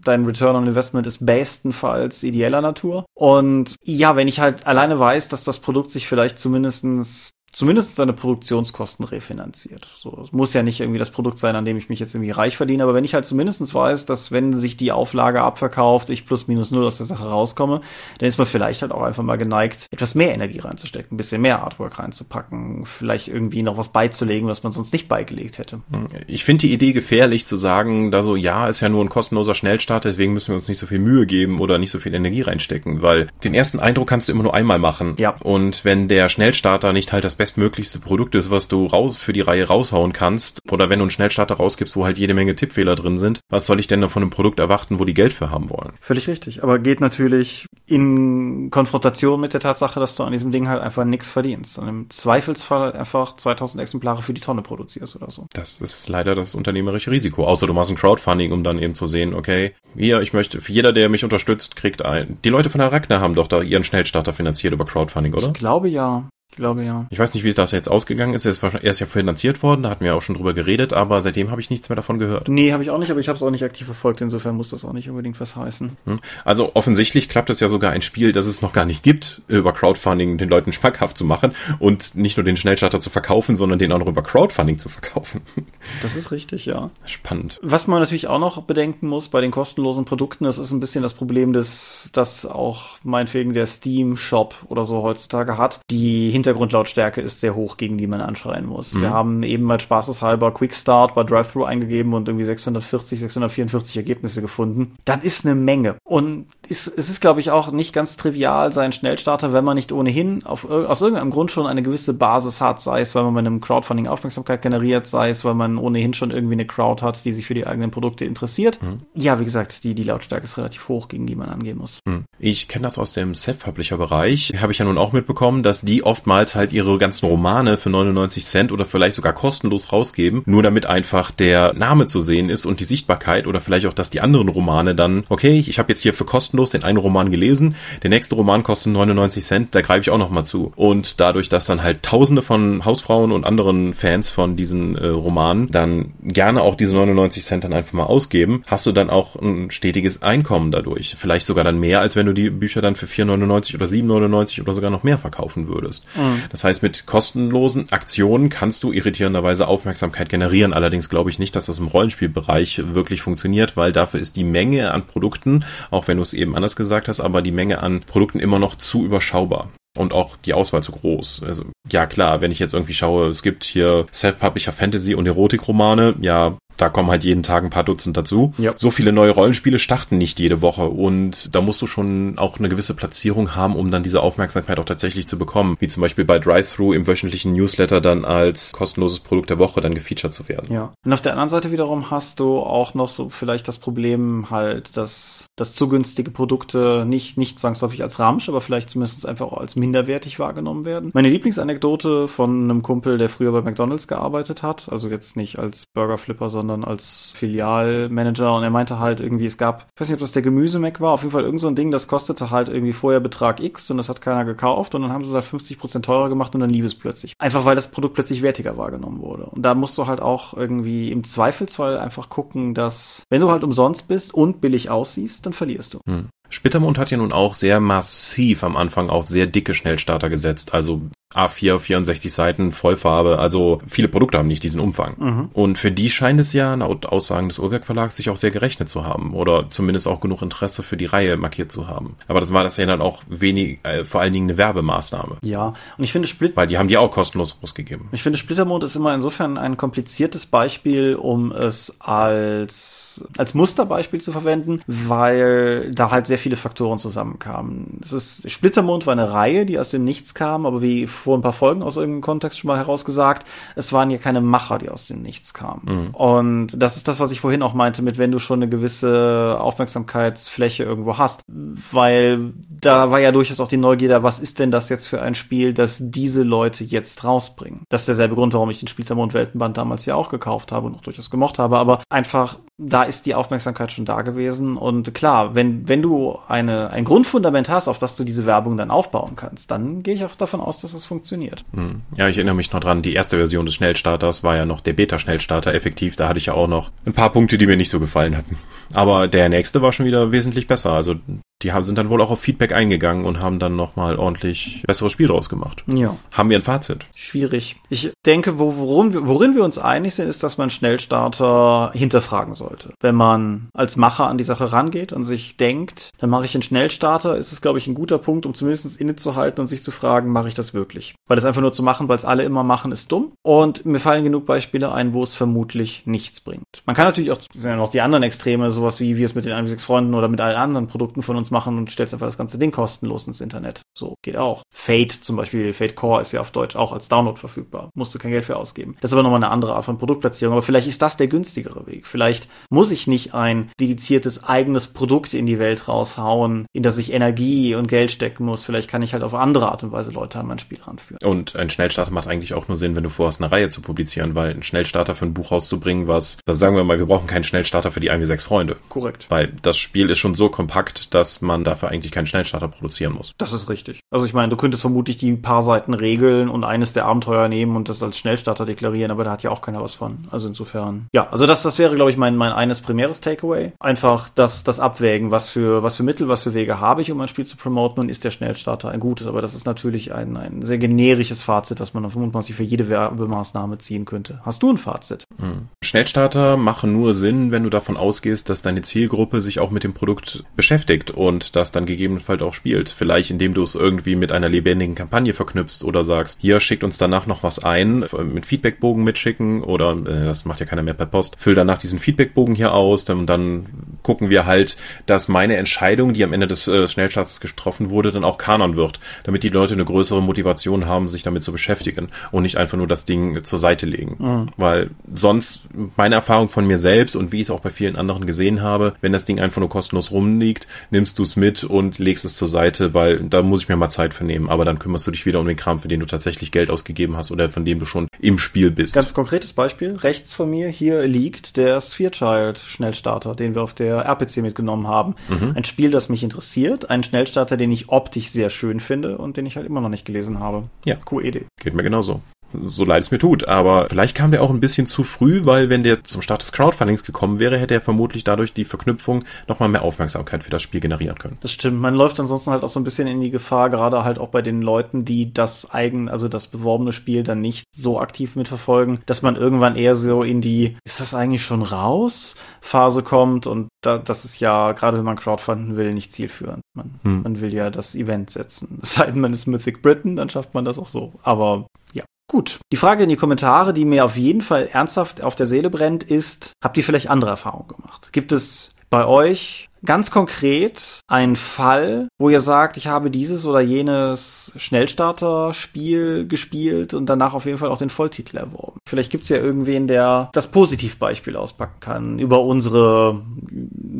dein 0.03 0.25
Return 0.25 0.55
on 0.55 0.67
Investment 0.67 1.07
ist 1.07 1.25
bestenfalls 1.25 2.23
ideeller 2.23 2.61
Natur. 2.61 3.05
Und 3.13 3.75
ja, 3.83 4.15
wenn 4.15 4.27
ich 4.27 4.39
halt 4.39 4.67
alleine 4.67 4.99
weiß, 4.99 5.29
dass 5.29 5.43
das 5.43 5.59
Produkt 5.59 5.91
sich 5.91 6.07
vielleicht 6.07 6.39
zumindestens 6.39 7.31
zumindest 7.57 7.95
seine 7.95 8.13
Produktionskosten 8.13 9.03
refinanziert. 9.03 9.83
So, 9.83 10.21
es 10.23 10.31
muss 10.31 10.53
ja 10.53 10.61
nicht 10.61 10.79
irgendwie 10.79 10.99
das 10.99 11.09
Produkt 11.09 11.39
sein, 11.39 11.55
an 11.55 11.65
dem 11.65 11.75
ich 11.75 11.89
mich 11.89 11.99
jetzt 11.99 12.13
irgendwie 12.13 12.29
reich 12.29 12.55
verdiene, 12.55 12.83
aber 12.83 12.93
wenn 12.93 13.03
ich 13.03 13.15
halt 13.15 13.25
zumindest 13.25 13.73
weiß, 13.73 14.05
dass 14.05 14.31
wenn 14.31 14.53
sich 14.53 14.77
die 14.77 14.91
Auflage 14.91 15.41
abverkauft, 15.41 16.11
ich 16.11 16.27
plus 16.27 16.47
minus 16.47 16.69
null 16.69 16.85
aus 16.85 16.97
der 16.97 17.07
Sache 17.07 17.23
rauskomme, 17.23 17.81
dann 18.19 18.29
ist 18.29 18.37
man 18.37 18.45
vielleicht 18.45 18.83
halt 18.83 18.91
auch 18.91 19.01
einfach 19.01 19.23
mal 19.23 19.37
geneigt, 19.37 19.87
etwas 19.89 20.13
mehr 20.13 20.35
Energie 20.35 20.59
reinzustecken, 20.59 21.15
ein 21.15 21.17
bisschen 21.17 21.41
mehr 21.41 21.63
Artwork 21.63 21.97
reinzupacken, 21.97 22.85
vielleicht 22.85 23.27
irgendwie 23.27 23.63
noch 23.63 23.75
was 23.75 23.89
beizulegen, 23.89 24.47
was 24.47 24.61
man 24.61 24.71
sonst 24.71 24.93
nicht 24.93 25.07
beigelegt 25.07 25.57
hätte. 25.57 25.81
Ich 26.27 26.45
finde 26.45 26.67
die 26.67 26.73
Idee 26.73 26.91
gefährlich 26.91 27.47
zu 27.47 27.55
sagen, 27.55 28.11
da 28.11 28.21
so, 28.21 28.35
ja, 28.35 28.67
ist 28.67 28.81
ja 28.81 28.89
nur 28.89 29.03
ein 29.03 29.09
kostenloser 29.09 29.55
Schnellstart, 29.55 30.05
deswegen 30.05 30.31
müssen 30.31 30.49
wir 30.49 30.57
uns 30.57 30.67
nicht 30.67 30.77
so 30.77 30.85
viel 30.85 30.99
Mühe 30.99 31.25
geben 31.25 31.59
oder 31.59 31.79
nicht 31.79 31.89
so 31.89 31.99
viel 31.99 32.13
Energie 32.13 32.43
reinstecken, 32.43 33.01
weil 33.01 33.29
den 33.43 33.55
ersten 33.55 33.79
Eindruck 33.79 34.07
kannst 34.07 34.27
du 34.27 34.31
immer 34.31 34.43
nur 34.43 34.53
einmal 34.53 34.77
machen. 34.77 35.15
Ja. 35.17 35.35
Und 35.39 35.85
wenn 35.85 36.07
der 36.07 36.29
Schnellstarter 36.29 36.93
nicht 36.93 37.13
halt 37.13 37.23
das 37.23 37.35
beste 37.35 37.46
bestmöglichste 37.47 37.99
Produkt 37.99 38.35
ist, 38.35 38.51
was 38.51 38.67
du 38.67 38.85
raus 38.87 39.15
für 39.15 39.31
die 39.31 39.39
Reihe 39.39 39.67
raushauen 39.67 40.11
kannst. 40.11 40.59
Oder 40.69 40.89
wenn 40.89 40.99
du 40.99 41.03
einen 41.03 41.11
Schnellstarter 41.11 41.55
rausgibst, 41.55 41.95
wo 41.95 42.03
halt 42.03 42.17
jede 42.17 42.33
Menge 42.33 42.55
Tippfehler 42.55 42.95
drin 42.95 43.19
sind, 43.19 43.39
was 43.49 43.65
soll 43.65 43.79
ich 43.79 43.87
denn 43.87 44.01
da 44.01 44.09
von 44.09 44.21
einem 44.21 44.31
Produkt 44.31 44.59
erwarten, 44.59 44.99
wo 44.99 45.05
die 45.05 45.13
Geld 45.13 45.31
für 45.31 45.49
haben 45.49 45.69
wollen? 45.69 45.93
Völlig 46.01 46.27
richtig. 46.27 46.61
Aber 46.63 46.77
geht 46.77 46.99
natürlich 46.99 47.65
in 47.85 48.69
Konfrontation 48.69 49.39
mit 49.39 49.53
der 49.53 49.61
Tatsache, 49.61 49.97
dass 50.01 50.17
du 50.17 50.23
an 50.23 50.33
diesem 50.33 50.51
Ding 50.51 50.67
halt 50.67 50.81
einfach 50.81 51.05
nichts 51.05 51.31
verdienst. 51.31 51.79
Und 51.79 51.87
im 51.87 52.09
Zweifelsfall 52.09 52.81
halt 52.81 52.95
einfach 52.95 53.37
2000 53.37 53.81
Exemplare 53.81 54.21
für 54.21 54.33
die 54.33 54.41
Tonne 54.41 54.61
produzierst 54.61 55.15
oder 55.15 55.31
so. 55.31 55.47
Das 55.53 55.79
ist 55.79 56.09
leider 56.09 56.35
das 56.35 56.53
unternehmerische 56.53 57.11
Risiko. 57.11 57.45
Außer 57.45 57.65
du 57.65 57.73
machst 57.73 57.91
ein 57.91 57.97
Crowdfunding, 57.97 58.51
um 58.51 58.63
dann 58.63 58.77
eben 58.77 58.93
zu 58.93 59.07
sehen, 59.07 59.33
okay, 59.33 59.73
hier, 59.95 60.21
ich 60.21 60.33
möchte, 60.33 60.59
für 60.59 60.73
jeder, 60.73 60.91
der 60.91 61.07
mich 61.07 61.23
unterstützt, 61.23 61.77
kriegt 61.77 62.03
ein. 62.03 62.39
Die 62.43 62.49
Leute 62.49 62.69
von 62.69 62.81
Ragnar 62.81 63.21
haben 63.21 63.35
doch 63.35 63.47
da 63.47 63.61
ihren 63.61 63.85
Schnellstarter 63.85 64.33
finanziert 64.33 64.73
über 64.73 64.85
Crowdfunding, 64.85 65.33
oder? 65.33 65.47
Ich 65.47 65.53
glaube 65.53 65.87
ja. 65.87 66.27
Ich 66.57 66.59
glaube 66.59 66.83
ja. 66.83 67.05
Ich 67.11 67.19
weiß 67.19 67.35
nicht, 67.35 67.43
wie 67.43 67.53
das 67.53 67.71
jetzt 67.71 67.87
ausgegangen 67.87 68.33
ist. 68.33 68.43
Er 68.43 68.51
ist, 68.51 68.63
er 68.63 68.83
ist 68.83 68.99
ja 68.99 69.05
finanziert 69.05 69.61
worden, 69.61 69.83
da 69.83 69.91
hatten 69.91 70.03
wir 70.03 70.15
auch 70.15 70.23
schon 70.23 70.33
drüber 70.33 70.55
geredet, 70.55 70.91
aber 70.91 71.21
seitdem 71.21 71.51
habe 71.51 71.61
ich 71.61 71.69
nichts 71.69 71.87
mehr 71.87 71.95
davon 71.95 72.17
gehört. 72.17 72.47
Nee, 72.47 72.73
habe 72.73 72.81
ich 72.81 72.89
auch 72.89 72.97
nicht, 72.97 73.11
aber 73.11 73.19
ich 73.19 73.27
habe 73.27 73.35
es 73.35 73.43
auch 73.43 73.51
nicht 73.51 73.63
aktiv 73.63 73.85
verfolgt, 73.85 74.21
insofern 74.21 74.55
muss 74.55 74.71
das 74.71 74.83
auch 74.83 74.91
nicht 74.91 75.07
unbedingt 75.07 75.39
was 75.39 75.55
heißen. 75.55 75.95
Hm. 76.05 76.19
Also 76.45 76.71
offensichtlich 76.73 77.29
klappt 77.29 77.51
es 77.51 77.59
ja 77.59 77.67
sogar 77.67 77.91
ein 77.91 78.01
Spiel, 78.01 78.31
das 78.31 78.47
es 78.47 78.63
noch 78.63 78.73
gar 78.73 78.85
nicht 78.85 79.03
gibt, 79.03 79.43
über 79.47 79.71
Crowdfunding 79.71 80.39
den 80.39 80.49
Leuten 80.49 80.71
schmackhaft 80.71 81.15
zu 81.15 81.25
machen 81.25 81.51
und 81.77 82.15
nicht 82.15 82.37
nur 82.37 82.43
den 82.43 82.57
Schnellstarter 82.57 82.99
zu 82.99 83.11
verkaufen, 83.11 83.55
sondern 83.55 83.77
den 83.77 83.91
auch 83.91 83.99
noch 83.99 84.07
über 84.07 84.23
Crowdfunding 84.23 84.79
zu 84.79 84.89
verkaufen. 84.89 85.41
Das 86.01 86.17
ist 86.17 86.31
richtig, 86.31 86.65
ja. 86.65 86.89
Spannend. 87.05 87.59
Was 87.61 87.87
man 87.87 88.01
natürlich 88.01 88.27
auch 88.27 88.39
noch 88.39 88.61
bedenken 88.63 89.07
muss 89.07 89.29
bei 89.29 89.39
den 89.39 89.51
kostenlosen 89.51 90.03
Produkten, 90.03 90.43
das 90.43 90.57
ist 90.57 90.71
ein 90.71 90.81
bisschen 90.81 91.01
das 91.01 91.13
Problem, 91.13 91.53
des, 91.53 92.09
das 92.13 92.45
auch 92.45 92.97
meinetwegen 93.03 93.53
der 93.53 93.65
Steam 93.67 94.17
Shop 94.17 94.55
oder 94.67 94.83
so 94.83 95.01
heutzutage 95.01 95.57
hat. 95.57 95.79
Die 95.89 96.29
Hintergrundlautstärke 96.47 97.21
ist 97.21 97.41
sehr 97.41 97.55
hoch, 97.55 97.77
gegen 97.77 97.97
die 97.97 98.07
man 98.07 98.21
anschreien 98.21 98.65
muss. 98.65 98.93
Mhm. 98.93 99.01
Wir 99.01 99.09
haben 99.09 99.43
eben 99.43 99.63
mal 99.63 99.79
spaßeshalber 99.79 100.53
Quick 100.53 100.73
Start 100.73 101.15
bei 101.15 101.23
Drive-Thru 101.23 101.63
eingegeben 101.63 102.13
und 102.13 102.27
irgendwie 102.27 102.45
640, 102.45 103.19
644 103.19 103.97
Ergebnisse 103.97 104.41
gefunden. 104.41 104.95
Das 105.05 105.23
ist 105.23 105.45
eine 105.45 105.55
Menge. 105.55 105.95
Und 106.03 106.47
ist, 106.67 106.87
es 106.87 107.09
ist, 107.09 107.21
glaube 107.21 107.39
ich, 107.39 107.51
auch 107.51 107.71
nicht 107.71 107.93
ganz 107.93 108.17
trivial, 108.17 108.71
sein 108.73 108.91
Schnellstarter, 108.91 109.53
wenn 109.53 109.63
man 109.63 109.75
nicht 109.75 109.91
ohnehin 109.91 110.45
auf, 110.45 110.69
aus 110.69 111.01
irgendeinem 111.01 111.31
Grund 111.31 111.51
schon 111.51 111.67
eine 111.67 111.83
gewisse 111.83 112.13
Basis 112.13 112.61
hat, 112.61 112.81
sei 112.81 113.01
es, 113.01 113.15
weil 113.15 113.23
man 113.23 113.33
mit 113.33 113.45
einem 113.45 113.61
Crowdfunding 113.61 114.07
Aufmerksamkeit 114.07 114.61
generiert, 114.61 115.07
sei 115.07 115.29
es, 115.29 115.43
weil 115.43 115.53
man 115.53 115.77
ohnehin 115.77 116.13
schon 116.13 116.31
irgendwie 116.31 116.53
eine 116.53 116.65
Crowd 116.65 117.03
hat, 117.03 117.25
die 117.25 117.31
sich 117.31 117.45
für 117.45 117.53
die 117.53 117.67
eigenen 117.67 117.91
Produkte 117.91 118.25
interessiert. 118.25 118.81
Mhm. 118.81 118.97
Ja, 119.13 119.39
wie 119.39 119.45
gesagt, 119.45 119.83
die, 119.83 119.95
die 119.95 120.03
Lautstärke 120.03 120.45
ist 120.45 120.57
relativ 120.57 120.87
hoch, 120.87 121.07
gegen 121.07 121.25
die 121.27 121.35
man 121.35 121.49
angehen 121.49 121.77
muss. 121.77 121.99
Mhm. 122.05 122.25
Ich 122.39 122.67
kenne 122.67 122.83
das 122.83 122.97
aus 122.97 123.13
dem 123.13 123.35
Self-Publisher-Bereich. 123.35 124.53
Habe 124.61 124.71
ich 124.71 124.77
ja 124.77 124.85
nun 124.85 124.97
auch 124.97 125.11
mitbekommen, 125.11 125.63
dass 125.63 125.81
die 125.81 126.03
oftmals 126.03 126.36
halt 126.55 126.71
ihre 126.71 126.97
ganzen 126.97 127.25
Romane 127.25 127.77
für 127.77 127.89
99 127.89 128.45
Cent 128.45 128.71
oder 128.71 128.85
vielleicht 128.85 129.15
sogar 129.15 129.33
kostenlos 129.33 129.91
rausgeben, 129.91 130.43
nur 130.45 130.63
damit 130.63 130.85
einfach 130.85 131.31
der 131.31 131.73
Name 131.73 132.05
zu 132.05 132.21
sehen 132.21 132.49
ist 132.49 132.65
und 132.65 132.79
die 132.79 132.85
Sichtbarkeit 132.85 133.47
oder 133.47 133.59
vielleicht 133.59 133.85
auch, 133.87 133.93
dass 133.93 134.09
die 134.09 134.21
anderen 134.21 134.49
Romane 134.49 134.95
dann, 134.95 135.23
okay, 135.29 135.63
ich 135.65 135.79
habe 135.79 135.91
jetzt 135.91 136.01
hier 136.01 136.13
für 136.13 136.25
kostenlos 136.25 136.69
den 136.69 136.83
einen 136.83 136.97
Roman 136.97 137.31
gelesen, 137.31 137.75
der 138.03 138.09
nächste 138.09 138.35
Roman 138.35 138.63
kostet 138.63 138.93
99 138.93 139.43
Cent, 139.43 139.75
da 139.75 139.81
greife 139.81 140.01
ich 140.01 140.09
auch 140.09 140.17
noch 140.17 140.29
mal 140.29 140.43
zu. 140.43 140.71
Und 140.75 141.19
dadurch, 141.19 141.49
dass 141.49 141.65
dann 141.65 141.83
halt 141.83 142.03
tausende 142.03 142.41
von 142.41 142.85
Hausfrauen 142.85 143.31
und 143.31 143.45
anderen 143.45 143.93
Fans 143.93 144.29
von 144.29 144.55
diesen 144.55 144.95
äh, 144.95 145.07
Romanen 145.07 145.71
dann 145.71 146.13
gerne 146.21 146.61
auch 146.61 146.75
diese 146.75 146.95
99 146.95 147.43
Cent 147.43 147.63
dann 147.63 147.73
einfach 147.73 147.93
mal 147.93 148.03
ausgeben, 148.03 148.61
hast 148.67 148.85
du 148.85 148.91
dann 148.91 149.09
auch 149.09 149.35
ein 149.35 149.71
stetiges 149.71 150.21
Einkommen 150.21 150.71
dadurch. 150.71 151.15
Vielleicht 151.17 151.45
sogar 151.45 151.63
dann 151.63 151.79
mehr, 151.79 152.01
als 152.01 152.15
wenn 152.15 152.25
du 152.25 152.33
die 152.33 152.49
Bücher 152.49 152.81
dann 152.81 152.95
für 152.95 153.05
4,99 153.05 153.75
oder 153.75 153.85
7,99 153.85 154.61
oder 154.61 154.73
sogar 154.73 154.91
noch 154.91 155.03
mehr 155.03 155.17
verkaufen 155.17 155.67
würdest. 155.67 156.05
Mhm. 156.17 156.43
Das 156.49 156.63
heißt, 156.63 156.83
mit 156.83 157.05
kostenlosen 157.05 157.91
Aktionen 157.91 158.49
kannst 158.49 158.83
du 158.83 158.91
irritierenderweise 158.91 159.67
Aufmerksamkeit 159.67 160.29
generieren. 160.29 160.73
Allerdings 160.73 161.09
glaube 161.09 161.29
ich 161.29 161.39
nicht, 161.39 161.55
dass 161.55 161.67
das 161.67 161.79
im 161.79 161.87
Rollenspielbereich 161.87 162.93
wirklich 162.93 163.21
funktioniert, 163.21 163.77
weil 163.77 163.91
dafür 163.91 164.19
ist 164.19 164.35
die 164.35 164.43
Menge 164.43 164.91
an 164.91 165.05
Produkten, 165.07 165.63
auch 165.91 166.07
wenn 166.07 166.17
du 166.17 166.23
es 166.23 166.33
eben 166.33 166.55
anders 166.55 166.75
gesagt 166.75 167.07
hast, 167.07 167.19
aber 167.19 167.41
die 167.41 167.51
Menge 167.51 167.81
an 167.81 168.01
Produkten 168.01 168.39
immer 168.39 168.59
noch 168.59 168.75
zu 168.75 169.05
überschaubar 169.05 169.69
und 169.97 170.13
auch 170.13 170.37
die 170.37 170.53
Auswahl 170.53 170.83
zu 170.83 170.91
groß. 170.91 171.43
Also 171.45 171.65
ja 171.91 172.05
klar, 172.05 172.41
wenn 172.41 172.51
ich 172.51 172.59
jetzt 172.59 172.73
irgendwie 172.73 172.93
schaue, 172.93 173.29
es 173.29 173.41
gibt 173.41 173.63
hier 173.63 174.05
Self-Publisher 174.13 174.71
Fantasy 174.71 175.15
und 175.15 175.25
Erotikromane, 175.25 176.15
ja, 176.21 176.57
da 176.77 176.89
kommen 176.89 177.09
halt 177.09 177.23
jeden 177.23 177.43
Tag 177.43 177.63
ein 177.63 177.69
paar 177.69 177.83
Dutzend 177.83 178.15
dazu. 178.17 178.53
Ja. 178.57 178.73
So 178.75 178.91
viele 178.91 179.11
neue 179.11 179.31
Rollenspiele 179.31 179.79
starten 179.79 180.17
nicht 180.17 180.39
jede 180.39 180.61
Woche 180.61 180.87
und 180.87 181.53
da 181.55 181.61
musst 181.61 181.81
du 181.81 181.87
schon 181.87 182.37
auch 182.37 182.59
eine 182.59 182.69
gewisse 182.69 182.93
Platzierung 182.93 183.55
haben, 183.55 183.75
um 183.75 183.91
dann 183.91 184.03
diese 184.03 184.21
Aufmerksamkeit 184.21 184.79
auch 184.79 184.85
tatsächlich 184.85 185.27
zu 185.27 185.37
bekommen. 185.37 185.75
Wie 185.79 185.87
zum 185.87 186.01
Beispiel 186.01 186.25
bei 186.25 186.39
Drive-Thru 186.39 186.93
im 186.93 187.07
wöchentlichen 187.07 187.53
Newsletter 187.53 187.99
dann 187.99 188.25
als 188.25 188.71
kostenloses 188.71 189.19
Produkt 189.19 189.49
der 189.49 189.59
Woche 189.59 189.81
dann 189.81 189.95
gefeatured 189.95 190.33
zu 190.33 190.47
werden. 190.47 190.71
Ja. 190.71 190.93
Und 191.03 191.13
auf 191.13 191.21
der 191.21 191.33
anderen 191.33 191.49
Seite 191.49 191.71
wiederum 191.71 192.11
hast 192.11 192.39
du 192.39 192.59
auch 192.59 192.93
noch 192.93 193.09
so 193.09 193.29
vielleicht 193.29 193.67
das 193.67 193.79
Problem 193.79 194.49
halt, 194.49 194.95
dass, 194.95 195.47
dass 195.55 195.73
zu 195.73 195.89
günstige 195.89 196.31
Produkte 196.31 197.05
nicht, 197.07 197.37
nicht 197.37 197.59
zwangsläufig 197.59 198.03
als 198.03 198.19
Ramsch, 198.19 198.49
aber 198.49 198.61
vielleicht 198.61 198.91
zumindest 198.91 199.25
einfach 199.25 199.47
auch 199.47 199.57
als 199.57 199.75
minderwertig 199.75 200.39
wahrgenommen 200.39 200.85
werden. 200.85 201.11
Meine 201.13 201.29
Lieblingsanekdote 201.29 202.27
von 202.27 202.63
einem 202.63 202.81
Kumpel, 202.81 203.17
der 203.17 203.29
früher 203.29 203.51
bei 203.51 203.61
McDonalds 203.61 204.07
gearbeitet 204.07 204.63
hat, 204.63 204.89
also 204.91 205.09
jetzt 205.09 205.35
nicht 205.35 205.59
als 205.59 205.85
Burgerflipper, 205.93 206.49
sondern 206.49 206.66
sondern 206.67 206.89
als 206.89 207.33
Filialmanager 207.37 208.55
und 208.55 208.63
er 208.63 208.69
meinte 208.69 208.99
halt 208.99 209.19
irgendwie, 209.19 209.45
es 209.45 209.57
gab, 209.57 209.87
ich 209.95 210.01
weiß 210.01 210.09
nicht, 210.09 210.15
ob 210.15 210.19
das 210.19 210.31
der 210.33 210.41
Gemüsemac 210.41 210.99
war, 211.01 211.11
auf 211.11 211.21
jeden 211.21 211.31
Fall 211.31 211.43
irgend 211.43 211.59
so 211.59 211.67
ein 211.67 211.75
Ding, 211.75 211.91
das 211.91 212.07
kostete 212.07 212.51
halt 212.51 212.67
irgendwie 212.67 212.93
vorher 212.93 213.19
Betrag 213.19 213.61
X 213.61 213.89
und 213.89 213.97
das 213.97 214.09
hat 214.09 214.21
keiner 214.21 214.45
gekauft 214.45 214.95
und 214.95 215.01
dann 215.01 215.11
haben 215.11 215.23
sie 215.23 215.29
es 215.29 215.35
halt 215.35 215.45
50 215.45 215.79
Prozent 215.79 216.05
teurer 216.05 216.29
gemacht 216.29 216.53
und 216.55 216.61
dann 216.61 216.69
lief 216.69 216.85
es 216.85 216.95
plötzlich. 216.95 217.33
Einfach 217.39 217.65
weil 217.65 217.75
das 217.75 217.89
Produkt 217.89 218.15
plötzlich 218.15 218.41
wertiger 218.41 218.77
wahrgenommen 218.77 219.21
wurde. 219.21 219.45
Und 219.45 219.61
da 219.61 219.73
musst 219.75 219.97
du 219.97 220.07
halt 220.07 220.21
auch 220.21 220.53
irgendwie 220.53 221.11
im 221.11 221.23
Zweifelsfall 221.23 221.97
einfach 221.97 222.29
gucken, 222.29 222.73
dass 222.73 223.23
wenn 223.29 223.41
du 223.41 223.49
halt 223.49 223.63
umsonst 223.63 224.07
bist 224.07 224.33
und 224.33 224.61
billig 224.61 224.89
aussiehst, 224.89 225.45
dann 225.45 225.53
verlierst 225.53 225.93
du. 225.93 225.99
Hm. 226.07 226.27
Splittermond 226.49 226.97
hat 226.97 227.11
ja 227.11 227.17
nun 227.17 227.33
auch 227.33 227.53
sehr 227.53 227.79
massiv 227.79 228.63
am 228.63 228.77
Anfang 228.77 229.09
auf 229.09 229.27
sehr 229.27 229.47
dicke 229.47 229.73
Schnellstarter 229.73 230.29
gesetzt. 230.29 230.73
Also 230.73 231.01
A4, 231.35 231.79
64 231.79 232.31
Seiten, 232.33 232.71
Vollfarbe, 232.71 233.37
also 233.37 233.81
viele 233.85 234.07
Produkte 234.07 234.37
haben 234.37 234.47
nicht 234.47 234.63
diesen 234.63 234.79
Umfang. 234.79 235.15
Mhm. 235.17 235.49
Und 235.53 235.77
für 235.77 235.91
die 235.91 236.09
scheint 236.09 236.39
es 236.39 236.53
ja, 236.53 236.73
laut 236.75 237.05
Aussagen 237.05 237.49
des 237.49 237.59
Uhrwerk 237.59 237.85
Verlags, 237.85 238.15
sich 238.15 238.29
auch 238.29 238.37
sehr 238.37 238.51
gerechnet 238.51 238.89
zu 238.89 239.05
haben 239.05 239.33
oder 239.33 239.69
zumindest 239.69 240.07
auch 240.07 240.21
genug 240.21 240.41
Interesse 240.41 240.83
für 240.83 240.95
die 240.95 241.05
Reihe 241.05 241.35
markiert 241.35 241.71
zu 241.71 241.87
haben. 241.87 242.15
Aber 242.27 242.39
das 242.39 242.53
war 242.53 242.63
das 242.63 242.77
ja 242.77 242.85
dann 242.85 243.01
auch 243.01 243.23
wenig, 243.27 243.79
äh, 243.83 244.05
vor 244.05 244.21
allen 244.21 244.31
Dingen 244.31 244.49
eine 244.49 244.57
Werbemaßnahme. 244.57 245.37
Ja, 245.43 245.73
und 245.97 246.03
ich 246.03 246.13
finde 246.13 246.29
Split... 246.29 246.55
Weil 246.55 246.67
die 246.67 246.77
haben 246.77 246.87
die 246.87 246.97
auch 246.97 247.11
kostenlos 247.11 247.59
rausgegeben. 247.61 248.07
Ich 248.13 248.23
finde 248.23 248.39
Splittermond 248.39 248.85
ist 248.85 248.95
immer 248.95 249.13
insofern 249.13 249.57
ein 249.57 249.75
kompliziertes 249.75 250.45
Beispiel, 250.45 251.15
um 251.15 251.51
es 251.51 251.97
als, 251.99 253.25
als 253.37 253.53
Musterbeispiel 253.53 254.21
zu 254.21 254.31
verwenden, 254.31 254.81
weil 254.87 255.91
da 255.91 256.09
halt 256.09 256.25
sehr 256.25 256.37
viele 256.37 256.55
Faktoren 256.55 256.99
zusammenkamen. 256.99 257.99
Es 258.01 258.13
ist, 258.13 258.49
Splittermond 258.49 259.05
war 259.05 259.13
eine 259.13 259.33
Reihe, 259.33 259.65
die 259.65 259.77
aus 259.77 259.91
dem 259.91 260.05
Nichts 260.05 260.33
kam, 260.33 260.65
aber 260.65 260.81
wie 260.81 261.05
vor 261.17 261.37
ein 261.37 261.41
paar 261.41 261.53
Folgen 261.53 261.83
aus 261.83 261.97
irgendeinem 261.97 262.21
Kontext 262.21 262.59
schon 262.59 262.69
mal 262.69 262.77
herausgesagt, 262.77 263.45
es 263.75 263.91
waren 263.93 264.09
ja 264.09 264.17
keine 264.17 264.41
Macher, 264.41 264.77
die 264.77 264.89
aus 264.89 265.07
dem 265.07 265.21
Nichts 265.21 265.53
kamen. 265.53 265.81
Mhm. 265.83 266.15
Und 266.15 266.67
das 266.81 266.97
ist 266.97 267.07
das, 267.07 267.19
was 267.19 267.31
ich 267.31 267.41
vorhin 267.41 267.61
auch 267.61 267.73
meinte, 267.73 268.01
mit 268.01 268.17
wenn 268.17 268.31
du 268.31 268.39
schon 268.39 268.59
eine 268.61 268.69
gewisse 268.69 269.57
Aufmerksamkeitsfläche 269.59 270.83
irgendwo 270.83 271.17
hast. 271.17 271.43
Weil 271.47 272.53
da 272.81 273.11
war 273.11 273.19
ja 273.19 273.31
durchaus 273.31 273.59
auch 273.59 273.67
die 273.67 273.77
Neugier 273.77 274.07
was 274.23 274.39
ist 274.39 274.59
denn 274.59 274.71
das 274.71 274.89
jetzt 274.89 275.07
für 275.07 275.21
ein 275.21 275.35
Spiel, 275.35 275.73
das 275.73 275.99
diese 276.01 276.43
Leute 276.43 276.83
jetzt 276.83 277.23
rausbringen? 277.23 277.81
Das 277.89 278.01
ist 278.01 278.07
derselbe 278.07 278.35
Grund, 278.35 278.53
warum 278.53 278.69
ich 278.69 278.79
den 278.79 278.87
Spiel 278.87 279.05
der 279.05 279.15
Mondweltenband 279.15 279.77
damals 279.77 280.05
ja 280.05 280.15
auch 280.15 280.29
gekauft 280.29 280.71
habe 280.71 280.87
und 280.87 280.95
auch 280.95 281.01
durchaus 281.01 281.29
gemocht 281.29 281.59
habe. 281.59 281.77
Aber 281.77 282.01
einfach, 282.09 282.59
da 282.77 283.03
ist 283.03 283.25
die 283.25 283.35
Aufmerksamkeit 283.35 283.91
schon 283.91 284.05
da 284.05 284.21
gewesen. 284.21 284.77
Und 284.77 285.13
klar, 285.13 285.55
wenn, 285.55 285.87
wenn 285.87 286.01
du 286.01 286.37
eine, 286.47 286.91
ein 286.91 287.05
Grundfundament 287.05 287.69
hast, 287.69 287.87
auf 287.87 287.99
das 287.99 288.15
du 288.15 288.23
diese 288.23 288.45
Werbung 288.45 288.77
dann 288.77 288.91
aufbauen 288.91 289.35
kannst, 289.35 289.71
dann 289.71 290.03
gehe 290.03 290.13
ich 290.13 290.25
auch 290.25 290.35
davon 290.35 290.61
aus, 290.61 290.79
dass 290.79 290.93
es 290.93 291.05
funktioniert. 291.05 291.65
Hm. 291.73 292.01
Ja, 292.15 292.27
ich 292.27 292.37
erinnere 292.37 292.55
mich 292.55 292.71
noch 292.71 292.79
dran, 292.79 293.01
die 293.01 293.13
erste 293.13 293.37
Version 293.37 293.65
des 293.65 293.75
Schnellstarters 293.75 294.43
war 294.43 294.55
ja 294.55 294.65
noch 294.65 294.81
der 294.81 294.93
Beta-Schnellstarter 294.93 295.73
effektiv. 295.73 296.15
Da 296.15 296.27
hatte 296.27 296.39
ich 296.39 296.47
ja 296.47 296.53
auch 296.53 296.67
noch 296.67 296.91
ein 297.05 297.13
paar 297.13 297.31
Punkte, 297.31 297.57
die 297.57 297.67
mir 297.67 297.77
nicht 297.77 297.89
so 297.89 297.99
gefallen 297.99 298.37
hatten. 298.37 298.57
Aber 298.93 299.27
der 299.27 299.49
nächste 299.49 299.81
war 299.81 299.91
schon 299.91 300.05
wieder 300.05 300.31
wesentlich 300.31 300.67
besser. 300.67 300.93
Also 300.93 301.15
die 301.63 301.73
haben, 301.73 301.83
sind 301.83 301.97
dann 301.97 302.09
wohl 302.09 302.21
auch 302.21 302.29
auf 302.29 302.39
Feedback 302.39 302.71
eingegangen 302.71 303.25
und 303.25 303.39
haben 303.39 303.59
dann 303.59 303.75
nochmal 303.75 304.17
ordentlich 304.17 304.83
besseres 304.85 305.11
Spiel 305.11 305.27
draus 305.27 305.49
gemacht. 305.49 305.83
Ja. 305.87 306.15
Haben 306.31 306.49
wir 306.49 306.57
ein 306.57 306.63
Fazit? 306.63 307.07
Schwierig. 307.15 307.77
Ich 307.89 308.11
denke, 308.25 308.59
worum, 308.59 309.27
worin 309.27 309.55
wir 309.55 309.63
uns 309.63 309.79
einig 309.79 310.13
sind, 310.15 310.27
ist, 310.27 310.43
dass 310.43 310.57
man 310.57 310.69
Schnellstarter 310.69 311.91
hinterfragen 311.93 312.53
sollte. 312.53 312.93
Wenn 312.99 313.15
man 313.15 313.69
als 313.73 313.97
Macher 313.97 314.27
an 314.27 314.37
die 314.37 314.43
Sache 314.43 314.71
rangeht 314.71 315.13
und 315.13 315.25
sich 315.25 315.57
denkt, 315.57 316.11
dann 316.19 316.29
mache 316.29 316.45
ich 316.45 316.53
einen 316.53 316.61
Schnellstarter, 316.61 317.35
ist 317.37 317.51
es, 317.51 317.61
glaube 317.61 317.79
ich, 317.79 317.87
ein 317.87 317.95
guter 317.95 318.19
Punkt, 318.19 318.45
um 318.45 318.53
zumindest 318.53 318.99
innezuhalten 318.99 319.61
und 319.61 319.67
sich 319.67 319.81
zu 319.81 319.91
fragen, 319.91 320.31
mache 320.31 320.47
ich 320.47 320.53
das 320.53 320.73
wirklich? 320.73 321.15
Weil 321.27 321.35
das 321.35 321.45
einfach 321.45 321.61
nur 321.61 321.73
zu 321.73 321.81
machen, 321.81 322.07
weil 322.07 322.17
es 322.17 322.25
alle 322.25 322.43
immer 322.43 322.63
machen, 322.63 322.91
ist 322.91 323.11
dumm. 323.11 323.31
Und 323.41 323.85
mir 323.85 323.99
fallen 323.99 324.23
genug 324.23 324.45
Beispiele 324.45 324.91
ein, 324.91 325.13
wo 325.13 325.23
es 325.23 325.35
vermutlich 325.35 326.03
nichts 326.05 326.39
bringt. 326.39 326.65
Man 326.85 326.95
kann 326.95 327.05
natürlich 327.05 327.31
auch, 327.31 327.39
sind 327.53 327.71
ja 327.71 327.77
noch 327.77 327.89
die 327.89 328.01
anderen 328.01 328.23
Extreme, 328.23 328.69
sowas 328.69 328.99
wie 328.99 329.17
wir 329.17 329.25
es 329.25 329.33
mit 329.33 329.45
den 329.45 329.53
1 329.53 329.83
Freunden 329.83 330.13
oder 330.13 330.27
mit 330.27 330.39
allen 330.39 330.55
anderen 330.55 330.87
Produkten 330.87 331.23
von 331.23 331.35
uns 331.35 331.46
machen 331.51 331.77
und 331.77 331.91
stellst 331.91 332.13
einfach 332.13 332.27
das 332.27 332.37
ganze 332.37 332.57
Ding 332.57 332.71
kostenlos 332.71 333.27
ins 333.27 333.41
Internet. 333.41 333.81
So, 333.97 334.15
geht 334.21 334.37
auch. 334.37 334.63
Fate 334.73 335.11
zum 335.11 335.35
Beispiel, 335.35 335.73
Fate 335.73 335.95
Core 335.95 336.21
ist 336.21 336.31
ja 336.31 336.41
auf 336.41 336.51
Deutsch 336.51 336.75
auch 336.75 336.91
als 336.91 337.07
Download 337.07 337.39
verfügbar. 337.39 337.89
Musst 337.95 338.13
du 338.13 338.19
kein 338.19 338.31
Geld 338.31 338.45
für 338.45 338.55
ausgeben. 338.55 338.95
Das 339.01 339.11
ist 339.11 339.13
aber 339.13 339.23
nochmal 339.23 339.43
eine 339.43 339.51
andere 339.51 339.75
Art 339.75 339.85
von 339.85 339.97
Produktplatzierung. 339.97 340.53
Aber 340.53 340.61
vielleicht 340.61 340.87
ist 340.87 341.01
das 341.01 341.17
der 341.17 341.27
günstigere 341.27 341.87
Weg. 341.87 342.07
Vielleicht 342.07 342.47
muss 342.69 342.91
ich 342.91 343.07
nicht 343.07 343.33
ein 343.33 343.71
dediziertes 343.79 344.43
eigenes 344.43 344.87
Produkt 344.87 345.33
in 345.33 345.45
die 345.45 345.59
Welt 345.59 345.87
raushauen, 345.87 346.65
in 346.73 346.83
das 346.83 346.97
ich 346.97 347.11
Energie 347.11 347.75
und 347.75 347.87
Geld 347.87 348.11
stecken 348.11 348.45
muss. 348.45 348.65
Vielleicht 348.65 348.89
kann 348.89 349.01
ich 349.01 349.13
halt 349.13 349.23
auf 349.23 349.33
andere 349.33 349.71
Art 349.71 349.83
und 349.83 349.91
Weise 349.91 350.11
Leute 350.11 350.39
an 350.39 350.47
mein 350.47 350.59
Spiel 350.59 350.79
ranführen. 350.81 351.19
Und 351.23 351.55
ein 351.55 351.69
Schnellstarter 351.69 352.11
macht 352.11 352.27
eigentlich 352.27 352.53
auch 352.53 352.67
nur 352.67 352.77
Sinn, 352.77 352.95
wenn 352.95 353.03
du 353.03 353.09
vorhast, 353.09 353.41
eine 353.41 353.51
Reihe 353.51 353.69
zu 353.69 353.81
publizieren, 353.81 354.35
weil 354.35 354.51
ein 354.51 354.63
Schnellstarter 354.63 355.15
für 355.15 355.25
ein 355.25 355.33
Buch 355.33 355.51
rauszubringen, 355.51 356.07
was, 356.07 356.37
da 356.45 356.55
sagen 356.55 356.75
wir 356.75 356.83
mal, 356.83 356.99
wir 356.99 357.05
brauchen 357.05 357.27
keinen 357.27 357.43
Schnellstarter 357.43 357.91
für 357.91 357.99
die 357.99 358.11
1 358.11 358.27
6 358.27 358.43
Freunde. 358.43 358.77
Korrekt. 358.89 359.25
Weil 359.29 359.53
das 359.61 359.77
Spiel 359.77 360.09
ist 360.09 360.19
schon 360.19 360.35
so 360.35 360.49
kompakt, 360.49 361.13
dass 361.13 361.36
man 361.41 361.63
dafür 361.63 361.89
eigentlich 361.89 362.11
keinen 362.11 362.27
Schnellstarter 362.27 362.67
produzieren 362.67 363.13
muss. 363.13 363.33
Das 363.37 363.53
ist 363.53 363.69
richtig. 363.69 363.99
Also 364.11 364.25
ich 364.25 364.33
meine, 364.33 364.49
du 364.49 364.57
könntest 364.57 364.81
vermutlich 364.81 365.17
die 365.17 365.33
paar 365.33 365.61
Seiten 365.61 365.93
regeln 365.93 366.49
und 366.49 366.63
eines 366.63 366.93
der 366.93 367.05
Abenteuer 367.05 367.47
nehmen 367.47 367.75
und 367.75 367.89
das 367.89 368.03
als 368.03 368.17
Schnellstarter 368.17 368.65
deklarieren, 368.65 369.11
aber 369.11 369.23
da 369.23 369.31
hat 369.31 369.43
ja 369.43 369.51
auch 369.51 369.61
keiner 369.61 369.81
was 369.81 369.95
von. 369.95 370.27
Also 370.31 370.47
insofern. 370.47 371.07
Ja, 371.13 371.27
also 371.29 371.45
das, 371.45 371.63
das 371.63 371.79
wäre, 371.79 371.95
glaube 371.95 372.11
ich, 372.11 372.17
mein, 372.17 372.35
mein 372.35 372.51
eines 372.51 372.81
primäres 372.81 373.21
Takeaway. 373.21 373.73
Einfach 373.79 374.29
das, 374.29 374.63
das 374.63 374.79
Abwägen, 374.79 375.31
was 375.31 375.49
für, 375.49 375.83
was 375.83 375.97
für 375.97 376.03
Mittel, 376.03 376.27
was 376.27 376.43
für 376.43 376.53
Wege 376.53 376.79
habe 376.79 377.01
ich, 377.01 377.11
um 377.11 377.21
ein 377.21 377.27
Spiel 377.27 377.45
zu 377.45 377.57
promoten 377.57 378.01
und 378.01 378.09
ist 378.09 378.23
der 378.23 378.31
Schnellstarter 378.31 378.89
ein 378.89 378.99
gutes. 378.99 379.27
Aber 379.27 379.41
das 379.41 379.53
ist 379.53 379.65
natürlich 379.65 380.13
ein, 380.13 380.37
ein 380.37 380.61
sehr 380.61 380.77
generisches 380.77 381.43
Fazit, 381.43 381.79
was 381.79 381.93
man 381.93 382.09
vermutlich 382.09 382.55
für 382.55 382.63
jede 382.63 382.89
Werbemaßnahme 382.89 383.77
ziehen 383.77 384.05
könnte. 384.05 384.41
Hast 384.43 384.63
du 384.63 384.71
ein 384.71 384.77
Fazit? 384.77 385.23
Hm. 385.39 385.67
Schnellstarter 385.83 386.57
machen 386.57 386.93
nur 386.93 387.13
Sinn, 387.13 387.51
wenn 387.51 387.63
du 387.63 387.69
davon 387.69 387.97
ausgehst, 387.97 388.49
dass 388.49 388.61
deine 388.61 388.81
Zielgruppe 388.81 389.41
sich 389.41 389.59
auch 389.59 389.71
mit 389.71 389.83
dem 389.83 389.93
Produkt 389.93 390.43
beschäftigt 390.55 391.11
und 391.11 391.26
das 391.55 391.71
dann 391.71 391.85
gegebenenfalls 391.85 392.41
auch 392.41 392.53
spielt. 392.53 392.89
Vielleicht 392.89 393.31
indem 393.31 393.53
du 393.53 393.63
es 393.63 393.75
irgendwie 393.75 394.15
mit 394.15 394.31
einer 394.31 394.49
lebendigen 394.49 394.95
Kampagne 394.95 395.33
verknüpfst 395.33 395.83
oder 395.83 396.03
sagst, 396.03 396.37
hier 396.41 396.59
schickt 396.59 396.83
uns 396.83 396.97
danach 396.97 397.27
noch 397.27 397.43
was 397.43 397.59
ein, 397.59 398.05
mit 398.33 398.45
Feedbackbogen 398.45 399.03
mitschicken 399.03 399.63
oder 399.63 399.91
äh, 399.91 400.25
das 400.25 400.45
macht 400.45 400.59
ja 400.59 400.65
keiner 400.65 400.83
mehr 400.83 400.93
per 400.93 401.05
Post. 401.05 401.35
Füll 401.39 401.55
danach 401.55 401.77
diesen 401.77 401.99
Feedbackbogen 401.99 402.55
hier 402.55 402.73
aus, 402.73 403.05
dann, 403.05 403.25
dann 403.25 403.65
gucken 404.03 404.29
wir 404.29 404.45
halt, 404.45 404.77
dass 405.05 405.27
meine 405.27 405.57
Entscheidung, 405.57 406.13
die 406.13 406.23
am 406.23 406.33
Ende 406.33 406.47
des 406.47 406.67
äh, 406.67 406.87
Schnellstarts 406.87 407.39
getroffen 407.39 407.89
wurde, 407.89 408.11
dann 408.11 408.23
auch 408.23 408.37
Kanon 408.37 408.75
wird, 408.75 408.99
damit 409.23 409.43
die 409.43 409.49
Leute 409.49 409.73
eine 409.73 409.85
größere 409.85 410.21
Motivation 410.21 410.85
haben, 410.85 411.07
sich 411.07 411.23
damit 411.23 411.43
zu 411.43 411.51
beschäftigen 411.51 412.07
und 412.31 412.43
nicht 412.43 412.57
einfach 412.57 412.77
nur 412.77 412.87
das 412.87 413.05
Ding 413.05 413.43
zur 413.43 413.59
Seite 413.59 413.85
legen. 413.85 414.15
Mhm. 414.19 414.49
Weil 414.57 414.91
sonst, 415.13 415.67
meine 415.95 416.15
Erfahrung 416.15 416.49
von 416.49 416.65
mir 416.65 416.77
selbst 416.77 417.15
und 417.15 417.31
wie 417.31 417.41
ich 417.41 417.47
es 417.47 417.51
auch 417.51 417.59
bei 417.59 417.69
vielen 417.69 417.95
anderen 417.95 418.25
gesehen 418.25 418.61
habe, 418.61 418.95
wenn 419.01 419.11
das 419.11 419.25
Ding 419.25 419.39
einfach 419.39 419.59
nur 419.59 419.69
kostenlos 419.69 420.11
rumliegt, 420.11 420.67
nimmst 420.89 421.16
du 421.17 421.23
es 421.23 421.35
mit 421.35 421.63
und 421.63 421.99
legst 421.99 422.25
es 422.25 422.35
zur 422.35 422.47
Seite, 422.47 422.93
weil 422.93 423.19
da 423.19 423.41
muss 423.41 423.63
ich 423.63 423.69
mir 423.69 423.75
mal 423.75 423.89
Zeit 423.89 424.13
für 424.13 424.23
nehmen. 424.23 424.49
Aber 424.49 424.65
dann 424.65 424.79
kümmerst 424.79 425.07
du 425.07 425.11
dich 425.11 425.25
wieder 425.25 425.39
um 425.39 425.47
den 425.47 425.57
Kram, 425.57 425.79
für 425.79 425.87
den 425.87 425.99
du 425.99 426.05
tatsächlich 426.05 426.51
Geld 426.51 426.69
ausgegeben 426.69 427.17
hast 427.17 427.31
oder 427.31 427.49
von 427.49 427.65
dem 427.65 427.79
du 427.79 427.85
schon 427.85 428.07
im 428.19 428.37
Spiel 428.37 428.71
bist. 428.71 428.93
Ganz 428.93 429.13
konkretes 429.13 429.53
Beispiel. 429.53 429.95
Rechts 429.95 430.33
von 430.33 430.49
mir 430.49 430.69
hier 430.69 431.07
liegt 431.07 431.57
der 431.57 431.81
Sphere 431.81 432.11
Child 432.11 432.57
Schnellstarter, 432.57 433.35
den 433.35 433.55
wir 433.55 433.63
auf 433.63 433.73
der 433.73 434.05
RPC 434.05 434.37
mitgenommen 434.37 434.87
haben. 434.87 435.15
Mhm. 435.29 435.53
Ein 435.55 435.63
Spiel, 435.63 435.91
das 435.91 436.09
mich 436.09 436.23
interessiert. 436.23 436.89
Ein 436.89 437.03
Schnellstarter, 437.03 437.57
den 437.57 437.71
ich 437.71 437.89
optisch 437.89 438.29
sehr 438.29 438.49
schön 438.49 438.79
finde 438.79 439.17
und 439.17 439.37
den 439.37 439.45
ich 439.45 439.55
halt 439.55 439.65
immer 439.65 439.81
noch 439.81 439.89
nicht 439.89 440.05
gelesen 440.05 440.39
habe. 440.39 440.69
Ja. 440.85 440.97
Cool 441.11 441.25
Idee. 441.25 441.45
Geht 441.61 441.73
mir 441.73 441.83
genauso 441.83 442.21
so 442.51 442.85
leid 442.85 443.03
es 443.03 443.11
mir 443.11 443.19
tut. 443.19 443.47
Aber 443.47 443.87
vielleicht 443.89 444.15
kam 444.15 444.31
der 444.31 444.43
auch 444.43 444.49
ein 444.49 444.59
bisschen 444.59 444.87
zu 444.87 445.03
früh, 445.03 445.41
weil 445.43 445.69
wenn 445.69 445.83
der 445.83 446.03
zum 446.03 446.21
Start 446.21 446.41
des 446.41 446.51
Crowdfundings 446.51 447.03
gekommen 447.03 447.39
wäre, 447.39 447.57
hätte 447.57 447.73
er 447.73 447.81
vermutlich 447.81 448.23
dadurch 448.23 448.53
die 448.53 448.65
Verknüpfung 448.65 449.23
nochmal 449.47 449.69
mehr 449.69 449.83
Aufmerksamkeit 449.83 450.43
für 450.43 450.49
das 450.49 450.61
Spiel 450.61 450.79
generieren 450.79 451.17
können. 451.17 451.37
Das 451.41 451.51
stimmt. 451.51 451.79
Man 451.79 451.95
läuft 451.95 452.19
ansonsten 452.19 452.51
halt 452.51 452.63
auch 452.63 452.69
so 452.69 452.79
ein 452.79 452.83
bisschen 452.83 453.07
in 453.07 453.21
die 453.21 453.31
Gefahr, 453.31 453.69
gerade 453.69 454.03
halt 454.03 454.19
auch 454.19 454.29
bei 454.29 454.41
den 454.41 454.61
Leuten, 454.61 455.05
die 455.05 455.33
das 455.33 455.71
eigen, 455.71 456.09
also 456.09 456.27
das 456.27 456.47
beworbene 456.47 456.91
Spiel 456.91 457.23
dann 457.23 457.41
nicht 457.41 457.65
so 457.75 457.99
aktiv 457.99 458.35
mitverfolgen, 458.35 458.99
dass 459.05 459.21
man 459.21 459.35
irgendwann 459.35 459.75
eher 459.75 459.95
so 459.95 460.23
in 460.23 460.41
die, 460.41 460.77
ist 460.85 460.99
das 460.99 461.13
eigentlich 461.13 461.43
schon 461.43 461.61
raus? 461.61 462.35
Phase 462.61 463.03
kommt 463.03 463.47
und 463.47 463.69
da, 463.81 463.97
das 463.97 464.25
ist 464.25 464.39
ja, 464.39 464.73
gerade 464.73 464.97
wenn 464.97 465.05
man 465.05 465.15
Crowdfunden 465.15 465.77
will, 465.77 465.93
nicht 465.93 466.11
zielführend. 466.11 466.61
Man, 466.73 466.99
hm. 467.03 467.23
man 467.23 467.41
will 467.41 467.53
ja 467.53 467.69
das 467.69 467.95
Event 467.95 468.29
setzen. 468.29 468.79
Es 468.87 468.93
sei 468.93 469.05
denn, 469.07 469.21
man 469.21 469.33
ist 469.33 469.47
Mythic 469.47 469.81
Britain, 469.81 470.15
dann 470.15 470.29
schafft 470.29 470.53
man 470.53 470.65
das 470.65 470.79
auch 470.79 470.87
so. 470.87 471.13
Aber 471.23 471.67
ja. 471.93 472.03
Gut. 472.27 472.59
Die 472.73 472.77
Frage 472.77 473.03
in 473.03 473.09
die 473.09 473.15
Kommentare, 473.15 473.73
die 473.73 473.85
mir 473.85 474.03
auf 474.03 474.17
jeden 474.17 474.41
Fall 474.41 474.67
ernsthaft 474.71 475.23
auf 475.23 475.35
der 475.35 475.45
Seele 475.45 475.69
brennt, 475.69 476.03
ist, 476.03 476.53
habt 476.61 476.77
ihr 476.77 476.83
vielleicht 476.83 477.09
andere 477.09 477.31
Erfahrungen 477.31 477.69
gemacht? 477.69 478.11
Gibt 478.11 478.33
es 478.33 478.75
bei 478.89 479.05
euch 479.05 479.66
ganz 479.85 480.11
konkret 480.11 480.99
einen 481.07 481.35
Fall, 481.35 482.07
wo 482.17 482.29
ihr 482.29 482.41
sagt, 482.41 482.77
ich 482.77 482.87
habe 482.87 483.11
dieses 483.11 483.45
oder 483.45 483.61
jenes 483.61 484.51
Schnellstarter-Spiel 484.55 486.27
gespielt 486.27 486.93
und 486.93 487.07
danach 487.07 487.33
auf 487.33 487.45
jeden 487.45 487.57
Fall 487.57 487.69
auch 487.69 487.77
den 487.77 487.89
Volltitel 487.89 488.37
erworben. 488.37 488.79
Vielleicht 488.87 489.11
gibt's 489.11 489.29
ja 489.29 489.37
irgendwen, 489.37 489.87
der 489.87 490.29
das 490.33 490.47
Positivbeispiel 490.47 491.35
auspacken 491.35 491.79
kann, 491.79 492.19
über 492.19 492.41
unsere 492.41 493.21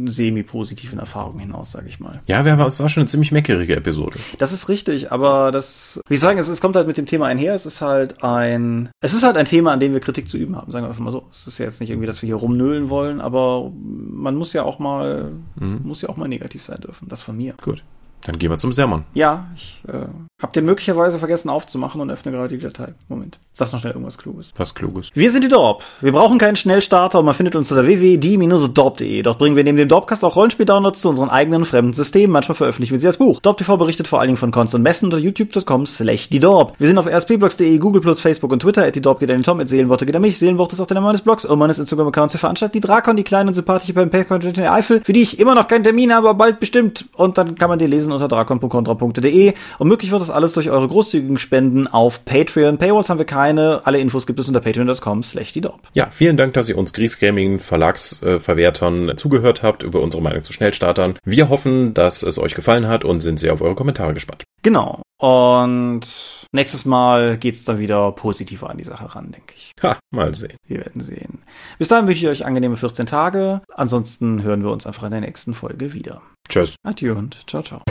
semi-positiven 0.05 0.99
Erfahrungen 0.99 1.39
hinaus, 1.39 1.71
sage 1.71 1.88
ich 1.88 1.99
mal. 1.99 2.21
Ja, 2.28 2.41
es 2.67 2.80
war 2.80 2.89
schon 2.89 3.01
eine 3.01 3.09
ziemlich 3.09 3.32
meckerige 3.32 3.75
Episode. 3.75 4.19
Das 4.38 4.53
ist 4.53 4.69
richtig, 4.69 5.11
aber 5.11 5.51
das, 5.51 6.01
wie 6.07 6.15
ich 6.15 6.19
sagen, 6.19 6.39
es, 6.39 6.47
es 6.47 6.61
kommt 6.61 6.75
halt 6.75 6.88
mit 6.88 6.97
dem 6.97 7.05
Thema 7.05 7.28
einher, 7.28 7.53
es 7.53 7.65
ist 7.65 7.82
halt 7.82 8.23
ein, 8.23 8.89
es 9.01 9.13
ist 9.13 9.23
halt 9.23 9.38
ein 9.38 9.45
Thema, 9.45 9.71
an 9.71 9.80
dem 9.80 9.93
wir 9.93 9.99
Kritik 9.99 10.30
zu 10.30 10.38
üben 10.38 10.55
haben, 10.55 10.71
sagen 10.71 10.86
wir 10.86 10.89
einfach 10.89 11.03
mal 11.03 11.11
so. 11.11 11.25
Es 11.32 11.47
ist 11.47 11.57
ja 11.57 11.65
jetzt 11.65 11.80
nicht 11.80 11.89
irgendwie, 11.89 12.07
dass 12.07 12.21
wir 12.21 12.28
hier 12.28 12.36
rumnölen 12.36 12.89
wollen, 12.89 13.21
aber 13.21 13.71
man 13.73 14.36
muss 14.36 14.53
ja 14.53 14.63
auch 14.63 14.80
mal 14.80 15.32
mhm. 15.59 15.66
Muss 15.84 16.01
ja 16.01 16.09
auch 16.09 16.18
mal 16.18 16.28
negativ 16.28 16.63
sein 16.63 16.82
dürfen. 16.82 17.07
Das 17.07 17.22
von 17.22 17.38
mir. 17.38 17.55
Gut. 17.61 17.84
Dann 18.26 18.38
gehen 18.38 18.49
wir 18.49 18.57
zum 18.57 18.74
Sermon. 18.74 19.03
Ja, 19.13 19.47
ich 19.55 19.82
äh, 19.88 20.07
hab 20.41 20.53
den 20.53 20.65
möglicherweise 20.65 21.18
vergessen 21.18 21.49
aufzumachen 21.49 22.01
und 22.01 22.11
öffne 22.11 22.32
gerade 22.32 22.49
die 22.49 22.61
Datei. 22.61 22.93
Moment. 23.07 23.39
Sag 23.53 23.72
noch 23.72 23.80
schnell 23.80 23.93
irgendwas 23.93 24.18
Kluges. 24.18 24.53
Was 24.57 24.76
Kluges. 24.76 25.09
Wir 25.13 25.32
sind 25.32 25.43
die 25.43 25.47
Dorp. 25.47 25.84
Wir 26.01 26.11
brauchen 26.11 26.38
keinen 26.38 26.55
Schnellstarter 26.55 27.20
und 27.20 27.26
man 27.26 27.34
findet 27.34 27.55
uns 27.55 27.72
unter 27.72 27.86
www.die-dorp.de. 27.86 29.22
Dort 29.24 29.39
bringen 29.39 29.55
wir 29.55 29.63
neben 29.63 29.78
dem 29.78 29.88
Dorpcast 29.88 30.24
auch 30.24 30.36
Rollenspiel-Downloads 30.36 31.01
zu 31.01 31.09
unseren 31.09 31.30
eigenen 31.30 31.65
fremden 31.65 31.93
Systemen. 31.93 32.34
Manchmal 32.34 32.55
veröffentlichen 32.55 32.93
wir 32.93 32.99
sie 32.99 33.07
als 33.07 33.18
Buch. 33.18 33.39
Dorp 33.39 33.57
TV 33.57 33.78
berichtet 33.78 34.07
vor 34.07 34.20
allen 34.20 34.28
Dingen 34.28 34.38
von 34.38 34.51
Cons 34.51 34.76
und 34.76 34.82
Messen 34.82 35.05
unter 35.05 35.18
youtube.com 35.18 35.86
slash 35.86 36.30
die 36.30 36.39
Dorp. 36.39 36.74
Wir 36.78 36.88
sind 36.88 36.97
auf 36.97 37.07
rspblogs.de, 37.07 37.78
Google+, 37.78 38.03
Facebook 38.15 38.51
und 38.51 38.59
Twitter. 38.59 38.86
At 38.86 38.95
die 38.95 39.01
Dorp 39.01 39.20
geht 39.20 39.32
an 39.32 39.38
den 39.38 39.43
Tom, 39.43 39.59
at 39.59 39.70
Seelenworte 39.70 40.05
geht 40.05 40.15
an 40.15 40.22
mich. 40.22 40.38
Seelenworte 40.38 40.76
ist 40.76 40.82
auch 40.82 40.88
der 40.88 40.95
Name 40.95 41.07
meines 41.07 41.22
Blogs 41.22 41.45
und 41.45 41.57
meines 41.57 41.80
Instagram-Accounts. 41.80 42.34
Wir 42.34 42.39
veranstalten 42.39 42.74
die 42.74 42.82
Drakon, 42.82 43.15
die 43.15 43.24
kleine 43.24 43.49
und 43.49 43.53
sympathische 43.53 43.93
beim 43.93 44.09
Paycon 44.09 44.41
in 44.41 44.53
der 44.53 44.74
Eifel, 44.74 45.01
für 45.03 45.13
die 45.13 45.22
ich 45.22 45.39
immer 45.39 45.55
noch 45.55 45.68
keinen 45.68 45.84
Termin 45.84 46.13
habe, 46.13 46.30
aber 46.30 46.38
bald 46.38 46.59
bestimmt. 46.59 47.05
Und 47.15 47.38
dann 47.38 47.55
kann 47.55 47.70
man 47.70 47.80
die 47.80 47.88
lesen 47.88 48.07
unter 48.12 48.28
drakon.contra.de. 48.28 49.53
Und 49.80 49.88
möglich 49.88 50.12
wird 50.12 50.22
das 50.22 50.30
alles 50.30 50.53
durch 50.53 50.70
eure 50.70 50.88
großzügigen 50.88 51.39
Spenden 51.39 51.88
auf 51.88 52.26
Patreon. 52.26 52.78
Paywalls 52.78 53.10
haben 53.10 53.18
wir 53.18 53.26
keine. 53.26 53.82
Alle 53.86 53.99
Infos 53.99 54.28
gibt 54.28 54.39
es 54.39 54.47
unter 54.47 54.60
patreon.com 54.60 55.24
slash. 55.24 55.47
Ja, 55.93 56.10
vielen 56.12 56.36
Dank, 56.36 56.53
dass 56.53 56.68
ihr 56.68 56.78
uns 56.78 56.93
Gries 56.93 57.20
Gaming 57.20 57.60
Verlagsverwertern 57.60 59.14
zugehört 59.16 59.64
habt 59.64 59.82
über 59.82 60.01
unsere 60.01 60.22
Meinung 60.22 60.43
zu 60.43 60.51
Schnellstartern. 60.51 61.18
Wir 61.24 61.49
hoffen, 61.49 61.93
dass 61.93 62.22
es 62.22 62.38
euch 62.38 62.53
gefallen 62.53 62.88
hat 62.88 63.05
und 63.05 63.22
sind 63.22 63.39
sehr 63.39 63.53
auf 63.53 63.62
eure 63.62 63.76
Kommentare 63.76 64.14
gespannt. 64.14 64.43
Genau. 64.62 65.01
Und 65.20 66.01
nächstes 66.51 66.86
Mal 66.86 67.38
geht's 67.38 67.66
dann 67.66 67.80
wieder 67.80 68.12
positiver 68.12 68.70
an 68.70 68.78
die 68.78 68.84
Sache 68.84 69.16
ran, 69.16 69.32
denke 69.32 69.53
ich. 69.55 69.72
Ha, 69.82 69.97
mal 70.12 70.34
sehen. 70.36 70.58
Wir 70.68 70.80
werden 70.80 71.01
sehen. 71.01 71.39
Bis 71.80 71.88
dahin 71.88 72.08
wünsche 72.08 72.26
ich 72.26 72.28
euch 72.28 72.45
angenehme 72.45 72.78
14 72.78 73.05
Tage. 73.05 73.62
Ansonsten 73.74 74.43
hören 74.43 74.64
wir 74.64 74.72
uns 74.72 74.86
einfach 74.86 75.03
in 75.03 75.12
der 75.12 75.22
nächsten 75.22 75.53
Folge 75.53 75.93
wieder. 75.93 76.22
Tschüss. 76.49 76.76
Adieu 76.84 77.16
und 77.16 77.49
ciao, 77.49 77.64
ciao. 77.64 77.82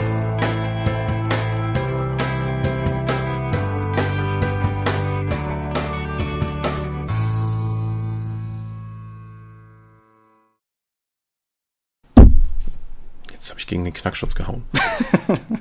Jetzt 13.47 13.51
habe 13.51 13.61
ich 13.61 13.67
gegen 13.67 13.85
den 13.85 13.93
Knackschutz 13.93 14.35
gehauen. 14.35 14.65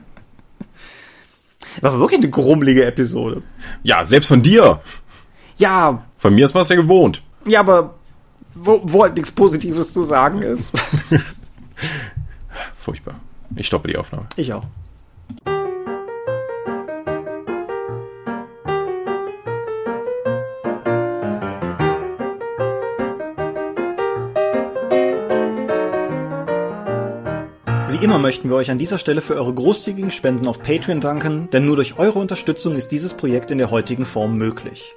War 1.82 2.00
wirklich 2.00 2.18
eine 2.18 2.30
grummelige 2.30 2.84
Episode. 2.84 3.44
Ja, 3.84 4.04
selbst 4.04 4.26
von 4.26 4.42
dir. 4.42 4.80
Ja, 5.56 6.02
Von 6.18 6.34
mir 6.34 6.46
ist 6.46 6.54
man 6.54 6.62
es 6.62 6.68
ja 6.68 6.74
gewohnt. 6.74 7.22
ja, 7.46 7.60
aber 7.60 7.94
wo, 8.56 8.80
wo 8.82 9.04
halt 9.04 9.14
nichts 9.14 9.30
Positives 9.30 9.92
zu 9.92 10.02
sagen 10.02 10.42
ist. 10.42 10.72
Furchtbar. 12.76 13.20
Ich 13.54 13.68
stoppe 13.68 13.86
die 13.86 13.96
Aufnahme. 13.96 14.26
Ich 14.34 14.52
auch. 14.52 14.64
Wie 27.98 28.04
immer 28.04 28.18
möchten 28.18 28.50
wir 28.50 28.56
euch 28.56 28.70
an 28.70 28.76
dieser 28.76 28.98
Stelle 28.98 29.22
für 29.22 29.36
eure 29.36 29.54
großzügigen 29.54 30.10
Spenden 30.10 30.46
auf 30.48 30.62
Patreon 30.62 31.00
danken, 31.00 31.48
denn 31.50 31.64
nur 31.64 31.76
durch 31.76 31.98
eure 31.98 32.18
Unterstützung 32.18 32.76
ist 32.76 32.92
dieses 32.92 33.14
Projekt 33.14 33.50
in 33.50 33.56
der 33.56 33.70
heutigen 33.70 34.04
Form 34.04 34.36
möglich. 34.36 34.94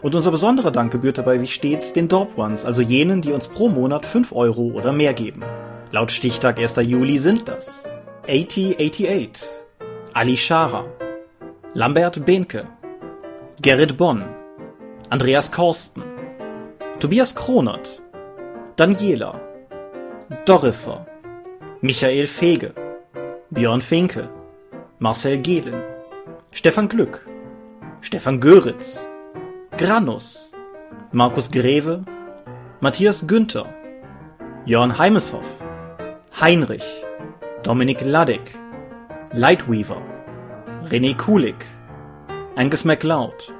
Und 0.00 0.16
unser 0.16 0.32
besonderer 0.32 0.72
Dank 0.72 0.90
gebührt 0.90 1.18
dabei 1.18 1.40
wie 1.40 1.46
stets 1.46 1.92
den 1.92 2.08
Dorp 2.08 2.36
Ones, 2.36 2.64
also 2.64 2.82
jenen, 2.82 3.22
die 3.22 3.30
uns 3.30 3.46
pro 3.46 3.68
Monat 3.68 4.04
5 4.04 4.32
Euro 4.32 4.72
oder 4.74 4.92
mehr 4.92 5.14
geben. 5.14 5.44
Laut 5.92 6.10
Stichtag 6.10 6.58
1. 6.58 6.74
Juli 6.82 7.20
sind 7.20 7.46
das 7.46 7.84
8088, 8.24 9.48
Ali 10.12 10.36
Schara, 10.36 10.86
Lambert 11.74 12.24
Behnke, 12.24 12.66
Gerrit 13.62 13.96
Bonn, 13.96 14.24
Andreas 15.10 15.52
Korsten, 15.52 16.02
Tobias 16.98 17.36
Kronert, 17.36 18.02
Daniela, 18.74 19.40
Dorifer, 20.44 21.06
Michael 21.84 22.28
Fege, 22.28 22.72
Björn 23.50 23.80
Finke, 23.80 24.28
Marcel 25.00 25.38
Gehlen, 25.38 25.82
Stefan 26.52 26.88
Glück, 26.88 27.26
Stefan 28.00 28.38
Göritz, 28.38 29.08
Granus, 29.76 30.52
Markus 31.10 31.50
Greve, 31.50 32.04
Matthias 32.80 33.26
Günther, 33.26 33.66
Jörn 34.64 34.96
Heimeshoff, 34.96 35.48
Heinrich, 36.40 36.84
Dominik 37.64 38.00
Ladek, 38.04 38.56
Lightweaver, 39.32 40.00
René 40.88 41.16
Kulik, 41.16 41.66
Angus 42.54 42.84
MacLeod, 42.84 43.52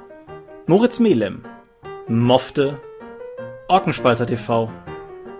Moritz 0.65 0.97
Melem, 1.01 1.43
Mofte, 2.07 2.79
Orkenspalter 3.67 4.25
TV, 4.25 4.69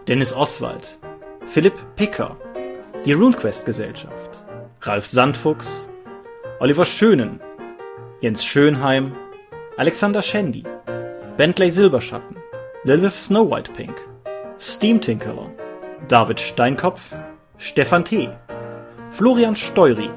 Dennis 0.06 0.34
Oswald, 0.34 0.98
Philipp 1.46 1.80
Picker, 1.96 2.36
die 3.06 3.14
RuneQuest 3.14 3.66
Gesellschaft, 3.66 4.44
Ralf 4.82 5.06
Sandfuchs, 5.06 5.90
Oliver 6.60 6.86
Schönen, 6.86 7.42
Jens 8.22 8.46
Schönheim, 8.46 9.14
Alexander 9.76 10.22
Schendi, 10.22 10.64
Bentley 11.36 11.70
Silberschatten, 11.70 12.38
Lilith 12.86 13.18
Snow 13.18 13.50
White 13.50 13.74
Pink, 13.74 13.96
Steam 14.60 15.02
Tinkerer, 15.02 15.50
David 16.08 16.40
Steinkopf, 16.40 17.14
Stefan 17.58 18.06
T., 18.06 18.30
Florian 19.12 19.56
Steury, 19.56 20.10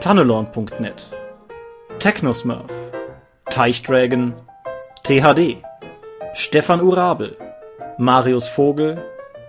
Tannelorn.net, 0.00 1.06
Technosmurf, 1.98 2.70
Teichdragon, 3.50 4.32
THD, 5.04 5.62
Stefan 6.32 6.80
Urabel, 6.80 7.36
Marius 7.98 8.48
Vogel, 8.48 8.96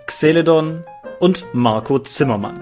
Xeledon 0.07 0.84
und 1.20 1.45
Marco 1.53 1.99
Zimmermann. 1.99 2.61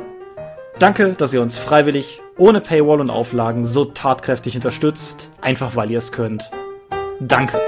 Danke, 0.79 1.13
dass 1.13 1.33
ihr 1.33 1.41
uns 1.41 1.57
freiwillig, 1.57 2.21
ohne 2.37 2.61
Paywall 2.61 3.01
und 3.01 3.09
Auflagen 3.09 3.65
so 3.65 3.85
tatkräftig 3.85 4.55
unterstützt, 4.55 5.31
einfach 5.41 5.75
weil 5.75 5.89
ihr 5.89 5.97
es 5.97 6.11
könnt. 6.11 6.51
Danke. 7.19 7.59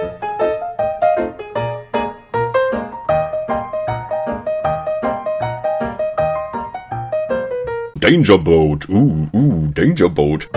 Danger 7.96 8.38
Boat. 8.38 8.88
Uh, 8.90 9.28
uh, 9.34 9.68
Danger 9.74 10.10
Boat. 10.10 10.50